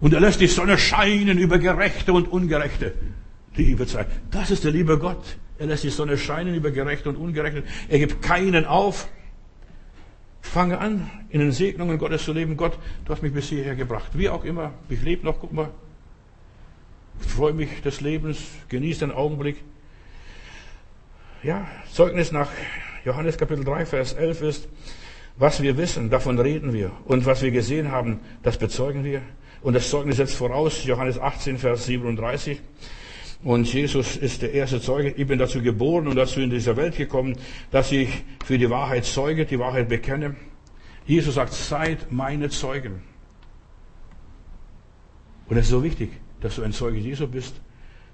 Und 0.00 0.14
er 0.14 0.20
lässt 0.20 0.40
die 0.40 0.46
Sonne 0.46 0.78
scheinen 0.78 1.38
über 1.38 1.58
Gerechte 1.58 2.12
und 2.12 2.30
Ungerechte. 2.30 2.94
Liebe 3.54 3.86
Zeit. 3.86 4.08
Das 4.30 4.50
ist 4.50 4.64
der 4.64 4.72
liebe 4.72 4.98
Gott. 4.98 5.36
Er 5.58 5.66
lässt 5.66 5.84
die 5.84 5.90
Sonne 5.90 6.18
scheinen 6.18 6.54
über 6.54 6.70
Gerechte 6.70 7.08
und 7.08 7.16
Ungerechte. 7.16 7.64
Er 7.88 7.98
gibt 7.98 8.22
keinen 8.22 8.64
auf. 8.64 9.08
Fange 10.44 10.78
an, 10.78 11.10
in 11.30 11.40
den 11.40 11.50
Segnungen 11.50 11.98
Gottes 11.98 12.24
zu 12.24 12.32
leben. 12.32 12.56
Gott, 12.56 12.78
du 13.04 13.12
hast 13.12 13.22
mich 13.22 13.32
bis 13.32 13.48
hierher 13.48 13.74
gebracht. 13.74 14.10
Wie 14.12 14.28
auch 14.28 14.44
immer. 14.44 14.72
Ich 14.88 15.02
lebe 15.02 15.24
noch, 15.24 15.40
guck 15.40 15.52
mal. 15.52 15.70
Ich 17.20 17.26
freue 17.26 17.52
mich 17.52 17.82
des 17.82 18.00
Lebens, 18.00 18.38
genieße 18.68 19.00
den 19.00 19.10
Augenblick. 19.10 19.56
Ja, 21.42 21.66
Zeugnis 21.92 22.30
nach 22.30 22.50
Johannes 23.04 23.36
Kapitel 23.36 23.64
3, 23.64 23.86
Vers 23.86 24.12
11 24.12 24.42
ist, 24.42 24.68
was 25.36 25.60
wir 25.60 25.76
wissen, 25.76 26.10
davon 26.10 26.38
reden 26.38 26.72
wir. 26.72 26.92
Und 27.04 27.26
was 27.26 27.42
wir 27.42 27.50
gesehen 27.50 27.90
haben, 27.90 28.20
das 28.44 28.56
bezeugen 28.56 29.02
wir. 29.02 29.22
Und 29.60 29.74
das 29.74 29.90
Zeugnis 29.90 30.18
setzt 30.18 30.36
voraus, 30.36 30.84
Johannes 30.84 31.18
18, 31.18 31.58
Vers 31.58 31.86
37. 31.86 32.60
Und 33.44 33.70
Jesus 33.70 34.16
ist 34.16 34.40
der 34.40 34.54
erste 34.54 34.80
Zeuge. 34.80 35.10
Ich 35.10 35.26
bin 35.26 35.38
dazu 35.38 35.60
geboren 35.60 36.08
und 36.08 36.16
dazu 36.16 36.40
in 36.40 36.48
dieser 36.48 36.78
Welt 36.78 36.96
gekommen, 36.96 37.36
dass 37.70 37.92
ich 37.92 38.24
für 38.46 38.56
die 38.56 38.70
Wahrheit 38.70 39.04
zeuge, 39.04 39.44
die 39.44 39.58
Wahrheit 39.58 39.90
bekenne. 39.90 40.34
Jesus 41.06 41.34
sagt, 41.34 41.52
seid 41.52 42.10
meine 42.10 42.48
Zeugen. 42.48 43.02
Und 45.46 45.58
es 45.58 45.66
ist 45.66 45.72
so 45.72 45.84
wichtig, 45.84 46.10
dass 46.40 46.56
du 46.56 46.62
ein 46.62 46.72
Zeuge 46.72 46.98
Jesu 46.98 47.26
bist. 47.26 47.60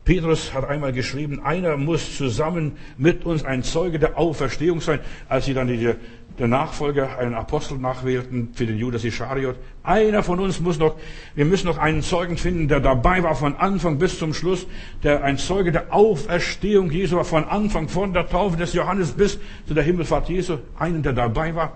Petrus 0.04 0.52
hat 0.52 0.64
einmal 0.64 0.92
geschrieben, 0.92 1.40
einer 1.40 1.76
muss 1.76 2.16
zusammen 2.16 2.76
mit 2.98 3.24
uns 3.24 3.44
ein 3.44 3.62
Zeuge 3.62 4.00
der 4.00 4.18
Auferstehung 4.18 4.80
sein, 4.80 4.98
als 5.28 5.44
sie 5.44 5.54
dann 5.54 5.68
die, 5.68 5.94
der 6.40 6.48
Nachfolger, 6.48 7.18
einen 7.18 7.34
Apostel 7.34 7.76
nachwählten 7.76 8.48
für 8.54 8.64
den 8.64 8.78
Judas 8.78 9.04
Ischariot. 9.04 9.56
Einer 9.82 10.22
von 10.22 10.40
uns 10.40 10.58
muss 10.58 10.78
noch, 10.78 10.96
wir 11.34 11.44
müssen 11.44 11.66
noch 11.66 11.76
einen 11.76 12.00
Zeugen 12.00 12.38
finden, 12.38 12.66
der 12.66 12.80
dabei 12.80 13.22
war 13.22 13.34
von 13.34 13.56
Anfang 13.56 13.98
bis 13.98 14.18
zum 14.18 14.32
Schluss, 14.32 14.66
der 15.02 15.22
ein 15.22 15.36
Zeuge 15.36 15.70
der 15.70 15.92
Auferstehung 15.92 16.90
Jesu 16.90 17.16
war, 17.16 17.26
von 17.26 17.44
Anfang, 17.44 17.90
von 17.90 18.14
der 18.14 18.26
Taufe 18.26 18.56
des 18.56 18.72
Johannes 18.72 19.12
bis 19.12 19.38
zu 19.68 19.74
der 19.74 19.84
Himmelfahrt 19.84 20.30
Jesu, 20.30 20.56
einen, 20.78 21.02
der 21.02 21.12
dabei 21.12 21.54
war. 21.54 21.74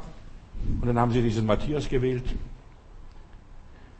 Und 0.81 0.89
dann 0.89 0.99
haben 0.99 1.13
sie 1.13 1.21
diesen 1.21 1.45
Matthias 1.45 1.87
gewählt. 1.91 2.25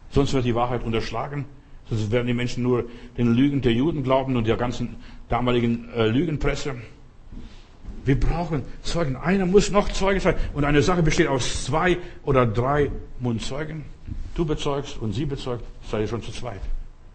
Sonst 0.09 0.33
wird 0.33 0.47
die 0.47 0.55
Wahrheit 0.55 0.83
unterschlagen. 0.83 1.45
Sonst 1.91 2.11
werden 2.11 2.27
die 2.27 2.33
Menschen 2.33 2.63
nur 2.63 2.87
den 3.19 3.35
Lügen 3.35 3.61
der 3.61 3.73
Juden 3.73 4.03
glauben 4.03 4.35
und 4.35 4.47
der 4.47 4.57
ganzen 4.57 4.97
damaligen 5.29 5.91
äh, 5.95 6.07
Lügenpresse. 6.07 6.77
Wir 8.05 8.19
brauchen 8.19 8.63
Zeugen. 8.83 9.17
Einer 9.17 9.47
muss 9.47 9.71
noch 9.71 9.89
Zeuge 9.91 10.21
sein. 10.21 10.35
Und 10.53 10.65
eine 10.65 10.83
Sache 10.83 11.03
besteht 11.03 11.29
aus 11.29 11.65
zwei 11.65 11.99
oder 12.25 12.47
drei 12.47 12.91
Mundzeugen. 13.21 13.85
Du 14.35 14.45
bezeugst 14.45 14.99
und 14.99 15.13
sie 15.13 15.25
bezeugt, 15.25 15.65
seid 15.91 16.03
ihr 16.03 16.09
schon 16.09 16.23
zu 16.23 16.33
zweit. 16.33 16.61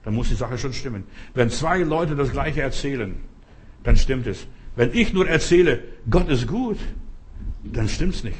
Dann 0.04 0.16
muss 0.16 0.30
die 0.30 0.36
Sache 0.36 0.58
schon 0.58 0.74
stimmen. 0.74 1.04
Wenn 1.34 1.50
zwei 1.50 1.80
Leute 1.80 2.16
das 2.16 2.32
Gleiche 2.32 2.62
erzählen, 2.62 3.16
dann 3.84 3.98
stimmt 3.98 4.26
es. 4.28 4.48
Wenn 4.76 4.94
ich 4.94 5.14
nur 5.14 5.28
erzähle, 5.28 5.84
Gott 6.10 6.30
ist 6.30 6.48
gut, 6.48 6.78
dann 7.64 7.90
stimmt's 7.90 8.24
nicht. 8.24 8.38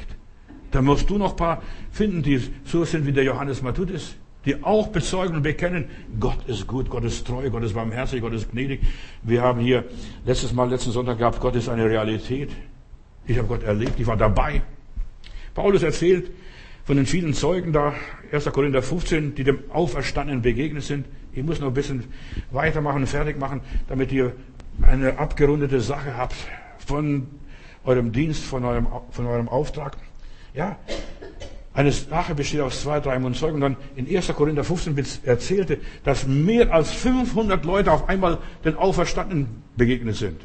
Dann 0.70 0.84
musst 0.84 1.10
du 1.10 1.18
noch 1.18 1.32
ein 1.32 1.36
paar 1.36 1.62
finden, 1.90 2.22
die 2.22 2.40
so 2.64 2.84
sind 2.84 3.06
wie 3.06 3.12
der 3.12 3.24
Johannes 3.24 3.62
Matthäus 3.62 4.14
die 4.44 4.62
auch 4.62 4.88
bezeugen 4.88 5.36
und 5.36 5.42
bekennen, 5.42 5.86
Gott 6.18 6.46
ist 6.46 6.66
gut, 6.66 6.88
Gott 6.88 7.04
ist 7.04 7.26
treu, 7.26 7.50
Gott 7.50 7.62
ist 7.62 7.74
barmherzig, 7.74 8.20
Gott 8.20 8.32
ist 8.32 8.50
gnädig. 8.50 8.80
Wir 9.22 9.42
haben 9.42 9.60
hier 9.60 9.84
letztes 10.24 10.52
Mal, 10.52 10.70
letzten 10.70 10.92
Sonntag 10.92 11.18
gehabt, 11.18 11.40
Gott 11.40 11.56
ist 11.56 11.68
eine 11.68 11.84
Realität. 11.84 12.50
Ich 13.26 13.36
habe 13.36 13.48
Gott 13.48 13.62
erlebt, 13.62 13.98
ich 13.98 14.06
war 14.06 14.16
dabei. 14.16 14.62
Paulus 15.54 15.82
erzählt 15.82 16.30
von 16.84 16.96
den 16.96 17.06
vielen 17.06 17.34
Zeugen 17.34 17.72
da, 17.72 17.94
1. 18.32 18.46
Korinther 18.46 18.82
15, 18.82 19.34
die 19.34 19.44
dem 19.44 19.70
Auferstandenen 19.70 20.42
begegnet 20.42 20.84
sind. 20.84 21.06
Ich 21.32 21.44
muss 21.44 21.60
noch 21.60 21.68
ein 21.68 21.74
bisschen 21.74 22.04
weitermachen, 22.50 23.06
fertig 23.06 23.38
machen, 23.38 23.60
damit 23.88 24.10
ihr 24.10 24.32
eine 24.82 25.18
abgerundete 25.18 25.80
Sache 25.80 26.16
habt 26.16 26.34
von 26.78 27.28
eurem 27.84 28.12
Dienst, 28.12 28.42
von 28.44 28.64
eurem, 28.64 28.86
von 29.10 29.26
eurem 29.26 29.48
Auftrag. 29.48 29.96
Ja, 30.54 30.78
eine 31.72 31.92
Sache 31.92 32.34
besteht 32.34 32.60
aus 32.60 32.82
zwei, 32.82 32.98
drei 32.98 33.18
Zeugen. 33.32 33.54
Und 33.56 33.60
dann 33.60 33.76
in 33.94 34.14
1. 34.14 34.28
Korinther 34.34 34.64
15 34.64 34.96
erzählte, 35.24 35.78
dass 36.04 36.26
mehr 36.26 36.72
als 36.72 36.90
500 36.90 37.64
Leute 37.64 37.92
auf 37.92 38.08
einmal 38.08 38.38
den 38.64 38.74
Auferstandenen 38.74 39.62
begegnet 39.76 40.16
sind. 40.16 40.40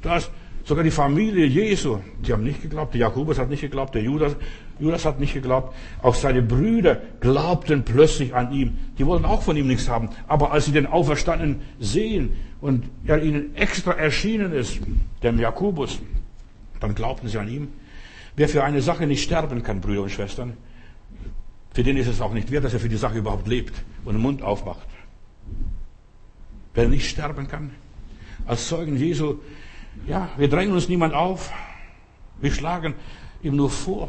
Das, 0.00 0.30
sogar 0.64 0.84
die 0.84 0.92
Familie 0.92 1.46
Jesu, 1.46 1.98
die 2.24 2.32
haben 2.32 2.44
nicht 2.44 2.62
geglaubt. 2.62 2.94
Der 2.94 3.00
Jakobus 3.00 3.38
hat 3.38 3.50
nicht 3.50 3.62
geglaubt, 3.62 3.96
der 3.96 4.02
Judas, 4.02 4.36
Judas 4.78 5.04
hat 5.04 5.18
nicht 5.18 5.34
geglaubt. 5.34 5.74
Auch 6.02 6.14
seine 6.14 6.40
Brüder 6.40 7.00
glaubten 7.18 7.84
plötzlich 7.84 8.32
an 8.32 8.52
ihm. 8.52 8.78
Die 8.98 9.06
wollten 9.06 9.24
auch 9.24 9.42
von 9.42 9.56
ihm 9.56 9.66
nichts 9.66 9.88
haben. 9.88 10.08
Aber 10.28 10.52
als 10.52 10.66
sie 10.66 10.72
den 10.72 10.86
Auferstandenen 10.86 11.62
sehen 11.80 12.34
und 12.60 12.84
er 13.06 13.20
ihnen 13.20 13.56
extra 13.56 13.92
erschienen 13.92 14.52
ist, 14.52 14.78
dem 15.24 15.40
Jakobus, 15.40 15.98
dann 16.78 16.94
glaubten 16.94 17.26
sie 17.26 17.38
an 17.38 17.48
ihm. 17.48 17.68
Wer 18.34 18.48
für 18.48 18.64
eine 18.64 18.80
Sache 18.80 19.06
nicht 19.06 19.22
sterben 19.22 19.62
kann, 19.62 19.80
Brüder 19.80 20.02
und 20.02 20.10
Schwestern, 20.10 20.56
für 21.72 21.82
den 21.82 21.96
ist 21.96 22.08
es 22.08 22.20
auch 22.20 22.32
nicht 22.32 22.50
wert, 22.50 22.64
dass 22.64 22.74
er 22.74 22.80
für 22.80 22.88
die 22.88 22.96
Sache 22.96 23.18
überhaupt 23.18 23.46
lebt 23.46 23.82
und 24.04 24.14
den 24.14 24.22
Mund 24.22 24.42
aufmacht. 24.42 24.86
Wer 26.74 26.88
nicht 26.88 27.08
sterben 27.08 27.48
kann, 27.48 27.70
als 28.46 28.68
Zeugen 28.68 28.96
Jesu, 28.96 29.36
ja, 30.06 30.30
wir 30.36 30.48
drängen 30.48 30.72
uns 30.72 30.88
niemand 30.88 31.14
auf, 31.14 31.50
wir 32.40 32.50
schlagen 32.50 32.94
ihm 33.42 33.56
nur 33.56 33.70
vor. 33.70 34.08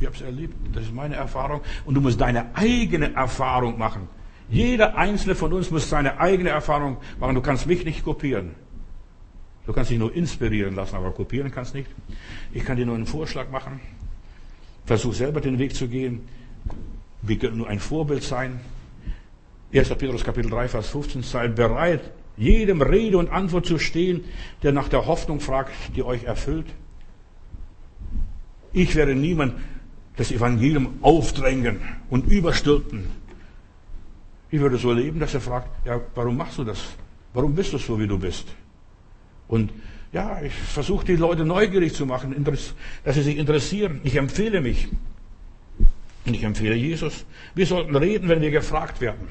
Ich 0.00 0.06
habe 0.06 0.16
es 0.16 0.22
erlebt, 0.22 0.54
das 0.74 0.84
ist 0.84 0.94
meine 0.94 1.14
Erfahrung. 1.14 1.60
Und 1.84 1.94
du 1.94 2.00
musst 2.00 2.20
deine 2.20 2.54
eigene 2.54 3.14
Erfahrung 3.14 3.78
machen. 3.78 4.08
Jeder 4.48 4.96
einzelne 4.96 5.34
von 5.34 5.52
uns 5.52 5.70
muss 5.70 5.88
seine 5.88 6.18
eigene 6.18 6.50
Erfahrung 6.50 6.98
machen. 7.18 7.34
Du 7.34 7.40
kannst 7.40 7.66
mich 7.66 7.84
nicht 7.84 8.04
kopieren. 8.04 8.54
Du 9.66 9.72
kannst 9.72 9.90
dich 9.90 9.98
nur 9.98 10.14
inspirieren 10.14 10.74
lassen, 10.74 10.96
aber 10.96 11.10
kopieren 11.12 11.50
kannst 11.50 11.74
nicht. 11.74 11.88
Ich 12.52 12.64
kann 12.64 12.76
dir 12.76 12.84
nur 12.84 12.96
einen 12.96 13.06
Vorschlag 13.06 13.50
machen. 13.50 13.80
Versuch 14.84 15.14
selber 15.14 15.40
den 15.40 15.58
Weg 15.58 15.74
zu 15.74 15.88
gehen. 15.88 16.28
Wir 17.22 17.38
können 17.38 17.56
nur 17.56 17.68
ein 17.68 17.80
Vorbild 17.80 18.22
sein. 18.22 18.60
1. 19.72 19.88
Petrus 19.96 20.22
Kapitel 20.22 20.50
3, 20.50 20.68
Vers 20.68 20.88
15. 20.88 21.22
Seid 21.22 21.56
bereit, 21.56 22.02
jedem 22.36 22.82
Rede 22.82 23.16
und 23.16 23.30
Antwort 23.30 23.64
zu 23.64 23.78
stehen, 23.78 24.24
der 24.62 24.72
nach 24.72 24.88
der 24.88 25.06
Hoffnung 25.06 25.40
fragt, 25.40 25.72
die 25.96 26.02
euch 26.02 26.24
erfüllt. 26.24 26.66
Ich 28.72 28.94
werde 28.94 29.14
niemand 29.14 29.54
das 30.16 30.30
Evangelium 30.30 30.98
aufdrängen 31.00 31.80
und 32.10 32.26
überstülpen. 32.26 33.06
Ich 34.50 34.60
würde 34.60 34.76
so 34.76 34.92
leben, 34.92 35.18
dass 35.18 35.34
er 35.34 35.40
fragt, 35.40 35.68
ja, 35.86 36.00
warum 36.14 36.36
machst 36.36 36.58
du 36.58 36.64
das? 36.64 36.80
Warum 37.32 37.54
bist 37.54 37.72
du 37.72 37.78
so, 37.78 37.98
wie 37.98 38.06
du 38.06 38.18
bist? 38.18 38.46
Und 39.48 39.70
ja, 40.12 40.40
ich 40.42 40.52
versuche 40.52 41.04
die 41.04 41.16
Leute 41.16 41.44
neugierig 41.44 41.92
zu 41.92 42.06
machen, 42.06 42.44
dass 43.04 43.14
sie 43.16 43.22
sich 43.22 43.36
interessieren. 43.36 44.00
Ich 44.04 44.16
empfehle 44.16 44.60
mich. 44.60 44.88
Und 46.24 46.34
ich 46.34 46.44
empfehle 46.44 46.76
Jesus. 46.76 47.26
Wir 47.54 47.66
sollten 47.66 47.96
reden, 47.96 48.28
wenn 48.28 48.40
wir 48.40 48.50
gefragt 48.50 49.00
werden. 49.00 49.28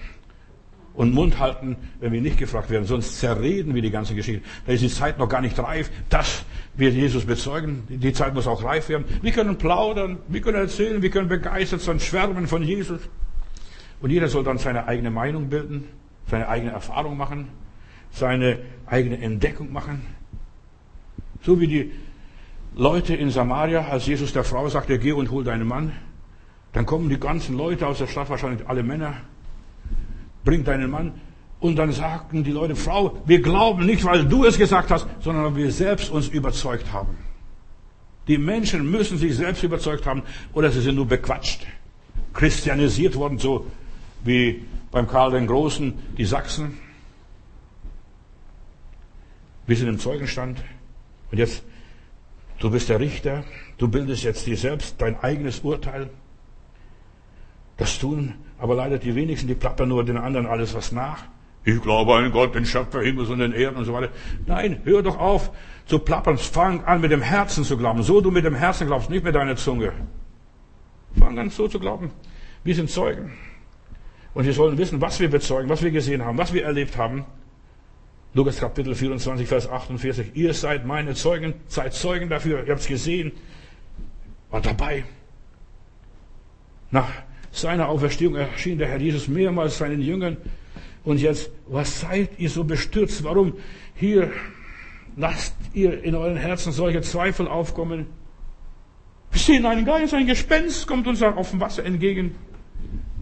Und 0.94 1.14
Mund 1.14 1.40
halten, 1.40 1.78
wenn 2.02 2.12
wir 2.12 2.22
nicht 2.22 2.38
gefragt 2.38 2.70
werden. 2.70 2.86
Sonst 2.86 3.18
zerreden 3.18 3.74
wir 3.74 3.82
die 3.82 3.90
ganze 3.90 4.14
Geschichte. 4.14 4.44
Da 4.68 4.74
ist 4.74 4.84
die 4.84 4.90
Zeit 4.90 5.18
noch 5.18 5.28
gar 5.28 5.42
nicht 5.42 5.58
reif, 5.58 5.90
dass 6.10 6.44
wir 6.76 6.92
Jesus 6.92 7.26
bezeugen. 7.26 7.84
Die 7.88 8.14
Zeit 8.14 8.36
muss 8.36 8.46
auch 8.46 8.64
reif 8.64 8.90
werden. 8.90 9.06
Wir 9.22 9.32
können 9.32 9.58
plaudern, 9.58 10.20
wir 10.28 10.42
können 10.42 10.58
erzählen, 10.58 11.02
wir 11.02 11.10
können 11.10 11.30
begeistert 11.30 11.82
sein, 11.82 12.00
schwärmen 12.00 12.46
von 12.46 12.62
Jesus. 12.62 13.00
Und 14.02 14.12
jeder 14.12 14.28
soll 14.28 14.44
dann 14.44 14.60
seine 14.60 14.86
eigene 14.86 15.10
Meinung 15.10 15.50
bilden, 15.50 15.86
seine 16.30 16.48
eigene 16.48 16.74
Erfahrung 16.74 17.18
machen 17.18 17.48
seine 18.14 18.60
eigene 18.86 19.20
Entdeckung 19.20 19.72
machen. 19.72 20.06
So 21.42 21.60
wie 21.60 21.68
die 21.68 21.92
Leute 22.76 23.16
in 23.16 23.30
Samaria, 23.30 23.88
als 23.88 24.08
Jesus 24.08 24.34
der 24.34 24.44
Frau 24.44 24.68
sagte, 24.70 24.98
geh 24.98 25.12
und 25.12 25.30
hol 25.30 25.44
deinen 25.44 25.68
Mann, 25.68 25.92
dann 26.72 26.86
kommen 26.86 27.10
die 27.10 27.20
ganzen 27.20 27.56
Leute 27.56 27.88
aus 27.88 28.00
der 28.00 28.08
Stadt, 28.08 28.30
wahrscheinlich 28.30 28.68
alle 28.68 28.84
Männer, 28.84 29.14
bring 30.44 30.64
deinen 30.64 30.90
Mann. 30.90 31.14
Und 31.60 31.78
dann 31.78 31.92
sagten 31.92 32.44
die 32.44 32.52
Leute, 32.52 32.76
Frau, 32.76 33.22
wir 33.26 33.42
glauben 33.42 33.86
nicht, 33.86 34.04
weil 34.04 34.26
du 34.26 34.44
es 34.44 34.58
gesagt 34.58 34.92
hast, 34.92 35.08
sondern 35.22 35.46
weil 35.46 35.56
wir 35.56 35.72
selbst 35.72 36.10
uns 36.10 36.28
überzeugt 36.28 36.92
haben. 36.92 37.16
Die 38.28 38.38
Menschen 38.38 38.90
müssen 38.90 39.18
sich 39.18 39.36
selbst 39.36 39.64
überzeugt 39.64 40.06
haben 40.06 40.24
oder 40.54 40.72
sie 40.72 40.82
sind 40.82 40.96
nur 40.96 41.06
bequatscht, 41.06 41.66
christianisiert 42.34 43.16
worden, 43.16 43.38
so 43.38 43.66
wie 44.24 44.64
beim 44.92 45.08
Karl 45.08 45.32
den 45.32 45.48
Großen 45.48 45.94
die 46.18 46.26
Sachsen. 46.26 46.78
Wir 49.66 49.76
sind 49.78 49.88
im 49.88 50.00
Zeugenstand. 50.00 50.64
Und 51.32 51.38
jetzt, 51.38 51.64
du 52.60 52.70
bist 52.70 52.90
der 52.90 53.00
Richter. 53.00 53.44
Du 53.78 53.88
bildest 53.88 54.24
jetzt 54.24 54.46
dir 54.46 54.58
selbst 54.58 54.96
dein 55.00 55.18
eigenes 55.20 55.60
Urteil. 55.60 56.10
Das 57.78 58.00
tun 58.00 58.36
aber 58.64 58.76
leider 58.76 58.98
die 58.98 59.14
wenigsten, 59.14 59.48
die 59.48 59.56
plappern 59.56 59.90
nur 59.90 60.06
den 60.06 60.16
anderen 60.16 60.46
alles 60.46 60.74
was 60.74 60.94
nach. 60.94 61.26
Ich 61.66 61.82
glaube 61.82 62.16
an 62.16 62.32
Gott, 62.32 62.56
den 62.56 62.66
Schöpfer 62.66 63.02
Himmels 63.02 63.28
und 63.28 63.40
den 63.40 63.52
Erden 63.52 63.76
und 63.76 63.84
so 63.84 63.94
weiter. 63.94 64.08
Nein, 64.46 64.80
hör 64.86 65.04
doch 65.04 65.20
auf 65.20 65.52
zu 65.86 66.00
plappern. 66.00 66.38
Fang 66.38 66.86
an 66.86 67.02
mit 67.02 67.12
dem 67.12 67.22
Herzen 67.22 67.66
zu 67.66 67.76
glauben. 67.78 68.04
So 68.04 68.22
du 68.22 68.32
mit 68.32 68.46
dem 68.46 68.56
Herzen 68.56 68.88
glaubst, 68.88 69.10
nicht 69.10 69.26
mit 69.26 69.36
deiner 69.36 69.58
Zunge. 69.58 69.92
Fang 71.20 71.38
an 71.38 71.50
so 71.50 71.68
zu 71.68 71.78
glauben. 71.78 72.12
Wir 72.64 72.74
sind 72.74 72.90
Zeugen. 72.90 73.34
Und 74.34 74.46
wir 74.46 74.54
sollen 74.54 74.78
wissen, 74.78 75.02
was 75.02 75.20
wir 75.20 75.30
bezeugen, 75.30 75.68
was 75.68 75.84
wir 75.84 75.92
gesehen 75.92 76.24
haben, 76.24 76.38
was 76.38 76.54
wir 76.54 76.64
erlebt 76.64 76.96
haben. 76.98 77.26
Lukas 78.36 78.60
Kapitel 78.60 78.96
24, 78.96 79.48
Vers 79.48 79.70
48. 79.70 80.32
Ihr 80.34 80.54
seid 80.56 80.86
meine 80.88 81.14
Zeugen, 81.14 81.54
seid 81.68 81.94
Zeugen 81.94 82.30
dafür. 82.30 82.64
Ihr 82.64 82.72
habt 82.72 82.82
es 82.82 82.88
gesehen, 82.88 83.32
war 84.50 84.62
dabei. 84.62 85.04
Nach 86.90 87.10
seiner 87.52 87.90
Auferstehung 87.90 88.36
erschien 88.36 88.80
der 88.80 88.88
Herr 88.88 89.00
Jesus 89.00 89.28
mehrmals 89.28 89.78
seinen 89.78 90.02
Jüngern. 90.02 90.38
Und 91.04 91.20
jetzt, 91.22 91.52
was 91.68 92.00
seid 92.00 92.40
ihr 92.40 92.50
so 92.50 92.64
bestürzt? 92.64 93.24
Warum 93.24 93.54
hier 93.94 94.32
lasst 95.16 95.56
ihr 95.74 96.04
in 96.04 96.16
euren 96.16 96.38
Herzen 96.38 96.72
solche 96.72 97.02
Zweifel 97.02 97.48
aufkommen? 97.48 98.08
Wir 99.32 99.40
sehen 99.40 99.66
einen 99.68 99.86
Geist, 99.86 100.14
ein 100.16 100.26
Gespenst 100.26 100.88
kommt 100.88 101.06
uns 101.06 101.22
auf 101.22 101.52
dem 101.52 101.60
Wasser 101.60 101.86
entgegen. 101.86 102.36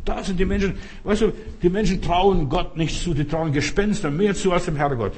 Da 0.05 0.23
sind 0.23 0.39
die 0.39 0.45
Menschen, 0.45 0.75
weißt 1.03 1.21
du, 1.21 1.33
die 1.61 1.69
Menschen 1.69 2.01
trauen 2.01 2.49
Gott 2.49 2.77
nicht 2.77 3.01
zu, 3.01 3.13
die 3.13 3.25
trauen 3.25 3.51
Gespenstern 3.51 4.17
mehr 4.17 4.33
zu 4.33 4.51
als 4.51 4.65
dem 4.65 4.75
Herrgott. 4.75 5.13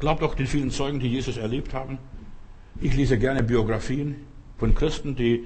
Glaubt 0.00 0.22
doch 0.22 0.34
den 0.34 0.46
vielen 0.46 0.70
Zeugen, 0.70 1.00
die 1.00 1.08
Jesus 1.08 1.36
erlebt 1.36 1.74
haben. 1.74 1.98
Ich 2.80 2.94
lese 2.94 3.18
gerne 3.18 3.42
Biografien. 3.42 4.16
von 4.58 4.74
Christen, 4.74 5.14
die 5.14 5.44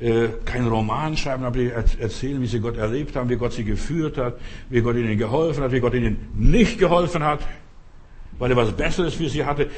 äh, 0.00 0.28
keinen 0.44 0.68
Roman 0.68 1.16
schreiben, 1.16 1.44
aber 1.44 1.58
die 1.58 1.70
erzählen, 1.70 2.40
wie 2.40 2.46
sie 2.46 2.60
Gott 2.60 2.76
erlebt 2.76 3.16
haben, 3.16 3.28
wie 3.28 3.36
Gott 3.36 3.52
sie 3.52 3.64
geführt 3.64 4.16
hat, 4.16 4.38
wie 4.70 4.80
Gott 4.80 4.96
ihnen 4.96 5.18
geholfen 5.18 5.62
hat, 5.62 5.72
wie 5.72 5.80
Gott 5.80 5.94
ihnen 5.94 6.28
nicht 6.34 6.78
geholfen 6.78 7.22
hat, 7.22 7.40
weil 8.38 8.50
er 8.50 8.56
was 8.56 8.72
Besseres 8.72 9.14
für 9.14 9.28
sie 9.28 9.44
hatte. 9.44 9.68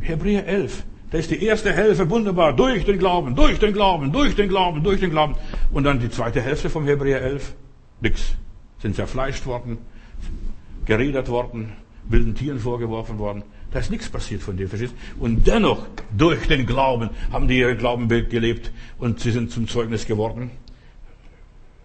Hebräer 0.00 0.46
11, 0.46 0.84
da 1.12 1.18
ist 1.18 1.30
die 1.30 1.44
erste 1.44 1.74
Hälfte 1.74 2.08
wunderbar, 2.08 2.54
durch 2.56 2.86
den 2.86 2.98
Glauben, 2.98 3.36
durch 3.36 3.58
den 3.58 3.74
Glauben, 3.74 4.12
durch 4.12 4.34
den 4.34 4.48
Glauben, 4.48 4.82
durch 4.82 4.98
den 4.98 5.10
Glauben. 5.10 5.34
Und 5.70 5.84
dann 5.84 6.00
die 6.00 6.08
zweite 6.08 6.40
Hälfte 6.40 6.70
vom 6.70 6.86
Hebräer 6.86 7.20
11, 7.20 7.54
nix. 8.00 8.34
Sind 8.78 8.96
zerfleischt 8.96 9.44
worden, 9.44 9.76
geredet 10.86 11.28
worden, 11.28 11.74
wilden 12.08 12.34
Tieren 12.34 12.58
vorgeworfen 12.58 13.18
worden. 13.18 13.42
Da 13.72 13.80
ist 13.80 13.90
nichts 13.90 14.08
passiert 14.08 14.42
von 14.42 14.56
dem, 14.56 14.70
verstehst 14.70 14.94
Und 15.20 15.46
dennoch, 15.46 15.86
durch 16.16 16.48
den 16.48 16.64
Glauben, 16.64 17.10
haben 17.30 17.46
die 17.46 17.58
ihr 17.58 17.74
Glaubenbild 17.74 18.30
gelebt 18.30 18.72
und 18.98 19.20
sie 19.20 19.32
sind 19.32 19.50
zum 19.50 19.68
Zeugnis 19.68 20.06
geworden. 20.06 20.50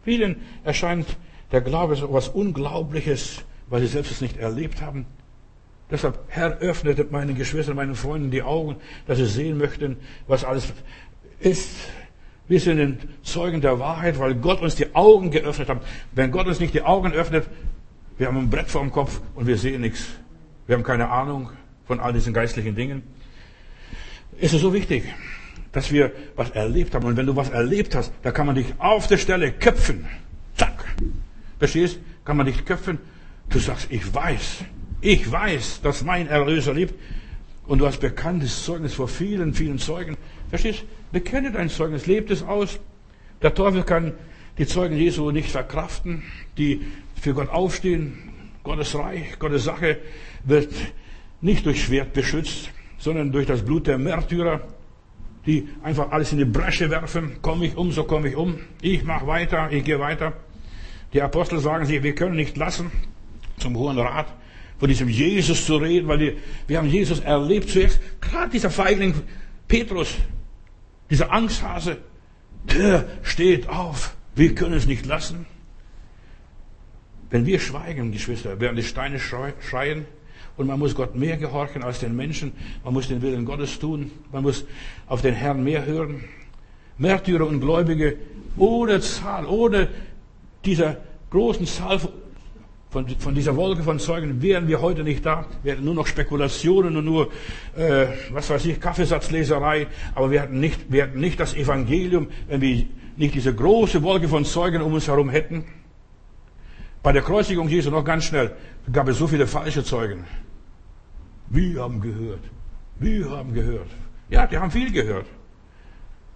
Vielen 0.06 0.38
erscheint 0.64 1.18
der 1.52 1.60
Glaube 1.60 1.98
so 1.98 2.06
etwas 2.08 2.30
Unglaubliches, 2.30 3.44
weil 3.70 3.82
sie 3.82 3.88
selbst 3.88 4.12
es 4.12 4.22
nicht 4.22 4.38
erlebt 4.38 4.82
haben. 4.82 5.06
Deshalb, 5.90 6.20
Herr, 6.28 6.58
öffnet 6.60 7.12
meinen 7.12 7.36
Geschwistern, 7.36 7.76
meinen 7.76 7.96
Freunden 7.96 8.30
die 8.30 8.44
Augen, 8.44 8.76
dass 9.06 9.18
sie 9.18 9.26
sehen 9.26 9.58
möchten, 9.58 9.98
was 10.28 10.44
alles 10.44 10.74
ist. 11.40 11.70
Wir 12.50 12.60
sind 12.60 13.08
Zeugen 13.24 13.62
der 13.62 13.80
Wahrheit, 13.80 14.20
weil 14.20 14.36
Gott 14.36 14.62
uns 14.62 14.76
die 14.76 14.96
Augen 14.96 15.32
geöffnet 15.32 15.70
hat. 15.70 15.82
Wenn 16.14 16.32
Gott 16.32 16.48
uns 16.48 16.60
nicht 16.60 16.74
die 16.74 16.82
Augen 16.82 17.14
öffnet, 17.14 17.46
wir 18.18 18.28
haben 18.28 18.38
ein 18.38 18.50
Brett 18.50 18.70
vor 18.70 18.82
dem 18.82 18.92
Kopf 18.92 19.22
und 19.36 19.48
wir 19.48 19.58
sehen 19.58 19.82
nichts. 19.82 20.08
Wir 20.66 20.76
haben 20.76 20.84
keine 20.84 21.10
Ahnung 21.10 21.52
von 21.86 22.00
all 22.00 22.14
diesen 22.14 22.34
geistlichen 22.34 22.76
Dingen. 22.76 23.04
Es 24.40 24.54
ist 24.54 24.62
so 24.62 24.74
wichtig, 24.74 25.04
dass 25.72 25.92
wir 25.92 26.12
was 26.36 26.50
erlebt 26.52 26.96
haben. 26.96 27.06
Und 27.06 27.18
wenn 27.18 27.26
du 27.26 27.36
was 27.36 27.50
erlebt 27.50 27.96
hast, 27.96 28.12
da 28.24 28.32
kann 28.32 28.46
man 28.46 28.56
dich 28.56 28.74
auf 28.78 29.08
der 29.08 29.18
Stelle 29.18 29.52
köpfen. 29.52 30.06
Zack. 30.56 30.84
Verstehst? 31.60 32.00
Kann 32.26 32.38
man 32.38 32.46
dich 32.46 32.66
köpfen. 32.66 32.98
Du 33.50 33.60
sagst, 33.60 33.88
ich 33.90 34.14
weiß, 34.14 34.64
ich 35.02 35.32
weiß, 35.32 35.82
dass 35.82 36.03
mein 36.03 36.28
Erlöser 36.28 36.74
liebt. 36.74 36.95
Und 37.68 37.80
du 37.80 37.86
hast 37.86 37.99
bekanntes 37.99 38.64
Zeugnis 38.64 38.94
vor 38.94 39.07
vielen, 39.07 39.53
vielen 39.53 39.78
Zeugen. 39.78 40.15
Verstehst? 40.49 40.86
Bekenne 41.11 41.52
dein 41.52 41.69
Zeugnis, 41.69 42.07
lebt 42.07 42.32
es 42.32 42.41
aus. 42.44 42.80
Der 43.41 43.53
Teufel 43.53 43.84
kann 43.84 44.14
die 44.57 44.65
Zeugen 44.65 44.95
Jesu 44.95 45.32
nicht 45.32 45.52
verkraften, 45.52 46.24
die 46.57 46.82
für 47.22 47.34
Gott 47.34 47.49
aufstehen. 47.49 48.18
Gottes 48.64 48.95
Reich, 48.95 49.38
Gottes 49.40 49.65
Sache 49.65 49.98
wird 50.44 50.74
nicht 51.41 51.65
durch 51.65 51.84
Schwert 51.84 52.14
beschützt, 52.14 52.72
sondern 52.98 53.32
durch 53.32 53.45
das 53.45 53.64
Blut 53.64 53.88
der 53.88 53.98
Märtyrer, 53.98 54.61
die 55.45 55.69
einfach 55.84 56.11
alles 56.11 56.32
in 56.32 56.40
die 56.40 56.45
Bresche 56.45 56.90
werfen. 56.90 57.41
Komme 57.41 57.68
ich 57.68 57.78
um, 57.78 57.91
so 57.91 58.03
komme 58.03 58.30
ich 58.30 58.36
um. 58.36 58.60
Ich 58.82 59.03
mache 59.03 59.28
weiter, 59.28 59.69
ich 59.72 59.84
gehe 59.84 59.99
weiter. 59.99 60.34
Die 61.14 61.22
Apostel 61.22 61.60
sagen 61.60 61.86
sich, 61.86 62.02
wir 62.03 62.15
können 62.15 62.36
nicht 62.36 62.57
lassen, 62.57 62.91
zum 63.57 63.78
Hohen 63.78 63.98
Rat 63.99 64.28
von 64.80 64.90
diesem 64.90 65.10
Jesus 65.10 65.66
zu 65.66 65.78
reden, 65.78 66.08
weil 66.08 66.20
wir, 66.20 66.34
wir 66.68 66.78
haben 66.78 66.90
Jesus 66.90 67.20
erlebt 67.20 67.70
zuerst. 67.70 67.99
Gerade 68.22 68.52
dieser 68.52 68.70
Feigling 68.70 69.16
Petrus, 69.68 70.16
dieser 71.10 71.32
Angsthase, 71.32 71.98
der 72.66 73.08
steht 73.24 73.70
auf. 73.70 74.16
Wir 74.36 74.54
können 74.54 74.74
es 74.74 74.86
nicht 74.86 75.06
lassen. 75.06 75.45
Wenn 77.30 77.45
wir 77.45 77.60
schweigen, 77.60 78.12
Geschwister, 78.12 78.60
werden 78.60 78.76
die 78.76 78.84
Steine 78.84 79.20
schreien, 79.20 80.06
und 80.58 80.66
man 80.66 80.80
muss 80.80 80.95
Gott 80.95 81.16
mehr 81.16 81.38
gehorchen 81.38 81.84
als 81.84 81.99
den 81.99 82.16
Menschen. 82.16 82.52
Man 82.84 82.94
muss 82.94 83.08
den 83.08 83.22
Willen 83.22 83.45
Gottes 83.45 83.78
tun. 83.78 84.12
Man 84.32 84.41
muss 84.41 84.66
auf 85.06 85.22
den 85.22 85.36
Herrn 85.36 85.64
mehr 85.64 85.86
hören. 85.86 86.24
Märtyrer 86.98 87.45
und 87.45 87.62
Gläubige 87.62 88.18
ohne 88.58 88.99
Zahl, 89.02 89.45
ohne 89.45 89.88
dieser 90.66 90.98
großen 91.30 91.68
Zahl 91.68 91.99
von, 92.98 93.07
von 93.19 93.36
dieser 93.36 93.56
Wolke 93.56 93.84
von 93.84 93.99
Zeugen 93.99 94.41
wären 94.41 94.68
wir 94.68 94.82
heute 94.82 95.03
nicht 95.03 95.24
da. 95.24 95.45
Wir 95.61 95.74
hätten 95.74 95.86
nur 95.86 95.94
noch 95.94 96.07
Spekulationen 96.07 96.98
und 96.98 97.06
nur, 97.06 97.30
äh, 97.76 98.07
was 98.32 98.49
weiß 98.49 98.65
ich, 98.65 98.80
Kaffeesatzleserei. 98.80 99.88
Aber 100.15 100.32
wir 100.32 100.41
hätten, 100.41 100.60
nicht, 100.60 100.91
wir 100.91 101.03
hätten 101.03 101.19
nicht 101.19 101.40
das 101.40 101.53
Evangelium, 101.53 102.28
wenn 102.48 102.61
wir 102.61 102.86
nicht 103.15 103.36
diese 103.36 103.53
große 103.53 104.02
Wolke 104.02 104.28
von 104.28 104.45
Zeugen 104.45 104.82
um 104.82 104.94
uns 104.94 105.07
herum 105.07 105.30
hätten. 105.30 105.65
Bei 107.03 107.11
der 107.11 107.22
Kreuzigung 107.22 107.69
Jesu 107.69 107.91
noch 107.91 108.03
ganz 108.03 108.24
schnell 108.24 108.56
gab 108.91 109.07
es 109.07 109.19
so 109.19 109.28
viele 109.28 109.45
falsche 109.45 109.84
Zeugen. 109.84 110.26
Wir 111.49 111.82
haben 111.82 112.02
gehört. 112.02 112.44
Wir 112.99 113.30
haben 113.30 113.53
gehört. 113.53 113.90
Ja, 114.30 114.48
die 114.48 114.57
haben 114.57 114.72
viel 114.72 114.91
gehört. 114.91 115.28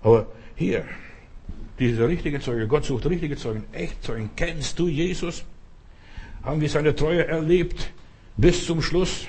Aber 0.03 0.27
hier, 0.55 0.85
diese 1.79 2.07
richtigen 2.07 2.39
Zeugen, 2.39 2.67
Gott 2.67 2.85
sucht 2.85 3.07
richtige 3.07 3.35
Zeugen, 3.35 3.63
echt 3.71 4.03
Zeugen. 4.03 4.29
Kennst 4.35 4.77
du 4.77 4.87
Jesus? 4.87 5.43
Haben 6.43 6.61
wir 6.61 6.69
seine 6.69 6.95
Treue 6.95 7.27
erlebt 7.27 7.91
bis 8.37 8.65
zum 8.65 8.81
Schluss? 8.81 9.27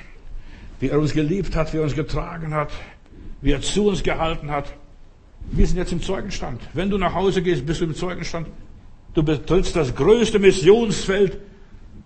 Wie 0.80 0.88
er 0.88 0.98
uns 0.98 1.12
geliebt 1.12 1.54
hat, 1.54 1.72
wie 1.72 1.78
er 1.78 1.84
uns 1.84 1.94
getragen 1.94 2.54
hat, 2.54 2.72
wie 3.40 3.52
er 3.52 3.60
zu 3.60 3.88
uns 3.88 4.02
gehalten 4.02 4.50
hat. 4.50 4.72
Wir 5.50 5.66
sind 5.66 5.76
jetzt 5.76 5.92
im 5.92 6.00
Zeugenstand. 6.00 6.60
Wenn 6.72 6.90
du 6.90 6.98
nach 6.98 7.14
Hause 7.14 7.42
gehst, 7.42 7.66
bist 7.66 7.80
du 7.80 7.84
im 7.84 7.94
Zeugenstand. 7.94 8.48
Du 9.14 9.22
betrittst 9.22 9.76
das 9.76 9.94
größte 9.94 10.38
Missionsfeld 10.38 11.38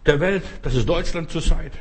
der 0.06 0.20
Welt, 0.20 0.42
das 0.62 0.74
ist 0.74 0.88
Deutschland 0.88 1.30
zurzeit. 1.30 1.72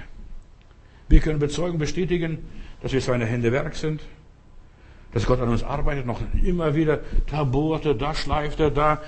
Wir 1.07 1.19
können 1.19 1.39
bezeugen, 1.39 1.77
bestätigen, 1.77 2.39
dass 2.81 2.93
wir 2.93 3.01
seine 3.01 3.25
Hände 3.25 3.51
Werk 3.51 3.75
sind, 3.75 4.01
dass 5.13 5.25
Gott 5.25 5.39
an 5.39 5.49
uns 5.49 5.63
arbeitet, 5.63 6.05
noch 6.05 6.21
immer 6.43 6.75
wieder, 6.75 6.99
da 7.29 7.43
bohrt 7.43 7.85
da 7.99 8.13
schleift 8.13 8.59
er, 8.59 8.71
da 8.71 9.01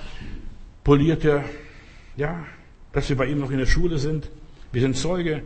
poliert 0.84 1.24
er, 1.24 1.44
ja, 2.16 2.44
dass 2.92 3.08
wir 3.08 3.16
bei 3.16 3.26
ihm 3.26 3.38
noch 3.38 3.50
in 3.50 3.58
der 3.58 3.66
Schule 3.66 3.98
sind. 3.98 4.30
Wir 4.72 4.80
sind 4.80 4.96
Zeuge. 4.96 5.42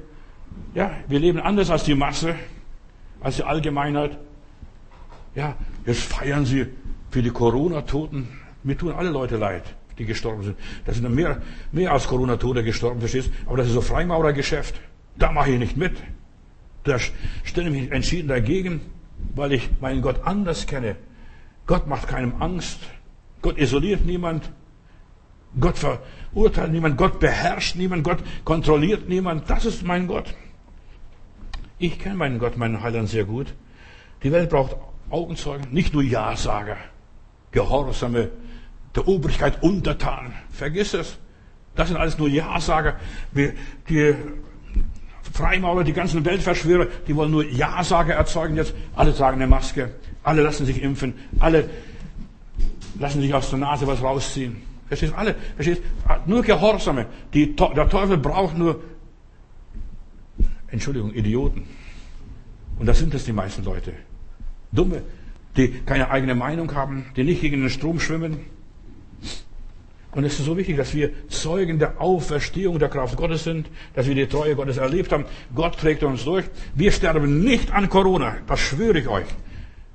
Ja, 0.75 0.93
wir 1.09 1.19
leben 1.19 1.41
anders 1.41 1.71
als 1.71 1.85
die 1.85 1.95
Masse, 1.95 2.35
als 3.21 3.37
die 3.37 3.45
Allgemeinheit. 3.45 4.19
Ja, 5.35 5.57
jetzt 5.87 6.03
feiern 6.03 6.45
sie 6.45 6.67
für 7.11 7.23
die 7.23 7.31
Corona-Toten. 7.31 8.29
Mir 8.63 8.77
tun 8.77 8.93
alle 8.93 9.11
Leute 9.11 9.37
leid, 9.37 9.63
die 9.99 10.05
gestorben 10.05 10.43
sind. 10.43 10.57
Das 10.85 10.97
sind 10.97 11.15
mehr, 11.15 11.41
mehr 11.73 11.93
als 11.93 12.07
Corona-Tote 12.07 12.63
gestorben, 12.63 13.01
verstehst 13.01 13.31
Aber 13.47 13.57
das 13.57 13.69
ist 13.69 13.75
so 13.75 13.81
Freimaurergeschäft. 13.81 14.81
Da 15.17 15.33
mache 15.33 15.53
ich 15.53 15.59
nicht 15.59 15.77
mit. 15.77 15.93
Da 16.85 16.99
stelle 16.99 17.69
ich 17.69 17.83
mich 17.83 17.93
entschieden 17.93 18.29
dagegen, 18.29 18.81
weil 19.35 19.53
ich 19.53 19.71
meinen 19.81 20.03
Gott 20.03 20.21
anders 20.25 20.67
kenne. 20.67 20.97
Gott 21.67 21.87
macht 21.87 22.09
keinem 22.09 22.41
Angst. 22.41 22.81
Gott 23.41 23.59
isoliert 23.59 24.05
niemand. 24.05 24.51
Gott 25.61 25.77
verurteilt 26.33 26.73
niemand. 26.73 26.97
Gott 26.97 27.21
beherrscht 27.21 27.77
niemand. 27.77 28.05
Gott 28.05 28.19
kontrolliert 28.45 29.09
niemand. 29.09 29.49
Das 29.49 29.65
ist 29.65 29.83
mein 29.85 30.07
Gott. 30.07 30.35
Ich 31.79 31.99
kenne 31.99 32.17
meinen 32.17 32.39
Gott, 32.39 32.57
meinen 32.57 32.83
Heiland 32.83 33.09
sehr 33.09 33.25
gut. 33.25 33.55
Die 34.23 34.31
Welt 34.31 34.51
braucht 34.51 34.77
Augenzeugen, 35.11 35.73
nicht 35.73 35.93
nur 35.93 36.03
Ja-Sager, 36.03 36.77
Gehorsame, 37.51 38.31
der 38.95 39.09
Obrigkeit 39.09 39.63
untertan. 39.63 40.33
Vergiss 40.51 40.95
es. 40.95 41.19
Das 41.75 41.89
sind 41.89 41.97
alles 41.97 42.19
nur 42.19 42.29
Ja-Sager. 42.29 42.97
Die 43.35 44.15
Freimaurer, 45.33 45.83
die 45.83 45.93
ganzen 45.93 46.25
Weltverschwörer, 46.25 46.87
die 47.09 47.17
wollen 47.17 47.31
nur 47.31 47.45
Ja-Sager 47.45 48.15
erzeugen 48.15 48.57
jetzt. 48.57 48.75
Alle 48.95 49.15
tragen 49.15 49.37
eine 49.37 49.49
Maske, 49.49 49.91
alle 50.23 50.43
lassen 50.43 50.67
sich 50.67 50.81
impfen, 50.81 51.15
alle 51.41 51.69
lassen 52.99 53.21
sich 53.23 53.35
aus 53.35 53.51
der 53.51 53.59
Nase 53.59 53.87
was 53.87 54.03
rausziehen. 54.03 54.63
Verstehst 54.93 55.15
du? 55.15 55.17
Alle, 55.17 55.35
verstehst 55.55 55.81
du? 55.81 56.31
Nur 56.31 56.43
Gehorsame. 56.43 57.07
Die, 57.33 57.57
der 57.57 57.89
Teufel 57.89 58.19
braucht 58.19 58.59
nur, 58.59 58.83
Entschuldigung, 60.69 61.15
Idioten. 61.15 61.63
Und 62.79 62.85
das 62.85 62.99
sind 62.99 63.15
es 63.15 63.25
die 63.25 63.33
meisten 63.33 63.65
Leute. 63.65 63.95
Dumme, 64.71 65.01
die 65.57 65.81
keine 65.87 66.11
eigene 66.11 66.35
Meinung 66.35 66.75
haben, 66.75 67.07
die 67.17 67.25
nicht 67.25 67.41
gegen 67.41 67.63
den 67.63 67.71
Strom 67.71 68.01
schwimmen, 68.01 68.41
und 70.11 70.25
es 70.25 70.39
ist 70.39 70.45
so 70.45 70.59
wichtig, 70.59 70.77
dass 70.77 70.93
wir 70.93 71.11
Zeugen 71.29 71.79
der 71.79 71.99
Auferstehung 71.99 72.79
der 72.79 72.91
Kraft 72.91 73.17
Gottes 73.17 73.45
sind, 73.45 73.71
dass 73.95 74.07
wir 74.07 74.15
die 74.15 74.27
Treue 74.27 74.55
Gottes 74.55 74.77
erlebt 74.77 75.11
haben. 75.11 75.25
Gott 75.55 75.79
trägt 75.79 76.03
uns 76.03 76.23
durch. 76.23 76.45
Wir 76.75 76.93
sterben 76.93 77.43
nicht 77.43 77.73
an 77.73 77.89
Corona. 77.89 78.37
Das 78.47 78.61
schwöre 78.61 78.99
ich 78.99 79.09
euch. 79.09 79.25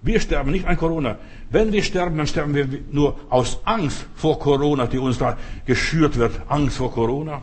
Wir 0.02 0.20
sterben 0.20 0.52
nicht 0.52 0.66
an 0.66 0.78
Corona. 0.78 1.18
Wenn 1.50 1.72
wir 1.72 1.84
sterben, 1.84 2.18
dann 2.18 2.28
sterben 2.28 2.54
wir 2.54 2.68
nur 2.92 3.20
aus 3.30 3.60
Angst 3.66 4.06
vor 4.16 4.40
Corona, 4.40 4.86
die 4.86 5.00
uns 5.00 5.18
da 5.18 5.38
geschürt 5.66 6.18
wird. 6.18 6.42
Angst 6.48 6.78
vor 6.78 6.92
Corona. 6.92 7.42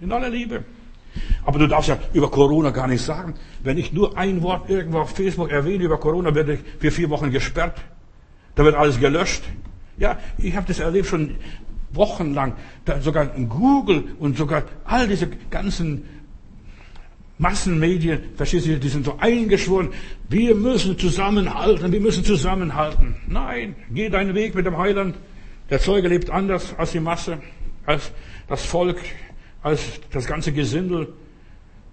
In 0.00 0.12
aller 0.12 0.30
Liebe. 0.30 0.64
Aber 1.44 1.58
du 1.58 1.66
darfst 1.66 1.88
ja 1.88 1.98
über 2.12 2.30
Corona 2.30 2.70
gar 2.70 2.86
nicht 2.86 3.04
sagen. 3.04 3.34
Wenn 3.62 3.76
ich 3.76 3.92
nur 3.92 4.16
ein 4.16 4.42
Wort 4.42 4.70
irgendwo 4.70 5.00
auf 5.00 5.10
Facebook 5.10 5.50
erwähne 5.50 5.84
über 5.84 5.98
Corona, 5.98 6.34
werde 6.34 6.54
ich 6.54 6.60
für 6.78 6.90
vier 6.90 7.10
Wochen 7.10 7.30
gesperrt. 7.30 7.80
Da 8.54 8.64
wird 8.64 8.74
alles 8.74 8.98
gelöscht. 8.98 9.42
Ja, 9.98 10.18
ich 10.38 10.56
habe 10.56 10.66
das 10.66 10.78
erlebt 10.78 11.06
schon 11.06 11.36
wochenlang, 11.92 12.54
sogar 13.00 13.26
Google 13.26 14.16
und 14.18 14.36
sogar 14.36 14.62
all 14.84 15.08
diese 15.08 15.28
ganzen 15.50 16.04
Massenmedien, 17.40 18.20
verstehst 18.36 18.66
du, 18.66 18.78
die 18.78 18.88
sind 18.90 19.06
so 19.06 19.16
eingeschworen, 19.18 19.94
wir 20.28 20.54
müssen 20.54 20.98
zusammenhalten, 20.98 21.90
wir 21.90 22.00
müssen 22.00 22.22
zusammenhalten. 22.22 23.16
Nein, 23.26 23.76
geh 23.90 24.10
deinen 24.10 24.34
Weg 24.34 24.54
mit 24.54 24.66
dem 24.66 24.76
Heiland. 24.76 25.16
Der 25.70 25.80
Zeuge 25.80 26.08
lebt 26.08 26.28
anders 26.28 26.74
als 26.76 26.92
die 26.92 27.00
Masse, 27.00 27.38
als 27.86 28.12
das 28.46 28.66
Volk, 28.66 28.98
als 29.62 29.80
das 30.10 30.26
ganze 30.26 30.52
Gesindel. 30.52 31.14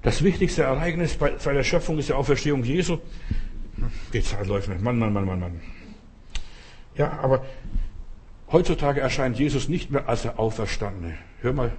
Das 0.01 0.21
wichtigste 0.21 0.63
Ereignis 0.63 1.15
bei, 1.15 1.29
der 1.29 1.63
Schöpfung 1.63 1.97
ist 1.97 2.09
die 2.09 2.13
Auferstehung 2.13 2.65
Jesu. 2.65 2.97
Die 4.11 4.21
Zeit 4.21 4.47
läuft 4.47 4.67
nicht. 4.67 4.81
Mann, 4.81 4.99
Mann, 4.99 5.13
Mann, 5.13 5.25
Mann, 5.25 5.39
Mann. 5.39 5.61
Ja, 6.97 7.19
aber 7.21 7.45
heutzutage 8.51 8.99
erscheint 8.99 9.39
Jesus 9.39 9.69
nicht 9.69 9.91
mehr 9.91 10.09
als 10.09 10.23
der 10.23 10.39
Auferstandene. 10.39 11.17
Hör 11.39 11.53
mal, 11.53 11.71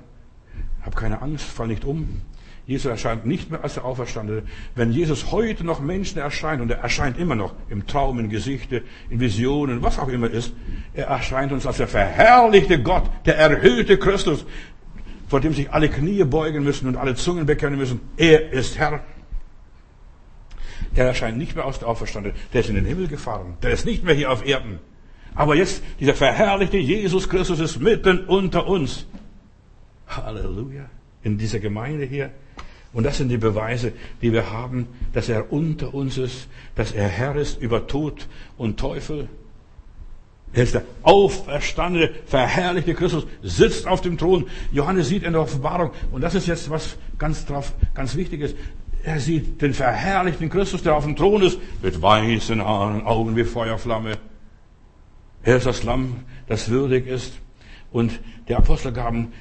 hab 0.81 0.97
keine 0.97 1.21
Angst, 1.21 1.45
fall 1.45 1.67
nicht 1.67 1.85
um. 1.85 2.23
Jesus 2.69 2.91
erscheint 2.91 3.25
nicht 3.25 3.51
mehr 3.51 3.65
als 3.65 3.75
der 3.75 3.87
Auferstandene. 3.87 4.43
Wenn 4.75 4.93
Jesus 4.93 5.33
heute 5.33 5.65
noch 5.65 5.81
Menschen 5.81 6.19
erscheint, 6.19 6.61
und 6.61 6.71
er 6.71 6.81
erscheint 6.81 7.17
immer 7.19 7.35
noch 7.35 7.55
im 7.71 7.87
Traum, 7.87 8.19
in 8.19 8.29
Gesichte, 8.29 8.83
in 9.09 9.21
Visionen, 9.21 9.83
was 9.83 9.99
auch 9.99 10.09
immer 10.09 10.29
ist, 10.29 10.53
er 10.93 11.07
erscheint 11.07 11.51
uns 11.51 11.67
als 11.67 11.79
der 11.79 11.89
verherrlichte 11.89 12.83
Gott, 12.83 13.05
der 13.25 13.39
erhöhte 13.39 13.99
Christus, 13.99 14.45
vor 15.29 15.41
dem 15.41 15.55
sich 15.55 15.71
alle 15.71 15.89
Knie 15.89 16.23
beugen 16.25 16.63
müssen 16.63 16.87
und 16.89 16.99
alle 16.99 17.15
Zungen 17.15 17.47
bekennen 17.47 17.79
müssen. 17.79 18.03
Er 18.19 18.53
ist 18.53 18.77
Herr. 18.77 19.03
Er 20.95 21.07
erscheint 21.07 21.39
nicht 21.39 21.57
mehr 21.57 21.65
aus 21.65 21.79
der 21.79 21.89
Auferstandene. 21.89 22.35
Der 22.53 22.61
ist 22.61 22.69
in 22.69 22.75
den 22.75 22.85
Himmel 22.85 23.09
gefahren. 23.09 23.57
Der 23.63 23.71
ist 23.71 23.87
nicht 23.87 24.05
mehr 24.05 24.15
hier 24.15 24.31
auf 24.31 24.45
Erden. 24.45 24.79
Aber 25.35 25.55
jetzt, 25.55 25.83
dieser 26.01 26.13
verherrlichte 26.13 26.77
Jesus 26.77 27.31
Christus 27.31 27.61
ist 27.61 27.81
mitten 27.81 28.27
unter 28.27 28.67
uns. 28.67 29.07
Halleluja. 30.07 30.85
In 31.23 31.39
dieser 31.39 31.61
Gemeinde 31.61 32.05
hier. 32.05 32.31
Und 32.99 33.05
das 33.05 33.19
sind 33.19 33.29
die 33.29 33.39
Beweise, 33.39 33.93
die 34.23 34.33
wir 34.33 34.51
haben, 34.51 34.89
dass 35.13 35.29
er 35.29 35.53
unter 35.53 35.95
uns 35.95 36.19
ist, 36.19 36.49
dass 36.75 36.91
er 36.91 37.07
Herr 37.07 37.37
ist 37.37 37.63
über 37.63 37.87
Tod 37.87 38.27
und 38.57 38.81
Teufel. 38.81 39.29
Er 40.53 40.65
ist 40.65 40.75
der 40.75 40.83
auferstandene, 41.05 42.11
verherrlichte 42.27 42.95
Christus, 42.95 43.25
sitzt 43.41 43.87
auf 43.87 44.01
dem 44.01 44.19
Thron. 44.19 44.49
Johannes 44.73 45.07
sieht 45.07 45.23
in 45.23 45.35
der 45.35 45.43
Offenbarung, 45.43 45.93
und 46.11 46.23
das 46.23 46.35
ist 46.35 46.49
jetzt 46.49 46.71
was 46.71 46.97
ganz 47.19 47.47
drauf, 47.47 47.73
ganz 47.95 48.17
wichtiges. 48.17 48.57
Er 49.05 49.21
sieht 49.21 49.63
den 49.63 49.75
verherrlichten 49.75 50.51
Christus, 50.51 50.83
der 50.83 50.97
auf 50.97 51.05
dem 51.05 51.15
Thron 51.15 51.43
ist, 51.43 51.61
mit 51.81 52.03
weißen 52.03 52.61
Haaren, 52.61 53.07
Augen 53.07 53.37
wie 53.37 53.45
Feuerflamme. 53.45 54.19
Er 55.45 55.57
ist 55.59 55.67
das 55.67 55.85
Lamm, 55.85 56.25
das 56.49 56.69
würdig 56.69 57.07
ist. 57.07 57.35
Und 57.93 58.19
die 58.49 58.57
Apostel 58.57 58.91
gaben 58.91 59.33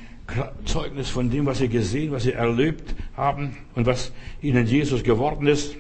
Zeugnis 0.66 1.10
von 1.10 1.30
dem, 1.30 1.45
was 1.45 1.60
sie 1.60 1.70
gesehen, 1.70 2.12
was 2.12 2.24
sie 2.24 2.34
erlebt 2.34 2.95
haben 3.16 3.58
und 3.76 3.86
was 3.86 4.12
ihnen 4.41 4.68
Jesus 4.68 5.04
geworden 5.04 5.48
ist. 5.48 5.76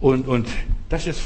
Und, 0.00 0.28
und 0.28 0.48
das 0.88 1.06
ist, 1.06 1.22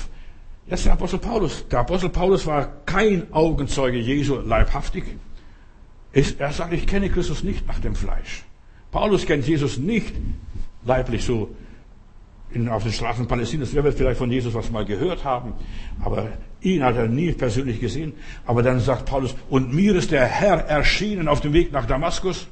das 0.68 0.80
ist 0.80 0.86
der 0.86 0.92
Apostel 0.92 1.18
Paulus. 1.18 1.66
Der 1.68 1.80
Apostel 1.80 2.10
Paulus 2.10 2.46
war 2.46 2.66
kein 2.86 3.32
Augenzeuge 3.32 3.98
Jesu 3.98 4.36
leibhaftig. 4.36 5.04
Er 6.12 6.52
sagt, 6.52 6.72
ich 6.72 6.86
kenne 6.86 7.10
Christus 7.10 7.42
nicht 7.42 7.66
nach 7.66 7.78
dem 7.80 7.94
Fleisch. 7.94 8.44
Paulus 8.90 9.26
kennt 9.26 9.46
Jesus 9.46 9.76
nicht 9.76 10.14
leiblich 10.84 11.24
so 11.24 11.54
in, 12.50 12.68
auf 12.68 12.82
den 12.82 12.92
Straßen 12.92 13.26
Palästinas. 13.26 13.74
Er 13.74 13.84
wird 13.84 13.96
vielleicht 13.96 14.18
von 14.18 14.30
Jesus 14.30 14.54
was 14.54 14.70
mal 14.70 14.84
gehört 14.84 15.24
haben, 15.24 15.54
aber 16.02 16.28
ihn 16.60 16.82
hat 16.82 16.96
er 16.96 17.08
nie 17.08 17.32
persönlich 17.32 17.80
gesehen. 17.80 18.14
Aber 18.44 18.62
dann 18.62 18.80
sagt 18.80 19.06
Paulus, 19.06 19.34
und 19.50 19.74
mir 19.74 19.94
ist 19.94 20.10
der 20.10 20.24
Herr 20.24 20.66
erschienen 20.66 21.28
auf 21.28 21.40
dem 21.40 21.52
Weg 21.52 21.72
nach 21.72 21.86
Damaskus. 21.86 22.48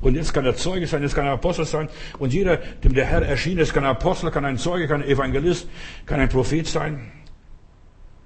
Und 0.00 0.14
jetzt 0.14 0.32
kann 0.32 0.46
er 0.46 0.56
Zeuge 0.56 0.86
sein, 0.86 1.02
jetzt 1.02 1.14
kann 1.14 1.26
er 1.26 1.32
Apostel 1.32 1.66
sein. 1.66 1.88
Und 2.18 2.32
jeder, 2.32 2.56
dem 2.56 2.94
der 2.94 3.04
Herr 3.04 3.22
erschienen 3.22 3.58
ist, 3.58 3.74
kann 3.74 3.84
ein 3.84 3.90
Apostel, 3.90 4.30
kann 4.30 4.44
ein 4.44 4.56
Zeuge, 4.56 4.88
kann 4.88 5.02
ein 5.02 5.08
Evangelist, 5.08 5.68
kann 6.06 6.20
ein 6.20 6.28
Prophet 6.28 6.66
sein. 6.66 7.12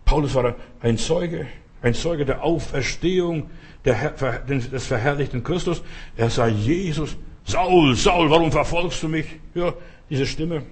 Paulus 0.05 0.35
war 0.35 0.55
ein 0.81 0.99
Zeuge, 0.99 1.47
ein 1.83 1.95
Zeuge 1.95 2.25
der 2.25 2.45
Auferstehung 2.45 3.51
des 3.85 4.87
verherrlichten 4.87 5.43
Christus. 5.43 5.83
Er 6.17 6.31
sah 6.31 6.47
Jesus, 6.47 7.17
Saul, 7.45 7.95
Saul, 7.95 8.31
warum 8.31 8.51
verfolgst 8.53 9.03
du 9.03 9.09
mich? 9.09 9.27
Ja, 9.55 9.75
diese 10.15 10.27
Stimme. 10.27 10.62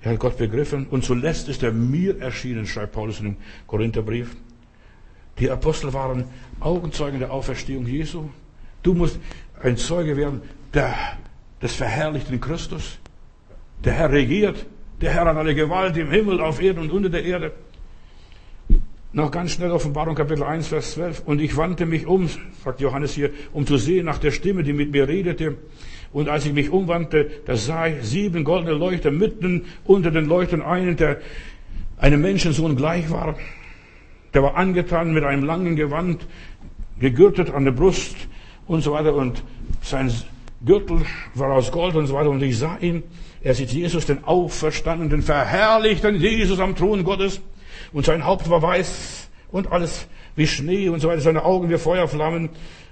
Er 0.00 0.12
hat 0.12 0.20
Gott 0.20 0.38
begriffen 0.38 0.86
und 0.86 1.04
zuletzt 1.04 1.48
ist 1.48 1.64
er 1.64 1.72
mir 1.72 2.20
erschienen, 2.20 2.66
schreibt 2.66 2.92
Paulus 2.92 3.18
in 3.18 3.26
dem 3.26 3.36
Korintherbrief. 3.66 4.36
Die 5.40 5.50
Apostel 5.50 5.92
waren 5.92 6.24
Augenzeugen 6.60 7.18
der 7.18 7.32
Auferstehung 7.32 7.84
Jesu. 7.86 8.28
Du 8.84 8.94
musst 8.94 9.18
ein 9.60 9.76
Zeuge 9.76 10.16
werden 10.16 10.42
der, 10.72 10.94
des 11.60 11.74
verherrlichten 11.74 12.40
Christus. 12.40 12.98
Der 13.84 13.92
Herr 13.94 14.12
regiert. 14.12 14.66
Der 15.00 15.12
Herr 15.12 15.26
hat 15.26 15.36
alle 15.36 15.54
Gewalt 15.54 15.96
im 15.96 16.10
Himmel, 16.10 16.40
auf 16.40 16.60
Erden 16.60 16.80
und 16.82 16.92
unter 16.92 17.08
der 17.08 17.24
Erde. 17.24 17.52
Noch 19.12 19.30
ganz 19.32 19.52
schnell 19.52 19.72
Offenbarung 19.72 20.14
Kapitel 20.14 20.44
1, 20.44 20.68
Vers 20.68 20.92
12. 20.92 21.22
Und 21.24 21.40
ich 21.40 21.56
wandte 21.56 21.86
mich 21.86 22.06
um, 22.06 22.28
sagt 22.62 22.80
Johannes 22.80 23.14
hier, 23.14 23.30
um 23.52 23.66
zu 23.66 23.78
sehen 23.78 24.06
nach 24.06 24.18
der 24.18 24.30
Stimme, 24.30 24.62
die 24.62 24.72
mit 24.72 24.92
mir 24.92 25.08
redete. 25.08 25.56
Und 26.12 26.28
als 26.28 26.46
ich 26.46 26.52
mich 26.52 26.70
umwandte, 26.70 27.30
da 27.44 27.56
sah 27.56 27.86
ich 27.86 28.02
sieben 28.02 28.44
goldene 28.44 28.72
Leuchter 28.72 29.10
mitten 29.10 29.66
unter 29.84 30.10
den 30.10 30.24
Leuchtern 30.24 30.62
einen, 30.62 30.96
der 30.96 31.18
einem 31.98 32.22
Menschensohn 32.22 32.76
gleich 32.76 33.10
war. 33.10 33.36
Der 34.34 34.42
war 34.42 34.56
angetan 34.56 35.12
mit 35.12 35.24
einem 35.24 35.44
langen 35.44 35.76
Gewand, 35.76 36.26
gegürtet 36.98 37.50
an 37.50 37.64
der 37.64 37.72
Brust 37.72 38.16
und 38.66 38.82
so 38.82 38.92
weiter. 38.92 39.14
Und 39.14 39.42
sein 39.82 40.12
Gürtel 40.64 41.02
war 41.34 41.52
aus 41.52 41.70
Gold 41.70 41.94
und 41.94 42.06
so 42.06 42.14
weiter. 42.14 42.30
Und 42.30 42.42
ich 42.42 42.58
sah 42.58 42.78
ihn. 42.78 43.02
Er 43.42 43.54
sieht 43.54 43.70
Jesus, 43.70 44.06
den 44.06 44.24
auferstandenen, 44.24 45.22
verherrlichten 45.22 46.16
Jesus 46.16 46.58
am 46.58 46.74
Thron 46.74 47.04
Gottes. 47.04 47.40
Und 47.92 48.06
sein 48.06 48.24
Haupt 48.24 48.50
war 48.50 48.62
weiß 48.62 49.28
und 49.50 49.70
alles 49.70 50.08
wie 50.36 50.46
Schnee 50.46 50.88
und 50.88 51.00
so 51.00 51.08
weiter. 51.08 51.20
Seine 51.20 51.44
Augen 51.44 51.70
wie 51.70 51.78
Feuerflammen 51.78 52.50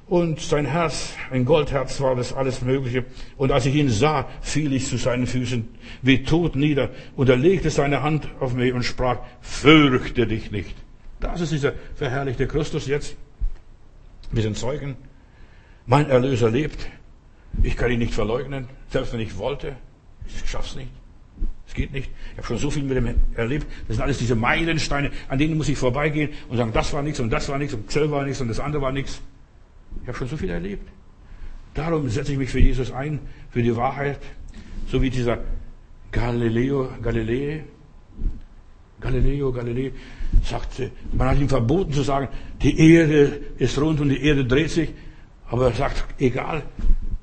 und 0.08 0.38
sein 0.38 0.66
Herz, 0.66 1.14
ein 1.32 1.44
Goldherz 1.44 2.00
war 2.00 2.14
das 2.14 2.32
alles 2.32 2.62
Mögliche. 2.62 3.04
Und 3.36 3.50
als 3.50 3.66
ich 3.66 3.74
ihn 3.74 3.88
sah, 3.88 4.28
fiel 4.40 4.72
ich 4.72 4.86
zu 4.86 4.98
seinen 4.98 5.26
Füßen 5.26 5.68
wie 6.02 6.22
tot 6.22 6.54
nieder. 6.54 6.90
Und 7.16 7.28
er 7.28 7.36
legte 7.36 7.70
seine 7.70 8.02
Hand 8.02 8.28
auf 8.38 8.54
mich 8.54 8.72
und 8.72 8.84
sprach, 8.84 9.18
fürchte 9.40 10.28
dich 10.28 10.52
nicht. 10.52 10.76
Das 11.18 11.40
ist 11.40 11.50
dieser 11.50 11.72
verherrlichte 11.96 12.46
Christus 12.46 12.86
jetzt. 12.86 13.16
Wir 14.30 14.42
sind 14.42 14.56
Zeugen. 14.56 14.96
Mein 15.86 16.08
Erlöser 16.08 16.50
lebt. 16.50 16.86
Ich 17.62 17.76
kann 17.76 17.90
ihn 17.90 17.98
nicht 17.98 18.14
verleugnen, 18.14 18.68
selbst 18.90 19.12
wenn 19.12 19.20
ich 19.20 19.36
wollte. 19.38 19.74
Ich 20.28 20.48
schaff's 20.48 20.76
nicht. 20.76 20.90
Es 21.66 21.74
geht 21.74 21.92
nicht. 21.92 22.10
Ich 22.32 22.38
habe 22.38 22.46
schon 22.46 22.58
so 22.58 22.70
viel 22.70 22.84
mit 22.84 22.96
ihm 22.96 23.14
erlebt. 23.34 23.66
Das 23.88 23.96
sind 23.96 24.04
alles 24.04 24.18
diese 24.18 24.36
Meilensteine, 24.36 25.10
an 25.28 25.38
denen 25.38 25.56
muss 25.56 25.68
ich 25.68 25.78
vorbeigehen 25.78 26.30
und 26.48 26.58
sagen, 26.58 26.72
das 26.72 26.92
war 26.92 27.02
nichts 27.02 27.18
und 27.18 27.30
das 27.30 27.48
war 27.48 27.58
nichts 27.58 27.74
und 27.74 27.90
Zell 27.90 28.10
war 28.10 28.24
nichts 28.24 28.40
und 28.40 28.48
das 28.48 28.60
andere 28.60 28.82
war 28.82 28.92
nichts. 28.92 29.20
Ich 30.02 30.08
habe 30.08 30.18
schon 30.18 30.28
so 30.28 30.36
viel 30.36 30.50
erlebt. 30.50 30.88
Darum 31.74 32.08
setze 32.08 32.32
ich 32.32 32.38
mich 32.38 32.50
für 32.50 32.60
Jesus 32.60 32.90
ein, 32.90 33.20
für 33.50 33.62
die 33.62 33.74
Wahrheit, 33.76 34.20
so 34.88 35.02
wie 35.02 35.10
dieser 35.10 35.38
Galileo, 36.10 36.88
Galilei, 37.02 37.64
Galileo, 39.00 39.52
Galilei 39.52 39.92
sagte, 40.42 40.90
man 41.12 41.28
hat 41.28 41.38
ihm 41.38 41.48
verboten 41.48 41.92
zu 41.92 42.02
sagen, 42.02 42.28
die 42.62 42.78
Erde 42.94 43.40
ist 43.58 43.78
rund 43.78 44.00
und 44.00 44.08
die 44.08 44.22
Erde 44.22 44.44
dreht 44.44 44.70
sich, 44.70 44.90
aber 45.48 45.66
er 45.66 45.74
sagt, 45.74 46.06
egal, 46.18 46.62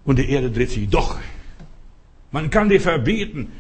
und 0.05 0.19
die 0.19 0.29
Erde 0.29 0.51
dreht 0.51 0.69
sich 0.69 0.87
doch. 0.89 1.17
Man 2.31 2.49
kann 2.49 2.69
dir 2.69 2.79
verbieten, 2.79 3.51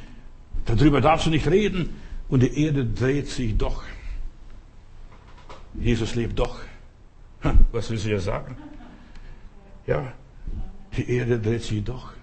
darüber 0.65 1.01
darfst 1.01 1.25
du 1.25 1.31
nicht 1.31 1.47
reden, 1.47 1.89
und 2.29 2.41
die 2.41 2.63
Erde 2.63 2.85
dreht 2.85 3.27
sich 3.27 3.57
doch. 3.57 3.83
Jesus 5.75 6.15
lebt 6.15 6.39
doch. 6.39 6.59
Was 7.71 7.89
willst 7.89 8.05
du 8.05 8.09
ja 8.09 8.19
sagen? 8.19 8.55
Ja, 9.85 10.13
die 10.95 11.09
Erde 11.09 11.39
dreht 11.39 11.63
sich 11.63 11.83
doch. 11.83 12.13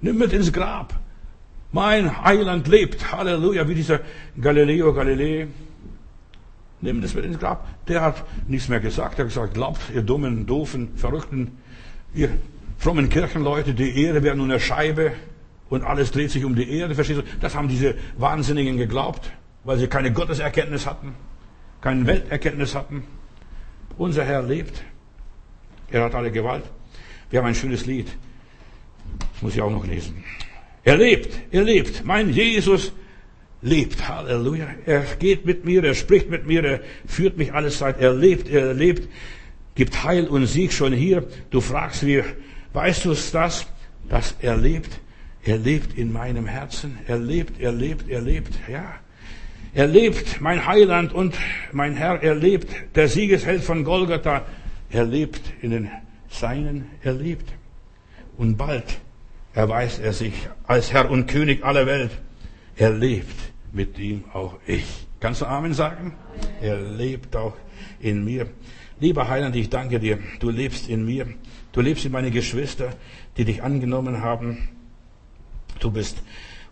Nimm 0.00 0.18
mit 0.18 0.32
ins 0.32 0.52
Grab. 0.52 0.94
Mein 1.72 2.24
Heiland 2.24 2.68
lebt. 2.68 3.12
Halleluja, 3.12 3.68
wie 3.68 3.74
dieser 3.74 4.00
Galileo 4.40 4.94
Galilei. 4.94 5.48
Nimm 6.80 7.02
das 7.02 7.14
mit 7.14 7.24
ins 7.24 7.38
Grab. 7.38 7.66
Der 7.88 8.02
hat 8.02 8.24
nichts 8.46 8.68
mehr 8.68 8.80
gesagt. 8.80 9.18
Er 9.18 9.24
hat 9.24 9.28
gesagt, 9.34 9.54
glaubt, 9.54 9.80
ihr 9.92 10.02
dummen, 10.02 10.46
doofen, 10.46 10.96
verrückten, 10.96 11.58
ihr 12.14 12.30
frommen 12.78 13.08
Kirchenleute, 13.08 13.74
die 13.74 14.02
Erde 14.04 14.22
wäre 14.22 14.36
nur 14.36 14.46
eine 14.46 14.60
Scheibe 14.60 15.12
und 15.68 15.82
alles 15.82 16.12
dreht 16.12 16.30
sich 16.30 16.44
um 16.44 16.54
die 16.54 16.70
Erde. 16.70 16.94
Verstehst 16.94 17.20
du? 17.20 17.24
Das 17.40 17.54
haben 17.54 17.68
diese 17.68 17.96
Wahnsinnigen 18.16 18.76
geglaubt, 18.76 19.32
weil 19.64 19.78
sie 19.78 19.88
keine 19.88 20.12
Gotteserkenntnis 20.12 20.86
hatten, 20.86 21.14
keine 21.80 22.06
Welterkenntnis 22.06 22.74
hatten. 22.74 23.02
Unser 23.96 24.24
Herr 24.24 24.42
lebt. 24.42 24.84
Er 25.90 26.04
hat 26.04 26.14
alle 26.14 26.30
Gewalt. 26.30 26.64
Wir 27.30 27.40
haben 27.40 27.46
ein 27.46 27.54
schönes 27.54 27.86
Lied. 27.86 28.08
Das 29.18 29.42
muss 29.42 29.54
ich 29.54 29.62
auch 29.62 29.70
noch 29.70 29.86
lesen. 29.86 30.24
Er 30.84 30.96
lebt, 30.96 31.38
er 31.50 31.62
lebt. 31.62 32.04
Mein 32.04 32.30
Jesus 32.32 32.92
lebt. 33.62 34.08
Halleluja. 34.08 34.68
Er 34.86 35.02
geht 35.18 35.44
mit 35.44 35.64
mir, 35.64 35.84
er 35.84 35.94
spricht 35.94 36.30
mit 36.30 36.46
mir, 36.46 36.64
er 36.64 36.80
führt 37.06 37.36
mich 37.36 37.52
alles 37.52 37.78
Zeit. 37.78 38.00
Er 38.00 38.14
lebt, 38.14 38.48
er 38.48 38.74
lebt, 38.74 39.08
gibt 39.74 40.02
Heil 40.04 40.26
und 40.26 40.46
Sieg 40.46 40.72
schon 40.72 40.92
hier. 40.92 41.26
Du 41.50 41.60
fragst, 41.60 42.06
wie 42.06 42.22
weißt 42.72 43.04
du 43.04 43.12
es 43.12 43.30
das? 43.30 43.66
dass 44.08 44.34
er 44.40 44.56
lebt. 44.56 45.00
Er 45.44 45.58
lebt 45.58 45.96
in 45.96 46.12
meinem 46.12 46.46
Herzen. 46.46 46.98
Er 47.06 47.18
lebt, 47.18 47.60
er 47.60 47.72
lebt, 47.72 48.08
er 48.08 48.20
lebt. 48.20 48.52
Ja. 48.70 48.96
Er 49.74 49.86
lebt, 49.86 50.40
mein 50.40 50.66
Heiland 50.66 51.12
und 51.12 51.34
mein 51.72 51.94
Herr. 51.94 52.22
Er 52.22 52.34
lebt, 52.34 52.68
der 52.96 53.08
Siegesheld 53.08 53.62
von 53.62 53.84
Golgatha. 53.84 54.44
Er 54.90 55.04
lebt 55.04 55.42
in 55.62 55.70
den 55.70 55.90
Seinen. 56.28 56.90
Er 57.02 57.12
lebt. 57.12 57.52
Und 58.36 58.56
bald 58.56 59.00
erweist 59.52 60.00
er 60.00 60.12
sich 60.12 60.48
als 60.66 60.92
Herr 60.92 61.10
und 61.10 61.26
König 61.26 61.64
aller 61.64 61.86
Welt. 61.86 62.10
Er 62.76 62.90
lebt 62.90 63.52
mit 63.72 63.98
ihm 63.98 64.24
auch 64.32 64.58
ich. 64.66 65.06
Kannst 65.20 65.40
du 65.40 65.46
Amen 65.46 65.74
sagen? 65.74 66.14
Er 66.60 66.80
lebt 66.80 67.34
auch 67.34 67.56
in 68.00 68.24
mir. 68.24 68.48
Lieber 69.00 69.28
Heiland, 69.28 69.56
ich 69.56 69.68
danke 69.68 69.98
dir. 69.98 70.18
Du 70.38 70.50
lebst 70.50 70.88
in 70.88 71.04
mir. 71.04 71.26
Du 71.72 71.80
lebst 71.80 72.04
in 72.04 72.12
meine 72.12 72.30
Geschwister, 72.30 72.90
die 73.36 73.44
dich 73.44 73.62
angenommen 73.62 74.22
haben. 74.22 74.68
Du 75.80 75.90
bist 75.90 76.22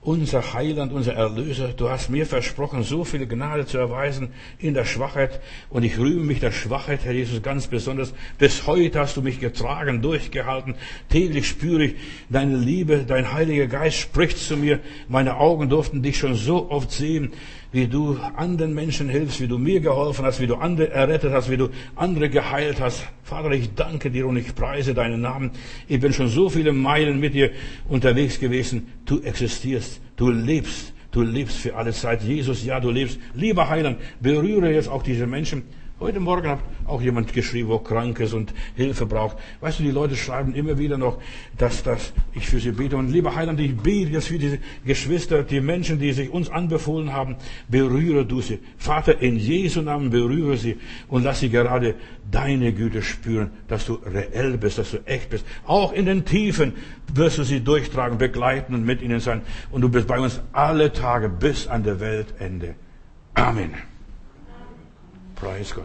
unser 0.06 0.54
Heiland, 0.54 0.92
unser 0.92 1.14
Erlöser. 1.14 1.72
Du 1.76 1.90
hast 1.90 2.10
mir 2.10 2.26
versprochen, 2.26 2.84
so 2.84 3.02
viel 3.02 3.26
Gnade 3.26 3.66
zu 3.66 3.76
erweisen 3.76 4.28
in 4.58 4.72
der 4.72 4.84
Schwachheit. 4.84 5.40
Und 5.68 5.82
ich 5.82 5.98
rühme 5.98 6.22
mich 6.22 6.38
der 6.38 6.52
Schwachheit, 6.52 7.04
Herr 7.04 7.12
Jesus, 7.12 7.42
ganz 7.42 7.66
besonders. 7.66 8.14
Bis 8.38 8.68
heute 8.68 9.00
hast 9.00 9.16
du 9.16 9.22
mich 9.22 9.40
getragen, 9.40 10.02
durchgehalten. 10.02 10.76
Täglich 11.08 11.48
spüre 11.48 11.86
ich 11.86 11.94
deine 12.30 12.56
Liebe. 12.56 13.04
Dein 13.04 13.32
Heiliger 13.32 13.66
Geist 13.66 13.96
spricht 13.96 14.38
zu 14.38 14.56
mir. 14.56 14.78
Meine 15.08 15.38
Augen 15.38 15.68
durften 15.68 16.02
dich 16.02 16.18
schon 16.18 16.36
so 16.36 16.70
oft 16.70 16.92
sehen 16.92 17.32
wie 17.76 17.86
du 17.86 18.16
anderen 18.36 18.72
Menschen 18.74 19.10
hilfst, 19.10 19.38
wie 19.38 19.46
du 19.46 19.58
mir 19.58 19.80
geholfen 19.80 20.24
hast, 20.24 20.40
wie 20.40 20.46
du 20.46 20.54
andere 20.54 20.90
errettet 20.90 21.30
hast, 21.30 21.50
wie 21.50 21.58
du 21.58 21.68
andere 21.94 22.30
geheilt 22.30 22.80
hast. 22.80 23.06
Vater, 23.22 23.50
ich 23.50 23.74
danke 23.74 24.10
dir 24.10 24.26
und 24.26 24.38
ich 24.38 24.54
preise 24.54 24.94
deinen 24.94 25.20
Namen. 25.20 25.50
Ich 25.86 26.00
bin 26.00 26.14
schon 26.14 26.28
so 26.28 26.48
viele 26.48 26.72
Meilen 26.72 27.20
mit 27.20 27.34
dir 27.34 27.50
unterwegs 27.86 28.40
gewesen. 28.40 28.86
Du 29.04 29.20
existierst, 29.20 30.00
du 30.16 30.30
lebst, 30.30 30.94
du 31.10 31.20
lebst 31.20 31.58
für 31.58 31.76
alle 31.76 31.92
Zeit. 31.92 32.22
Jesus, 32.22 32.64
ja, 32.64 32.80
du 32.80 32.90
lebst. 32.90 33.18
Lieber 33.34 33.68
Heiland, 33.68 33.98
berühre 34.22 34.72
jetzt 34.72 34.88
auch 34.88 35.02
diese 35.02 35.26
Menschen 35.26 35.62
Heute 35.98 36.20
Morgen 36.20 36.46
hat 36.46 36.58
auch 36.84 37.00
jemand 37.00 37.32
geschrieben, 37.32 37.70
wo 37.70 37.78
krank 37.78 38.20
ist 38.20 38.34
und 38.34 38.52
Hilfe 38.74 39.06
braucht. 39.06 39.38
Weißt 39.62 39.78
du, 39.78 39.82
die 39.82 39.90
Leute 39.90 40.14
schreiben 40.14 40.54
immer 40.54 40.76
wieder 40.76 40.98
noch, 40.98 41.16
dass, 41.56 41.82
dass 41.82 42.12
ich 42.34 42.46
für 42.46 42.60
sie 42.60 42.72
bete. 42.72 42.98
Und 42.98 43.10
lieber 43.10 43.34
Heiland, 43.34 43.58
ich 43.60 43.74
bete 43.74 44.10
jetzt 44.10 44.28
für 44.28 44.38
diese 44.38 44.58
Geschwister, 44.84 45.42
die 45.42 45.62
Menschen, 45.62 45.98
die 45.98 46.12
sich 46.12 46.28
uns 46.28 46.50
anbefohlen 46.50 47.14
haben. 47.14 47.36
Berühre 47.68 48.26
du 48.26 48.42
sie. 48.42 48.58
Vater, 48.76 49.22
in 49.22 49.38
Jesu 49.38 49.80
Namen 49.80 50.10
berühre 50.10 50.58
sie 50.58 50.76
und 51.08 51.24
lass 51.24 51.40
sie 51.40 51.48
gerade 51.48 51.94
deine 52.30 52.74
Güte 52.74 53.00
spüren, 53.00 53.52
dass 53.66 53.86
du 53.86 53.94
reell 53.94 54.58
bist, 54.58 54.76
dass 54.76 54.90
du 54.90 54.98
echt 55.06 55.30
bist. 55.30 55.46
Auch 55.64 55.94
in 55.94 56.04
den 56.04 56.26
Tiefen 56.26 56.74
wirst 57.14 57.38
du 57.38 57.42
sie 57.42 57.60
durchtragen, 57.60 58.18
begleiten 58.18 58.74
und 58.74 58.84
mit 58.84 59.00
ihnen 59.00 59.20
sein. 59.20 59.40
Und 59.70 59.80
du 59.80 59.88
bist 59.88 60.06
bei 60.06 60.20
uns 60.20 60.42
alle 60.52 60.92
Tage 60.92 61.30
bis 61.30 61.66
an 61.66 61.84
der 61.84 62.00
Weltende. 62.00 62.74
Amen. 63.32 63.95
Preis 65.36 65.70
Gott. 65.70 65.84